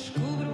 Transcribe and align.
descubro 0.00 0.49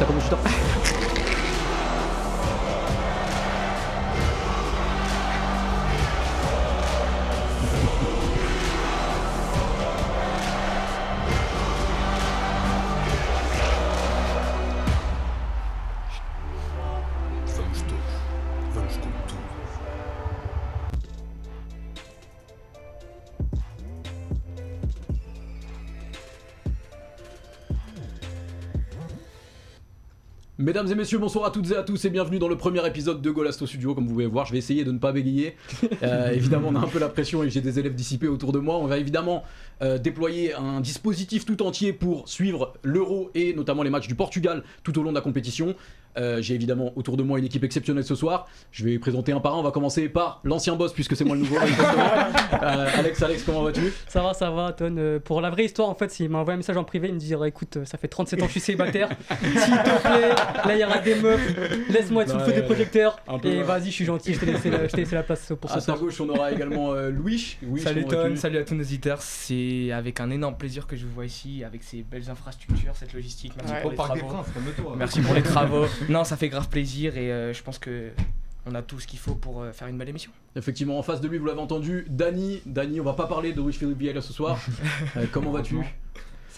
Ça 0.00 0.06
commence 0.06 0.30
Mesdames 30.70 30.86
et 30.92 30.94
messieurs, 30.94 31.18
bonsoir 31.18 31.46
à 31.46 31.50
toutes 31.50 31.68
et 31.72 31.76
à 31.76 31.82
tous 31.82 32.04
et 32.04 32.10
bienvenue 32.10 32.38
dans 32.38 32.46
le 32.46 32.56
premier 32.56 32.86
épisode 32.86 33.20
de 33.20 33.30
Golasto 33.32 33.66
Studio. 33.66 33.92
Comme 33.92 34.04
vous 34.04 34.12
pouvez 34.12 34.26
voir, 34.26 34.46
je 34.46 34.52
vais 34.52 34.58
essayer 34.58 34.84
de 34.84 34.92
ne 34.92 34.98
pas 34.98 35.10
bégayer. 35.10 35.56
Euh, 36.02 36.30
évidemment, 36.30 36.68
on 36.68 36.76
a 36.76 36.78
un 36.78 36.86
peu 36.86 36.98
la 36.98 37.08
pression 37.08 37.42
et 37.42 37.50
j'ai 37.50 37.60
des 37.60 37.78
élèves 37.78 37.94
dissipés 37.94 38.28
autour 38.28 38.52
de 38.52 38.58
moi. 38.58 38.76
On 38.78 38.86
va 38.86 38.96
évidemment 38.96 39.42
euh, 39.82 39.98
déployer 39.98 40.54
un 40.54 40.80
dispositif 40.80 41.44
tout 41.44 41.62
entier 41.62 41.92
pour 41.92 42.28
suivre 42.28 42.72
l'Euro 42.84 43.30
et 43.34 43.52
notamment 43.52 43.82
les 43.82 43.90
matchs 43.90 44.06
du 44.06 44.14
Portugal 44.14 44.62
tout 44.82 44.98
au 44.98 45.02
long 45.02 45.10
de 45.10 45.16
la 45.16 45.20
compétition. 45.20 45.74
Euh, 46.18 46.42
j'ai 46.42 46.54
évidemment 46.54 46.92
autour 46.96 47.16
de 47.16 47.22
moi 47.22 47.38
une 47.38 47.44
équipe 47.44 47.62
exceptionnelle 47.64 48.04
ce 48.04 48.14
soir. 48.14 48.48
Je 48.72 48.84
vais 48.84 48.98
présenter 48.98 49.32
un 49.32 49.40
par 49.40 49.54
un. 49.54 49.58
On 49.58 49.62
va 49.62 49.70
commencer 49.70 50.08
par 50.08 50.40
l'ancien 50.44 50.74
boss 50.76 50.92
puisque 50.92 51.16
c'est 51.16 51.24
moi 51.24 51.36
le 51.36 51.42
nouveau. 51.42 51.56
Euh, 52.62 52.88
Alex, 52.94 53.22
Alex, 53.22 53.42
comment 53.44 53.62
vas-tu? 53.62 53.92
Ça 54.08 54.22
va, 54.22 54.34
ça 54.34 54.50
va, 54.50 54.72
Ton. 54.72 54.94
Euh, 54.98 55.18
pour 55.18 55.40
la 55.40 55.50
vraie 55.50 55.64
histoire, 55.64 55.88
en 55.88 55.94
fait, 55.94 56.18
il 56.20 56.28
m'a 56.28 56.38
envoyé 56.38 56.54
un 56.54 56.58
message 56.58 56.76
en 56.76 56.84
privé, 56.84 57.08
il 57.08 57.14
me 57.14 57.18
dit 57.18 57.32
écoute, 57.46 57.78
ça 57.84 57.96
fait 57.96 58.08
37 58.08 58.38
ans 58.40 58.42
que 58.42 58.48
je 58.48 58.52
suis 58.52 58.60
célibatère, 58.60 59.08
s'il 59.40 59.52
te 59.54 60.00
plaît, 60.02 60.28
là 60.66 60.74
il 60.74 60.78
y 60.78 60.84
aura 60.84 60.98
des 60.98 61.14
meufs, 61.14 61.88
laisse-moi 61.88 62.24
être 62.24 62.32
sous 62.32 62.38
le 62.38 62.44
feu 62.44 62.52
des 62.52 62.62
projecteurs, 62.62 63.16
peu, 63.40 63.48
et 63.48 63.58
ouais. 63.58 63.62
vas-y, 63.62 63.86
je 63.86 63.90
suis 63.90 64.04
gentil, 64.04 64.34
je 64.34 64.40
t'ai 64.40 64.46
laissé, 64.46 64.70
la- 64.70 64.86
laissé 64.86 65.16
place 65.22 65.52
pour 65.60 65.70
ce 65.70 65.74
À 65.76 65.78
ta 65.78 65.84
soir. 65.84 65.98
gauche, 66.00 66.20
on 66.20 66.28
aura 66.28 66.52
également 66.52 66.92
euh, 66.92 67.10
Louis. 67.10 67.56
Louis, 67.62 67.80
Salut 67.80 68.04
Ton, 68.04 68.36
salut 68.36 68.58
à 68.58 68.64
tous 68.64 68.74
nos 68.74 68.82
auditeurs. 68.82 69.22
C'est 69.22 69.90
avec 69.92 70.20
un 70.20 70.30
énorme 70.30 70.56
plaisir 70.56 70.86
que 70.86 70.96
je 70.96 71.06
vous 71.06 71.12
vois 71.14 71.26
ici, 71.26 71.64
avec 71.64 71.82
ces 71.82 72.02
belles 72.02 72.28
infrastructures, 72.30 72.92
cette 72.94 73.14
logistique. 73.14 73.52
Merci 73.56 73.72
Ouais. 73.72 73.80
pour 73.82 73.90
les 73.90 73.96
travaux. 73.96 74.26
Princes. 74.26 74.46
Merci 74.98 75.20
pour 75.20 75.34
les 75.34 75.42
travaux. 75.42 75.84
Non, 76.08 76.24
ça 76.24 76.36
fait 76.36 76.48
grave 76.48 76.68
plaisir 76.68 77.16
et 77.16 77.32
euh, 77.32 77.52
je 77.52 77.62
pense 77.62 77.78
que 77.78 78.10
on 78.66 78.74
a 78.74 78.82
tout 78.82 79.00
ce 79.00 79.06
qu'il 79.06 79.18
faut 79.18 79.34
pour 79.34 79.62
euh, 79.62 79.72
faire 79.72 79.88
une 79.88 79.96
belle 79.96 80.08
émission. 80.08 80.30
Effectivement, 80.56 80.98
en 80.98 81.02
face 81.02 81.20
de 81.20 81.28
lui, 81.28 81.38
vous 81.38 81.46
l'avez 81.46 81.60
entendu, 81.60 82.06
Dany. 82.08 82.60
Dany, 82.66 83.00
on 83.00 83.04
va 83.04 83.14
pas 83.14 83.26
parler 83.26 83.52
de 83.52 83.60
Louis 83.60 83.72
Philippe 83.72 84.20
ce 84.20 84.32
soir. 84.32 84.58
Euh, 85.16 85.26
comment 85.32 85.50
vas-tu? 85.50 85.76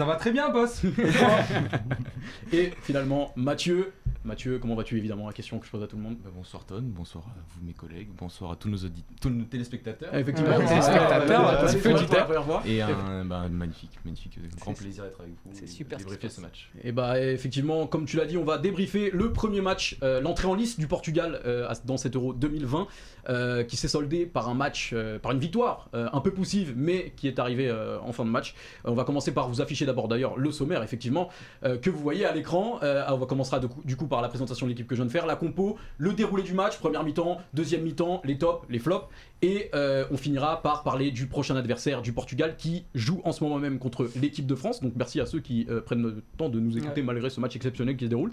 Ça 0.02 0.06
va 0.08 0.16
très 0.16 0.32
bien, 0.32 0.50
boss. 0.50 0.82
Et 2.52 2.72
finalement, 2.82 3.32
Mathieu. 3.36 3.92
Mathieu, 4.24 4.60
comment 4.60 4.76
vas-tu 4.76 4.96
Évidemment, 4.98 5.26
la 5.26 5.32
question 5.32 5.58
que 5.58 5.66
je 5.66 5.70
pose 5.72 5.82
à 5.82 5.88
tout 5.88 5.96
le 5.96 6.02
monde. 6.02 6.16
Bah, 6.22 6.30
bonsoir 6.32 6.64
Ton, 6.64 6.80
bonsoir 6.80 7.24
à 7.26 7.34
vous 7.48 7.66
mes 7.66 7.72
collègues, 7.72 8.06
bonsoir 8.16 8.52
à 8.52 8.56
tous 8.56 8.68
nos, 8.68 8.76
audit- 8.76 9.04
tous 9.20 9.30
nos 9.30 9.44
téléspectateurs. 9.44 10.14
Effectivement, 10.14 10.56
Ouais, 10.58 10.64
téléspectateurs, 10.64 11.18
ouais, 11.20 11.26
ouais, 11.26 11.60
tous 11.60 11.74
ouais, 11.88 11.92
les 11.92 12.04
ouais, 12.06 12.36
ouais, 12.38 12.54
ouais. 12.64 12.70
Et 12.70 12.82
un 12.82 13.24
bah, 13.24 13.48
magnifique, 13.50 13.90
magnifique, 14.04 14.38
euh, 14.38 14.46
grand 14.60 14.76
C'est- 14.76 14.84
plaisir 14.84 15.02
d'être 15.04 15.20
avec 15.20 15.32
vous. 15.44 15.50
c'est 15.54 15.64
et 15.64 15.66
super 15.66 15.98
de 15.98 16.02
ce 16.04 16.06
qui 16.06 16.12
débriefer 16.12 16.28
se 16.28 16.36
ce 16.36 16.40
passe. 16.40 16.50
match. 16.50 16.70
Et 16.84 16.92
bah 16.92 17.20
effectivement, 17.20 17.88
comme 17.88 18.04
tu 18.04 18.16
l'as 18.16 18.26
dit, 18.26 18.36
on 18.36 18.44
va 18.44 18.58
débriefer 18.58 19.10
le 19.12 19.32
premier 19.32 19.60
match, 19.60 19.96
euh, 20.04 20.20
l'entrée 20.20 20.46
en 20.46 20.54
liste 20.54 20.78
du 20.78 20.86
Portugal 20.86 21.40
euh, 21.44 21.68
à- 21.68 21.74
dans 21.84 21.96
cet 21.96 22.14
Euro 22.14 22.32
2020, 22.32 22.86
euh, 23.28 23.64
qui 23.64 23.76
s'est 23.76 23.88
soldé 23.88 24.24
par 24.24 24.48
un 24.48 24.54
match, 24.54 24.90
euh, 24.92 25.18
par 25.18 25.32
une 25.32 25.40
victoire 25.40 25.88
euh, 25.94 26.08
un 26.12 26.20
peu 26.20 26.30
poussive, 26.30 26.74
mais 26.76 27.12
qui 27.16 27.26
est 27.26 27.40
arrivée 27.40 27.68
euh, 27.68 27.98
en 28.02 28.12
fin 28.12 28.24
de 28.24 28.30
match. 28.30 28.54
Euh, 28.86 28.90
on 28.90 28.94
va 28.94 29.02
commencer 29.02 29.32
par 29.34 29.48
vous 29.48 29.60
afficher 29.60 29.84
d'abord 29.92 30.08
d'ailleurs 30.08 30.38
le 30.38 30.50
sommaire, 30.50 30.82
effectivement, 30.82 31.28
euh, 31.64 31.76
que 31.76 31.90
vous 31.90 31.98
voyez 31.98 32.24
à 32.24 32.32
l'écran. 32.32 32.78
Euh, 32.82 33.04
on 33.08 33.18
va 33.18 33.26
commencera 33.26 33.60
de 33.60 33.68
du 33.84 33.96
coup 33.96 34.06
par 34.06 34.22
la 34.22 34.28
présentation 34.28 34.66
de 34.66 34.70
l'équipe 34.70 34.86
que 34.86 34.94
je 34.94 35.00
viens 35.00 35.06
de 35.06 35.12
faire, 35.12 35.26
la 35.26 35.36
compo, 35.36 35.76
le 35.98 36.14
déroulé 36.14 36.42
du 36.42 36.54
match, 36.54 36.78
première 36.78 37.04
mi-temps, 37.04 37.38
deuxième 37.52 37.82
mi-temps, 37.82 38.22
les 38.24 38.38
tops, 38.38 38.64
les 38.70 38.78
flops, 38.78 39.06
et 39.42 39.70
euh, 39.74 40.04
on 40.10 40.16
finira 40.16 40.62
par 40.62 40.82
parler 40.82 41.10
du 41.10 41.26
prochain 41.26 41.56
adversaire 41.56 42.00
du 42.00 42.12
Portugal 42.12 42.56
qui 42.56 42.84
joue 42.94 43.20
en 43.24 43.32
ce 43.32 43.44
moment 43.44 43.58
même 43.58 43.78
contre 43.78 44.08
l'équipe 44.20 44.46
de 44.46 44.54
France. 44.54 44.80
Donc 44.80 44.94
merci 44.96 45.20
à 45.20 45.26
ceux 45.26 45.40
qui 45.40 45.66
prennent 45.84 46.02
le 46.02 46.22
temps 46.38 46.48
de 46.48 46.58
nous 46.58 46.78
écouter 46.78 47.02
malgré 47.02 47.28
ce 47.28 47.40
match 47.40 47.56
exceptionnel 47.56 47.96
qui 47.96 48.04
se 48.04 48.10
déroule. 48.10 48.32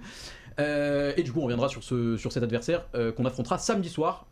Et 0.57 1.23
du 1.23 1.31
coup, 1.31 1.39
on 1.39 1.43
reviendra 1.43 1.69
sur, 1.69 1.83
ce, 1.83 2.17
sur 2.17 2.31
cet 2.31 2.43
adversaire 2.43 2.85
qu'on 3.15 3.25
affrontera 3.25 3.57
samedi 3.57 3.89
soir 3.89 4.27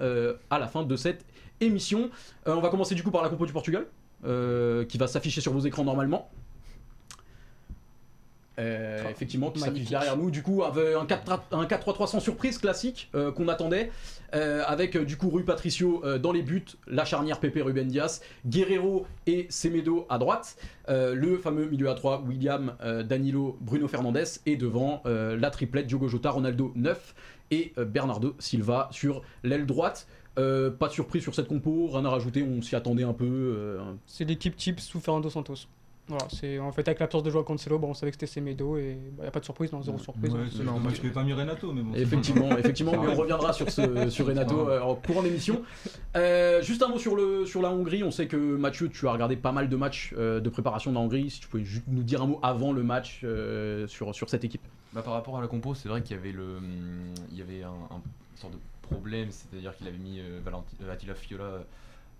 à 0.49 0.59
la 0.59 0.67
fin 0.67 0.83
de 0.83 0.95
cette 0.95 1.25
émission. 1.61 2.09
On 2.45 2.59
va 2.61 2.69
commencer 2.69 2.95
du 2.95 3.03
coup 3.03 3.11
par 3.11 3.23
la 3.23 3.29
compo 3.29 3.45
du 3.45 3.53
Portugal 3.53 3.87
euh, 4.25 4.83
qui 4.85 4.97
va 4.97 5.05
s'afficher 5.05 5.41
sur 5.41 5.53
vos 5.53 5.59
écrans 5.59 5.83
normalement. 5.83 6.31
Euh, 8.59 9.07
effectivement, 9.11 9.51
qui 9.51 9.59
s'affiche 9.59 9.89
derrière 9.89 10.17
nous. 10.17 10.31
Du 10.31 10.41
coup, 10.41 10.63
avec 10.63 10.95
un 10.95 11.05
4 11.05 11.41
un 11.51 11.65
4-3-3 11.65 12.07
sans 12.07 12.19
surprise 12.19 12.57
classique 12.57 13.09
euh, 13.13 13.31
qu'on 13.31 13.47
attendait, 13.49 13.91
euh, 14.33 14.63
avec 14.65 14.97
du 14.97 15.15
coup 15.15 15.29
Rui 15.29 15.43
Patricio 15.43 16.01
euh, 16.03 16.17
dans 16.17 16.31
les 16.31 16.41
buts, 16.41 16.65
la 16.87 17.05
charnière 17.05 17.39
Pepe 17.39 17.59
Ruben 17.63 17.87
Diaz, 17.87 18.21
Guerrero 18.47 19.05
et 19.27 19.45
Semedo 19.51 20.07
à 20.09 20.17
droite, 20.17 20.57
euh, 20.89 21.13
le 21.13 21.37
fameux 21.37 21.67
milieu 21.67 21.87
à 21.89 21.93
3 21.93 22.23
William, 22.27 22.75
euh, 22.81 23.03
Danilo, 23.03 23.57
Bruno 23.61 23.87
Fernandes 23.87 24.23
et 24.47 24.55
devant 24.57 25.03
euh, 25.05 25.37
la 25.37 25.51
triplette 25.51 25.85
Diogo 25.85 26.07
Jota, 26.07 26.31
Ronaldo 26.31 26.71
9 26.75 27.13
et 27.51 27.73
euh, 27.77 27.85
Bernardo 27.85 28.35
Silva 28.39 28.89
sur 28.91 29.21
l'aile 29.43 29.67
droite. 29.67 30.07
Euh, 30.39 30.69
pas 30.71 30.87
de 30.87 30.93
surprise 30.93 31.23
sur 31.23 31.33
cette 31.33 31.47
compo, 31.47 31.87
rien 31.91 32.05
à 32.05 32.09
rajouter, 32.09 32.43
on 32.43 32.61
s'y 32.61 32.75
attendait 32.75 33.03
un 33.03 33.13
peu. 33.13 33.25
euh, 33.25 33.79
C'est 34.05 34.25
l'équipe 34.25 34.55
type 34.55 34.79
sous 34.79 34.99
Fernando 34.99 35.29
Santos. 35.29 35.67
Voilà, 36.09 36.25
c'est 36.29 36.57
en 36.59 36.71
fait 36.71 36.87
avec 36.87 36.99
l'absence 37.01 37.23
de 37.23 37.29
joueur 37.29 37.43
Cancelo, 37.43 37.79
bon, 37.79 37.89
on 37.89 37.93
savait 37.93 38.11
que 38.11 38.15
c'était 38.15 38.27
Semedo 38.31 38.77
et 38.77 38.97
il 39.17 39.21
n'y 39.21 39.27
a 39.27 39.31
pas 39.31 39.41
de 39.41 39.45
surprise, 39.45 39.73
non, 39.73 39.81
zéro 39.81 39.97
surprise. 39.97 40.31
Ouais, 40.33 40.39
hein. 40.39 40.63
Non, 40.63 40.79
moi 40.79 40.91
je 40.95 41.01
fais 41.01 41.09
pas 41.09 41.23
mis 41.23 41.33
Renato, 41.33 41.73
mais 41.73 41.81
bon. 41.81 41.93
Effectivement, 41.95 42.57
effectivement, 42.57 42.93
mais 42.93 43.09
on 43.09 43.15
reviendra 43.15 43.51
sur, 43.51 43.69
ce, 43.69 44.09
sur 44.09 44.25
Renato 44.25 44.69
euh, 44.69 44.79
en 44.79 44.95
courant 44.95 45.21
d'émission. 45.21 45.61
Euh, 46.15 46.61
juste 46.61 46.81
un 46.81 46.87
mot 46.87 46.97
sur, 46.97 47.15
le, 47.17 47.45
sur 47.45 47.61
la 47.61 47.71
Hongrie. 47.71 48.03
On 48.03 48.11
sait 48.11 48.27
que 48.27 48.37
Mathieu, 48.37 48.87
tu 48.87 49.05
as 49.07 49.11
regardé 49.11 49.35
pas 49.35 49.51
mal 49.51 49.67
de 49.67 49.75
matchs 49.75 50.13
euh, 50.17 50.39
de 50.39 50.49
préparation 50.49 50.91
de 50.91 50.95
la 50.95 51.01
Hongrie. 51.01 51.29
Si 51.29 51.41
tu 51.41 51.47
pouvais 51.49 51.65
juste 51.65 51.83
nous 51.87 52.03
dire 52.03 52.21
un 52.21 52.27
mot 52.27 52.39
avant 52.41 52.71
le 52.71 52.83
match 52.83 53.21
euh, 53.25 53.85
sur, 53.87 54.15
sur 54.15 54.29
cette 54.29 54.45
équipe. 54.45 54.61
Bah, 54.93 55.01
par 55.01 55.11
rapport 55.13 55.37
à 55.37 55.41
la 55.41 55.47
compo, 55.47 55.75
c'est 55.75 55.89
vrai 55.89 56.01
qu'il 56.03 56.15
y 56.15 56.19
avait, 56.19 56.31
le, 56.31 56.59
il 57.33 57.37
y 57.37 57.41
avait 57.41 57.63
un, 57.63 57.69
un 57.93 58.01
sorte 58.35 58.53
de 58.53 58.59
problème, 58.81 59.27
c'est-à-dire 59.31 59.75
qu'il 59.75 59.87
avait 59.89 59.97
mis 59.97 60.21
euh, 60.21 60.39
Valenti- 60.45 60.77
Attila 60.89 61.13
Fiola 61.15 61.63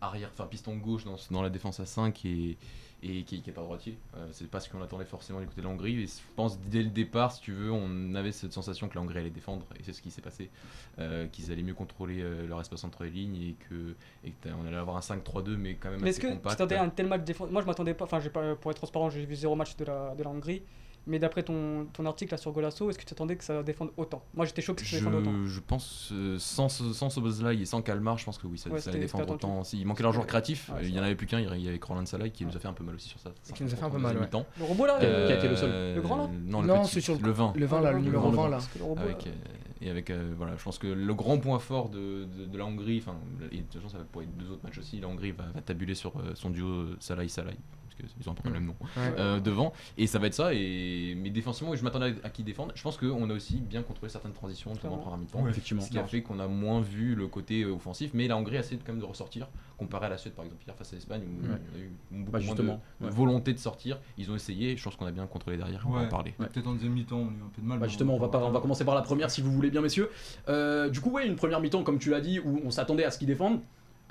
arrière, 0.02 0.30
enfin 0.34 0.46
piston 0.46 0.76
gauche 0.76 1.06
dans, 1.06 1.16
dans 1.32 1.42
la 1.42 1.50
défense 1.50 1.80
à 1.80 1.86
5 1.86 2.26
et, 2.26 2.58
et 3.04 3.24
qui 3.24 3.44
n'est 3.46 3.54
pas 3.54 3.62
droitier. 3.62 3.98
Euh, 4.16 4.28
c'est 4.32 4.50
pas 4.50 4.60
ce 4.60 4.70
qu'on 4.70 4.82
attendait 4.82 5.06
forcément 5.06 5.40
du 5.40 5.46
côté 5.46 5.62
de 5.62 5.68
la 5.68 5.72
Hongrie. 5.72 6.02
Et 6.02 6.08
je 6.08 6.12
pense 6.36 6.60
dès 6.60 6.82
le 6.82 6.90
départ, 6.90 7.32
si 7.32 7.42
tu 7.42 7.52
veux, 7.54 7.72
on 7.72 8.16
avait 8.16 8.32
cette 8.32 8.54
sensation 8.54 8.88
que 8.90 8.96
la 8.96 9.02
Hongrie 9.02 9.20
allait 9.20 9.30
défendre 9.30 9.66
et 9.80 9.84
c'est 9.84 9.94
ce 9.94 10.02
qui 10.02 10.10
s'est 10.12 10.22
passé. 10.22 10.50
Euh, 11.00 11.28
qu'ils 11.28 11.52
allaient 11.52 11.62
mieux 11.64 11.76
contrôler 11.76 12.22
euh, 12.22 12.48
leur 12.48 12.60
espace 12.60 12.84
entre 12.84 13.04
les 13.04 13.12
lignes 13.12 13.36
et 13.36 13.56
que 13.70 13.94
et 14.24 14.32
que 14.32 14.36
t'as- 14.42 14.56
on 14.62 14.66
allait 14.66 14.76
avoir 14.78 14.98
un 14.98 15.02
5-3-2 15.02 15.58
mais 15.58 15.76
quand 15.76 15.92
même 15.92 16.02
Mais 16.02 16.10
est-ce 16.10 16.20
que 16.20 16.32
tu 16.34 16.40
t'attendais 16.40 16.76
à 16.76 16.84
un 16.84 16.90
tel 16.90 17.08
match 17.08 17.24
défense? 17.24 17.52
Moi 17.52 17.62
je 17.62 17.68
m'attendais 17.68 17.94
pas, 17.94 18.06
enfin 18.06 18.20
pour 18.60 18.72
être 18.72 18.78
transparent, 18.78 19.10
j'ai 19.12 19.26
vu 19.26 19.36
zéro 19.36 19.56
match 19.56 19.76
de 19.78 19.86
la, 19.86 20.16
de 20.16 20.24
la 20.24 20.30
Hongrie. 20.32 20.64
Mais 21.08 21.20
d'après 21.20 21.42
ton, 21.42 21.86
ton 21.94 22.06
article 22.06 22.34
là 22.34 22.38
sur 22.38 22.52
Golasso, 22.52 22.90
est-ce 22.90 22.98
que 23.00 23.06
tu 23.06 23.14
attendais 23.14 23.36
que 23.38 23.44
ça 23.44 23.64
défende 23.64 23.92
autant? 23.98 24.24
Moi 24.34 24.46
j'étais 24.46 24.62
choqué 24.62 24.84
que 24.84 24.90
ça 24.90 24.98
défende 24.98 25.16
autant. 25.16 25.32
Je, 25.46 25.60
pense, 25.62 26.10
euh, 26.12 26.38
sans, 26.38 26.68
ce- 26.70 26.92
sans 26.94 27.10
Soboslai 27.10 27.56
et 27.62 27.66
sans 27.66 27.82
Kalmar, 27.82 28.18
je 28.18 28.26
pense 28.26 28.38
que 28.38 28.46
oui, 28.46 28.58
ça, 28.58 28.70
Ouais, 28.70 28.80
ça 28.82 28.90
allait 28.90 29.00
défendre 29.00 29.30
autant. 29.34 29.64
Si, 29.64 29.80
il 29.80 29.86
manquait 29.88 30.04
leur 30.04 30.12
joueur 30.14 30.28
créatif, 30.28 30.70
Ouais, 30.70 30.76
il 30.82 30.88
c'est 30.88 30.92
y 30.92 31.00
en 31.00 31.04
avait 31.04 31.16
plus 31.16 31.26
qu'un, 31.26 31.40
il 31.40 31.62
y 31.62 31.68
avait 31.70 31.80
Corlan 31.80 32.06
Salah 32.06 32.30
qui 32.30 32.46
nous 32.46 32.56
a 32.56 32.60
fait 32.60 32.68
un 32.68 32.74
peu 32.74 32.84
mal 32.84 32.96
aussi 32.96 33.08
sur 33.10 33.20
ça. 33.20 33.32
Qui 33.56 33.64
nous 33.64 33.74
a 33.74 33.76
fait 33.78 33.86
un 33.86 33.90
peu 33.90 33.98
mal, 33.98 34.18
ouais. 34.18 34.28
Le 34.60 34.64
robot 34.66 34.86
là 34.86 35.00
Euh, 35.02 35.28
qui 35.28 35.34
a 35.34 35.38
été 35.38 35.48
le 35.48 35.56
seul. 35.56 35.96
Le 35.96 36.02
grand, 36.02 36.18
là 36.18 36.28
Non, 36.46 36.62
le 36.62 36.68
Non, 36.68 36.84
c'est 36.84 37.02
sur 37.02 37.16
le- 37.16 37.22
le 37.22 37.32
20. 37.32 37.54
Le 37.56 37.66
20 37.66 37.82
là, 37.82 37.92
le 37.94 38.00
numéro 38.00 38.30
grand, 38.32 38.48
le 38.48 38.52
20 38.58 38.58
là. 38.58 38.60
Euh, 38.98 39.14
et 39.80 39.90
avec, 39.92 40.10
euh, 40.10 40.34
voilà, 40.36 40.58
je 40.58 40.64
pense 40.64 40.80
que 40.80 40.88
le 40.88 41.14
grand 41.14 41.38
point 41.38 41.60
fort 41.60 41.90
de, 41.90 42.26
de, 42.26 42.46
de 42.46 42.58
la 42.58 42.66
Hongrie, 42.66 42.98
enfin, 43.02 43.16
et 43.52 43.58
de 43.58 43.62
toute 43.62 43.76
façon, 43.82 43.90
ça 43.90 44.00
va 44.00 44.04
pour 44.06 44.22
les 44.22 44.28
deux 44.28 44.50
autres 44.52 44.64
matchs 44.64 44.80
aussi, 44.80 45.00
la 45.00 45.08
Hongrie 45.08 45.32
va, 45.32 45.46
va 45.54 45.62
tabuler 45.62 45.94
sur 45.96 46.18
euh, 46.18 46.32
son 46.34 46.50
duo 46.50 46.88
Salah-Salah, 47.00 47.52
qu'ils 47.98 48.30
ont 48.30 48.32
un 48.32 48.36
peu 48.36 48.48
le 48.50 48.54
même 48.54 48.66
nom, 48.66 48.76
Ouais. 48.80 49.14
euh, 49.18 49.40
devant, 49.40 49.74
et 49.98 50.08
ça 50.08 50.20
va 50.20 50.28
être 50.28 50.34
ça. 50.34 50.54
Et, 50.54 51.16
mais 51.18 51.30
défensivement, 51.30 51.76
je 51.76 51.84
m'attendais 51.84 52.16
à, 52.24 52.30
qu'ils 52.30 52.46
défendent. 52.46 52.72
Je 52.76 52.82
pense 52.84 52.98
qu'on 52.98 53.30
a 53.30 53.34
aussi 53.34 53.56
bien 53.58 53.82
contrôlé 53.84 54.10
certaines 54.12 54.34
transitions 54.34 54.72
notamment 54.72 54.96
en 54.96 55.00
première 55.00 55.18
mi-temps. 55.20 55.42
Ouais, 55.42 55.50
Effectivement. 55.52 55.82
Ce 55.82 55.90
qui 55.90 55.98
a 56.00 56.04
fait 56.06 56.22
qu'on 56.22 56.40
a 56.40 56.48
moins 56.48 56.82
vu 56.82 57.16
le 57.16 57.28
côté 57.28 57.64
euh, 57.64 57.74
offensif, 57.74 58.12
mais 58.14 58.28
la 58.28 58.38
Hongrie 58.38 58.58
a 58.58 58.60
essayé 58.60 58.80
quand 58.86 58.92
même 58.94 59.02
de 59.02 59.06
ressortir, 59.06 59.48
comparé 59.78 60.06
à 60.08 60.10
la 60.10 60.18
Suède 60.18 60.34
par 60.34 60.46
exemple 60.46 60.64
hier 60.66 60.76
face 60.76 60.92
à 60.94 60.96
l'Espagne, 60.96 61.22
où 61.24 61.48
Ouais. 61.48 61.58
il 61.76 61.80
y 61.80 61.84
a 61.84 61.86
eu 61.86 61.92
beaucoup 62.12 62.32
Bah, 62.32 62.40
moins 62.64 62.80
de, 63.10 63.16
volonté 63.16 63.54
de 63.54 63.60
sortir. 63.60 64.00
Ils 64.18 64.30
ont 64.32 64.36
essayé, 64.36 64.76
je 64.78 64.84
pense 64.84 64.96
qu'on 64.96 65.06
a 65.06 65.12
bien 65.12 65.26
contrôlé 65.28 65.58
derrière, 65.58 65.86
on 65.88 65.92
va 65.92 66.02
en 66.02 66.08
parler. 66.08 66.34
Ouais. 66.40 66.48
Peut-être 66.48 66.68
en 66.68 66.74
deuxième 66.74 66.94
mi-temps, 66.94 67.18
on 67.18 67.28
a 67.28 67.32
eu 67.32 67.44
un 67.46 67.50
peu 67.56 67.62
de 67.62 67.68
mal. 67.68 67.80
Bah 67.80 67.88
justement, 67.88 68.16
on 68.16 68.20
va, 68.20 68.28
pas, 68.30 68.40
on 68.40 68.48
va 68.48 68.54
pas- 68.54 68.62
commencer 68.62 68.86
par 68.86 68.96
la 68.96 69.02
première 69.02 69.30
si 69.32 69.42
vous 69.42 69.52
voulez 69.52 69.70
bien, 69.70 69.82
messieurs. 69.82 70.10
Euh, 70.50 70.90
du 70.90 71.00
coup, 71.00 71.12
ouais, 71.12 71.28
une 71.28 71.36
première 71.36 71.60
mi-temps, 71.60 71.84
comme 71.84 72.00
tu 72.00 72.10
l'as 72.10 72.22
dit, 72.22 72.40
où 72.40 72.60
on 72.66 72.72
s'attendait 72.72 73.04
à 73.06 73.12
ce 73.12 73.18
qu'ils 73.20 73.28
défendent. 73.28 73.60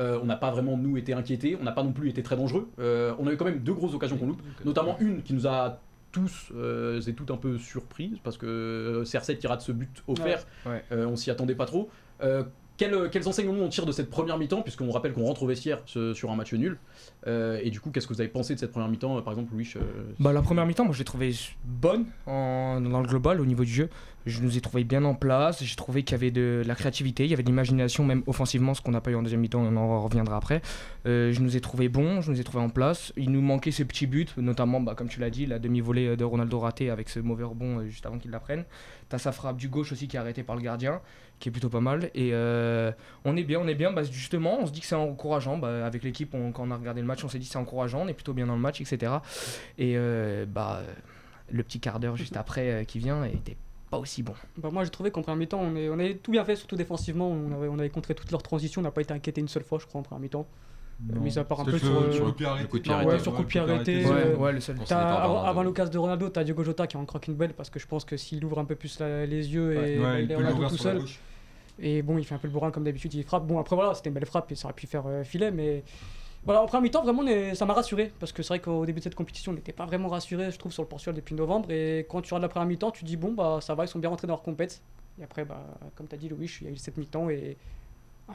Euh, 0.01 0.19
on 0.23 0.27
n'a 0.27 0.37
pas 0.37 0.51
vraiment, 0.51 0.77
nous, 0.77 0.97
été 0.97 1.13
inquiétés. 1.15 1.57
On 1.61 1.65
n'a 1.65 1.73
pas 1.73 1.83
non 1.83 1.93
plus 1.93 2.09
été 2.11 2.23
très 2.23 2.37
dangereux. 2.37 2.69
Euh, 2.79 3.15
on 3.19 3.27
a 3.27 3.33
eu 3.33 3.37
quand 3.37 3.45
même 3.47 3.61
deux 3.61 3.73
grosses 3.73 3.95
occasions 3.95 4.17
qu'on 4.19 4.27
loupe. 4.29 4.43
Notamment 4.65 4.97
une 5.01 5.23
qui 5.23 5.33
nous 5.35 5.47
a 5.47 5.81
tous 6.13 6.51
euh, 6.55 7.01
et 7.01 7.13
toutes 7.15 7.31
un 7.31 7.37
peu 7.37 7.59
surprise 7.59 8.19
parce 8.23 8.37
que 8.39 8.47
euh, 8.47 9.05
CR7 9.05 9.39
qui 9.39 9.47
rate 9.47 9.61
ce 9.63 9.73
but 9.73 10.03
offert, 10.09 10.47
Ouais. 10.65 10.73
Ouais. 10.73 10.85
euh, 10.93 11.07
on 11.07 11.17
s'y 11.17 11.31
attendait 11.31 11.55
pas 11.55 11.67
trop. 11.67 11.89
Euh, 12.23 12.43
quels, 12.79 13.09
quels 13.11 13.27
enseignements 13.27 13.63
on 13.65 13.69
tire 13.69 13.87
de 13.87 13.93
cette 13.93 14.11
première 14.11 14.37
mi-temps 14.39 14.61
puisqu'on 14.63 14.91
rappelle 14.91 15.13
qu'on 15.15 15.25
rentre 15.25 15.43
au 15.43 15.47
vestiaire 15.47 15.81
ce- 15.87 16.13
sur 16.15 16.31
un 16.31 16.37
match 16.37 16.53
nul 16.53 16.79
Euh, 17.27 17.59
et 17.63 17.71
du 17.71 17.81
coup 17.81 17.91
qu'est-ce 17.91 18.07
que 18.07 18.13
vous 18.15 18.21
avez 18.21 18.29
pensé 18.29 18.55
de 18.55 18.59
cette 18.61 18.71
première 18.71 18.89
mi-temps 18.89 19.21
par 19.23 19.33
exemple 19.33 19.53
Louis 19.55 19.71
euh, 19.77 19.81
Bah, 20.21 20.33
la 20.33 20.43
première 20.43 20.67
mi-temps, 20.67 20.85
moi 20.85 20.93
je 20.93 20.99
l'ai 20.99 21.05
trouvée 21.07 21.33
bonne 21.65 22.05
en- 22.27 22.81
dans 22.83 23.01
le 23.01 23.09
global 23.09 23.41
au 23.41 23.47
niveau 23.47 23.65
du 23.65 23.71
jeu. 23.73 23.89
Je 24.27 24.43
nous 24.43 24.57
ai 24.57 24.61
trouvé 24.61 24.85
bien 24.85 25.05
en 25.05 25.15
place. 25.15 25.63
J'ai 25.63 25.77
trouvé 25.77 26.03
qu'il 26.03 26.13
y 26.13 26.19
avait 26.19 26.31
de 26.31 26.63
la 26.67 26.75
créativité, 26.75 27.25
il 27.25 27.31
y 27.31 27.35
avait 27.35 27.43
de 27.43 27.49
l'imagination, 27.49 28.05
même 28.05 28.23
offensivement, 28.27 28.75
ce 28.75 28.83
qu'on 28.83 28.91
n'a 28.91 29.01
pas 29.01 29.11
eu 29.11 29.15
en 29.15 29.23
deuxième 29.23 29.41
mi-temps, 29.41 29.61
on 29.61 29.77
en 29.77 30.03
reviendra 30.03 30.37
après. 30.37 30.63
Euh, 31.07 31.33
je 31.33 31.41
nous 31.41 31.57
ai 31.57 31.61
trouvé 31.61 31.89
bons, 31.89 32.21
je 32.21 32.31
nous 32.31 32.41
ai 32.41 32.45
trouvé 32.45 32.63
en 32.63 32.69
place. 32.69 33.13
Il 33.17 33.31
nous 33.31 33.41
manquait 33.41 33.71
ces 33.71 33.85
petits 33.85 34.07
buts, 34.07 34.27
notamment, 34.37 34.81
bah, 34.81 34.95
comme 34.95 35.09
tu 35.09 35.21
l'as 35.21 35.31
dit, 35.31 35.47
la 35.47 35.59
demi-volée 35.59 36.17
de 36.17 36.25
Ronaldo 36.25 36.59
raté 36.59 36.91
avec 36.91 37.09
ce 37.09 37.21
mauvais 37.21 37.45
rebond 37.45 37.79
euh, 37.79 37.87
juste 37.87 38.05
avant 38.07 38.19
qu'il 38.19 38.31
la 38.31 38.41
prenne. 38.41 38.65
T'as 39.09 39.19
sa 39.19 39.33
frappe 39.33 39.57
du 39.57 39.69
gauche 39.69 39.93
aussi 39.93 40.09
qui 40.09 40.17
est 40.17 40.21
arrêtée 40.21 40.43
par 40.43 40.57
le 40.57 40.63
gardien, 40.63 41.01
qui 41.39 41.49
est 41.49 41.53
plutôt 41.53 41.69
pas 41.69 41.81
mal. 41.81 42.11
Et 42.15 42.31
euh, 42.33 42.91
on 43.25 43.37
est 43.37 43.45
bien, 43.45 43.61
on 43.61 43.69
est 43.69 43.75
bien. 43.75 43.93
Bah, 43.93 44.03
justement, 44.03 44.59
on 44.61 44.67
se 44.67 44.73
dit 44.73 44.81
que 44.81 44.87
c'est 44.87 44.97
encourageant. 44.97 45.59
Bah, 45.59 45.87
avec 45.87 46.03
l'équipe, 46.03 46.33
quand 46.33 46.65
on 46.67 46.71
a 46.71 46.77
regardé 46.77 47.01
le 47.01 47.07
match, 47.07 47.25
on 47.25 47.29
s'est 47.29 47.39
dit 47.39 47.47
c'est 47.47 47.59
encourageant, 47.59 48.03
on 48.03 48.09
est 48.09 48.15
plutôt 48.15 48.33
bien 48.33 48.47
dans 48.47 48.57
le 48.57 48.61
match, 48.61 48.81
etc. 48.81 49.13
Et 49.79 49.95
euh, 49.97 50.47
bah, 50.47 50.81
euh, 50.81 50.93
le 51.51 51.63
petit 51.63 51.81
quart 51.81 52.01
d'heure 52.01 52.17
juste 52.17 52.37
après 52.37 52.71
euh, 52.71 52.85
qui 52.85 52.99
vient 52.99 53.25
était 53.25 53.57
pas 53.91 53.99
aussi 53.99 54.23
bon. 54.23 54.33
Bah, 54.59 54.71
moi 54.73 54.85
j'ai 54.85 54.91
trouvé 54.91 55.11
qu'en 55.11 55.23
première 55.23 55.37
mi-temps 55.39 55.61
on, 55.61 55.77
est, 55.77 55.89
on 55.89 55.95
avait 55.99 56.17
tout 56.17 56.31
bien 56.33 56.45
fait, 56.45 56.57
surtout 56.57 56.77
défensivement. 56.77 57.29
On 57.31 57.53
avait, 57.53 57.69
on 57.69 57.79
avait 57.79 57.91
contré 57.91 58.15
toutes 58.15 58.31
leurs 58.33 58.43
transitions, 58.43 58.81
on 58.81 58.85
n'a 58.85 58.91
pas 58.91 59.01
été 59.03 59.13
inquiété 59.15 59.41
une 59.41 59.49
seule 59.49 59.63
fois, 59.65 59.79
je 59.81 59.87
crois, 59.87 60.01
en 60.01 60.05
première 60.05 60.21
mi-temps. 60.23 60.47
Mis 61.21 61.39
à 61.39 61.45
part 61.45 61.61
un 61.61 61.65
peu 61.67 61.79
sur, 61.79 62.01
le- 62.01 62.11
sur 62.11 62.25
le 62.25 62.33
coup 62.33 62.33
de 62.33 62.37
pied 62.39 62.47
arrêté. 62.47 62.63
le 62.63 62.69
coup 62.69 62.79
de 62.79 62.83
pied 62.83 62.91
Non, 62.91 62.97
arrêté. 62.97 63.13
ouais, 63.13 63.19
sur 63.19 63.35
coup 63.35 63.43
de 63.43 63.47
pied 63.49 63.61
arrêté, 63.61 64.07
euh, 64.07 64.37
ouais, 64.37 64.53
le 64.53 64.61
seul. 64.61 64.77
Est 64.81 64.89
pas 64.89 65.45
avant, 65.45 65.63
l'occasion 65.63 65.93
de 65.93 65.99
Ronaldo, 65.99 66.29
t'as 66.31 66.43
Diogo 66.43 66.65
Jota 66.65 66.87
qui 66.87 66.97
en 66.97 67.05
croque 67.05 67.27
une 67.29 67.35
belle 67.35 67.53
parce 67.53 67.69
que 67.69 67.79
je 67.79 67.87
pense 67.87 68.05
que 68.07 68.17
s'il 68.17 68.43
ouvre 68.47 68.59
un 68.59 68.65
peu 68.65 68.77
plus 68.77 68.99
la- 68.99 69.27
les 69.27 69.53
yeux 69.53 69.75
et, 69.75 69.99
Ouais, 70.01 70.21
et 70.21 70.23
il 70.23 70.29
peut 70.29 70.37
Ronaldo 70.37 70.69
tout 70.69 70.77
seul. 70.79 71.03
Et 71.79 72.01
bon, 72.01 72.17
il 72.17 72.25
fait 72.25 72.35
un 72.35 72.39
peu 72.39 72.49
le 72.49 72.53
bourrin 72.55 72.71
comme 72.71 72.85
d'habitude, 72.85 73.13
il 73.13 73.23
frappe. 73.25 73.47
Bon, 73.47 73.59
après 73.59 73.77
voilà, 73.77 73.93
c'était 73.95 74.09
une 74.09 74.15
belle 74.15 74.25
frappe 74.25 74.51
et 74.51 74.55
ça 74.55 74.69
aurait 74.69 74.75
pu 74.75 74.87
faire 74.87 75.03
euh, 75.07 75.23
filet, 75.23 75.51
mais 75.51 75.85
voilà, 76.47 76.63
en 76.63 76.67
première 76.67 76.83
mi-temps, 76.83 77.03
vraiment, 77.03 77.23
ça 77.55 77.67
m'a 77.67 77.75
rassuré 77.75 78.13
parce 78.21 78.31
que 78.33 78.43
c'est 78.45 78.49
vrai 78.49 78.61
qu'au 78.61 78.87
début 78.87 79.01
de 79.01 79.05
cette 79.05 79.17
compétition, 79.17 79.51
on 79.51 79.57
n'était 79.57 79.73
pas 79.73 79.85
vraiment 79.85 80.09
rassuré, 80.09 80.53
je 80.53 80.59
trouve, 80.59 80.73
sur 80.73 80.85
le 80.85 80.89
Portugal 80.89 81.17
depuis 81.17 81.35
novembre. 81.35 81.73
Et 81.73 82.07
quand 82.09 82.23
tu 82.23 82.33
regardes 82.33 82.43
la 82.43 82.49
première 82.49 82.69
mi-temps, 82.69 82.93
tu 82.93 83.05
dis, 83.05 83.17
bon, 83.17 83.33
bah 83.33 83.59
ça 83.61 83.75
va, 83.75 83.85
ils 83.85 83.89
sont 83.89 83.99
bien 83.99 84.11
rentrés 84.11 84.29
dans 84.29 84.35
leur 84.35 84.43
compète. 84.43 84.81
Et 85.21 85.25
après, 85.25 85.45
bah, 85.45 85.67
comme 85.97 86.07
tu 86.07 86.15
as 86.15 86.19
dit, 86.19 86.29
Louis, 86.29 86.49
il 86.61 86.67
y 86.69 86.71
a 86.71 86.73
eu 86.73 86.77
cette 86.77 86.97
mi-temps 86.97 87.29
et 87.31 87.57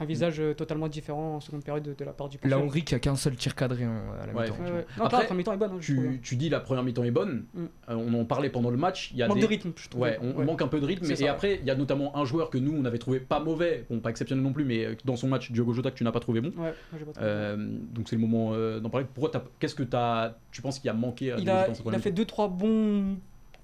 un 0.00 0.04
visage 0.06 0.40
euh, 0.40 0.54
totalement 0.54 0.88
différent 0.88 1.36
en 1.36 1.40
seconde 1.40 1.62
période 1.64 1.84
de, 1.84 1.92
de 1.94 2.04
la 2.04 2.12
part 2.12 2.28
du 2.28 2.38
La. 2.44 2.58
Hongrie 2.58 2.82
qui 2.82 2.94
a 2.94 2.98
qu'un 2.98 3.14
seul 3.16 3.36
tir 3.36 3.54
cadré 3.54 3.84
hein, 3.84 4.02
à 4.22 4.26
la 4.26 4.32
Ouais, 4.32 4.44
mi-temps. 4.44 4.56
Ouais, 4.64 4.70
ouais. 4.72 4.86
Non, 4.98 5.04
Après, 5.04 5.18
la 5.18 5.24
première 5.24 5.38
mi-temps 5.38 5.52
est 5.52 5.56
bonne, 5.58 5.72
hein, 5.72 5.76
je 5.80 5.92
trouve. 5.92 6.06
tu, 6.12 6.20
tu 6.22 6.36
dis 6.36 6.48
la 6.48 6.60
première 6.60 6.82
mi-temps 6.82 7.04
est 7.04 7.10
bonne, 7.10 7.44
Mm. 7.54 7.64
Euh, 7.90 7.94
on 7.96 8.14
en 8.14 8.24
parlait 8.24 8.48
pendant 8.50 8.70
le 8.70 8.76
match, 8.76 9.10
il 9.12 9.18
y 9.18 9.22
a 9.22 9.28
Manque 9.28 9.36
des... 9.36 9.42
de 9.42 9.46
rythme, 9.48 9.72
je 9.76 9.88
trouve. 9.88 10.02
Ouais, 10.02 10.18
on, 10.22 10.44
manque 10.44 10.62
un 10.62 10.68
peu 10.68 10.80
de 10.80 10.86
rythme. 10.86 11.04
C'est 11.04 11.12
Et 11.12 11.16
ça, 11.16 11.22
ouais. 11.24 11.28
après, 11.28 11.58
il 11.60 11.66
y 11.66 11.70
a 11.70 11.74
notamment 11.74 12.16
un 12.16 12.24
joueur 12.24 12.48
que 12.50 12.58
nous, 12.58 12.72
on 12.74 12.84
avait 12.84 12.98
trouvé 12.98 13.20
pas 13.20 13.40
mauvais, 13.40 13.84
bon, 13.90 14.00
pas 14.00 14.10
exceptionnel 14.10 14.42
non 14.42 14.52
plus, 14.52 14.64
mais 14.64 14.84
euh, 14.84 14.94
dans 15.04 15.16
son 15.16 15.28
match, 15.28 15.50
Diogo 15.52 15.72
Jota, 15.72 15.90
que 15.90 15.96
tu 15.96 16.04
n'as 16.04 16.12
pas 16.12 16.20
trouvé 16.20 16.40
bon. 16.40 16.48
Ouais, 16.50 16.54
moi, 16.56 16.72
j'ai 16.98 17.04
pas 17.04 17.12
trouvé. 17.12 17.26
Euh, 17.26 17.56
donc 17.92 18.08
c'est 18.08 18.16
le 18.16 18.22
moment 18.22 18.52
euh, 18.54 18.80
d'en 18.80 18.88
parler. 18.90 19.06
Pourquoi 19.12 19.30
t'as- 19.30 19.44
Qu'est-ce 19.58 19.74
que 19.74 19.82
as, 19.94 20.36
tu 20.52 20.62
penses 20.62 20.78
qu'il 20.78 20.88
a 20.88 20.94
manqué 20.94 21.32
à 21.32 21.36
il 21.36 21.44
Diogo 21.44 21.50
a, 21.50 21.60
Jota 21.60 21.68
dans 21.68 21.74
sa 21.74 21.78
il 21.78 21.80
a 21.80 21.84
première 21.84 22.00
fait 22.00 22.12
deux 22.12 22.24
trois 22.24 22.48
bons 22.48 23.16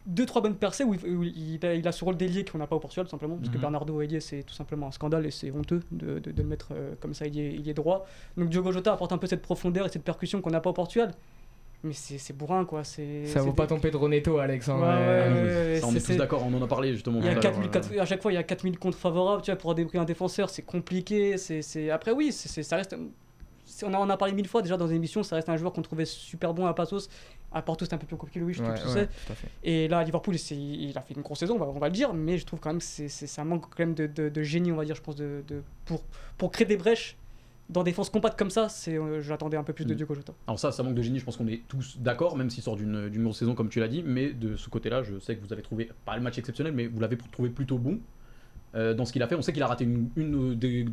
deux 0.08 0.26
trois 0.26 0.42
bonnes 0.42 0.56
percées 0.56 0.84
où 0.84 0.94
il, 0.94 1.06
où 1.16 1.22
il 1.22 1.58
a, 1.64 1.74
il 1.74 1.86
a 1.86 1.92
ce 1.92 2.04
rôle 2.04 2.16
d'ailier 2.16 2.44
qu'on 2.44 2.58
n'a 2.58 2.66
pas 2.66 2.74
au 2.76 2.80
Portugal 2.80 3.04
tout 3.06 3.10
simplement 3.10 3.36
parce 3.36 3.50
que 3.50 3.54
Mhm. 3.56 3.60
Bernardo 3.60 4.00
ailier 4.00 4.20
c'est 4.20 4.42
tout 4.42 4.54
simplement 4.54 4.88
un 4.88 4.90
scandale 4.90 5.24
et 5.26 5.30
c'est 5.30 5.50
honteux 5.50 5.82
de, 5.92 6.18
de- 6.18 6.32
de 6.32 6.42
le 6.42 6.48
mettre 6.48 6.68
euh, 6.72 6.94
comme 7.00 7.14
ça 7.14 7.26
il 7.26 7.38
est, 7.38 7.52
il 7.54 7.68
est 7.68 7.74
droit 7.74 8.06
donc 8.36 8.48
Diogo 8.48 8.72
Jota 8.72 8.92
apporte 8.94 9.12
un 9.12 9.18
peu 9.18 9.26
cette 9.26 9.42
profondeur 9.42 9.86
et 9.86 9.90
cette 9.90 10.02
percussion 10.04 10.40
qu'on 10.40 10.50
n'a 10.50 10.60
pas 10.60 10.70
au 10.70 10.72
Portugal 10.72 11.12
mais 11.84 11.92
c'est 11.92 12.18
c'est 12.18 12.32
bourrin 12.36 12.64
quoi 12.64 12.82
c'est 12.84 13.26
Ça 13.26 13.40
vaut 13.42 13.52
pas 13.52 13.66
ton 13.68 13.78
Pedro 13.78 14.08
Neto, 14.08 14.38
Alex. 14.38 14.68
hein, 14.68 14.78
Ouais, 14.80 14.82
ouais, 14.82 15.42
ouais, 15.42 15.42
ouais, 15.74 15.80
Ça, 15.80 15.86
on 15.86 15.94
est 15.94 16.00
c'est- 16.00 16.14
tous 16.14 16.18
d'accord, 16.18 16.42
on 16.44 16.52
en 16.54 16.62
a 16.62 16.66
parlé 16.66 16.92
justement. 16.92 17.20
il 17.20 17.26
y 17.26 17.28
a 17.28 17.32
à 17.32 17.34
4000 17.36 17.62
l'heure, 17.64 17.70
quatre- 17.70 17.98
à 18.00 18.04
chaque 18.04 18.20
fois 18.22 18.32
il 18.32 18.34
y 18.34 18.38
a 18.38 18.42
4000 18.42 18.78
contre 18.78 18.98
favorables 18.98 19.42
tu 19.42 19.50
vois 19.52 19.58
pour 19.58 19.74
débrouiller 19.76 20.00
un 20.00 20.04
défenseur 20.04 20.50
c'est 20.50 20.62
compliqué 20.62 21.36
c'est 21.36 21.62
c'est- 21.62 21.90
après 21.90 22.10
oui 22.12 22.32
ça 22.32 22.76
reste 22.76 22.96
on 23.84 23.88
en 23.88 23.94
a, 23.94 23.98
on 23.98 24.10
a 24.10 24.16
parlé 24.16 24.34
mille 24.34 24.48
fois 24.48 24.62
déjà 24.62 24.76
dans 24.76 24.86
une 24.88 24.96
émission 24.96 25.22
ça 25.22 25.36
reste 25.36 25.48
un 25.48 25.56
joueur 25.56 25.72
qu'on 25.72 25.82
trouvait 25.82 26.04
super 26.04 26.54
bon 26.54 26.66
à 26.66 26.74
Passos 26.74 27.08
à 27.52 27.62
Porto 27.62 27.84
c'était 27.84 27.94
un 27.94 27.98
peu 27.98 28.06
plus 28.06 28.16
compliqué 28.16 28.40
Louis 28.40 28.54
je 28.54 28.62
ouais, 28.62 28.74
trouve 28.74 28.80
tu 28.92 28.98
ouais, 28.98 29.04
sais 29.04 29.08
tout 29.26 29.34
fait. 29.34 29.48
et 29.62 29.88
là, 29.88 29.98
à 29.98 30.04
Liverpool, 30.04 30.38
c'est- 30.38 30.56
il 30.56 30.96
a 30.96 31.00
fait 31.00 31.14
une 31.14 31.22
grosse 31.22 31.38
saison, 31.38 31.54
on 31.56 31.58
va, 31.58 31.66
on 31.66 31.78
va 31.78 31.88
le 31.88 31.94
dire, 31.94 32.12
mais 32.14 32.36
je 32.38 32.44
trouve 32.46 32.60
quand 32.60 32.70
même 32.70 32.78
que 32.78 32.84
c'est, 32.84 33.08
c'est- 33.08 33.26
ça 33.26 33.42
manque 33.44 33.62
quand 33.70 33.78
même 33.80 33.94
de, 33.94 34.06
de- 34.06 34.28
de 34.28 34.42
génie, 34.42 34.70
on 34.72 34.76
va 34.76 34.84
dire, 34.84 34.94
je 34.94 35.00
pense, 35.02 35.16
de, 35.16 35.42
de- 35.48 35.62
pour, 35.86 36.02
pour 36.36 36.50
créer 36.52 36.66
des 36.66 36.76
brèches 36.76 37.16
dans 37.70 37.82
des 37.82 37.90
défense 37.90 38.08
compacte 38.10 38.38
comme 38.38 38.50
ça. 38.50 38.68
C'est, 38.68 38.96
euh, 38.98 39.20
j'attendais 39.20 39.56
un 39.56 39.62
peu 39.62 39.72
plus 39.74 39.84
de 39.86 39.92
Mm. 39.92 39.96
Diogo 39.96 40.14
Jota. 40.14 40.32
Alors 40.46 40.58
ça, 40.58 40.72
ça 40.72 40.82
manque 40.82 40.94
de 40.94 41.02
génie, 41.02 41.18
je 41.18 41.24
pense 41.24 41.36
qu'on 41.38 41.46
est 41.48 41.62
tous 41.68 41.98
d'accord, 41.98 42.36
même 42.36 42.50
s'il 42.50 42.62
sort 42.62 42.76
d'une 42.76 43.08
d'une 43.08 43.22
grosse 43.24 43.38
saison 43.38 43.54
comme 43.54 43.68
tu 43.70 43.78
l'as 43.80 43.88
dit, 43.88 44.02
mais 44.02 44.32
de 44.32 44.56
ce 44.56 44.68
côté-là, 44.68 45.02
je 45.02 45.18
sais 45.18 45.36
que 45.36 45.44
vous 45.44 45.52
avez 45.52 45.62
trouvé, 45.62 45.90
pas 46.04 46.16
le 46.16 46.22
match 46.22 46.36
exceptionnel, 46.38 46.72
mais 46.74 46.86
vous 46.86 47.00
l'avez 47.00 47.16
trouvé 47.16 47.48
plutôt 47.50 47.78
bon 47.78 47.98
euh, 48.74 48.92
dans 48.94 49.04
ce 49.06 49.12
qu'il 49.12 49.22
a 49.22 49.26
fait. 49.28 49.34
On 49.34 49.42
sait 49.42 49.52
qu'il 49.52 49.62
a 49.62 49.66
raté 49.66 49.84
une, 49.84 50.10
une 50.16 50.54
des 50.54 50.86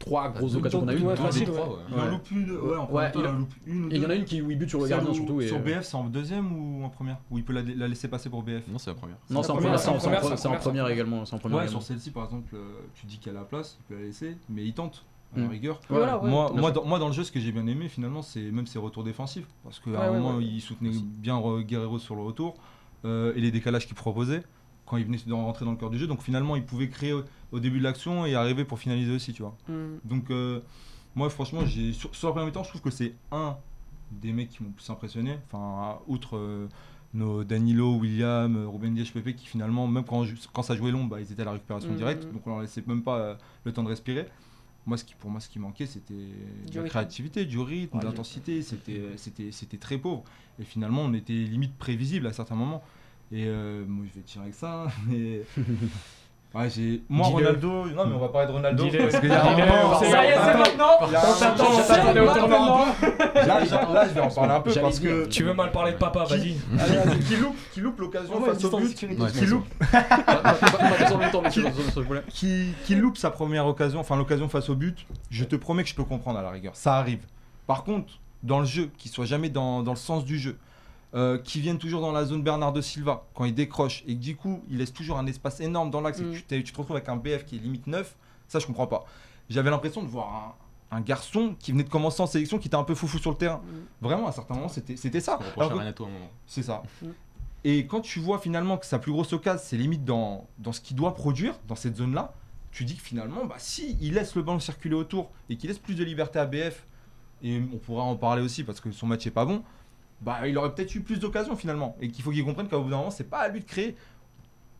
trois 0.00 0.28
grosses 0.30 0.52
deux- 0.52 0.58
occasions 0.58 0.80
qu'on 0.80 0.88
a 0.88 0.94
eues. 0.94 1.02
ouais, 1.02 1.14
facile. 1.14 1.48
Il 1.92 2.00
en 2.00 2.06
loupe 2.10 2.30
une, 2.32 2.50
ouais, 2.50 2.76
en 2.76 2.90
Ouais, 2.90 3.12
il 3.14 3.26
en 3.26 3.32
loupe 3.32 3.54
une 3.66 3.84
ou 3.84 3.88
Et 3.92 3.96
il 3.96 4.02
y 4.02 4.06
en 4.06 4.10
a 4.10 4.14
une 4.16 4.24
qui 4.24 4.42
où 4.42 4.50
il 4.50 4.58
bute 4.58 4.68
sur 4.70 4.80
le 4.80 4.88
gardien 4.88 5.14
surtout. 5.14 5.40
Et, 5.40 5.46
Sur 5.46 5.60
BF, 5.60 5.82
c'est 5.84 5.94
en 5.94 6.04
deuxième 6.04 6.50
ou 6.80 6.84
en 6.84 6.88
première? 6.88 7.18
Où 7.30 7.38
il 7.38 7.44
peut 7.44 7.52
la, 7.52 7.62
la 7.62 7.86
laisser 7.86 8.08
passer 8.08 8.28
pour 8.28 8.42
BF 8.42 8.66
Non, 8.68 8.78
c'est 8.78 8.90
la 8.90 8.94
première. 8.96 9.16
Non, 9.30 9.42
c'est 9.44 9.50
en 9.52 9.54
première, 9.56 9.78
c'est 9.78 9.88
en- 9.88 9.92
en 9.92 9.96
en 9.96 9.98
première, 10.58 10.84
en 10.84 10.88
en 10.88 10.90
également. 10.90 11.24
c'est 11.24 11.34
en 11.34 11.38
première 11.38 11.58
Ouais, 11.58 11.64
également. 11.64 11.80
sur 11.80 11.86
celle-ci, 11.86 12.10
par 12.10 12.24
exemple, 12.24 12.54
euh, 12.54 12.72
tu 12.94 13.06
dis 13.06 13.18
qu'il 13.18 13.30
a 13.30 13.34
la 13.34 13.44
place, 13.44 13.78
il 13.78 13.84
peut 13.94 14.00
la 14.00 14.06
laisser, 14.06 14.36
mais 14.48 14.64
il 14.64 14.72
tente, 14.74 15.04
à 15.36 15.40
Mm. 15.40 15.48
rigueur. 15.48 15.80
Voilà, 15.88 16.18
ouais, 16.18 16.28
moi, 16.28 16.50
moi, 16.56 16.72
dans, 16.72 16.84
moi, 16.84 16.98
dans 16.98 17.06
le 17.06 17.12
jeu, 17.12 17.22
ce 17.22 17.30
que 17.30 17.38
j'ai 17.38 17.52
bien 17.52 17.66
aimé, 17.68 17.88
finalement, 17.88 18.22
c'est 18.22 18.50
même 18.50 18.66
ses 18.66 18.78
retours 18.80 19.04
défensifs. 19.04 19.46
Parce 19.62 19.78
qu'à 19.78 19.90
Ouais, 19.90 19.96
un 19.98 20.10
ouais, 20.12 20.18
moment, 20.18 20.38
ouais. 20.38 20.44
il 20.44 20.60
soutenait 20.60 20.90
bien 20.92 21.38
euh, 21.38 21.60
Guerrero 21.60 21.98
sur 21.98 22.16
le 22.16 22.22
retour 22.22 22.54
euh, 23.04 23.32
et 23.36 23.40
les 23.40 23.50
décalages 23.52 23.86
qu'il 23.86 23.94
proposait 23.96 24.42
quand 24.90 24.96
il 24.96 25.04
venait 25.04 25.18
de 25.24 25.32
rentrer 25.32 25.64
dans 25.64 25.70
le 25.70 25.76
cœur 25.76 25.88
du 25.88 25.98
jeu. 25.98 26.08
Donc 26.08 26.20
finalement, 26.20 26.56
il 26.56 26.64
pouvait 26.64 26.88
créer 26.88 27.12
au, 27.12 27.22
au 27.52 27.60
début 27.60 27.78
de 27.78 27.84
l'action 27.84 28.26
et 28.26 28.34
arriver 28.34 28.64
pour 28.64 28.80
finaliser 28.80 29.12
aussi, 29.12 29.32
tu 29.32 29.42
vois. 29.42 29.56
Mm. 29.68 29.98
Donc, 30.04 30.30
euh, 30.30 30.60
moi, 31.14 31.30
franchement, 31.30 31.64
j'ai 31.64 31.92
sur, 31.92 32.12
sur 32.14 32.26
la 32.26 32.32
première 32.32 32.46
mi-temps, 32.48 32.64
je 32.64 32.70
trouve 32.70 32.82
que 32.82 32.90
c'est 32.90 33.14
un 33.30 33.56
des 34.10 34.32
mecs 34.32 34.48
qui 34.50 34.64
m'ont 34.64 34.70
le 34.70 34.74
plus 34.74 34.90
impressionné. 34.90 35.38
Enfin, 35.46 36.00
outre 36.08 36.36
euh, 36.36 36.66
nos 37.14 37.44
Danilo, 37.44 37.98
William, 37.98 38.56
euh, 38.56 38.66
Ruben 38.68 38.92
Dias, 38.92 39.10
Pepe, 39.14 39.36
qui 39.36 39.46
finalement, 39.46 39.86
même 39.86 40.02
quand, 40.04 40.24
ça 40.64 40.74
jouait 40.74 40.90
long, 40.90 41.04
bah, 41.04 41.20
ils 41.20 41.30
étaient 41.30 41.42
à 41.42 41.44
la 41.44 41.52
récupération 41.52 41.90
Mhm. 41.90 41.96
directe. 41.96 42.24
Donc, 42.32 42.44
on 42.46 42.50
leur 42.50 42.60
laissait 42.60 42.82
même 42.88 43.02
pas 43.04 43.18
euh, 43.18 43.34
le 43.64 43.72
temps 43.72 43.84
de 43.84 43.88
respirer. 43.88 44.26
Moi, 44.86 44.96
ce 44.96 45.04
qui, 45.04 45.14
pour 45.14 45.30
moi, 45.30 45.38
ce 45.40 45.48
qui 45.48 45.60
manquait, 45.60 45.86
c'était 45.86 46.14
de 46.14 46.74
la 46.74 46.80
rythme. 46.82 46.88
créativité, 46.88 47.44
du 47.44 47.60
rythme, 47.60 47.96
Ouais, 47.98 48.02
de 48.02 48.08
l'intensité. 48.08 48.62
C'était, 48.62 49.02
c'était, 49.16 49.52
c'était 49.52 49.76
très 49.76 49.98
pauvre. 49.98 50.24
Et 50.58 50.64
finalement, 50.64 51.02
on 51.02 51.12
était 51.12 51.32
limite 51.34 51.76
prévisible 51.76 52.26
à 52.26 52.32
certains 52.32 52.56
moments. 52.56 52.82
Et 53.32 53.44
euh, 53.46 53.84
moi, 53.86 54.04
je 54.12 54.18
vais 54.18 54.24
tirer 54.24 54.44
avec 54.44 54.54
ça, 54.54 54.84
hein, 54.86 54.90
mais. 55.06 55.42
Ouais, 56.52 56.68
j'ai... 56.68 57.00
Moi, 57.08 57.28
Dis-le. 57.28 57.46
Ronaldo. 57.46 57.84
Non, 57.90 58.06
mais 58.08 58.14
on 58.16 58.18
va 58.18 58.28
parler 58.28 58.48
de 58.48 58.52
Ronaldo. 58.54 58.82
Dis-le. 58.82 58.98
Parce 59.06 59.20
qu'il 59.20 59.28
y 59.28 59.32
a 59.32 59.44
un 59.46 59.56
moment- 59.56 60.00
Ça 60.00 60.24
y 60.24 60.28
est, 60.30 60.34
c'est 60.34 60.58
maintenant 60.58 60.86
On 61.00 61.06
s'attend, 61.06 61.64
on 61.64 61.70
J'allais 61.74 61.82
s'attendait 61.84 62.20
au 62.20 62.34
tournant. 62.34 62.86
Là, 63.36 63.64
je- 63.64 63.70
là, 63.70 64.08
je 64.08 64.14
vais 64.14 64.20
en 64.20 64.30
parler 64.30 64.52
un 64.54 64.60
peu 64.60 64.74
parce 64.74 64.98
que. 64.98 65.26
Tu 65.28 65.44
veux 65.44 65.54
mal 65.54 65.70
parler 65.70 65.92
de 65.92 65.96
papa, 65.98 66.24
vas-y. 66.24 66.56
Allez, 66.76 66.96
allez, 66.96 67.18
qui 67.20 67.36
loupe, 67.36 67.56
qui 67.72 67.80
loupe 67.80 68.00
l'occasion 68.00 68.44
face 68.44 68.64
au 68.64 68.78
but, 68.80 68.94
qui 68.96 69.06
loupe, 69.46 69.64
qui, 72.28 72.74
qui 72.84 72.94
loupe 72.96 73.16
sa 73.16 73.30
première 73.30 73.66
occasion, 73.66 74.00
enfin 74.00 74.16
l'occasion 74.16 74.48
face 74.48 74.68
au 74.70 74.74
but, 74.74 75.06
je 75.30 75.44
te 75.44 75.54
promets 75.56 75.84
que 75.84 75.88
je 75.88 75.94
peux 75.94 76.04
comprendre 76.04 76.38
à 76.38 76.42
la 76.42 76.50
rigueur. 76.50 76.74
Ça 76.74 76.96
arrive. 76.96 77.20
Par 77.68 77.84
contre, 77.84 78.14
dans 78.42 78.58
le 78.58 78.66
jeu, 78.66 78.90
qu'il 78.98 79.10
soit 79.10 79.26
jamais 79.26 79.50
dans, 79.50 79.82
dans 79.82 79.92
le 79.92 79.96
sens 79.96 80.24
du 80.24 80.38
jeu, 80.38 80.56
euh, 81.14 81.38
qui 81.38 81.60
viennent 81.60 81.78
toujours 81.78 82.00
dans 82.00 82.12
la 82.12 82.24
zone 82.24 82.42
Bernardo 82.42 82.80
Silva 82.80 83.24
quand 83.34 83.44
il 83.44 83.54
décroche 83.54 84.04
et 84.06 84.14
que 84.14 84.20
du 84.20 84.36
coup 84.36 84.62
il 84.70 84.78
laisse 84.78 84.92
toujours 84.92 85.18
un 85.18 85.26
espace 85.26 85.60
énorme 85.60 85.90
dans 85.90 86.00
l'axe 86.00 86.20
et 86.20 86.22
Mm. 86.24 86.32
que 86.32 86.54
tu, 86.54 86.64
tu 86.64 86.72
te 86.72 86.78
retrouves 86.78 86.96
avec 86.96 87.08
un 87.08 87.16
BF 87.16 87.44
qui 87.44 87.56
est 87.56 87.58
limite 87.58 87.86
9, 87.86 88.16
ça 88.48 88.58
je 88.58 88.66
comprends 88.66 88.86
pas. 88.86 89.04
J'avais 89.48 89.70
l'impression 89.70 90.02
de 90.02 90.08
voir 90.08 90.56
un, 90.92 90.96
un 90.96 91.00
garçon 91.00 91.56
qui 91.58 91.72
venait 91.72 91.82
de 91.84 91.88
commencer 91.88 92.22
en 92.22 92.26
sélection 92.26 92.58
qui 92.58 92.68
était 92.68 92.76
un 92.76 92.84
peu 92.84 92.94
foufou 92.94 93.18
sur 93.18 93.30
le 93.30 93.36
terrain. 93.36 93.56
Mm. 93.64 94.04
Vraiment, 94.06 94.26
à 94.28 94.32
certains 94.32 94.54
moments, 94.54 94.68
c'était 94.68 94.96
c'était 94.96 95.20
ça. 95.20 95.38
Un 95.56 95.68
moment. 96.04 96.30
c'est 96.46 96.62
ça. 96.62 96.82
Mm. 97.02 97.06
Et 97.64 97.86
quand 97.86 98.00
tu 98.00 98.20
vois 98.20 98.38
finalement 98.38 98.78
que 98.78 98.86
sa 98.86 98.98
plus 98.98 99.12
grosse 99.12 99.32
occasion, 99.32 99.62
c'est 99.64 99.76
limite 99.76 100.04
dans, 100.04 100.46
dans 100.58 100.72
ce 100.72 100.80
qu'il 100.80 100.96
doit 100.96 101.12
produire, 101.14 101.58
dans 101.68 101.74
cette 101.74 101.96
zone-là, 101.96 102.32
tu 102.70 102.84
dis 102.84 102.94
que 102.96 103.02
finalement, 103.02 103.44
bah, 103.44 103.56
si 103.58 103.98
il 104.00 104.14
laisse 104.14 104.34
le 104.36 104.42
ballon 104.42 104.60
circuler 104.60 104.94
autour 104.94 105.30
et 105.50 105.56
qu'il 105.56 105.68
laisse 105.68 105.78
plus 105.80 105.94
de 105.96 106.04
liberté 106.04 106.38
à 106.38 106.46
BF, 106.46 106.86
et 107.42 107.60
on 107.72 107.76
pourra 107.78 108.04
en 108.04 108.16
parler 108.16 108.42
aussi 108.42 108.64
parce 108.64 108.80
que 108.80 108.90
son 108.92 109.06
match 109.06 109.26
est 109.26 109.30
pas 109.30 109.44
bon, 109.44 109.62
bah, 110.20 110.46
il 110.46 110.56
aurait 110.58 110.74
peut-être 110.74 110.94
eu 110.94 111.00
plus 111.00 111.18
d'occasions 111.18 111.56
finalement. 111.56 111.96
Et 112.00 112.08
qu'il 112.08 112.22
faut 112.22 112.30
qu'il 112.30 112.44
comprenne 112.44 112.68
qu'à 112.68 112.78
bout 112.78 112.90
d'un 112.90 112.98
moment, 112.98 113.10
c'est 113.10 113.28
pas 113.28 113.38
à 113.38 113.48
lui 113.48 113.60
de 113.60 113.64
créer. 113.64 113.96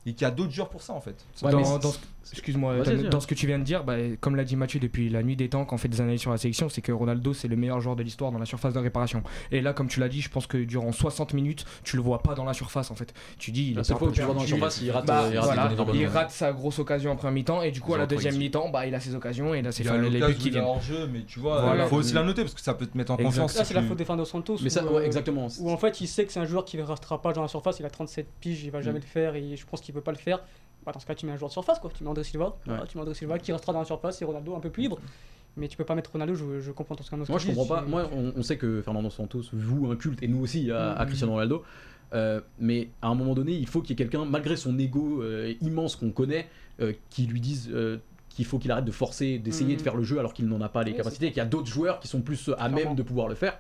Et 0.07 0.14
qu'il 0.14 0.23
y 0.23 0.25
a 0.25 0.30
d'autres 0.30 0.52
joueurs 0.52 0.71
pour 0.71 0.80
ça 0.83 0.95
en 0.95 1.00
fait. 1.00 1.14
Ouais, 1.42 1.50
dans, 1.52 1.78
dans 1.78 1.90
ce- 1.92 1.99
Excuse-moi, 2.33 2.76
dans- 3.11 3.21
ce 3.21 3.26
que 3.26 3.35
tu 3.35 3.47
viens 3.47 3.59
de 3.59 3.64
dire, 3.64 3.83
bah, 3.83 3.95
comme 4.21 4.37
l'a 4.37 4.45
dit 4.45 4.54
Mathieu 4.54 4.78
depuis 4.78 5.09
la 5.09 5.23
nuit 5.23 5.37
des 5.37 5.49
temps, 5.49 5.64
quand 5.64 5.75
on 5.75 5.78
fait 5.78 5.88
des 5.88 6.00
analyses 6.00 6.21
sur 6.21 6.30
la 6.30 6.37
sélection, 6.37 6.69
c'est 6.69 6.80
que 6.83 6.92
Ronaldo 6.92 7.33
c'est 7.35 7.49
le 7.49 7.57
meilleur 7.57 7.80
joueur 7.80 7.97
de 7.97 8.02
l'histoire 8.02 8.30
dans 8.30 8.38
la 8.38 8.45
surface 8.47 8.73
de 8.73 8.78
réparation. 8.78 9.23
Et 9.50 9.61
là, 9.61 9.73
comme 9.73 9.88
tu 9.88 10.00
l'as 10.00 10.09
dit, 10.09 10.21
je 10.21 10.30
pense 10.30 10.47
que 10.47 10.57
durant 10.59 10.92
60 10.92 11.33
minutes, 11.35 11.64
tu 11.83 11.97
le 11.97 12.02
vois 12.02 12.23
pas 12.23 12.35
dans 12.35 12.45
la 12.45 12.52
surface 12.52 12.90
en 12.90 12.95
fait. 12.95 13.12
Tu 13.38 13.50
dis, 13.50 13.73
il 13.73 13.78
est 13.78 13.83
que 13.83 14.11
tu 14.11 14.21
le 14.21 14.26
vois 14.26 14.35
dans 14.35 14.40
la 14.42 14.47
surface, 14.47 14.80
il 14.80 14.90
rate, 14.90 15.07
Bah, 15.07 15.25
il 15.30 15.38
rate 15.38 15.75
voilà, 15.76 16.26
il 16.26 16.30
sa 16.30 16.52
grosse 16.52 16.78
occasion 16.78 17.11
en 17.11 17.16
première 17.16 17.33
mi-temps 17.33 17.62
et 17.62 17.71
du 17.71 17.80
coup 17.80 17.95
à 17.95 17.99
la 17.99 18.07
deuxième 18.07 18.37
mi-temps 18.37 18.69
bah, 18.71 18.87
il 18.87 18.95
a 18.95 19.00
ses 19.00 19.14
occasions 19.14 19.52
et 19.54 19.62
là 19.62 19.73
c'est 19.73 19.83
Il 19.83 19.88
a 19.88 19.97
les 19.99 20.21
buts 20.21 20.35
qui 20.35 20.49
il 20.49 20.49
a 20.49 20.50
viennent. 20.61 20.64
hors-jeu, 20.64 21.09
mais 21.12 21.23
tu 21.26 21.40
vois, 21.40 21.61
Voilà. 21.62 21.85
il 21.85 21.88
faut 21.88 21.97
aussi 21.97 22.12
la 22.14 22.23
noter 22.23 22.42
parce 22.42 22.54
que 22.54 22.61
ça 22.61 22.75
peut 22.75 22.87
te 22.87 22.97
mettre 22.97 23.12
en 23.12 23.16
confiance. 23.16 23.57
Là, 23.57 23.64
c'est 23.64 23.75
la 23.75 23.83
faute 23.83 23.97
des 23.99 24.04
Fernando 24.04 24.25
Santos. 24.28 24.59
Mais 24.62 24.71
ça, 24.71 24.85
euh, 24.85 25.02
exactement. 25.02 25.49
Où 25.59 25.71
en 25.71 25.76
fait, 25.76 26.00
il 26.00 26.07
sait 26.07 26.25
que 26.26 26.33
c'est 26.33 26.40
un 26.40 26.45
joueur 26.47 26.64
qui 26.64 26.76
ne 26.76 26.83
restera 26.83 27.21
pas 27.21 27.33
dans 27.33 27.42
la 27.42 27.49
surface. 27.49 27.80
Il 27.80 27.87
a 27.87 27.90
37 27.90 28.26
piges, 28.40 28.62
il 28.62 28.71
va 28.71 28.80
jamais 28.83 28.99
Mm. 29.00 29.02
le 29.02 29.07
faire 29.09 29.35
et 29.35 29.57
je 29.57 29.66
pense 29.66 29.80
qu'il 29.80 29.95
pas 30.00 30.12
le 30.12 30.19
faire. 30.19 30.40
Bah, 30.87 30.92
dans 30.92 31.00
ce 31.00 31.07
cas, 31.07 31.14
tu 31.14 31.26
mets 31.26 31.33
un 31.33 31.37
joueur 31.37 31.49
de 31.49 31.52
surface, 31.52 31.78
quoi. 31.78 31.90
Tu 31.95 32.02
mets 32.04 32.11
André 32.11 32.25
Silva, 32.25 32.57
voilà, 32.66 32.87
tu 32.87 32.97
mets 32.97 33.02
André 33.02 33.14
Silva 33.14 33.38
qui 33.38 33.52
restera 33.52 33.73
dans 33.73 33.80
la 33.80 33.85
surface 33.85 34.21
et 34.23 34.25
Ronaldo 34.25 34.54
un 34.57 34.61
peu 34.61 34.71
plus 34.71 34.83
libre. 34.83 34.99
Mais 35.57 35.66
tu 35.69 35.76
peux 35.76 35.85
pas 35.85 35.95
mettre 35.95 36.12
Ronaldo, 36.12 36.35
je, 36.35 36.61
je 36.61 36.71
comprends 36.73 36.95
tout 36.95 37.02
ce 37.02 37.11
qu'on 37.11 37.16
Moi, 37.19 37.38
je 37.38 37.49
comprends 37.49 37.66
pas. 37.66 37.83
Moi, 37.83 38.09
on, 38.14 38.33
on 38.37 38.42
sait 38.42 38.57
que 38.57 38.80
Fernando 38.83 39.11
Santos 39.11 39.42
voue 39.52 39.90
un 39.90 39.97
culte, 39.97 40.23
et 40.23 40.28
nous 40.28 40.40
aussi, 40.40 40.71
à, 40.71 40.92
à 40.92 41.00
Mhm. 41.02 41.07
Cristiano 41.09 41.33
Ronaldo. 41.33 41.64
Euh, 42.12 42.40
mais 42.59 42.88
à 43.02 43.09
un 43.09 43.14
moment 43.14 43.35
donné, 43.35 43.52
il 43.52 43.66
faut 43.69 43.80
qu'il 43.83 43.90
y 43.90 43.92
ait 43.95 43.97
quelqu'un, 43.97 44.25
malgré 44.25 44.57
son 44.57 44.78
ego 44.78 45.23
euh, 45.23 45.52
immense 45.61 45.97
qu'on 45.97 46.11
connaît, 46.11 46.49
euh, 46.80 46.92
qui 47.11 47.26
lui 47.26 47.40
dise 47.40 47.71
qu'il 48.30 48.45
faut 48.45 48.59
qu'il 48.59 48.71
arrête 48.71 48.85
de 48.85 48.90
forcer, 48.92 49.38
d'essayer 49.38 49.76
de 49.76 49.83
faire 49.83 49.97
le 49.97 50.02
jeu 50.04 50.19
alors 50.21 50.33
qu'il 50.33 50.47
n'en 50.47 50.61
a 50.61 50.69
pas 50.69 50.83
les 50.85 50.92
Oui, 50.92 50.97
capacités, 50.97 51.26
et 51.26 51.28
qu'il 51.30 51.38
y 51.38 51.40
a 51.40 51.47
d'autres 51.47 51.66
joueurs 51.66 51.99
qui 52.00 52.09
sont 52.09 52.23
plus 52.23 52.50
à 52.59 52.69
même 52.69 52.95
de 52.95 53.02
pouvoir 53.02 53.28
le 53.28 53.35
faire. 53.35 53.59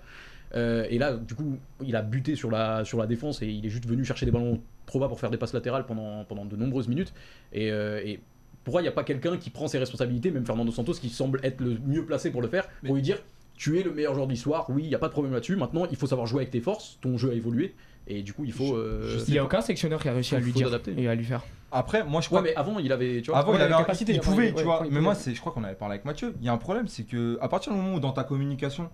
Euh, 0.54 0.84
et 0.90 0.98
là, 0.98 1.14
du 1.16 1.34
coup, 1.34 1.58
il 1.84 1.94
a 1.96 2.02
buté 2.02 2.34
sur 2.36 2.50
la, 2.50 2.84
sur 2.84 2.98
la 2.98 3.06
défense 3.06 3.40
et 3.42 3.46
il 3.46 3.64
est 3.64 3.68
juste 3.70 3.86
venu 3.86 4.04
chercher 4.04 4.26
des 4.26 4.32
ballons 4.32 4.60
trop 4.86 4.98
bas 4.98 5.08
pour 5.08 5.20
faire 5.20 5.30
des 5.30 5.36
passes 5.36 5.52
latérales 5.52 5.86
pendant, 5.86 6.24
pendant 6.24 6.44
de 6.44 6.56
nombreuses 6.56 6.88
minutes. 6.88 7.12
Et, 7.52 7.70
euh, 7.70 8.00
et 8.04 8.20
pourquoi 8.64 8.80
il 8.80 8.84
n'y 8.84 8.88
a 8.88 8.92
pas 8.92 9.04
quelqu'un 9.04 9.36
qui 9.36 9.50
prend 9.50 9.68
ses 9.68 9.78
responsabilités, 9.78 10.30
même 10.30 10.44
Fernando 10.44 10.72
Santos, 10.72 10.94
qui 10.94 11.08
semble 11.08 11.40
être 11.44 11.60
le 11.60 11.78
mieux 11.86 12.04
placé 12.04 12.30
pour 12.30 12.42
le 12.42 12.48
faire, 12.48 12.68
pour 12.84 12.94
lui 12.94 13.02
dire 13.02 13.18
tu 13.56 13.78
es 13.78 13.82
le 13.82 13.92
meilleur 13.92 14.14
joueur 14.14 14.26
de 14.26 14.32
l'histoire, 14.32 14.66
oui, 14.70 14.84
il 14.84 14.88
n'y 14.88 14.94
a 14.94 14.98
pas 14.98 15.08
de 15.08 15.12
problème 15.12 15.34
là-dessus. 15.34 15.54
Maintenant, 15.54 15.86
il 15.90 15.96
faut 15.96 16.06
savoir 16.06 16.26
jouer 16.26 16.40
avec 16.40 16.50
tes 16.50 16.60
forces, 16.60 16.98
ton 17.02 17.18
jeu 17.18 17.30
a 17.30 17.34
évolué, 17.34 17.74
et 18.06 18.22
du 18.22 18.32
coup, 18.32 18.44
il 18.46 18.52
faut. 18.52 18.74
euh, 18.74 19.18
Il 19.28 19.34
y 19.34 19.38
a 19.38 19.44
aucun 19.44 19.60
sélectionneur 19.60 20.00
qui 20.00 20.08
a 20.08 20.12
réussi 20.14 20.34
à 20.34 20.40
lui 20.40 20.52
dire 20.52 20.66
adapter. 20.68 20.94
et 20.96 21.08
à 21.08 21.14
lui 21.14 21.24
faire. 21.24 21.42
Après, 21.70 22.02
moi 22.02 22.20
je 22.22 22.26
crois 22.28 22.40
Ouais, 22.40 22.48
mais 22.50 22.56
avant, 22.56 22.78
il 22.78 22.90
avait. 22.90 23.20
Tu 23.22 23.30
vois, 23.30 23.38
Avant, 23.38 23.54
il 23.54 23.60
avait 23.60 23.70
la 23.70 23.76
capacité, 23.78 24.14
il 24.14 24.20
pouvait, 24.20 24.52
tu 24.54 24.64
vois. 24.64 24.82
Mais 24.90 25.00
moi, 25.00 25.14
c'est, 25.14 25.34
je 25.34 25.40
crois 25.40 25.52
qu'on 25.52 25.62
avait 25.62 25.74
parlé 25.74 25.94
avec 25.94 26.04
Mathieu. 26.06 26.34
Il 26.40 26.46
y 26.46 26.48
a 26.48 26.52
un 26.52 26.58
problème, 26.58 26.88
c'est 26.88 27.04
que 27.04 27.38
à 27.40 27.48
partir 27.48 27.72
du 27.72 27.78
moment 27.78 27.94
où 27.96 28.00
dans 28.00 28.12
ta 28.12 28.24
communication, 28.24 28.88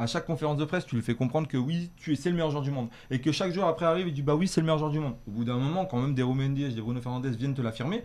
à 0.00 0.06
chaque 0.06 0.26
conférence 0.26 0.56
de 0.56 0.64
presse, 0.64 0.86
tu 0.86 0.96
lui 0.96 1.02
fais 1.02 1.14
comprendre 1.14 1.46
que 1.48 1.56
oui, 1.56 1.90
tu 1.96 2.12
es 2.12 2.16
c'est 2.16 2.30
le 2.30 2.34
meilleur 2.36 2.50
joueur 2.50 2.62
du 2.62 2.70
monde, 2.70 2.88
et 3.10 3.20
que 3.20 3.32
chaque 3.32 3.52
joueur 3.52 3.68
après 3.68 3.86
arrive 3.86 4.08
et 4.08 4.10
dit 4.12 4.22
bah 4.22 4.34
oui, 4.34 4.48
c'est 4.48 4.60
le 4.60 4.64
meilleur 4.66 4.78
joueur 4.78 4.90
du 4.90 4.98
monde. 4.98 5.14
Au 5.28 5.30
bout 5.30 5.44
d'un 5.44 5.56
moment, 5.56 5.84
quand 5.84 5.98
même 5.98 6.14
des 6.14 6.22
Romain 6.22 6.48
Diaz, 6.50 6.74
des 6.74 6.80
Bruno 6.80 7.00
Fernandes 7.00 7.26
viennent 7.26 7.54
te 7.54 7.62
l'affirmer, 7.62 8.02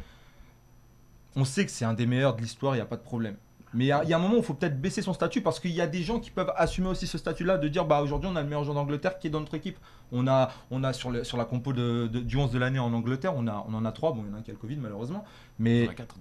on 1.36 1.46
sait 1.46 1.66
que 1.66 1.72
c'est 1.72 1.86
un 1.86 1.94
des 1.94 2.06
meilleurs 2.06 2.36
de 2.36 2.42
l'histoire, 2.42 2.76
il 2.76 2.78
n'y 2.78 2.82
a 2.82 2.86
pas 2.86 2.98
de 2.98 3.02
problème. 3.04 3.36
Mais 3.74 3.86
il 3.86 3.88
y, 3.88 3.92
a- 3.92 4.04
il 4.06 4.10
y 4.10 4.14
a 4.14 4.18
un 4.18 4.22
moment 4.22 4.36
où 4.36 4.38
il 4.38 4.44
faut 4.44 4.54
peut-être 4.54 4.80
baisser 4.80 5.02
son 5.02 5.12
statut 5.12 5.42
parce 5.42 5.60
qu'il 5.60 5.72
y 5.72 5.82
a 5.82 5.88
des 5.88 6.02
gens 6.02 6.20
qui 6.22 6.32
peuvent 6.32 6.54
assumer 6.56 6.88
aussi 6.88 7.08
ce 7.08 7.18
statut-là 7.18 7.58
de 7.58 7.68
dire 7.68 7.84
bah 7.84 8.02
aujourd'hui 8.02 8.30
on 8.32 8.36
a 8.38 8.42
le 8.42 8.48
meilleur 8.48 8.64
joueur 8.64 8.76
d'Angleterre 8.76 9.20
qui 9.20 9.28
est 9.28 9.30
dans 9.30 9.42
notre 9.42 9.54
équipe. 9.56 9.78
On 10.14 10.28
a, 10.28 10.50
on 10.72 10.82
a 10.86 10.94
sur, 10.94 11.12
le- 11.12 11.26
sur 11.26 11.36
la 11.36 11.44
compo 11.44 11.74
de, 11.74 12.08
de- 12.08 12.20
du 12.22 12.38
11 12.38 12.52
de 12.52 12.58
l'année 12.58 12.80
en 12.80 12.94
Angleterre, 12.94 13.34
on, 13.36 13.48
a, 13.48 13.66
on 13.68 13.74
en 13.74 13.84
a 13.84 13.92
trois. 13.92 14.14
Bon, 14.14 14.22
il 14.26 14.30
y 14.30 14.34
en 14.34 14.36
a 14.36 14.40
un 14.40 14.44
qui 14.44 14.52
a 14.52 14.54
le 14.54 14.60
Covid 14.60 14.78
malheureusement. 14.78 15.26
Mais 15.60 15.90
quatre, 15.94 16.16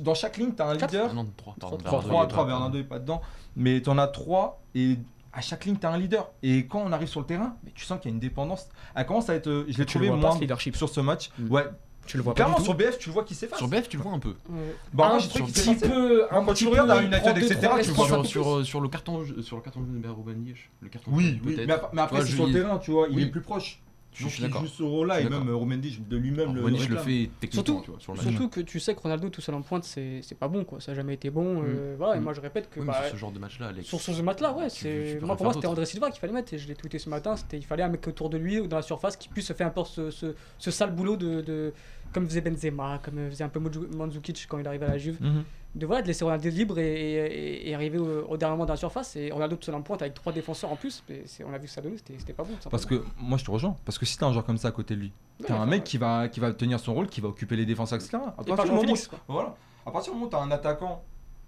dans 0.00 0.14
chaque 0.14 0.38
ligne, 0.38 0.54
tu 0.56 0.62
as 0.62 0.66
un 0.66 0.74
leader. 0.74 1.08
Ah 1.10 1.12
non, 1.14 1.26
3. 1.36 1.54
Trois, 1.60 1.76
3, 1.76 2.00
3, 2.00 2.26
3, 2.28 2.46
Bernardo 2.46 2.78
est 2.78 2.84
pas 2.84 2.98
dedans. 3.00 3.20
Mais 3.54 3.82
tu 3.82 3.90
en 3.90 3.98
as 3.98 4.08
3 4.08 4.62
et 4.74 4.96
à 5.34 5.40
chaque 5.40 5.64
ligne, 5.64 5.76
tu 5.78 5.86
as 5.86 5.90
un 5.90 5.98
leader. 5.98 6.30
Et 6.42 6.66
quand 6.66 6.80
on 6.84 6.92
arrive 6.92 7.08
sur 7.08 7.20
le 7.20 7.26
terrain, 7.26 7.56
mais 7.64 7.72
tu 7.74 7.84
sens 7.84 7.98
qu'il 8.00 8.10
y 8.10 8.12
a 8.12 8.14
une 8.14 8.20
dépendance. 8.20 8.68
Elle 8.94 9.04
commence 9.06 9.28
à 9.28 9.34
être. 9.34 9.48
euh, 9.48 9.64
Je 9.68 9.72
l'ai 9.72 9.78
le 9.80 9.86
trouvé 9.86 10.08
vois 10.08 10.16
moins 10.16 10.38
leadership. 10.38 10.76
sur 10.76 10.88
ce 10.88 11.00
match. 11.00 11.30
Mm. 11.38 11.50
Ouais, 11.52 11.64
Tu 12.06 12.16
le 12.18 12.22
vois 12.22 12.34
pas 12.34 12.44
clairement 12.44 12.60
sur 12.62 12.74
BF, 12.74 12.98
tu 12.98 13.08
le 13.08 13.14
vois 13.14 13.24
qui 13.24 13.34
s'efface. 13.34 13.58
Sur 13.58 13.66
BF, 13.68 13.88
tu 13.88 13.96
le 13.96 14.02
vois 14.02 14.12
un 14.12 14.18
peu. 14.18 14.30
Ouais. 14.48 14.74
Bah, 14.92 15.06
moi, 15.08 15.14
un 15.14 15.18
j'ai 15.18 15.28
trouvé 15.28 15.44
qu'il 15.52 15.74
petit 15.76 15.88
peu, 15.88 16.24
un 16.24 16.28
Quand 16.36 16.44
petit 16.52 16.64
tu 16.64 16.68
regardes 16.70 16.90
peu, 16.90 16.94
à 16.96 17.02
United, 17.02 17.38
etc., 17.38 17.54
trois 17.62 17.80
tu 17.80 17.88
le 17.88 17.94
vois 17.94 18.06
Sur, 18.06 18.26
sur, 18.26 18.66
sur 18.66 18.80
le 18.80 18.88
carton, 18.88 19.24
sur 19.42 19.56
le 19.56 19.62
carton 19.62 19.80
jaune 19.80 20.00
de 20.00 20.08
Ruben 20.08 20.42
Dias, 20.44 20.54
le 20.82 20.88
carton 20.88 21.10
Oui, 21.14 21.40
oui. 21.44 21.54
peut-être. 21.54 21.66
Mais, 21.66 21.72
ap- 21.74 21.90
mais 21.94 22.02
après, 22.02 22.20
c'est 22.20 22.32
sur 22.32 22.44
le 22.44 22.50
il- 22.50 22.54
terrain, 22.54 22.78
tu 22.78 22.90
vois. 22.90 23.06
Il 23.10 23.16
oui. 23.16 23.22
est 23.22 23.26
plus 23.26 23.40
proche. 23.40 23.80
Je 24.14 24.22
Donc, 24.22 24.32
suis 24.32 24.42
il 24.42 24.46
d'accord. 24.46 24.62
joue 24.62 24.68
ce 24.68 24.82
rôle-là 24.84 25.20
et 25.20 25.28
même 25.28 25.50
Romendy 25.50 25.98
de 26.08 26.16
lui-même 26.16 26.54
le. 26.54 26.62
Fait 26.98 27.30
techniquement, 27.40 27.50
Surtout, 27.52 27.80
tu 27.84 27.90
vois, 27.90 28.00
sur 28.00 28.12
le 28.12 28.18
match. 28.22 28.28
surtout 28.28 28.48
que 28.48 28.60
tu 28.60 28.78
sais 28.78 28.94
que 28.94 29.00
Ronaldo 29.00 29.28
tout 29.28 29.40
seul 29.40 29.54
en 29.56 29.62
pointe, 29.62 29.82
c'est 29.84 30.20
c'est 30.22 30.36
pas 30.36 30.46
bon, 30.48 30.64
quoi. 30.64 30.80
Ça 30.80 30.92
a 30.92 30.94
jamais 30.94 31.14
été 31.14 31.30
bon. 31.30 31.62
euh, 31.64 31.94
voilà, 31.98 32.16
et 32.16 32.20
Mm. 32.20 32.22
moi 32.22 32.32
je 32.32 32.40
répète 32.40 32.70
que 32.70 32.78
Oui, 32.80 32.86
mais 32.86 32.92
bah, 32.92 33.02
sur 33.02 33.12
ce 33.12 33.16
genre 33.16 33.32
de 33.32 33.38
match-là, 33.40 33.66
Alex. 33.68 33.86
sur 33.88 34.00
ce 34.00 34.22
match-là, 34.22 34.52
ouais, 34.54 34.68
c'est 34.70 35.18
moi 35.20 35.34
pour 35.36 35.44
moi 35.46 35.52
c'était. 35.54 35.66
André 35.66 35.84
Silva 35.84 36.10
qu'il 36.10 36.20
fallait 36.20 36.32
mettre. 36.32 36.54
Et 36.54 36.58
je 36.58 36.68
l'ai 36.68 36.74
tweeté 36.76 36.98
ce 37.00 37.08
matin. 37.10 37.34
C'était 37.36 37.56
il 37.58 37.64
fallait 37.64 37.82
un 37.82 37.88
mec 37.88 38.06
autour 38.06 38.30
de 38.30 38.38
lui 38.38 38.60
ou 38.60 38.66
dans 38.68 38.76
la 38.76 38.82
surface 38.82 39.16
qui 39.16 39.28
puisse 39.28 39.52
faire 39.52 39.66
un 39.66 39.70
peu 39.70 39.82
ce, 39.84 40.10
ce, 40.10 40.34
ce 40.58 40.70
sale 40.70 40.94
boulot 40.94 41.16
de, 41.16 41.40
de 41.40 41.72
comme 42.12 42.26
faisait 42.28 42.40
Benzema, 42.40 43.00
comme 43.02 43.28
faisait 43.30 43.42
un 43.44 43.48
peu 43.48 43.58
Mandzu- 43.58 43.92
Mandzukic 43.96 44.46
quand 44.48 44.58
il 44.58 44.66
arrivait 44.68 44.86
à 44.86 44.90
la 44.90 44.98
Juve. 44.98 45.16
Mhm. 45.20 45.42
De 45.74 45.86
voilà 45.86 46.02
de 46.02 46.06
laisser 46.06 46.24
Ronaldo 46.24 46.48
libre 46.50 46.78
et, 46.78 46.84
et- 47.14 47.68
et 47.70 47.74
arriver 47.74 47.98
au, 47.98 48.26
au 48.28 48.36
dernier 48.36 48.52
moment 48.52 48.64
dans 48.66 48.72
la 48.74 48.76
surface 48.78 49.16
et 49.16 49.30
Ronaldo 49.32 49.56
tout 49.56 49.64
seul 49.64 49.74
en 49.74 49.82
pointe 49.82 50.02
avec 50.02 50.14
trois 50.14 50.32
défenseurs 50.32 50.70
en 50.70 50.76
plus 50.76 51.02
on 51.44 51.52
a 51.52 51.58
vu 51.58 51.66
que 51.66 51.72
ça 51.72 51.80
donnait 51.80 51.96
c'était 51.96 52.14
c'était 52.18 52.32
pas 52.32 52.44
bon 52.44 52.54
Parce 52.70 52.86
que 52.86 53.02
moi 53.18 53.38
je 53.38 53.44
te 53.44 53.50
rejoins. 53.50 53.76
Parce 53.84 53.98
que 53.98 54.06
si 54.06 54.16
t'as 54.16 54.26
un 54.26 54.32
joueur 54.32 54.44
comme 54.44 54.58
ça 54.58 54.68
à 54.68 54.72
côté 54.72 54.94
de 54.94 55.00
lui, 55.00 55.12
Ouais, 55.40 55.46
t'as 55.48 55.56
un 55.58 55.66
mec 55.66 55.80
ouais. 55.80 55.84
qui 55.84 55.98
va, 55.98 56.28
qui 56.28 56.38
va 56.40 56.52
tenir 56.52 56.78
son 56.78 56.94
rôle, 56.94 57.08
qui 57.08 57.20
va 57.20 57.28
occuper 57.28 57.56
les 57.56 57.66
défenses, 57.66 57.92
etc. 57.92 58.18
À 58.38 58.42
partir 58.44 58.64
du 58.64 58.70
moment 58.70 58.92
où-. 58.92 59.16
Voilà. 59.32 59.54
À 59.84 59.90
partir 59.90 60.12
du 60.12 60.18
moment 60.18 60.26
où 60.28 60.30
t'as 60.30 60.40
un 60.40 60.50
attaquant 60.52 61.02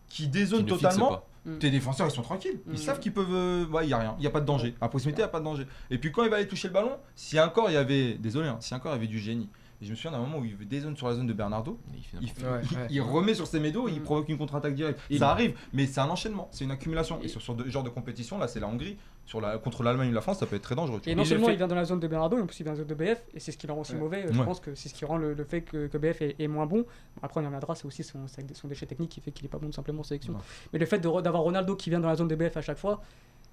qui 0.09 0.27
dézone 0.29 0.67
totalement. 0.67 1.23
Mm. 1.45 1.59
tes 1.59 1.71
défenseurs 1.71 2.09
ils 2.09 2.11
sont 2.11 2.23
tranquilles. 2.23 2.59
Ils 2.67 2.73
Mm. 2.73 2.77
savent 2.77 2.99
qu'ils 2.99 3.13
peuvent. 3.13 3.27
euh, 3.33 3.67
Ouais, 3.69 3.87
il 3.87 3.91
y 3.91 3.93
a 3.93 3.99
rien. 3.99 4.17
Il 4.19 4.25
y 4.25 4.27
a 4.27 4.31
pas 4.31 4.41
de 4.41 4.47
danger. 4.47 4.75
À 4.81 4.89
proximité, 4.89 5.21
il 5.21 5.23
y 5.23 5.25
a 5.25 5.29
pas 5.29 5.39
de 5.39 5.45
danger. 5.45 5.65
Et 5.91 5.99
puis 5.99 6.11
quand 6.11 6.25
il 6.25 6.31
va 6.31 6.37
aller 6.39 6.49
toucher 6.49 6.67
le 6.67 6.75
ballon, 6.75 6.91
si 7.15 7.39
encore 7.39 7.71
il 7.71 7.75
y 7.75 7.77
avait. 7.77 8.15
Désolé, 8.15 8.49
hein, 8.49 8.57
si 8.59 8.75
encore 8.75 8.91
il 8.91 8.97
y 8.97 8.99
avait 8.99 9.07
du 9.07 9.21
génie. 9.21 9.49
Et 9.83 9.85
je 9.85 9.91
me 9.91 9.95
souviens 9.97 10.13
d'un 10.13 10.19
moment 10.19 10.39
où 10.39 10.45
il 10.45 10.57
dézone 10.67 10.97
sur 10.97 11.07
la 11.09 11.15
zone 11.15 11.27
de 11.27 11.33
Bernardo. 11.35 11.79
Il 11.95 12.03
fait 12.03 12.17
Il, 12.21 12.27
n'importe 12.29 12.43
Ouais, 12.45 12.61
il- 12.71 12.77
ouais. 12.79 12.87
il 12.91 13.01
remet 13.03 13.35
sur 13.35 13.47
ses 13.47 13.61
médos 13.61 13.89
et 13.89 13.93
il 13.93 14.01
Mm. 14.01 14.05
provoque 14.05 14.29
une 14.31 14.39
contre-attaque 14.39 14.75
directe. 14.75 14.99
Il- 15.11 15.19
Ça 15.19 15.31
arrive, 15.31 15.55
mais 15.75 15.87
c'est 15.87 16.01
un 16.01 16.09
enchaînement, 16.09 16.49
c'est 16.51 16.65
une 16.65 16.71
accumulation. 16.71 17.21
Et 17.21 17.27
Et- 17.27 17.29
sur 17.29 17.43
ce 17.43 17.53
genre 17.69 17.83
de 17.83 17.91
compétition, 17.91 18.39
là, 18.39 18.49
c'est 18.49 18.61
la 18.61 18.69
Hongrie. 18.69 18.97
Sur 19.27 19.41
la, 19.41 19.59
contre 19.59 19.83
l'Allemagne 19.83 20.11
ou 20.11 20.13
la 20.15 20.21
France, 20.21 20.39
ça 20.39 20.47
peut 20.47 20.55
être 20.55 20.63
très 20.63 20.77
dangereux. 20.77 21.01
Et 21.05 21.17
non 21.17 21.25
seulement 21.25 21.47
fait. 21.49 21.55
il 21.55 21.57
vient 21.57 21.67
dans 21.67 21.75
la 21.75 21.85
zone 21.85 21.99
de 21.99 22.07
Bernardo, 22.07 22.37
mais 22.37 22.43
en 22.43 22.47
plus 22.47 22.61
il 22.61 22.63
vient 22.63 22.73
dans 22.75 22.79
la 22.79 22.85
zone 22.87 22.89
de 22.89 22.95
BF, 22.95 23.25
et 23.35 23.41
c'est 23.41 23.51
ce 23.51 23.59
qui 23.59 23.67
le 23.67 23.73
rend 23.73 23.81
aussi 23.81 23.95
Ouais. 23.95 23.99
mauvais. 23.99 24.25
Je 24.31 24.39
Ouais. 24.39 24.45
pense 24.45 24.61
que 24.61 24.77
c'est 24.77 24.89
ce 24.89 24.95
qui 24.95 25.05
rend 25.05 25.17
le, 25.17 25.35
le 25.35 25.45
fait 25.45 25.63
que, 25.63 25.89
que 25.89 25.99
BF 25.99 26.23
est, 26.23 26.37
est 26.39 26.47
moins 26.47 26.67
bon. 26.67 26.87
Après, 27.21 27.41
on 27.41 27.43
y 27.43 27.47
reviendra, 27.47 27.75
c'est 27.75 27.87
aussi 27.87 28.05
son, 28.05 28.21
son 28.29 28.69
déchet 28.69 28.87
technique 28.87 29.11
qui 29.11 29.21
fait 29.21 29.33
qu'il 29.33 29.45
est 29.45 29.49
pas 29.49 29.59
bon 29.59 29.67
tout 29.67 29.73
simplement 29.73 30.01
en 30.01 30.05
sélection. 30.05 30.33
Ouais. 30.35 30.39
Mais 30.73 30.79
le 30.79 30.87
fait 30.87 31.01
de 31.01 31.21
d'avoir 31.23 31.43
Ronaldo 31.43 31.75
qui 31.75 31.91
vient 31.91 31.99
dans 31.99 32.07
la 32.09 32.15
zone 32.15 32.29
de 32.29 32.37
BF 32.37 32.57
à 32.57 32.63
chaque 32.63 32.79
fois, 32.79 33.03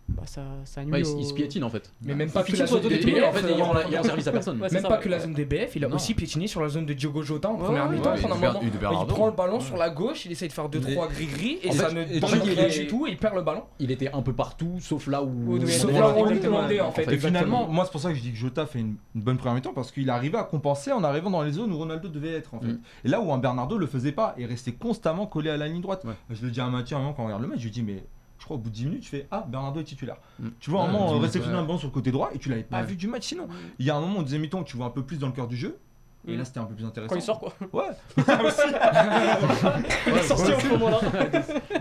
bah, 0.09 0.23
ça, 0.25 0.41
ça 0.65 0.83
nuit. 0.83 0.91
Ouais, 0.91 0.99
il, 1.01 1.05
au- 1.07 1.17
il 1.19 1.25
se 1.25 1.33
piétine 1.33 1.63
en 1.63 1.69
fait. 1.69 1.91
Mais 2.01 2.13
même 2.13 2.29
pas 2.29 2.43
que 2.43 2.51
la 2.55 2.65
zone 2.67 2.81
la 2.83 2.89
de 2.89 2.95
zone 2.95 3.01
de 3.03 3.09
Et 3.17 3.23
en 3.23 3.31
BF, 3.31 3.39
fait, 3.39 3.53
il 3.55 3.61
rend, 3.63 3.73
la- 3.73 3.87
il 3.89 3.97
rend 3.97 4.03
service 4.03 4.27
à 4.27 4.31
personne. 4.33 4.61
Ouais, 4.61 4.67
c'est 4.67 4.75
Même 4.75 4.83
ça, 4.83 4.89
pas 4.89 4.97
ouais. 4.97 5.01
que 5.03 5.09
la 5.09 5.19
zone 5.19 5.33
des 5.33 5.45
BF, 5.45 5.75
il 5.75 5.85
a 5.85 5.87
Non. 5.87 5.95
aussi 5.95 6.13
piétiné 6.13 6.47
sur 6.47 6.61
la 6.61 6.69
zone 6.69 6.85
de 6.85 6.93
Diogo 6.93 7.21
Jota 7.23 7.49
en 7.49 7.55
première 7.55 7.89
ouais, 7.89 7.95
mi-temps 7.95 8.13
Il 8.61 8.69
Bernardo. 8.79 9.13
prend 9.13 9.27
le 9.27 9.31
ballon 9.31 9.59
sur 9.61 9.77
la 9.77 9.89
gauche, 9.89 10.25
il 10.25 10.31
essaye 10.33 10.49
de 10.49 10.53
faire 10.53 10.67
2-3 10.69 11.07
Mais- 11.09 11.13
gris-gris 11.15 11.59
et 11.63 11.69
En 11.69 11.71
ça 11.71 11.87
fait, 11.89 11.93
ne 11.95 12.19
donne 12.19 12.59
est- 12.59 12.79
du 12.79 12.87
tout 12.87 13.07
et 13.07 13.11
il 13.11 13.17
perd 13.17 13.35
le 13.35 13.41
ballon. 13.43 13.63
Il 13.79 13.91
était 13.91 14.11
un 14.13 14.21
peu 14.21 14.33
partout, 14.33 14.77
sauf 14.79 15.07
là 15.07 15.23
où. 15.23 15.57
On 15.57 16.25
lui 16.25 16.39
demandait 16.39 16.81
en 16.81 16.91
fait. 16.91 17.09
Et 17.11 17.17
finalement, 17.17 17.67
moi, 17.67 17.85
c'est 17.85 17.91
pour 17.91 18.01
ça 18.01 18.09
que 18.09 18.15
je 18.15 18.21
dis 18.21 18.31
que 18.31 18.37
Jota 18.37 18.65
fait 18.65 18.79
une, 18.79 18.95
bonne 19.15 19.37
première 19.37 19.55
mi-temps 19.55 19.73
parce 19.73 19.91
qu'il 19.91 20.09
arrivait 20.09 20.37
à 20.37 20.43
compenser 20.43 20.91
en 20.91 21.03
arrivant 21.03 21.29
dans 21.29 21.41
les 21.43 21.53
zones 21.53 21.71
où 21.71 21.77
Ronaldo 21.77 22.09
devait 22.09 22.33
être 22.33 22.53
en 22.53 22.59
fait. 22.59 22.67
Mm. 22.67 22.79
Et 23.05 23.07
là 23.07 23.21
où 23.21 23.31
un 23.33 23.37
Bernardo 23.37 23.77
le 23.77 23.87
faisait 23.87 24.11
pas 24.11 24.35
et 24.37 24.45
restait 24.45 24.73
constamment 24.73 25.25
collé 25.27 25.49
à 25.49 25.57
la 25.57 25.67
ligne 25.67 25.81
droite. 25.81 26.05
Je 26.29 26.43
le 26.45 26.51
dis 26.51 26.59
à 26.59 26.67
Mathieu 26.67 26.95
à 26.95 26.99
un 26.99 27.01
moment 27.01 27.13
quand 27.13 27.23
on 27.23 27.25
regarde 27.25 27.41
le 27.41 27.47
match, 27.47 27.59
je 27.59 27.63
lui 27.65 27.71
dis 27.71 27.83
mais 27.83 28.03
je 28.43 28.45
crois 28.45 28.57
au 28.57 28.59
bout 28.59 28.69
de 28.69 28.75
10 28.75 28.85
minutes, 28.87 29.03
je 29.05 29.09
fais 29.09 29.25
ah 29.31 29.47
Bernardo 29.49 29.79
est 29.79 29.85
titulaire. 29.85 30.17
Mm. 30.37 30.49
Tu 30.59 30.69
vois, 30.69 30.83
à 30.83 30.89
un 30.89 30.91
moment 30.91 31.17
réceptionner 31.17 31.57
un 31.57 31.61
ballon 31.61 31.77
sur 31.77 31.87
le 31.87 31.93
côté 31.93 32.11
droit 32.11 32.29
et 32.33 32.39
tu 32.39 32.49
l'avais 32.49 32.63
pas 32.63 32.81
Ouais. 32.81 32.85
vu 32.87 32.97
du 32.97 33.07
match 33.07 33.25
sinon. 33.27 33.47
Il 33.79 33.85
y 33.85 33.89
a 33.89 33.95
un 33.95 34.01
moment 34.01 34.19
au 34.19 34.23
deuxième 34.23 34.41
mi-temps 34.41 34.59
où 34.59 34.63
tu 34.65 34.75
vois 34.75 34.87
un 34.87 34.89
peu 34.89 35.01
plus 35.01 35.17
dans 35.17 35.27
le 35.27 35.31
cœur 35.33 35.47
du 35.47 35.55
jeu. 35.55 35.77
Et 36.25 36.33
Mm. 36.35 36.37
là, 36.37 36.45
c'était 36.45 36.59
un 36.59 36.63
peu 36.65 36.73
plus 36.75 36.85
intéressant. 36.85 37.13
Quand 37.13 37.19
il 37.19 37.21
sort, 37.21 37.39
quoi. 37.39 37.53
Ouais. 37.73 37.89
Il 40.07 40.13
est 40.13 40.21
sorti 40.23 40.51
à 40.51 40.59
ce 40.59 40.67
moment-là. 40.69 40.99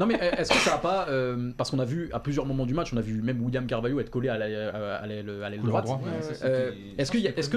Non 0.00 0.06
mais 0.06 0.18
euh, 0.20 0.30
est-ce 0.38 0.50
que 0.50 0.58
ça 0.58 0.74
a 0.74 0.78
pas 0.78 1.06
euh, 1.08 1.52
parce 1.56 1.70
qu'on 1.70 1.78
a 1.78 1.84
vu 1.84 2.10
à 2.12 2.20
plusieurs 2.20 2.46
moments 2.46 2.66
du 2.66 2.74
match, 2.74 2.92
on 2.92 2.96
a 2.96 3.00
vu 3.00 3.20
même 3.22 3.40
William 3.44 3.66
Carvalho 3.66 4.00
être 4.00 4.10
collé 4.10 4.28
à 4.28 4.38
la- 4.38 4.96
à 4.96 5.06
l'aile 5.06 5.30
à 5.44 5.48
l'aile 5.50 5.60
Couloir 5.60 5.82
droite. 5.82 6.00
droit. 6.00 6.10
Ouais, 6.12 6.22
ça, 6.22 6.28
ouais. 6.28 6.34
c'était- 6.34 6.46
Euh, 6.48 6.72
est-ce 6.98 7.10
que, 7.12 7.18
y 7.18 7.26
a- 7.26 7.30
c'était 7.30 7.40
est-ce 7.40 7.50
que, 7.50 7.56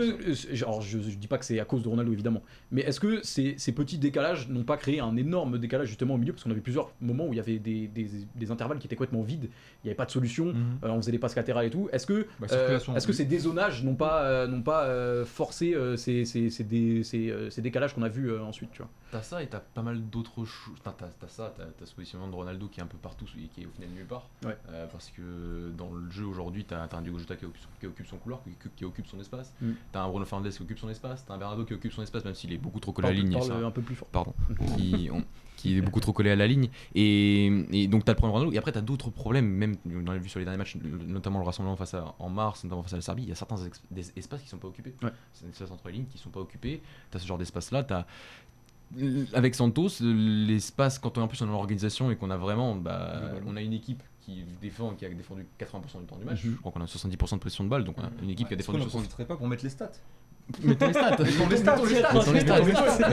euh, 0.52 0.56
genre, 0.56 0.82
je, 0.82 1.00
je 1.00 1.16
dis 1.18 1.28
pas 1.28 1.38
que 1.38 1.46
c'est 1.46 1.60
à 1.60 1.66
cause 1.66 1.84
de 1.84 1.88
Ronaldo 1.90 2.12
évidemment, 2.12 2.42
mais 2.72 2.82
est-ce 2.82 3.00
que 3.00 3.20
ces, 3.24 3.56
ces 3.58 3.72
petits 3.72 3.98
décalages 3.98 4.50
n'ont 4.50 4.64
pas 4.64 4.78
créé 4.78 5.00
un 5.00 5.16
énorme 5.18 5.58
décalage 5.58 5.88
justement 5.88 6.16
au 6.16 6.18
milieu? 6.18 6.34
Parce 6.34 6.44
qu'on 6.44 6.52
a 6.52 6.56
vu 6.56 6.62
plusieurs 6.62 6.92
moments 7.02 7.26
où 7.28 7.34
il 7.34 7.38
y 7.38 7.40
avait 7.40 7.60
des, 7.60 7.88
des- 7.88 8.10
des 8.36 8.52
intervalles 8.52 8.80
qui 8.80 8.88
étaient 8.88 8.96
complètement 8.96 9.24
vides, 9.24 9.46
il 9.46 9.86
n'y 9.86 9.90
avait 9.90 9.96
pas 9.96 10.06
de 10.06 10.12
solution, 10.12 10.46
Mhm. 10.48 10.56
euh, 10.84 10.90
on 10.90 10.98
faisait 11.02 11.12
des 11.12 11.20
passes 11.20 11.36
latérales 11.36 11.66
et 11.66 11.70
tout. 11.70 11.90
Est-ce 11.92 12.06
que, 12.06 12.28
Bah, 12.40 12.48
euh, 12.52 12.56
circulation 12.58 12.96
est-ce 12.96 13.08
que 13.08 13.14
ces 13.14 13.26
dézonages 13.26 13.84
n'ont 13.84 13.96
pas, 13.96 14.24
euh, 14.24 14.48
n'ont 14.48 14.62
pas 14.62 14.84
euh, 14.86 15.26
forcé 15.26 15.74
euh, 15.74 15.96
ces, 15.96 16.26
ces, 16.26 16.50
ces, 16.50 16.64
dé- 16.64 16.75
ces, 17.04 17.30
euh, 17.30 17.50
ces 17.50 17.62
décalages 17.62 17.94
qu'on 17.94 18.02
a 18.04 18.10
vus 18.10 18.30
euh, 18.32 18.44
ensuite, 18.44 18.72
tu 18.72 18.80
vois 18.80 18.90
T'as 19.12 19.22
ça 19.22 19.42
et 19.44 19.48
t'as 19.48 19.60
pas 19.60 19.82
mal 19.82 20.02
d'autres 20.10 20.46
choses. 20.46 20.78
T'as, 20.84 20.92
t'as- 20.92 21.10
ça, 21.28 21.54
t'as, 21.56 21.66
t'as 21.66 21.86
ce 21.86 21.94
positionnement 21.94 22.28
de 22.30 22.36
Ronaldo 22.36 22.68
qui 22.68 22.80
est 22.80 22.84
un 22.84 22.88
peu 22.88 22.98
partout 22.98 23.26
et 23.38 23.48
qui 23.48 23.62
est 23.62 23.66
au 23.66 23.70
final 23.70 23.90
nulle 23.92 24.06
part. 24.06 24.28
Ouais. 24.46 24.58
Euh, 24.70 24.88
parce 24.92 25.10
que 25.10 25.72
dans 25.78 25.92
le 25.94 26.10
jeu 26.12 26.26
aujourd'hui, 26.26 26.66
t'as, 26.66 26.88
t'as 26.88 26.98
un 26.98 27.02
Diogo 27.02 27.20
Jota 27.20 27.36
qui 27.36 27.46
occupe, 27.46 27.62
qui 27.80 27.88
occupe 27.88 28.08
son 28.08 28.18
couloir, 28.18 28.42
qui, 28.44 28.50
occupe- 28.52 28.76
qui 28.76 28.86
occupe 28.86 29.08
son 29.08 29.20
espace. 29.20 29.54
Mm. 29.62 29.72
T'as 29.92 30.02
un 30.04 30.10
Bruno 30.10 30.26
Fernandes 30.26 30.50
qui 30.52 30.62
occupe 30.62 30.80
son 30.80 30.90
espace. 30.90 31.24
T'as 31.26 31.34
un 31.34 31.38
Bernardo 31.38 31.64
qui 31.66 31.74
occupe 31.74 31.94
son 31.94 32.02
espace, 32.02 32.26
même 32.26 32.36
s'il 32.36 32.52
est 32.54 32.58
beaucoup 32.58 32.80
trop 32.80 32.92
collé 32.92 33.08
à 33.08 33.12
la 33.12 33.18
ligne. 33.18 33.42
ça- 33.42 33.56
un 33.56 33.72
peu 33.72 33.82
plus 33.82 33.96
fort. 33.96 34.08
pardon, 34.10 34.34
qui, 34.78 35.10
on- 35.12 35.24
qui 35.66 35.78
est 35.78 35.82
beaucoup 35.82 36.00
trop 36.00 36.14
collé 36.14 36.30
à 36.30 36.36
la 36.36 36.46
ligne. 36.46 36.70
Et, 36.94 37.48
et 37.72 37.88
donc, 37.88 38.06
tu 38.06 38.12
as 38.12 38.14
le 38.14 38.18
problème 38.18 38.34
Ronaldo. 38.34 38.54
Et 38.54 38.58
après, 38.58 38.72
tu 38.72 38.78
as 38.78 38.82
d'autres 38.82 39.10
problèmes, 39.10 39.48
même 39.48 39.78
on 39.86 40.12
l'a 40.12 40.18
vu 40.18 40.30
sur 40.30 40.40
les 40.40 40.46
derniers 40.46 40.60
matchs, 40.60 40.78
notamment 41.08 41.40
le 41.40 41.46
rassemblement 41.46 41.76
face 41.76 41.96
à, 41.96 42.14
en 42.20 42.30
mars, 42.30 42.64
notamment 42.64 42.84
face 42.84 42.94
à 42.94 42.98
la 42.98 43.02
Serbie. 43.02 43.24
Il 43.24 43.30
y 43.30 43.32
a 43.32 43.36
certains 43.36 43.58
des 43.90 44.12
espaces 44.16 44.42
qui 44.42 44.50
sont 44.50 44.58
pas 44.58 44.68
occupés. 44.68 44.94
Ouais. 45.02 45.10
C'est 45.34 45.46
des 45.46 45.52
espaces 45.52 45.72
entre 45.72 45.88
les 45.88 45.94
lignes 45.94 46.06
qui 46.06 46.18
sont 46.20 46.30
pas 46.30 46.40
occupés. 46.40 46.82
Tu 47.10 47.18
as 47.18 47.20
ce 47.20 47.28
genre 47.28 47.38
d'espace-là. 47.38 47.84
Tu 47.84 47.94
avec 49.34 49.56
Santos, 49.56 49.90
l'espace, 50.02 51.00
quand 51.00 51.18
on, 51.18 51.24
en 51.24 51.28
plus 51.28 51.42
est 51.42 51.46
en 51.46 51.50
organisation 51.50 52.12
et 52.12 52.16
qu'on 52.16 52.30
a 52.30 52.38
vraiment, 52.38 52.76
bah, 52.76 53.20
on 53.48 53.58
a 53.58 53.62
une 53.62 53.74
équipe 53.74 54.04
qui 54.22 54.44
défend, 54.62 54.94
qui 54.94 55.06
a 55.06 55.10
défendu 55.10 55.46
80% 55.60 56.02
du 56.02 56.06
temps 56.06 56.18
du 56.18 56.26
match. 56.26 56.44
Mhm. 56.44 56.52
Je 56.52 56.58
crois 56.58 56.72
qu'on 56.72 56.82
a 56.82 56.86
70% 56.86 57.10
de 57.10 57.40
possession 57.40 57.64
de 57.64 57.70
balle, 57.70 57.84
donc 57.84 57.96
on 57.98 58.04
a 58.04 58.10
une 58.22 58.30
équipe 58.30 58.48
qui 58.48 58.54
a 58.54 58.58
Est-ce 58.58 58.68
qu'on 58.68 58.74
défendu 58.74 58.92
60. 58.92 59.02
profiterait 59.02 59.26
pas 59.26 59.36
pour 59.36 59.48
mettre 59.48 59.64
les 59.64 59.72
stats? 59.72 59.92
Mettons 60.64 60.88
les 60.88 60.94
stats. 60.94 61.18
Mettons 61.20 61.58
stats. 61.58 61.76
Mettons 61.84 62.92
stats. 62.92 63.08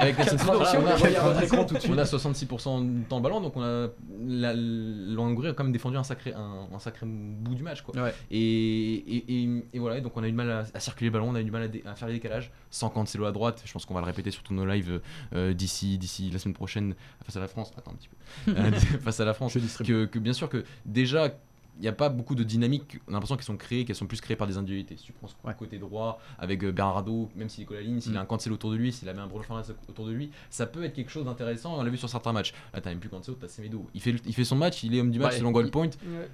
Avec 0.00 0.18
Nelson- 0.18 0.36
on 0.48 0.52
a- 0.52 0.78
on 0.78 0.96
va 0.96 1.10
y 1.10 1.16
avoir 1.16 1.36
un 1.36 1.40
écran 1.40 1.64
tout 1.64 1.74
de 1.74 1.80
suite. 1.80 1.92
on 1.94 1.98
a 1.98 2.04
66% 2.04 2.80
du 2.82 3.02
temps 3.04 3.20
ballon, 3.20 3.40
donc 3.40 3.56
on 3.56 3.62
a 3.62 3.88
la, 4.26 4.52
la 4.54 5.20
Hongrie 5.20 5.48
a 5.48 5.52
quand 5.52 5.64
même 5.64 5.72
défendu 5.72 5.96
un 5.96 6.04
sacré, 6.04 6.32
un, 6.32 6.78
sacré 6.78 7.04
bout 7.06 7.54
du 7.54 7.62
match. 7.62 7.82
Quoi. 7.82 7.94
Et, 8.30 8.38
et, 8.38 9.42
et- 9.42 9.64
et 9.72 9.78
voilà, 9.78 10.00
donc 10.00 10.16
on 10.16 10.22
a 10.22 10.26
eu 10.28 10.30
du 10.30 10.36
mal 10.36 10.66
à, 10.72 10.80
circuler 10.80 11.10
le 11.10 11.12
ballon, 11.12 11.30
on 11.30 11.34
a 11.34 11.40
eu 11.40 11.44
du 11.44 11.50
mal 11.50 11.68
à, 11.84 11.94
faire 11.94 12.08
les 12.08 12.14
décalages, 12.14 12.50
sans 12.70 12.88
Cancelo 12.90 13.24
à 13.26 13.32
droite. 13.32 13.62
Je 13.64 13.72
pense 13.72 13.84
qu'on 13.84 13.94
va 13.94 14.00
le 14.00 14.06
répéter 14.06 14.30
sur 14.30 14.42
tous 14.42 14.54
nos 14.54 14.64
lives 14.66 15.00
euh, 15.34 15.52
d'ici 15.52 15.98
d'ici 15.98 16.30
la 16.30 16.38
semaine 16.38 16.54
prochaine 16.54 16.94
face 17.24 17.36
à 17.36 17.40
la 17.40 17.48
France. 17.48 17.72
Attends 17.76 17.92
un 17.92 17.94
petit 17.94 18.08
peu. 18.08 18.16
Euh, 18.56 18.70
face 19.04 19.20
à 19.20 19.24
la 19.24 19.34
France. 19.34 19.54
Que 19.84 20.18
bien 20.18 20.32
sûr 20.32 20.48
que 20.48 20.64
déjà 20.86 21.30
il 21.78 21.82
n'y 21.82 21.88
a 21.88 21.92
pas 21.92 22.08
beaucoup 22.08 22.34
de 22.34 22.44
dynamiques, 22.44 22.98
on 23.08 23.10
a 23.10 23.14
l'impression 23.14 23.36
qu'elles 23.36 23.44
sont 23.44 23.56
créées, 23.56 23.84
qu'elles 23.84 23.96
sont 23.96 24.06
plus 24.06 24.20
créées 24.20 24.36
par 24.36 24.46
des 24.46 24.56
individualités. 24.56 24.96
Si 24.96 25.04
tu 25.04 25.12
prends 25.12 25.26
ce 25.28 25.34
Ouais. 25.44 25.54
côté 25.58 25.78
droit 25.78 26.20
avec 26.38 26.62
euh, 26.64 26.70
Bernardo, 26.72 27.28
même 27.36 27.48
s'il 27.48 27.62
est 27.64 27.66
collé 27.66 27.80
à 27.80 27.82
la 27.82 27.88
ligne, 27.88 28.00
s'il 28.00 28.12
Mm. 28.12 28.16
a 28.16 28.20
un 28.20 28.24
Cancelo 28.26 28.54
autour 28.54 28.70
de 28.70 28.76
lui, 28.76 28.92
s'il 28.92 29.08
a 29.08 29.12
même 29.12 29.24
un 29.24 29.26
Bruno 29.26 29.42
Fernandes 29.42 29.74
autour 29.88 30.06
de 30.06 30.12
lui, 30.12 30.30
ça 30.50 30.66
peut 30.66 30.84
être 30.84 30.94
quelque 30.94 31.10
chose 31.10 31.24
d'intéressant. 31.24 31.76
On 31.78 31.82
l'a 31.82 31.90
vu 31.90 31.96
sur 31.96 32.08
certains 32.08 32.32
matchs. 32.32 32.52
Là, 32.72 32.80
t'as 32.80 32.90
même 32.90 33.00
plus 33.00 33.08
Cancelo, 33.08 33.36
t'as 33.40 33.48
Semedo. 33.48 33.86
Il 33.94 34.00
fait, 34.00 34.14
il 34.26 34.34
fait 34.34 34.44
son 34.44 34.56
match, 34.56 34.82
il 34.84 34.94
est 34.94 35.00
homme 35.00 35.10
du 35.10 35.18
match 35.18 35.32
Ouais, 35.32 35.38
selon 35.38 35.50
Goal 35.50 35.70
Point. 35.70 35.90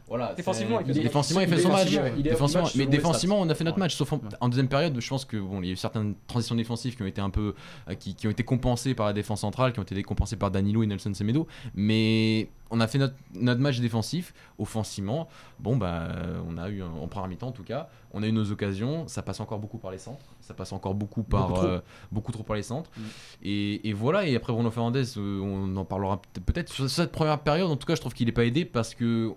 Voilà, 0.09 0.35
Défensivement, 0.35 0.81
il 0.81 0.87
fait 0.87 0.93
son 0.93 0.99
match. 0.99 1.05
défensivement, 1.05 1.41
il 1.43 1.49
fait 1.49 1.59
son 1.61 1.69
match. 1.71 1.91
Défensivement, 2.23 2.69
mais 2.77 2.87
défensivement, 2.87 3.41
on 3.41 3.49
a 3.49 3.55
fait 3.55 3.65
notre 3.65 3.77
Ouais. 3.77 3.81
match. 3.85 3.95
Sauf 3.97 4.13
en, 4.13 4.21
en 4.41 4.49
deuxième 4.49 4.69
période, 4.69 4.99
je 5.01 5.09
pense 5.09 5.25
que 5.25 5.37
bon, 5.39 5.63
il 5.63 5.67
y 5.67 5.71
a 5.71 5.73
eu 5.73 5.77
certaines 5.77 6.15
transitions 6.27 6.55
défensives 6.55 6.97
qui 6.97 7.03
ont 7.03 7.07
été 7.07 7.21
un 7.21 7.31
peu, 7.31 7.55
euh, 7.89 7.95
qui, 7.95 8.15
qui 8.15 8.27
ont 8.27 8.31
été 8.31 8.43
compensées 8.45 8.95
par 8.95 9.07
la 9.07 9.13
défense 9.13 9.41
centrale, 9.41 9.73
qui 9.73 9.81
ont 9.81 9.85
été 9.85 10.03
compensées 10.03 10.37
par 10.37 10.51
Danilo 10.51 10.83
et 10.83 10.87
Nelson 10.87 11.15
Semedo. 11.15 11.47
Mais 11.75 12.49
on 12.71 12.81
a 12.81 12.87
fait 12.87 12.99
notre, 12.99 13.15
notre 13.35 13.61
match 13.61 13.81
défensif, 13.81 14.33
offensivement. 14.59 15.29
Bon, 15.59 15.77
bah, 15.77 16.09
on 16.49 16.57
a 16.57 16.69
eu, 16.69 16.83
un- 16.83 16.87
en 16.91 17.09
première 17.09 17.29
mi-temps 17.29 17.49
en 17.49 17.53
tout 17.53 17.65
cas, 17.65 17.89
on 18.13 18.23
a 18.23 18.27
eu 18.27 18.33
nos 18.33 18.51
occasions. 18.53 19.09
Ça 19.09 19.23
passe 19.23 19.41
encore 19.41 19.59
beaucoup 19.59 19.79
par 19.79 19.91
les 19.91 19.99
centres. 19.99 20.25
Ça 20.41 20.55
passe 20.55 20.73
encore 20.73 20.95
beaucoup 20.95 21.23
par 21.23 21.49
Beaucoup 21.49 21.61
trop. 21.61 21.67
euh, 21.69 21.81
beaucoup 22.13 22.33
trop 22.33 22.43
par 22.43 22.57
les 22.57 22.63
centres. 22.63 22.91
Mm. 22.97 23.01
Et, 23.43 23.89
et 23.89 23.93
voilà. 23.93 24.27
Et 24.27 24.37
après 24.37 24.53
Bruno 24.53 24.71
Fernandes, 24.71 24.97
euh, 25.17 25.41
on 25.41 25.77
en 25.77 25.85
parlera 25.85 26.21
peut- 26.33 26.41
peut-être 26.41 26.71
sur 26.73 26.89
cette 26.89 27.13
première 27.13 27.41
période. 27.41 27.71
En 27.71 27.77
tout 27.77 27.87
cas, 27.87 27.95
je 27.95 28.01
trouve 28.01 28.15
qu'il 28.15 28.27
n'est 28.27 28.33
pas 28.33 28.45
aidé 28.45 28.65
parce 28.65 28.95
que 28.95 29.33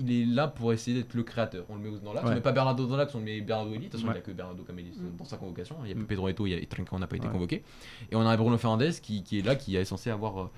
il 0.00 0.12
est 0.12 0.24
là 0.26 0.46
pour 0.46 0.72
essayer 0.72 0.96
d'être 0.96 1.14
le 1.14 1.24
créateur. 1.24 1.64
On 1.68 1.74
le 1.74 1.80
met 1.80 1.90
dans 1.98 2.12
l'axe. 2.12 2.24
Ouais. 2.24 2.30
On 2.30 2.34
met 2.36 2.40
pas 2.40 2.52
Bernardo 2.52 2.86
dans 2.86 2.96
l'axe, 2.96 3.12
on 3.16 3.20
met 3.20 3.40
Bernardo 3.40 3.72
Elite. 3.72 3.86
De 3.86 3.98
toute 3.98 4.00
façon, 4.00 4.06
Ouais. 4.06 4.12
il 4.12 4.18
n'y 4.18 4.22
a 4.22 4.26
que 4.26 4.30
Bernardo 4.30 4.62
comme 4.62 4.78
Elite 4.78 4.96
Mm. 5.00 5.16
dans 5.18 5.24
sa 5.24 5.36
convocation. 5.38 5.74
Il 5.82 5.88
y 5.88 5.92
a 5.92 5.96
Mm. 5.96 6.04
Pedro 6.06 6.28
Eto, 6.28 6.46
il 6.46 6.50
y 6.50 6.54
a 6.54 6.58
et 6.58 6.66
Trinca, 6.66 6.90
on 6.94 7.00
n'a 7.00 7.08
pas 7.08 7.16
été 7.16 7.26
Ouais. 7.26 7.32
convoqué. 7.32 7.64
Et 8.12 8.14
on 8.14 8.20
a 8.24 8.36
Bruno 8.36 8.56
Fernandes 8.58 8.92
qui, 9.02 9.24
qui 9.24 9.40
est 9.40 9.42
là, 9.42 9.56
qui 9.56 9.74
est 9.74 9.84
censé 9.84 10.10
avoir 10.10 10.40
euh, 10.40 10.50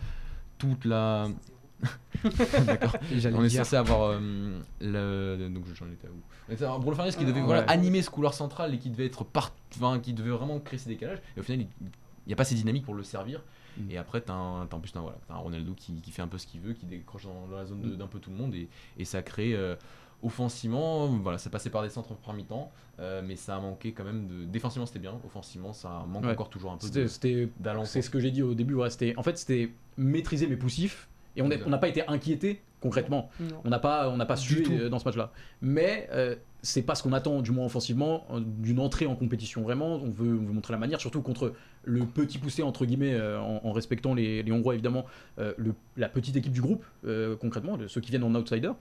toute 0.59 0.85
la. 0.85 1.29
D'accord. 2.67 2.97
On 3.35 3.45
est 3.45 3.49
censé 3.49 3.77
avoir 3.77 4.11
euh, 4.13 4.61
le. 4.81 5.49
Donc 5.49 5.65
j'en 5.75 5.87
étais 5.87 6.07
à 6.07 6.11
où? 6.11 6.21
On 6.49 6.53
était 6.53 6.65
à 6.65 6.77
Bruno 6.79 6.95
Fernandes 6.95 7.15
qui 7.17 7.25
devait 7.25 7.41
Ouais. 7.41 7.47
voilà, 7.47 7.63
animer 7.63 8.03
ce 8.03 8.11
couloir 8.11 8.35
central 8.35 8.75
et 8.75 8.79
qui 8.79 8.91
devait 8.91 9.07
être 9.07 9.25
part... 9.25 9.53
enfin, 9.77 9.99
qui 10.01 10.13
devait 10.13 10.31
vraiment 10.31 10.59
créer 10.61 10.79
ces 10.79 10.89
décalages. 10.91 11.19
Et 11.37 11.41
au 11.41 11.43
final, 11.43 11.61
il 11.81 11.87
n'y 12.27 12.33
a 12.33 12.37
pas 12.37 12.45
ces 12.45 12.55
dynamiques 12.55 12.85
pour 12.85 12.95
le 12.95 13.03
servir. 13.03 13.43
Mm. 13.79 13.91
Et 13.91 13.97
après, 13.99 14.21
t'as 14.21 14.35
un, 14.35 14.67
t'as 14.67 14.77
en 14.77 14.81
plus 14.81 14.91
t'as 14.93 14.99
un, 14.99 15.03
voilà, 15.03 15.19
t'as 15.29 15.35
un 15.35 15.39
Ronaldo 15.39 15.73
qui, 15.75 15.95
qui 16.03 16.11
fait 16.11 16.23
un 16.23 16.29
peu 16.29 16.39
ce 16.39 16.47
qu'il 16.47 16.61
veut, 16.61 16.73
qui 16.75 16.87
décroche 16.87 17.25
dans, 17.25 17.47
dans 17.47 17.57
la 17.57 17.65
zone 17.65 17.81
de- 17.83 17.95
d'un 17.97 18.07
peu 18.09 18.19
tout 18.19 18.31
le 18.31 18.37
monde 18.37 18.55
et, 18.55 18.69
et 18.99 19.05
ça 19.05 19.23
crée 19.23 19.55
euh, 19.55 19.77
offensivement, 20.23 21.07
voilà, 21.07 21.39
ça 21.39 21.49
passait 21.51 21.71
par 21.71 21.83
des 21.83 21.89
centres 21.89 22.13
en 22.13 22.15
premier 22.15 22.39
mi-temps, 22.43 22.71
euh, 22.99 23.23
mais 23.25 23.37
ça 23.37 23.57
a 23.57 23.61
manqué 23.61 23.93
quand 23.93 24.05
même 24.05 24.27
de. 24.27 24.45
Défensivement, 24.45 24.87
c'était 24.87 24.99
bien, 24.99 25.15
offensivement, 25.25 25.73
ça 25.73 26.05
manque 26.09 26.25
Ouais. 26.25 26.33
encore 26.33 26.51
toujours 26.51 26.73
un 26.73 26.77
peu 26.77 26.87
C'était- 26.87 27.03
de- 27.03 27.07
C'était 27.07 27.49
d'allant. 27.59 27.85
C'est 27.85 28.03
ce 28.03 28.11
que 28.11 28.21
j'ai 28.21 28.31
dit 28.31 28.43
au 28.43 28.55
début. 28.55 28.75
Ouais, 28.75 28.91
c'était, 28.91 29.15
en 29.17 29.23
fait, 29.23 29.39
c'était 29.39 29.71
maîtriser 29.97 30.47
mes 30.47 30.57
poussifs. 30.57 31.09
Et 31.41 31.63
on 31.67 31.71
n'a 31.71 31.79
pas 31.79 31.89
été 31.89 32.07
inquiété 32.09 32.61
concrètement. 32.81 33.31
Non. 33.41 33.61
On 33.65 33.69
n'a 33.69 33.79
pas, 33.79 34.09
on 34.09 34.17
n'a 34.17 34.27
pas 34.27 34.37
sué 34.37 34.65
euh, 34.71 34.89
dans 34.89 34.99
ce 34.99 35.05
match-là. 35.05 35.33
Mais 35.61 36.09
euh, 36.13 36.35
c'est 36.63 36.83
pas 36.83 36.95
ce 36.95 37.03
qu'on 37.03 37.13
attend, 37.13 37.43
du 37.43 37.51
moins 37.51 37.67
offensivement, 37.67 38.25
euh, 38.33 38.41
d'une 38.45 38.79
entrée 38.81 39.07
en 39.07 39.15
compétition 39.17 39.63
vraiment. 39.63 39.97
On 39.97 40.11
veut, 40.11 40.39
on 40.41 40.45
veut 40.47 40.53
montrer 40.53 40.73
la 40.73 40.79
manière, 40.79 41.01
surtout 41.01 41.21
contre 41.23 41.53
le 41.85 42.05
petit 42.07 42.39
poussé 42.39 42.63
entre 42.63 42.85
guillemets, 42.87 43.15
euh, 43.15 43.39
en, 43.41 43.61
en 43.65 43.73
respectant 43.73 44.15
les, 44.15 44.43
les 44.43 44.53
Hongrois 44.53 44.75
évidemment, 44.75 45.05
euh, 45.39 45.53
le- 45.59 45.75
la 45.97 46.09
petite 46.09 46.37
équipe 46.37 46.53
du 46.53 46.61
groupe 46.63 46.85
euh, 47.07 47.37
concrètement, 47.37 47.77
de 47.77 47.87
ceux 47.87 48.01
qui 48.01 48.11
viennent 48.11 48.25
en 48.25 48.35
outsider. 48.35 48.73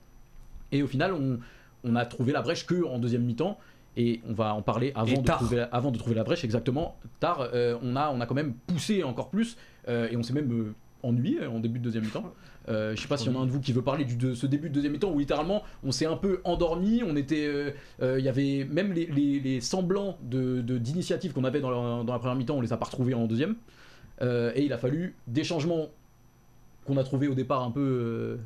Et 0.71 0.81
au 0.83 0.87
final, 0.87 1.13
on, 1.13 1.39
on 1.83 1.95
a 1.95 2.05
trouvé 2.05 2.31
la 2.31 2.41
brèche 2.41 2.65
que 2.65 2.83
en 2.85 2.99
deuxième 2.99 3.23
mi-temps. 3.23 3.57
Et 3.97 4.21
on 4.29 4.33
va 4.33 4.53
en 4.53 4.61
parler 4.61 4.91
avant, 4.95 5.07
de 5.21 5.27
trouver, 5.37 5.65
avant 5.73 5.91
de 5.91 5.97
trouver 5.97 6.15
la 6.15 6.23
brèche, 6.23 6.45
exactement. 6.45 6.95
Tard, 7.19 7.49
euh, 7.53 7.75
on, 7.81 7.95
a, 7.97 8.09
on 8.11 8.21
a 8.21 8.25
quand 8.27 8.35
même 8.35 8.53
poussé 8.67 9.03
encore 9.03 9.29
plus 9.29 9.57
euh, 9.89 10.07
et 10.09 10.15
on 10.15 10.23
s'est 10.23 10.31
même 10.31 10.73
euh, 11.03 11.07
ennuyé 11.07 11.45
en 11.45 11.59
début 11.59 11.79
de 11.79 11.83
deuxième 11.85 12.03
mi-temps. 12.05 12.31
Euh, 12.67 12.95
je 12.95 13.01
sais 13.01 13.07
pas 13.07 13.17
s'il 13.17 13.31
y 13.31 13.35
en 13.35 13.39
a 13.39 13.43
un 13.43 13.45
de 13.47 13.51
vous 13.51 13.61
qui 13.61 13.73
veut 13.73 13.81
parler 13.81 14.05
du, 14.05 14.15
de 14.15 14.35
ce 14.35 14.45
début 14.45 14.69
de 14.69 14.75
deuxième 14.75 14.91
mi-temps 14.91 15.09
où 15.11 15.17
littéralement 15.17 15.63
on 15.83 15.91
s'est 15.91 16.05
un 16.05 16.17
peu 16.17 16.39
endormi. 16.43 17.01
On 17.03 17.15
était, 17.15 17.47
euh, 17.47 17.71
euh, 18.03 18.19
il 18.19 18.25
y 18.25 18.29
avait 18.29 18.67
même 18.69 18.93
les, 18.93 19.07
les- 19.07 19.39
les 19.39 19.59
semblants 19.59 20.19
de 20.21 20.61
de- 20.61 20.77
d'initiative 20.77 21.33
qu'on 21.33 21.45
avait 21.45 21.61
dans 21.61 21.71
la, 21.71 22.03
dans 22.03 22.13
la 22.13 22.19
première 22.19 22.35
mi-temps, 22.35 22.57
on 22.57 22.61
les 22.61 22.71
a 22.71 22.77
pas 22.77 22.85
retrouvés 22.85 23.15
en 23.15 23.25
deuxième. 23.25 23.55
Euh, 24.21 24.51
et 24.53 24.65
il 24.65 24.73
a 24.73 24.77
fallu 24.77 25.15
des 25.25 25.43
changements 25.43 25.87
qu'on 26.85 26.97
a 26.97 27.03
trouvé 27.03 27.27
au 27.27 27.33
départ 27.33 27.63
un 27.63 27.71
peu 27.71 27.79
euh, 27.81 28.37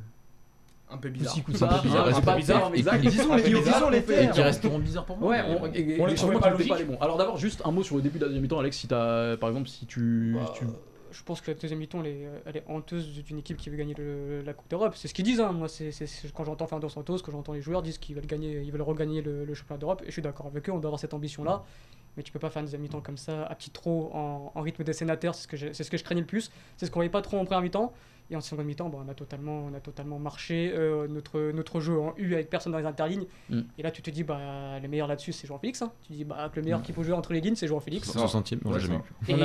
Un 0.90 0.98
peu 0.98 1.10
bizarre. 1.10 1.44
coup-ça. 1.44 1.66
Un 1.74 1.78
peu 1.80 1.88
bizarre, 1.90 2.08
Ouais, 2.08 2.14
c'est 2.14 2.24
pas 2.24 2.36
bizarre. 2.38 2.72
bizarre, 2.72 2.96
Et 2.96 3.00
exact. 3.00 3.12
Disons 3.18 3.36
les 3.36 3.44
disons 3.44 3.90
les 3.90 3.98
et 3.98 4.02
faits. 4.02 4.32
qui 4.32 4.42
resteront 4.42 4.80
bizarres 4.80 5.06
pour 5.06 5.18
moi. 5.18 5.30
Ouais, 5.32 5.44
mais 5.50 5.58
on, 5.60 5.66
et- 5.74 5.80
et- 5.80 6.08
les 6.08 6.16
trouvait 6.16 6.36
pas 6.40 6.52
pas 6.52 6.78
les 6.78 6.86
bons. 6.86 6.98
Alors 7.02 7.18
d'abord 7.18 7.38
juste 7.38 7.62
un 7.66 7.72
mot 7.72 7.84
sur 7.84 7.98
le 7.98 8.02
début 8.02 8.20
de 8.20 8.24
la 8.24 8.28
deuxième 8.28 8.44
mi-temps, 8.44 8.60
Alex, 8.60 8.78
si 8.78 8.88
t'as, 8.88 9.36
par 9.36 9.50
exemple, 9.50 9.68
si 9.68 9.86
tu, 9.86 10.34
Bah, 10.36 10.50
si 10.54 10.60
tu- 10.60 10.66
Je 11.14 11.24
pense 11.24 11.42
que 11.42 11.52
la 11.52 11.58
deuxième 11.58 11.80
mi-temps, 11.80 12.00
elle 12.02 12.08
est, 12.08 12.28
elle 12.46 12.58
est 12.58 12.64
honteuse 12.68 13.08
d'une 13.24 13.38
équipe 13.38 13.58
qui 13.58 13.70
veut 13.70 13.78
gagner 13.78 13.94
le- 13.94 14.42
la 14.42 14.54
Coupe 14.54 14.70
d'Europe. 14.70 14.96
C'est 14.96 15.08
ce 15.08 15.14
qu'ils 15.14 15.24
disent. 15.26 15.40
hein. 15.40 15.52
Moi, 15.52 15.68
c'est 15.70 15.92
quand 16.34 16.44
j'entends 16.44 16.66
Fernando 16.68 16.90
Santos, 16.90 17.20
quand 17.20 17.32
j'entends 17.32 17.54
les 17.54 17.62
joueurs 17.62 17.84
disent 17.84 18.00
qu'ils 18.00 18.16
veulent 18.16 18.26
gagner, 18.26 18.62
ils 18.62 18.72
veulent 18.72 18.82
regagner 18.82 19.22
le, 19.22 19.46
le 19.46 19.54
championnat 19.54 19.78
d'Europe. 19.80 20.02
Et 20.04 20.08
je 20.08 20.12
suis 20.12 20.22
d'accord 20.24 20.48
avec 20.48 20.68
eux. 20.68 20.72
On 20.72 20.80
doit 20.80 20.90
avoir 20.90 21.00
cette 21.00 21.14
ambition-là. 21.14 21.64
Mais 22.18 22.24
tu 22.24 22.32
peux 22.32 22.40
pas 22.40 22.50
faire 22.50 22.60
une 22.62 22.66
deuxième 22.66 22.82
mi-temps 22.82 23.02
comme 23.02 23.18
ça, 23.18 23.44
à 23.46 23.56
petit 23.56 23.70
trop, 23.72 24.12
en, 24.14 24.52
en 24.54 24.62
rythme 24.62 24.84
des 24.84 24.94
sénateurs. 24.94 25.34
C'est 25.36 25.44
ce 25.44 25.48
que 25.48 25.58
j'ai- 25.58 25.74
c'est 25.74 25.84
ce 25.84 25.90
que 25.92 25.98
je 25.98 26.04
craignais 26.04 26.22
le 26.22 26.28
plus. 26.28 26.52
C'est 26.78 26.86
ce 26.88 26.92
qu'on 26.92 27.00
voyait 27.00 27.10
pas 27.12 27.22
trop 27.22 27.38
en 27.38 27.46
première 27.46 27.62
mi-temps. 27.62 27.94
Et 28.30 28.36
en 28.36 28.42
seconde 28.42 28.66
mi-temps, 28.66 28.90
bon, 28.90 29.00
on 29.06 29.10
a 29.10 29.14
totalement, 29.14 29.66
on 29.72 29.74
a 29.76 29.80
totalement 29.80 30.18
marché 30.18 30.72
euh, 30.76 31.08
notre, 31.08 31.52
notre 31.52 31.82
jeu 31.82 32.00
en 32.00 32.14
U 32.18 32.34
avec 32.34 32.50
personne 32.50 32.72
dans 32.72 32.80
les 32.80 32.86
interlignes. 32.86 33.26
Mm. 33.50 33.62
Et 33.78 33.84
là, 33.84 33.92
tu 33.92 34.02
te 34.02 34.10
dis, 34.10 34.24
bah, 34.24 34.80
le 34.82 34.88
meilleur 34.88 35.08
là-dessus, 35.08 35.34
c'est 35.34 35.46
Jean-Félix. 35.46 35.82
hein. 35.82 35.92
Tu 36.08 36.14
dis, 36.14 36.24
bah, 36.24 36.50
que 36.52 36.56
le 36.60 36.64
meilleur 36.64 36.80
Mm. 36.80 36.84
qui 36.84 36.94
peut 36.94 37.04
jouer 37.04 37.14
entre 37.14 37.34
les 37.34 37.42
lignes, 37.42 37.56
c'est 37.56 37.68
Jean-Félix. 37.68 38.10
C'est 38.10 38.18
60ème, 38.20 38.60
on 38.66 38.70
l'a 38.70 38.76
Ouais, 38.78 38.82
jamais 38.82 39.00
Et 39.28 39.36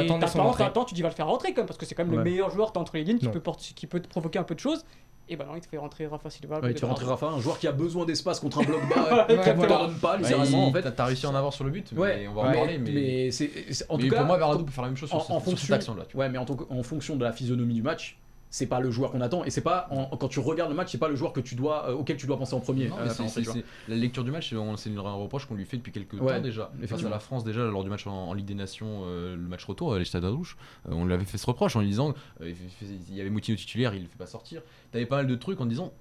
t'attends, 0.56 0.84
tu 0.84 0.94
dis 0.94 1.02
va 1.02 1.08
le 1.08 1.14
faire 1.14 1.26
rentrer 1.26 1.52
quand 1.52 1.58
même, 1.62 1.66
parce 1.66 1.78
que 1.78 1.84
c'est 1.86 1.94
quand 1.94 2.04
même 2.04 2.12
Ouais. 2.12 2.18
le 2.18 2.24
meilleur 2.30 2.50
joueur 2.50 2.72
t'as 2.72 2.80
entre 2.80 2.96
les 2.96 3.04
lignes 3.04 3.18
qui 3.18 3.28
peut, 3.28 3.40
porter- 3.40 3.74
qui 3.74 3.86
peut 3.86 4.00
te 4.00 4.08
provoquer 4.08 4.38
un 4.38 4.44
peu 4.44 4.54
de 4.54 4.60
choses. 4.60 4.84
Et 5.30 5.36
bah 5.36 5.44
non, 5.46 5.56
il 5.56 5.60
te 5.60 5.66
fait 5.68 5.76
rentrer 5.76 6.06
Rafa 6.06 6.30
Silva. 6.30 6.58
Ouais, 6.60 6.72
tu 6.72 6.80
fais 6.80 6.86
rentrer 6.86 7.04
Rafa. 7.04 7.26
Un 7.26 7.38
joueur 7.40 7.58
qui 7.58 7.66
a 7.66 7.72
besoin 7.72 8.06
d'espace 8.06 8.40
contre 8.40 8.60
un 8.60 8.62
bloc 8.62 8.80
bas, 8.88 9.26
Ouais, 9.28 9.38
qui 9.42 9.50
ne 9.50 9.54
voilà. 9.56 9.76
donne 9.86 9.98
pas 9.98 10.12
Bah, 10.12 10.22
littéralement 10.22 10.62
il- 10.66 10.70
en 10.70 10.72
fait. 10.72 10.90
t'as- 10.94 11.04
réussi 11.04 11.26
à 11.26 11.28
en 11.30 11.34
avoir 11.34 11.52
sur 11.52 11.64
le 11.64 11.70
but, 11.70 11.92
Ouais, 11.94 12.20
mais 12.20 12.28
on 12.28 12.32
va 12.34 12.40
en 12.42 12.46
ouais, 12.48 12.54
parler. 12.54 12.78
Mais, 12.78 13.30
c'est- 13.30 13.50
en 13.90 13.98
mais 13.98 14.04
tout 14.04 14.08
cas 14.10 14.16
pour 14.18 14.26
moi, 14.26 14.38
Bernardo 14.38 14.64
peut 14.64 14.70
faire 14.72 14.84
la 14.84 14.88
même 14.88 14.96
chose 14.96 15.12
en, 15.12 15.20
sur, 15.20 15.34
en 15.34 15.40
cette- 15.40 15.58
cette 15.58 15.70
action-là. 15.72 16.04
ouais, 16.14 16.28
mais 16.30 16.38
en 16.38 16.82
fonction 16.82 17.16
de 17.16 17.24
la 17.24 17.32
physionomie 17.32 17.74
du 17.74 17.82
match, 17.82 18.18
c'est 18.50 18.66
pas 18.66 18.80
le 18.80 18.90
joueur 18.90 19.11
qu'on 19.11 19.20
attend 19.20 19.44
et 19.44 19.50
c'est 19.50 19.61
pas 19.61 19.88
en- 19.90 20.16
quand 20.16 20.28
tu 20.28 20.40
regardes 20.40 20.70
le 20.70 20.76
match, 20.76 20.90
c'est 20.92 20.98
pas 20.98 21.08
le 21.08 21.16
joueur 21.16 21.32
que 21.34 21.40
tu 21.40 21.54
dois 21.54 21.88
euh, 21.90 21.94
auquel 21.94 22.16
tu 22.16 22.26
dois 22.26 22.38
penser 22.38 22.54
en 22.54 22.61
premier. 22.61 22.88
Non, 22.88 22.96
euh, 22.98 23.62
la 23.88 23.94
lecture 23.96 24.24
du 24.24 24.30
match, 24.30 24.54
c'est 24.76 24.90
un 24.96 25.00
reproche 25.12 25.44
qu'on 25.46 25.54
lui 25.54 25.64
fait 25.66 25.76
depuis 25.76 25.92
quelques 25.92 26.14
Ouais, 26.14 26.37
temps 26.37 26.40
déjà. 26.40 26.70
Face 26.87 27.04
à 27.04 27.08
la 27.11 27.18
France, 27.18 27.44
déjà, 27.44 27.64
lors 27.64 27.84
du 27.84 27.90
match 27.90 28.06
en, 28.06 28.28
en 28.28 28.32
Ligue 28.32 28.46
des 28.46 28.54
Nations, 28.54 29.02
euh, 29.04 29.37
le 29.37 29.42
match 29.42 29.64
retour, 29.66 29.92
euh, 29.92 29.98
les 29.98 30.04
Stades 30.06 30.24
Rouge, 30.24 30.56
on 30.87 31.04
lui 31.04 31.12
avait 31.12 31.24
fait 31.26 31.37
ce 31.38 31.46
reproche 31.46 31.76
en 31.76 31.80
lui 31.80 31.88
disant 31.88 32.14
il 32.40 33.14
y 33.14 33.20
avait 33.20 33.30
Moutinho 33.30 33.56
titulaire, 33.56 33.94
il 33.94 34.02
le 34.02 34.08
fait 34.08 34.18
pas 34.18 34.26
sortir. 34.26 34.62
T'avais 34.92 35.06
pas 35.06 35.16
mal 35.16 35.26
de 35.26 35.34
trucs 35.34 35.61
en 35.61 35.66
disant 35.66 35.92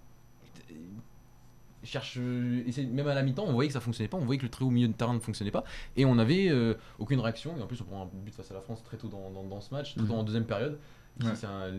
cherche 1.83 2.17
même 2.17 3.07
à 3.07 3.13
la 3.13 3.21
mi-temps 3.23 3.45
on 3.47 3.53
voyait 3.53 3.69
que 3.69 3.73
ça 3.73 3.79
fonctionnait 3.79 4.09
pas 4.09 4.17
on 4.17 4.25
voyait 4.25 4.37
que 4.39 4.43
le 4.43 4.49
trio 4.49 4.67
au 4.67 4.71
milieu 4.71 4.89
de 4.89 4.93
terrain 4.93 5.13
ne 5.13 5.19
fonctionnait 5.19 5.51
pas 5.51 5.63
et 5.95 6.03
on 6.03 6.17
avait 6.17 6.49
euh, 6.49 6.73
aucune 6.99 7.21
réaction 7.21 7.55
et 7.57 7.61
en 7.61 7.67
plus 7.67 7.79
on 7.81 7.85
prend 7.85 8.01
un 8.03 8.09
but 8.25 8.33
face 8.35 8.51
à 8.51 8.55
la 8.55 8.59
France 8.61 8.83
très 8.83 8.97
tôt 8.97 9.07
dans, 9.07 9.29
dans- 9.29 9.43
dans 9.47 9.61
ce 9.61 9.73
match 9.73 9.95
très 9.95 10.05
tôt 10.05 10.13
Mhm. 10.13 10.19
en 10.19 10.23
deuxième 10.23 10.43
période 10.45 10.77
Ouais. 11.23 11.35
c'est 11.35 11.47
un- 11.47 11.71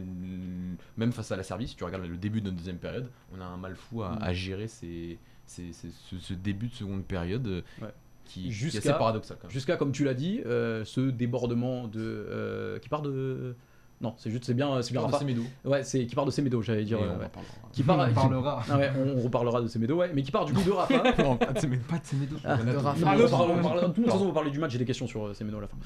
même 0.96 1.12
face 1.12 1.30
à 1.32 1.36
la 1.36 1.42
Serbie 1.42 1.68
si 1.68 1.76
tu 1.76 1.84
regardes 1.84 2.04
le 2.06 2.16
début 2.16 2.40
de 2.40 2.46
notre 2.46 2.56
deuxième 2.56 2.78
période 2.78 3.08
on 3.36 3.40
a 3.40 3.44
un 3.44 3.56
mal 3.56 3.76
fou 3.76 4.02
à, 4.02 4.14
à 4.22 4.32
gérer 4.32 4.68
ces- 4.68 5.18
ces- 5.46 5.72
ces- 5.72 5.90
ce, 5.90 6.18
ce 6.18 6.34
début 6.34 6.68
de 6.68 6.74
seconde 6.74 7.04
période 7.04 7.46
euh, 7.46 7.62
Ouais. 7.80 7.88
qui, 8.24 8.50
Jusqu'à- 8.50 8.78
assez 8.80 8.90
paradoxal. 8.90 9.38
Jusqu'à, 9.48 9.76
comme 9.76 9.92
tu 9.92 10.04
l'as 10.04 10.14
dit, 10.14 10.40
euh, 10.44 10.84
ce 10.84 11.00
débordement 11.10 11.88
de 11.88 12.00
euh, 12.00 12.78
qui 12.78 12.88
part 12.90 13.00
de. 13.02 13.54
Non, 14.00 14.14
c'est 14.16 14.30
juste, 14.30 14.44
c'est 14.44 14.54
bien, 14.54 14.80
c'est 14.80 14.92
bien 14.92 15.00
Rafa. 15.00 15.18
Semedo. 15.18 15.42
Ouais, 15.64 15.82
c'est 15.82 16.06
qui 16.06 16.14
part 16.14 16.24
de 16.24 16.30
Semedo, 16.30 16.62
j'allais 16.62 16.84
dire. 16.84 16.98
Et 16.98 17.02
ouais, 17.02 17.08
on 17.16 17.20
ouais. 17.20 17.28
parlera. 17.28 17.52
Qui 17.72 17.82
part. 17.82 17.98
On 18.04 18.08
qui- 18.08 18.14
parlera. 18.14 18.62
Ah 18.70 18.78
ouais, 18.78 18.90
on, 18.96 19.18
on 19.18 19.22
reparlera 19.22 19.60
de 19.60 19.66
Semedo, 19.66 19.96
ouais, 19.96 20.10
mais 20.14 20.22
qui 20.22 20.30
part 20.30 20.44
du 20.44 20.52
coup 20.52 20.62
de 20.62 20.70
Rafa. 20.70 21.02
Non, 21.24 21.36
pas 21.36 21.52
de 21.52 21.58
Semedo. 21.58 21.82
Pas 21.88 21.98
de 21.98 22.06
Semedo. 22.06 22.36
Ah, 22.44 22.56
de 22.58 22.76
Rafa. 22.76 23.00
Non, 23.00 23.06
Ah, 23.08 23.16
mais 23.16 23.24
on 23.24 23.84
on 23.84 23.88
de 23.88 23.92
toute 23.94 24.04
façon, 24.06 24.22
on 24.24 24.28
va 24.28 24.32
parler 24.34 24.50
du 24.52 24.58
match, 24.60 24.70
j'ai 24.70 24.78
des 24.78 24.84
questions 24.84 25.08
sur 25.08 25.26
euh, 25.26 25.34
Semedo 25.34 25.58
à 25.58 25.62
la 25.62 25.66
fin. 25.66 25.76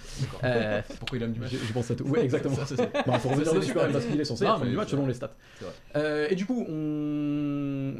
Euh, 0.44 0.82
Pourquoi 1.00 1.16
il 1.18 1.24
aime 1.24 1.32
du 1.32 1.40
match 1.40 1.52
je, 1.52 1.56
je 1.56 1.72
pense 1.72 1.90
à 1.90 1.94
tout. 1.94 2.04
Ouais, 2.08 2.22
exactement. 2.22 2.54
Ça, 2.56 2.74
Bon, 3.06 3.12
faut 3.14 3.28
revenir 3.30 3.46
Ça, 3.46 3.52
c'est 3.52 3.56
dessus 3.60 3.68
super. 3.68 3.74
quand 3.82 3.82
même 3.88 3.92
parce 3.92 4.04
qu'il 4.04 4.20
est 4.20 4.24
censé 4.26 4.44
Non, 4.44 4.58
mais 4.62 4.68
du 4.68 4.76
match 4.76 4.84
c'est 4.86 4.90
selon 4.90 5.02
vrai. 5.04 5.10
les 5.12 5.16
stats. 5.16 5.34
C'est 5.58 5.64
vrai. 5.64 5.74
Euh, 5.96 6.26
et 6.28 6.34
du 6.34 6.44
coup, 6.44 6.66
on, 6.68 7.94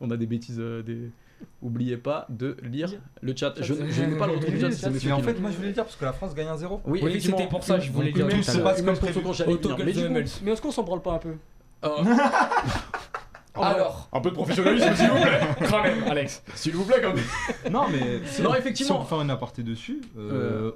on 0.00 0.10
a 0.10 0.16
des 0.16 0.26
bêtises. 0.26 0.60
euh, 0.60 0.82
des... 0.82 1.10
Oubliez 1.60 1.96
pas 1.96 2.26
de 2.28 2.56
lire 2.62 2.90
le 3.20 3.34
chat. 3.36 3.52
Je, 3.60 3.74
je 3.74 4.02
n'ai 4.04 4.16
pas 4.16 4.26
le 4.26 4.34
retour 4.34 4.50
du 4.50 4.60
chat, 4.60 4.90
Mais 4.90 5.12
en 5.12 5.20
fait, 5.20 5.40
moi 5.40 5.50
je 5.50 5.56
voulais 5.56 5.68
le 5.68 5.74
dire 5.74 5.84
parce 5.84 5.96
que 5.96 6.04
la 6.04 6.12
France 6.12 6.34
gagne 6.34 6.46
1-0. 6.48 6.80
oui, 6.86 7.00
Oui, 7.02 7.10
effectivement. 7.10 7.36
c'était 7.38 7.48
pour 7.50 7.64
ça, 7.64 7.78
je 7.80 7.90
voulais 7.90 8.12
dire 8.12 8.26
même 8.26 8.40
tout 8.40 8.50
l'heure. 8.58 8.64
passe 8.64 8.82
même 8.82 8.96
comme 8.98 9.22
pour 9.22 9.32
prévu. 9.34 9.44
Mais 9.84 9.92
du 9.92 9.98
coup, 10.28 10.38
Mais 10.44 10.52
est-ce 10.52 10.62
qu'on 10.62 10.70
s'en 10.70 10.82
branle 10.84 11.02
pas 11.02 11.12
un 11.14 11.18
peu 11.18 11.34
euh, 11.84 11.88
Alors, 13.60 14.08
un 14.12 14.20
peu 14.20 14.30
de 14.30 14.34
professionnalisme, 14.34 14.94
s'il 14.94 15.08
vous 15.08 15.16
plaît. 15.20 15.40
même, 15.82 16.04
Alex. 16.08 16.42
S'il 16.54 16.74
vous 16.76 16.84
plaît, 16.84 17.00
quand 17.02 17.12
même. 17.14 17.72
Non, 17.72 17.86
mais 17.90 18.20
Non, 18.42 18.50
on- 18.50 18.54
effectivement. 18.54 18.94
Si 18.94 19.00
on 19.00 19.02
peut 19.02 19.08
faire 19.08 19.20
une 19.22 19.30
aparté 19.30 19.62
dessus, 19.64 20.00
euh, 20.16 20.70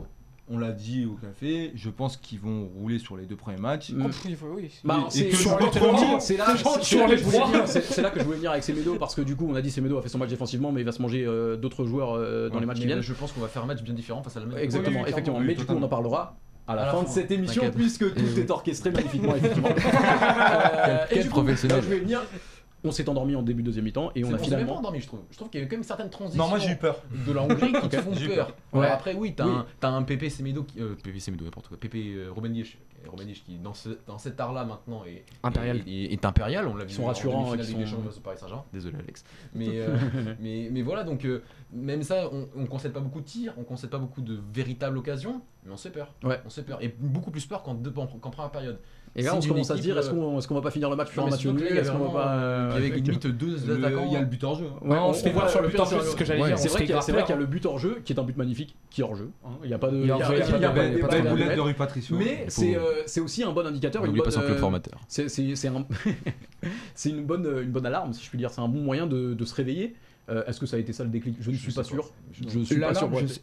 on 0.52 0.58
l'a 0.58 0.72
dit 0.72 1.06
au 1.06 1.14
café, 1.14 1.72
je 1.74 1.88
pense 1.90 2.16
qu'ils 2.16 2.38
vont 2.38 2.68
rouler 2.76 2.98
sur 2.98 3.16
les 3.16 3.24
deux 3.26 3.36
premiers 3.36 3.56
matchs. 3.60 3.90
Mm. 3.90 4.06
Oh, 4.06 4.46
oui. 4.54 4.70
Bah, 4.84 5.06
c'est 5.08 5.32
sur 5.32 5.58
le 5.58 5.66
premier, 5.66 6.20
c'est 6.20 6.36
là, 6.36 6.46
que 6.46 7.10
les 7.10 7.16
je 7.18 7.24
voulais 7.24 7.38
trois. 7.38 7.48
venir- 7.50 7.66
c'est- 7.68 7.80
c'est 7.82 8.02
là 8.02 8.10
que 8.10 8.20
je 8.20 8.24
voulais 8.24 8.36
venir 8.36 8.50
avec 8.52 8.62
Semedo 8.62 8.96
parce 8.96 9.14
que 9.14 9.22
du 9.22 9.34
coup 9.36 9.46
on 9.50 9.54
a 9.54 9.62
dit 9.62 9.70
Semedo 9.70 9.98
a 9.98 10.02
fait 10.02 10.08
son 10.08 10.18
match 10.18 10.28
défensivement 10.30 10.70
mais 10.72 10.82
il 10.82 10.84
va 10.84 10.92
se 10.92 11.00
manger 11.02 11.24
euh, 11.26 11.56
d'autres 11.56 11.84
joueurs 11.86 12.14
euh, 12.14 12.48
dans 12.48 12.54
Ouais, 12.56 12.60
les 12.60 12.66
matchs 12.66 12.80
qui 12.80 12.86
viennent. 12.86 13.00
je 13.00 13.12
pense 13.14 13.32
qu'on 13.32 13.40
va 13.40 13.48
faire 13.48 13.62
un 13.62 13.66
match 13.66 13.82
bien 13.82 13.94
différent 13.94 14.22
face 14.22 14.36
à 14.36 14.40
l'Allemagne. 14.40 14.58
Exactement, 14.62 15.00
Oui, 15.02 15.08
effectivement. 15.08 15.40
Mais 15.40 15.54
du 15.54 15.64
coup 15.64 15.74
on 15.76 15.82
en 15.82 15.88
parlera 15.88 16.36
à 16.68 16.76
la 16.76 16.82
À 16.82 16.86
la 16.86 16.92
fin 16.92 16.98
fin, 16.98 17.04
de 17.04 17.08
cette 17.08 17.30
émission 17.30 17.62
puisque 17.74 18.14
tout 18.14 18.38
est 18.38 18.50
orchestré 18.50 18.90
magnifiquement 18.90 19.34
effectivement. 19.36 19.68
Euh, 20.84 21.04
Quel 21.08 21.18
et 21.18 21.22
du 21.22 21.28
coup, 21.28 21.34
professionnel. 21.42 21.76
là, 21.78 21.82
je 21.82 21.88
vais 21.88 21.98
venir. 22.00 22.22
On 22.84 22.90
s'est 22.90 23.08
endormi 23.08 23.36
en 23.36 23.42
début 23.42 23.62
de 23.62 23.66
deuxième 23.66 23.84
mi-temps 23.84 24.10
et 24.16 24.24
on 24.24 24.28
a 24.28 24.30
On 24.30 24.32
s'est 24.32 24.32
même 24.32 24.38
pas 24.40 24.44
finalement. 24.56 24.78
endormi, 24.78 25.00
je 25.00 25.06
trouve. 25.06 25.20
Je 25.30 25.36
trouve 25.36 25.50
qu'il 25.50 25.60
y 25.60 25.62
a 25.62 25.66
quand 25.66 25.76
même 25.76 25.84
certaines 25.84 26.10
transitions 26.10 26.42
Non, 26.42 26.50
moi 26.50 26.58
j'ai 26.58 26.70
eu 26.72 26.76
peur. 26.76 27.00
de 27.26 27.32
la 27.32 27.42
Hongrie 27.42 27.72
qui 27.80 27.88
te 27.88 27.96
font 27.98 28.12
eu 28.14 28.28
peur. 28.28 28.46
peur. 28.48 28.56
Ouais. 28.72 28.80
Ouais. 28.80 28.86
Après, 28.88 29.14
oui, 29.14 29.34
t'as 29.36 29.46
Oui. 29.46 29.52
un, 29.54 29.66
t'as 29.78 29.88
un 29.90 30.02
Pépé 30.02 30.28
Semedo, 30.30 30.64
qui, 30.64 30.80
euh, 30.80 30.94
Pépé 31.02 31.20
Semedo, 31.20 31.44
n'importe 31.44 31.68
quoi. 31.68 31.76
Pépé 31.78 32.12
euh, 32.16 32.32
Dias 32.48 32.76
qui 33.44 33.58
dans, 33.58 33.74
ce, 33.74 33.88
dans 34.06 34.18
cet 34.18 34.40
art-là 34.40 34.64
maintenant 34.64 35.04
est 35.04 35.24
Impérial. 35.42 35.78
est, 35.86 35.90
est- 35.90 36.12
est 36.12 36.24
impérial. 36.24 36.66
On 36.68 36.76
l'a 36.76 36.84
vu 36.84 36.94
sont 36.94 37.04
rassurants, 37.04 37.52
ils 37.54 37.58
des 37.58 37.64
sont- 37.64 37.86
Champions 37.86 38.10
Paris 38.22 38.36
Saint-Germain. 38.38 38.64
Désolé 38.72 38.96
Alex. 38.98 39.24
Mais, 39.54 39.66
euh, 39.72 39.96
mais, 40.40 40.68
mais 40.70 40.82
voilà, 40.82 41.02
donc 41.04 41.24
euh, 41.24 41.42
même 41.72 42.02
ça, 42.04 42.28
on, 42.32 42.48
on 42.56 42.66
concède 42.66 42.92
pas 42.92 43.00
beaucoup 43.00 43.20
de 43.20 43.24
tirs, 43.26 43.54
on 43.58 43.64
concède 43.64 43.90
pas 43.90 43.98
beaucoup 43.98 44.20
de 44.22 44.38
véritables 44.54 44.98
occasions, 44.98 45.42
mais 45.64 45.72
on 45.72 45.76
se 45.76 45.88
fait 45.88 45.94
peur. 45.94 46.14
Ouais. 46.22 46.40
On 46.44 46.48
se 46.50 46.60
fait 46.60 46.66
peur. 46.66 46.82
Et 46.82 46.94
beaucoup 46.98 47.30
plus 47.32 47.44
peur 47.46 47.62
qu'en 47.62 47.74
deux- 47.74 47.90
qu'en 47.90 48.06
première 48.30 48.50
période. 48.52 48.78
Et 49.14 49.22
là 49.22 49.35
on 49.37 49.40
commence 49.40 49.70
à 49.70 49.77
se 49.77 49.83
dire 49.83 49.98
est-ce 49.98 50.09
euh, 50.09 50.14
qu'on 50.14 50.38
est-ce 50.38 50.48
qu'on 50.48 50.55
va 50.55 50.62
pas 50.62 50.70
finir 50.70 50.88
le 50.88 50.96
match 50.96 51.12
sur 51.12 51.22
un 51.27 51.29
match 51.31 51.44
nul 51.44 51.59
là, 51.62 51.66
il 51.70 51.77
y 51.77 51.79
Est-ce 51.79 51.90
qu'on 51.92 51.98
va 51.98 52.11
pas. 52.11 52.29
euh, 52.33 52.70
il 52.79 52.83
y 52.85 52.87
avait 52.87 52.96
limite 53.01 53.27
deux 53.27 53.57
Le- 53.66 53.85
attaquants. 53.85 54.05
Il 54.07 54.12
y 54.12 54.16
a 54.16 54.20
le 54.20 54.27
but 54.27 54.42
hors 54.42 54.55
jeu. 54.59 54.66
hein. 54.75 54.88
Ouais, 54.88 54.98
on 54.98 55.12
se 55.12 55.22
fait 55.22 55.31
peur 55.31 55.51
sur 55.51 55.61
le 55.61 55.68
but 55.68 55.79
en 55.81 55.85
pire, 55.87 55.98
plus, 55.98 56.07
c'est- 56.07 56.12
ce 56.12 56.16
que 56.16 56.25
j'allais 56.25 56.40
ouais, 56.40 56.48
dire. 56.48 56.59
C'est 56.59 56.68
vrai 56.68 56.81
qu'il 57.25 57.31
y 57.31 57.33
a- 57.33 57.37
le 57.40 57.46
but 57.46 57.66
hors 57.66 57.79
jeu 57.79 58.01
qui 58.05 58.12
est 58.14 58.18
un 58.18 58.22
but 58.22 58.37
magnifique 58.38 58.75
qui 58.90 59.03
est 59.03 59.05
hors 59.05 59.14
jeu. 59.14 59.31
hein. 59.44 59.51
Il 59.64 59.68
n'y 59.68 59.75
a 59.75 59.79
pas 59.79 59.90
de. 59.90 59.98
Il 59.98 60.07
y 60.07 60.11
a 60.11 60.14
hors 60.16 60.22
jeu, 60.25 60.38
pas 60.40 60.59
de 60.59 61.01
pas 61.01 61.31
boulette 61.31 61.57
de 61.57 61.61
Rui 61.61 61.75
Patricio. 61.75 62.16
Mais 62.16 62.46
c'est 62.48 62.75
euh, 62.77 62.81
c'est 63.07 63.20
aussi 63.20 63.42
un 63.42 63.53
bon 63.53 63.66
indicateur. 63.66 64.03
N'oublie 64.05 64.22
pas 64.22 64.31
club 64.31 64.44
euh, 64.44 64.57
formateur. 64.57 64.98
C'est 65.09 65.29
c'est- 65.29 65.57
c'est 65.57 65.68
un... 65.68 65.85
c'est 66.94 67.11
une, 67.11 67.25
bonne, 67.25 67.46
une 67.62 67.70
bonne 67.70 67.87
alarme, 67.87 68.12
si 68.12 68.25
je 68.25 68.29
puis 68.31 68.38
dire. 68.38 68.51
C'est 68.51 68.61
un 68.61 68.68
bon 68.68 68.81
moyen 68.81 69.07
de 69.07 69.44
se 69.44 69.55
réveiller. 69.55 69.94
Euh, 70.28 70.44
Est-ce 70.46 70.61
que 70.61 70.66
ça 70.66 70.76
a 70.76 70.78
été 70.78 70.92
ça 70.92 71.02
le 71.02 71.11
déclic? 71.11 71.37
Je 71.40 71.50
ne 71.50 71.56
suis 71.56 71.72
pas 71.72 71.82
sûr. 71.82 72.08
Je- 72.32 72.61
suis 72.61 72.78
pas 72.78 72.92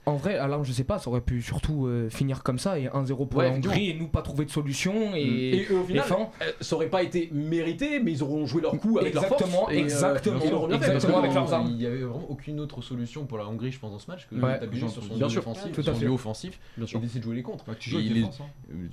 en 0.06 0.16
vrai, 0.16 0.38
alarme, 0.38 0.64
je 0.64 0.72
sais 0.72 0.86
pas, 0.86 0.98
ça 0.98 1.10
aurait 1.10 1.20
pu 1.22 1.42
surtout 1.42 1.88
euh, 1.88 2.10
finir 2.10 2.42
comme 2.42 2.58
ça 2.58 2.80
et 2.80 2.88
1-0 2.88 3.28
pour 3.28 3.40
Ouais, 3.40 3.50
la 3.50 3.56
Hongrie 3.56 3.90
et 3.90 3.94
nous 3.96 4.08
pas 4.08 4.22
trouver 4.22 4.46
de 4.46 4.50
solution 4.50 5.14
et, 5.14 5.20
Et 5.22 5.68
eux, 5.70 5.80
au 5.80 5.84
final, 5.84 6.06
fin. 6.06 6.30
euh, 6.42 6.52
ça 6.62 6.76
aurait 6.78 6.88
pas 6.88 7.04
été 7.04 7.30
mérité, 7.34 8.00
mais 8.00 8.14
ils 8.14 8.24
auront 8.24 8.46
joué 8.46 8.62
leur 8.62 8.72
coup 8.78 8.98
avec 8.98 9.14
leur 9.14 9.26
force. 9.26 9.42
Exactement, 9.42 9.70
et, 9.70 9.76
euh, 9.76 9.84
exactement, 9.84 10.40
que 10.40 10.74
exactement, 10.76 11.18
avec 11.20 11.34
leurs 11.34 11.54
armes. 11.54 11.68
Il 11.70 11.82
y 11.82 11.86
avait 11.86 11.98
vraiment 12.04 12.26
aucune 12.30 12.60
autre 12.62 12.82
solution 12.82 13.26
pour 13.26 13.38
la 13.38 13.46
Hongrie, 13.48 13.72
je 13.72 13.80
pense, 13.80 13.92
dans 13.92 14.00
ce 14.00 14.10
match 14.10 14.28
que 14.30 14.36
Ouais. 14.36 14.58
t'appuyer 14.60 14.88
sur 14.88 15.04
son 15.04 15.16
Bien 15.16 15.28
sûr. 15.30 15.40
offensif, 15.42 15.72
Tout 15.74 15.84
à 15.86 15.94
fait. 15.94 16.08
offensif 16.08 16.60
Bien 16.78 16.86
et 16.88 16.98
d'essayer 17.00 17.20
de 17.20 17.26
jouer 17.26 17.36
les 17.36 17.44
contres. 17.44 17.66
Tu 17.78 17.90
joues 17.90 17.98
Et 17.98 18.02
avec 18.04 18.14
les- 18.14 18.20
défense. 18.22 18.40
hein. 18.42 18.46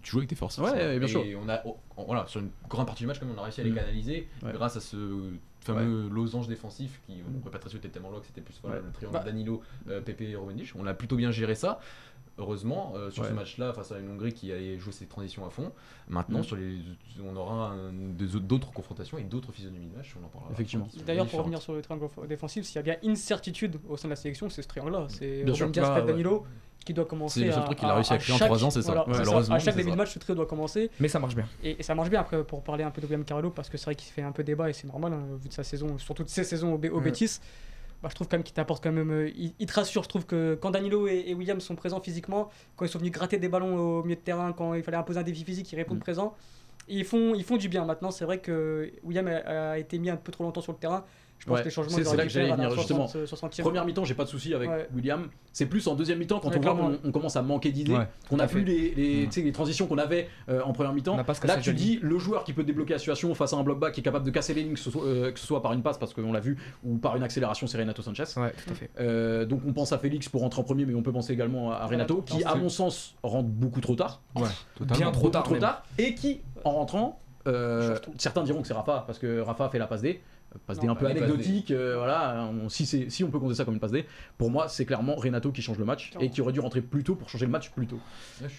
Tu 0.02 0.10
joues 0.10 0.18
avec 0.18 0.28
tes 0.28 0.34
forces. 0.36 0.58
Ouais, 0.58 0.98
bien 0.98 1.06
et 1.06 1.10
sûr. 1.10 1.24
on 1.44 1.48
a, 1.48 1.62
voilà, 2.04 2.24
sur 2.26 2.40
une 2.40 2.50
grande 2.68 2.86
partie 2.86 3.04
du 3.04 3.06
match, 3.06 3.20
même, 3.22 3.30
on 3.36 3.40
a 3.40 3.44
réussi 3.44 3.60
à 3.60 3.64
les 3.64 3.70
Mm. 3.70 3.74
canaliser 3.76 4.28
grâce 4.42 4.76
à 4.76 4.80
ce 4.80 4.96
fameux 5.66 6.08
losange 6.08 6.48
défensif 6.48 7.00
qui, 7.06 7.20
euh, 7.20 7.24
Rui 7.42 7.50
Patricio 7.50 7.78
était 7.78 7.88
tellement 7.88 8.10
loin 8.10 8.20
que 8.20 8.26
c'était 8.26 8.40
plus 8.40 8.58
voilà, 8.62 8.78
Ouais. 8.78 8.82
le 8.86 8.92
triangle 8.92 9.14
Bah. 9.18 9.24
Danilo, 9.24 9.62
euh, 9.88 10.00
Pepe 10.00 10.22
et 10.22 10.36
Romandic. 10.36 10.72
On 10.76 10.86
a 10.86 10.94
plutôt 10.94 11.16
bien 11.16 11.30
géré 11.30 11.54
ça. 11.54 11.80
Heureusement, 12.38 12.92
euh, 12.96 13.10
sur 13.10 13.22
Ouais. 13.22 13.30
ce 13.30 13.34
match-là, 13.34 13.72
face 13.72 13.92
à 13.92 13.98
une 13.98 14.10
Hongrie 14.10 14.34
qui 14.34 14.52
allait 14.52 14.78
jouer 14.78 14.92
ses 14.92 15.06
transitions 15.06 15.46
à 15.46 15.50
fond, 15.50 15.72
maintenant, 16.06 16.40
Mm. 16.40 16.44
sur 16.44 16.56
les, 16.56 16.76
on 17.24 17.34
aura 17.34 17.74
d'autres 18.42 18.72
confrontations 18.72 19.16
et 19.16 19.22
d'autres 19.22 19.52
physionomies 19.52 19.86
de 19.86 19.96
match. 19.96 20.14
On 20.20 20.24
en 20.26 20.28
parlera. 20.28 20.52
Effectivement. 20.52 20.86
D'ailleurs, 21.06 21.26
pour 21.26 21.38
revenir 21.38 21.62
sur 21.62 21.72
le 21.72 21.80
triangle 21.80 22.06
défensif, 22.28 22.66
s'il 22.66 22.76
y 22.76 22.78
a 22.78 22.82
bien 22.82 22.96
une 23.02 23.16
certitude 23.16 23.78
au 23.88 23.96
sein 23.96 24.08
de 24.08 24.12
la 24.12 24.16
sélection, 24.16 24.50
c'est 24.50 24.60
ce 24.60 24.68
triangle-là. 24.68 25.06
C'est 25.08 25.46
Fred 25.46 25.76
ouais. 25.78 26.02
Danilo 26.06 26.44
qui 26.86 26.94
doit 26.94 27.04
commencer. 27.04 27.40
C'est 27.40 27.46
le 27.46 27.52
seul 27.52 27.60
à- 27.62 27.64
truc 27.66 27.78
qu'il 27.78 27.88
a 27.88 27.94
réussi 27.94 28.12
à 28.14 28.18
créer 28.18 28.34
en 28.34 28.38
chaque- 28.38 28.48
trois 28.48 28.64
ans, 28.64 28.70
c'est 28.70 28.80
ça. 28.80 28.92
voilà, 28.92 29.06
Ouais, 29.08 29.52
À 29.52 29.58
chaque 29.58 29.74
début 29.76 29.88
ça. 29.90 29.94
de 29.94 29.98
match, 29.98 30.14
ce 30.14 30.18
trio 30.18 30.34
doit 30.34 30.46
commencer. 30.46 30.90
Mais 31.00 31.08
ça 31.08 31.18
marche 31.18 31.34
bien. 31.34 31.46
Et, 31.62 31.76
et 31.78 31.82
ça 31.82 31.94
marche 31.94 32.08
bien 32.08 32.20
après 32.20 32.42
pour 32.44 32.62
parler 32.62 32.84
un 32.84 32.90
peu 32.90 33.00
de 33.02 33.06
William 33.06 33.24
Carvalho 33.24 33.50
parce 33.50 33.68
que 33.68 33.76
c'est 33.76 33.84
vrai 33.84 33.94
qu'il 33.94 34.10
fait 34.10 34.22
un 34.22 34.32
peu 34.32 34.42
débat 34.42 34.70
et 34.70 34.72
c'est 34.72 34.86
normal 34.86 35.12
hein, 35.12 35.22
vu 35.42 35.48
de 35.48 35.52
sa 35.52 35.62
saison, 35.64 35.98
surtout 35.98 36.22
de 36.24 36.28
ses 36.30 36.44
saisons 36.44 36.72
au, 36.74 36.78
Bé- 36.78 36.88
au 36.88 37.00
Mm. 37.00 37.04
Betis. 37.04 37.38
Bah, 38.02 38.08
je 38.10 38.14
trouve 38.14 38.28
quand 38.28 38.36
même 38.36 38.44
qu'il 38.44 38.54
t'apporte 38.54 38.82
quand 38.82 38.92
même. 38.92 39.10
euh, 39.10 39.30
il, 39.36 39.52
il 39.58 39.66
te 39.66 39.72
rassure. 39.74 40.02
Je 40.02 40.08
trouve 40.08 40.26
que 40.26 40.56
quand 40.60 40.70
Danilo 40.70 41.08
et, 41.08 41.24
et 41.28 41.34
William 41.34 41.60
sont 41.60 41.74
présents 41.76 42.00
physiquement, 42.00 42.50
quand 42.76 42.84
ils 42.84 42.88
sont 42.90 42.98
venus 42.98 43.12
gratter 43.12 43.38
des 43.38 43.48
ballons 43.48 43.76
au 43.76 44.02
milieu 44.02 44.16
de 44.16 44.20
terrain, 44.20 44.52
quand 44.52 44.74
il 44.74 44.82
fallait 44.82 44.98
imposer 44.98 45.18
un 45.18 45.22
défi 45.22 45.44
physique, 45.44 45.72
ils 45.72 45.76
répondent 45.76 45.96
Mm. 45.98 46.00
présents. 46.00 46.34
Ils 46.88 47.04
font, 47.04 47.34
ils 47.34 47.42
font 47.42 47.56
du 47.56 47.68
bien. 47.68 47.84
Maintenant, 47.84 48.10
c'est 48.12 48.24
vrai 48.24 48.38
que 48.38 48.92
William 49.02 49.26
a, 49.26 49.70
a 49.72 49.78
été 49.78 49.98
mis 49.98 50.08
un 50.10 50.16
peu 50.16 50.30
trop 50.30 50.44
longtemps 50.44 50.60
sur 50.60 50.72
le 50.72 50.78
terrain. 50.78 51.04
Je 51.38 51.44
pense 51.46 51.54
Ouais, 51.54 51.60
que 51.60 51.64
les 51.66 51.70
changements, 51.70 51.96
c'est- 51.96 52.16
là 52.16 52.22
que 52.24 52.28
j'allais 52.28 52.52
venir, 52.52 52.70
justement. 52.70 53.06
60, 53.06 53.26
60e. 53.26 53.62
Première 53.62 53.84
mi-temps, 53.84 54.04
j'ai 54.04 54.14
pas 54.14 54.24
de 54.24 54.28
souci 54.28 54.52
avec 54.54 54.68
Ouais. 54.68 54.88
William. 54.94 55.28
C'est 55.52 55.66
plus 55.66 55.86
en 55.86 55.94
deuxième 55.94 56.18
mi-temps 56.18 56.40
quand 56.40 56.48
Ouais, 56.50 56.56
on 56.66 56.74
voit 56.74 56.96
qu'on 56.96 57.12
commence 57.12 57.36
à 57.36 57.42
manquer 57.42 57.70
d'idées, 57.70 57.94
Ouais, 57.94 58.08
qu'on 58.28 58.38
a 58.38 58.46
plus 58.46 58.64
les, 58.64 58.94
les, 58.94 59.52
transitions 59.52 59.86
qu'on 59.86 59.98
avait 59.98 60.28
euh, 60.48 60.62
en 60.62 60.72
première 60.72 60.92
mi-temps. 60.92 61.16
Là, 61.16 61.56
tu 61.58 61.72
dis 61.72 61.98
le 62.02 62.18
joueur 62.18 62.42
qui 62.44 62.52
peut 62.52 62.64
débloquer 62.64 62.94
la 62.94 62.98
situation 62.98 63.34
face 63.34 63.52
à 63.52 63.56
un 63.56 63.62
bloc 63.62 63.78
bas 63.78 63.90
qui 63.90 64.00
est 64.00 64.02
capable 64.02 64.24
de 64.24 64.30
casser 64.30 64.54
les 64.54 64.62
lignes, 64.62 64.74
que 64.74 64.80
ce 64.80 64.90
soit, 64.90 65.04
euh, 65.04 65.30
que 65.30 65.38
ce 65.38 65.46
soit 65.46 65.62
par 65.62 65.72
une 65.72 65.82
passe 65.82 65.98
parce 65.98 66.12
qu'on 66.14 66.32
l'a 66.32 66.40
vu, 66.40 66.56
ou 66.84 66.96
par 66.96 67.16
une 67.16 67.22
accélération, 67.22 67.66
c'est 67.66 67.78
Renato 67.78 68.02
Sanchez. 68.02 68.24
Ouais, 68.36 68.52
tout 68.52 68.70
à 68.72 68.74
fait. 68.74 68.90
Euh, 68.98 69.44
donc 69.44 69.60
on 69.66 69.72
pense 69.72 69.92
à 69.92 69.98
Félix 69.98 70.28
pour 70.28 70.40
rentrer 70.40 70.60
en 70.60 70.64
premier, 70.64 70.84
mais 70.86 70.94
on 70.94 71.02
peut 71.02 71.12
penser 71.12 71.32
également 71.32 71.70
à 71.70 71.86
Renato, 71.86 72.22
qui 72.22 72.42
à 72.44 72.54
mon 72.56 72.68
sens 72.68 73.14
rentre 73.22 73.48
beaucoup 73.48 73.80
trop 73.80 73.94
tard. 73.94 74.20
Bien 74.80 75.10
trop 75.12 75.28
tard 75.30 75.44
trop 75.44 75.52
même. 75.52 75.60
tard, 75.60 75.84
et 75.98 76.14
qui 76.14 76.40
en 76.64 76.70
rentrant, 76.72 77.20
euh, 77.46 77.96
certains 78.18 78.42
diront 78.42 78.62
que 78.62 78.66
c'est 78.68 78.74
Rafa 78.74 79.04
parce 79.06 79.18
que 79.18 79.40
Rafa 79.40 79.68
fait 79.68 79.78
la 79.78 79.86
passe 79.86 80.02
D, 80.02 80.08
euh, 80.18 80.18
passe 80.66 80.78
D 80.78 80.86
un 80.88 80.94
peu 80.94 81.04
passes 81.06 81.14
D. 81.14 81.22
anecdotique, 81.22 81.70
euh, 81.70 81.96
voilà, 81.96 82.48
on- 82.52 82.68
si, 82.68 82.86
c'est- 82.86 83.10
si 83.10 83.24
on 83.24 83.30
peut 83.30 83.38
compter 83.38 83.54
ça 83.54 83.64
comme 83.64 83.74
une 83.74 83.80
passe 83.80 83.92
D, 83.92 84.06
pour 84.38 84.50
moi 84.50 84.68
c'est 84.68 84.84
clairement 84.84 85.14
Renato 85.14 85.52
qui 85.52 85.62
change 85.62 85.78
le 85.78 85.84
match 85.84 86.12
et 86.20 86.30
qui 86.30 86.40
aurait 86.40 86.52
dû 86.52 86.60
rentrer 86.60 86.80
plus 86.82 87.04
tôt 87.04 87.14
pour 87.14 87.28
changer 87.28 87.46
le 87.46 87.52
match 87.52 87.70
plus 87.70 87.86
tôt. 87.86 87.98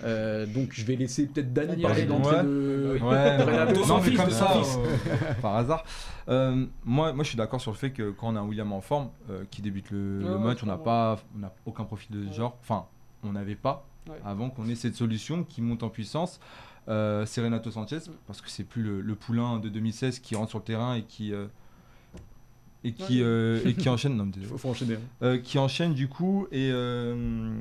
Euh, 0.03 0.45
donc 0.45 0.69
je 0.73 0.85
vais 0.85 0.95
laisser 0.95 1.27
peut-être 1.27 1.53
Dani 1.53 1.81
parler 1.81 2.05
d'entrée 2.05 2.35
Ouais. 2.37 2.43
de. 2.43 2.99
Ouais, 3.01 3.43
Renato, 3.43 3.85
non, 3.85 4.01
mais 4.01 4.13
comme 4.13 4.25
de 4.25 4.31
ça, 4.31 4.57
euh, 4.57 4.63
par 5.41 5.55
hasard. 5.55 5.83
Euh, 6.29 6.65
moi, 6.83 7.13
moi, 7.13 7.23
je 7.23 7.29
suis 7.29 7.37
d'accord 7.37 7.61
sur 7.61 7.71
le 7.71 7.77
fait 7.77 7.91
que 7.91 8.11
quand 8.11 8.27
on 8.33 8.35
a 8.35 8.39
un 8.41 8.45
William 8.45 8.71
en 8.73 8.81
forme, 8.81 9.09
euh, 9.29 9.43
qui 9.49 9.61
débute 9.61 9.91
le, 9.91 10.19
Ouais, 10.19 10.29
le 10.29 10.35
ouais, 10.35 10.43
match, 10.43 10.59
on 10.63 10.65
n'a 10.65 10.77
pas, 10.77 11.17
on 11.35 11.39
n'a 11.39 11.53
aucun 11.65 11.85
profil 11.85 12.11
de 12.15 12.27
ce 12.29 12.35
genre. 12.35 12.57
Enfin, 12.61 12.85
on 13.23 13.31
n'avait 13.31 13.55
pas 13.55 13.85
Ouais. 14.09 14.15
avant 14.25 14.49
qu'on 14.49 14.67
ait 14.69 14.75
cette 14.75 14.95
solution 14.95 15.43
qui 15.43 15.61
monte 15.61 15.83
en 15.83 15.89
puissance. 15.89 16.39
Euh, 16.89 17.25
c'est 17.25 17.41
Renato 17.41 17.69
Sanchez 17.71 17.99
parce 18.27 18.39
que 18.41 18.49
c'est 18.49 18.63
plus 18.63 18.81
le, 18.81 19.01
le 19.01 19.15
poulain 19.15 19.59
de 19.59 19.67
2016 19.67 20.19
qui 20.19 20.35
rentre 20.35 20.49
sur 20.51 20.59
le 20.59 20.63
terrain 20.63 20.95
et 20.95 21.03
qui 21.03 21.33
euh, 21.33 21.47
et 22.83 22.93
qui 22.93 23.19
Ouais. 23.19 23.25
euh, 23.25 23.61
et 23.65 23.73
qui 23.73 23.89
enchaîne. 23.89 24.15
Non, 24.15 24.29
faut, 24.49 24.57
faut 24.57 24.69
enchaîner. 24.69 24.95
hein. 24.95 24.99
Euh, 25.23 25.37
qui 25.37 25.57
enchaîne 25.59 25.93
du 25.93 26.07
coup 26.07 26.47
et 26.51 26.69
euh, 26.71 27.51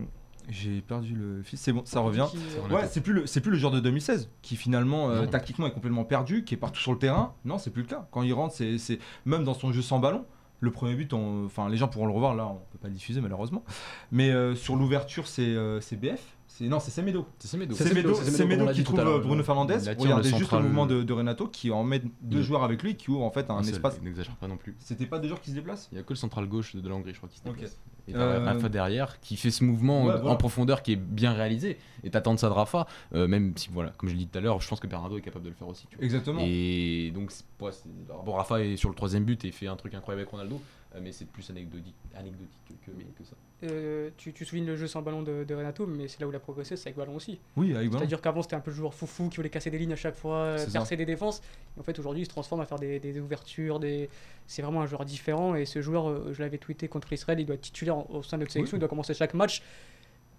J'ai 0.49 0.81
perdu 0.81 1.15
le 1.15 1.43
fil. 1.43 1.59
C'est 1.59 1.73
bon, 1.73 1.83
ça 1.85 2.01
revient. 2.01 2.27
Ouais, 2.71 2.87
c'est 2.89 3.01
plus 3.01 3.13
le 3.13 3.27
c'est 3.27 3.41
plus 3.41 3.51
le 3.51 3.57
genre 3.59 3.73
de 3.73 3.81
2016 3.81 4.29
qui 4.43 4.55
finalement 4.57 5.11
euh, 5.11 5.27
tactiquement 5.27 5.67
est 5.67 5.73
complètement 5.73 6.05
perdu, 6.05 6.45
qui 6.45 6.55
est 6.55 6.59
partout 6.59 6.81
sur 6.81 6.93
le 6.93 6.99
terrain. 6.99 7.35
Non, 7.45 7.59
c'est 7.59 7.71
plus 7.71 7.83
le 7.83 7.89
cas. 7.89 8.07
Quand 8.13 8.23
il 8.23 8.33
rentre, 8.33 8.55
c'est 8.55 8.79
c'est- 8.79 8.99
même 9.25 9.43
dans 9.45 9.55
son 9.55 9.73
jeu 9.73 9.83
sans 9.83 9.99
ballon. 9.99 10.25
Le 10.61 10.71
premier 10.71 10.95
but, 10.95 11.13
on- 11.13 11.45
enfin 11.45 11.69
les 11.69 11.77
gens 11.77 11.89
pourront 11.89 12.07
le 12.07 12.13
revoir 12.13 12.35
là, 12.35 12.47
on 12.47 12.55
peut 12.73 12.79
pas 12.81 12.89
le 12.89 12.95
diffuser 12.95 13.21
malheureusement. 13.21 13.65
Mais 14.13 14.31
euh, 14.31 14.55
sur 14.55 14.77
l'ouverture, 14.77 15.27
c'est 15.27 15.43
euh, 15.43 15.81
c'est 15.81 15.97
BF. 15.97 16.36
C'est 16.59 16.69
non, 16.69 16.81
c'est 16.81 16.91
Semedo. 16.91 17.27
C'est 17.39 17.49
Semedo. 17.49 17.75
C'est 17.75 17.85
C'est 17.85 17.91
Semedo, 17.91 18.15
Semedo, 18.15 18.25
c'est 18.25 18.31
Semedo, 18.31 18.39
c'est 18.39 18.41
comme 18.41 18.47
on 18.47 18.51
Semedo 18.55 18.65
l'a 18.65 18.73
qui 18.73 18.83
trouve 18.85 18.99
euh, 19.01 19.19
Bruno 19.19 19.43
Fernandez. 19.43 19.75
Il 19.75 19.89
attire 19.91 19.95
le 19.95 20.01
Regardez 20.15 20.29
juste 20.39 20.53
le 20.53 20.61
mouvement 20.63 20.87
de, 20.87 21.03
de 21.03 21.13
Renato 21.13 21.49
qui 21.49 21.71
en 21.71 21.85
met 21.85 22.01
deux 22.23 22.41
joueurs 22.41 22.65
avec 22.65 22.83
lui, 22.83 22.97
qui 22.97 23.11
ouvre 23.11 23.25
en 23.25 23.31
fait 23.31 23.51
un, 23.51 23.63
espace. 23.63 24.01
N'exagère 24.01 24.37
pas 24.37 24.49
non 24.49 24.57
plus. 24.57 24.75
C'était 24.79 25.05
pas 25.05 25.19
deux 25.19 25.29
joueurs 25.29 25.43
qui 25.43 25.51
se 25.51 25.55
déplacent? 25.55 25.89
Il 25.93 25.99
y 25.99 26.01
a 26.01 26.03
que 26.03 26.15
le 26.15 26.17
central 26.17 26.47
gauche 26.47 26.75
de 26.75 26.89
la 26.89 26.95
Hongrie, 26.95 27.13
je 27.13 27.19
crois, 27.19 27.29
qui 27.29 27.39
se 27.39 27.45
déplace. 27.45 27.79
Et 28.09 28.15
Euh, 28.15 28.43
Rafa 28.45 28.69
derrière 28.71 29.21
qui 29.21 29.37
fait 29.37 29.51
ce 29.51 29.65
mouvement 29.65 30.05
Ouais, 30.07 30.15
en 30.15 30.37
profondeur 30.37 30.83
qui 30.83 30.93
est 30.93 30.97
bien 30.97 31.33
réalisé. 31.33 31.77
Et 32.05 32.11
t'attends 32.11 32.33
de 32.35 32.39
ça 32.39 32.49
de 32.49 32.55
Rafa, 32.55 32.87
euh, 33.15 33.27
même 33.29 33.53
si, 33.57 33.69
voilà, 33.73 33.91
comme 33.99 34.09
je 34.09 34.15
l'ai 34.15 34.21
dit 34.21 34.29
tout 34.29 34.39
à 34.39 34.41
l'heure, 34.41 34.61
je 34.61 34.69
pense 34.69 34.81
que 34.81 34.87
Bernardo 34.87 35.19
est 35.19 35.23
capable 35.23 35.45
de 35.45 35.51
le 35.51 35.57
faire 35.57 35.69
aussi. 35.69 35.87
tu 35.89 35.97
vois. 35.97 36.05
Exactement. 36.05 36.41
Et 36.43 37.11
donc, 37.15 37.33
c'est- 37.33 37.45
ouais, 37.61 37.73
c'est- 37.73 37.85
alors, 38.09 38.23
bon, 38.23 38.33
Rafa 38.33 38.61
est 38.63 38.77
sur 38.77 38.89
le 38.89 38.95
troisième 38.95 39.25
but 39.25 39.45
et 39.45 39.51
fait 39.51 39.67
un 39.67 39.77
truc 39.77 39.93
incroyable 39.95 40.21
avec 40.21 40.31
Ronaldo, 40.31 40.55
euh, 40.55 40.59
mais 41.01 41.13
c'est 41.13 41.27
plus 41.27 41.49
anecdotique, 41.51 41.95
anecdotique 42.17 42.63
que, 42.85 42.91
que 42.91 43.25
ça. 43.25 43.35
euh, 43.65 44.11
tu, 44.17 44.33
tu 44.33 44.45
soulignes 44.45 44.67
le 44.67 44.77
jeu 44.77 44.87
sans 44.87 45.03
ballon 45.03 45.23
de, 45.23 45.45
de 45.45 45.55
Renato, 45.55 45.87
mais 45.87 46.09
c'est 46.09 46.21
là 46.21 46.27
où 46.27 46.31
il 46.31 46.37
a 46.37 46.41
progressé, 46.41 46.77
c'est 46.77 46.89
avec 46.89 46.97
ballon 46.97 47.17
aussi. 47.17 47.39
Oui, 47.57 47.75
avec 47.75 47.89
ballon. 47.89 47.99
C'est-à-dire 47.99 48.21
qu'avant, 48.21 48.43
c'était 48.43 48.57
un 48.57 48.61
peu 48.61 48.71
le 48.71 48.77
joueur 48.77 48.95
foufou 48.95 49.29
qui 49.29 49.37
voulait 49.37 49.51
casser 49.51 49.71
des 49.71 49.79
lignes 49.79 49.93
à 49.93 49.97
chaque 49.97 50.15
fois, 50.17 50.37
euh, 50.37 50.59
ça. 50.59 50.71
percer 50.71 50.97
des 50.97 51.07
défenses. 51.07 51.43
Et 51.77 51.81
en 51.81 51.83
fait, 51.83 51.99
aujourd'hui, 51.99 52.23
il 52.23 52.27
se 52.27 52.31
transforme 52.31 52.61
à 52.61 52.67
faire 52.67 52.79
des, 52.79 53.01
des 53.01 53.19
ouvertures. 53.21 53.79
Des... 53.81 54.09
C'est 54.47 54.63
vraiment 54.63 54.83
un 54.83 54.87
joueur 54.87 55.05
différent. 55.05 55.55
Et 55.55 55.65
ce 55.65 55.81
joueur, 55.83 56.09
euh, 56.09 56.33
je 56.33 56.43
l'avais 56.43 56.59
tweeté 56.59 56.89
contre 56.89 57.13
Israël, 57.13 57.41
il 57.41 57.47
doit 57.47 57.55
être 57.57 57.63
titulaire 57.63 58.09
au 58.11 58.23
sein 58.23 58.37
de 58.37 58.43
notre 58.43 58.53
sélection, 58.53 58.77
il 58.77 58.81
doit 58.81 58.89
commencer 58.89 59.15
chaque 59.15 59.35
match. 59.35 59.63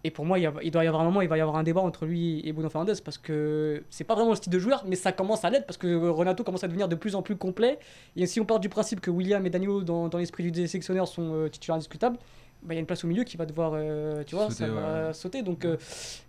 Et 0.03 0.11
pour 0.11 0.25
moi, 0.25 0.37
il, 0.39 0.71
doit 0.71 0.83
y 0.83 0.87
avoir 0.87 1.01
un 1.01 1.05
moment, 1.05 1.21
il 1.21 1.27
va 1.27 1.37
y 1.37 1.41
avoir 1.41 1.57
un 1.57 1.63
débat 1.63 1.81
entre 1.81 2.05
lui 2.05 2.41
et 2.45 2.53
Bruno 2.53 2.69
Fernandes 2.69 2.95
parce 3.03 3.17
que 3.17 3.83
c'est 3.89 4.03
pas 4.03 4.13
vraiment 4.13 4.29
le 4.29 4.35
style 4.35 4.53
de 4.53 4.59
joueur, 4.59 4.83
mais 4.87 4.95
ça 4.95 5.11
commence 5.11 5.43
à 5.43 5.49
l'être 5.49 5.65
parce 5.65 5.77
que 5.77 6.07
Renato 6.09 6.43
commence 6.43 6.63
à 6.63 6.67
devenir 6.67 6.87
de 6.87 6.95
plus 6.95 7.15
en 7.15 7.21
plus 7.21 7.35
complet. 7.35 7.79
Et 8.15 8.25
si 8.27 8.39
on 8.39 8.45
part 8.45 8.59
du 8.59 8.69
principe 8.69 9.01
que 9.01 9.09
William 9.09 9.45
et 9.45 9.49
dans, 9.49 10.07
dans 10.07 10.17
l'esprit 10.17 10.51
du 10.51 10.67
sélectionneur, 10.67 11.07
sont 11.07 11.33
euh, 11.33 11.49
titulaires 11.49 11.75
indiscutables, 11.75 12.17
bah, 12.63 12.73
il 12.73 12.75
y 12.75 12.77
a 12.77 12.79
une 12.79 12.85
place 12.85 13.03
au 13.03 13.07
milieu 13.07 13.23
qui 13.23 13.37
va 13.37 13.45
devoir, 13.45 13.71
euh, 13.75 14.23
tu 14.25 14.35
vois, 14.35 14.45
Sauter, 14.49 14.55
ça 14.55 14.67
va 14.67 15.07
ouais. 15.07 15.13
sauter. 15.13 15.41
Donc 15.43 15.63
euh, 15.65 15.77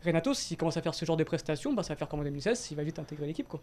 Renato, 0.04 0.34
s'il 0.34 0.56
commence 0.56 0.76
à 0.76 0.82
faire 0.82 0.94
ce 0.94 1.04
genre 1.04 1.16
de 1.16 1.24
prestations, 1.24 1.72
bah, 1.72 1.82
ça 1.82 1.94
va 1.94 1.98
faire 1.98 2.08
comme 2.08 2.20
en 2.20 2.24
2016, 2.24 2.68
il 2.70 2.76
va 2.76 2.82
vite 2.82 2.98
intégrer 2.98 3.26
l'équipe. 3.26 3.48
Quoi. 3.48 3.60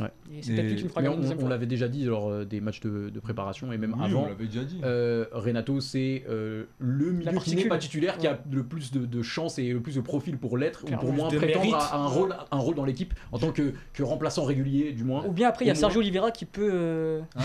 Ouais. 0.00 0.08
Et 0.36 0.42
c'est 0.42 0.54
peut-être 0.54 0.66
lui 0.66 0.76
qui 0.76 0.88
fera 0.88 1.00
on, 1.02 1.48
l'avait 1.48 1.66
déjà 1.66 1.88
dit 1.88 2.04
lors 2.04 2.28
euh, 2.30 2.44
des 2.44 2.60
matchs 2.60 2.80
de, 2.80 3.10
de 3.10 3.20
préparation 3.20 3.72
et 3.72 3.78
même 3.78 3.94
Oui, 3.98 4.04
avant. 4.04 4.24
on 4.24 4.28
l'avait 4.28 4.46
déjà 4.46 4.64
dit. 4.64 4.80
Euh, 4.84 5.24
Renato, 5.32 5.80
c'est 5.80 6.24
euh, 6.28 6.64
le 6.78 7.12
milieu 7.12 7.38
qui 7.38 7.56
n'est 7.56 7.68
pas 7.68 7.78
titulaire, 7.78 8.18
qui 8.18 8.26
a 8.26 8.38
le 8.50 8.64
plus 8.64 8.92
de, 8.92 9.06
de 9.06 9.22
chance 9.22 9.58
et 9.58 9.72
le 9.72 9.80
plus 9.80 9.94
de 9.96 10.00
profil 10.00 10.36
pour 10.36 10.58
l'être, 10.58 10.84
ou 10.84 10.96
pour 10.96 11.12
moins 11.12 11.28
prétendre 11.28 11.76
à, 11.76 11.94
à 11.94 11.98
un 11.98 12.06
rôle, 12.06 12.32
à 12.32 12.46
un 12.50 12.58
rôle 12.58 12.74
dans 12.74 12.84
l'équipe 12.84 13.14
en 13.32 13.38
tant 13.38 13.52
que, 13.52 13.72
que 13.92 14.02
remplaçant 14.02 14.44
régulier, 14.44 14.92
du 14.92 15.04
moins. 15.04 15.24
Ou 15.24 15.32
bien 15.32 15.48
après, 15.48 15.64
il 15.64 15.68
y 15.68 15.70
a 15.70 15.74
Sergio 15.74 16.00
Oliveira 16.00 16.30
qui 16.30 16.44
peut. 16.44 16.70
euh, 16.72 17.20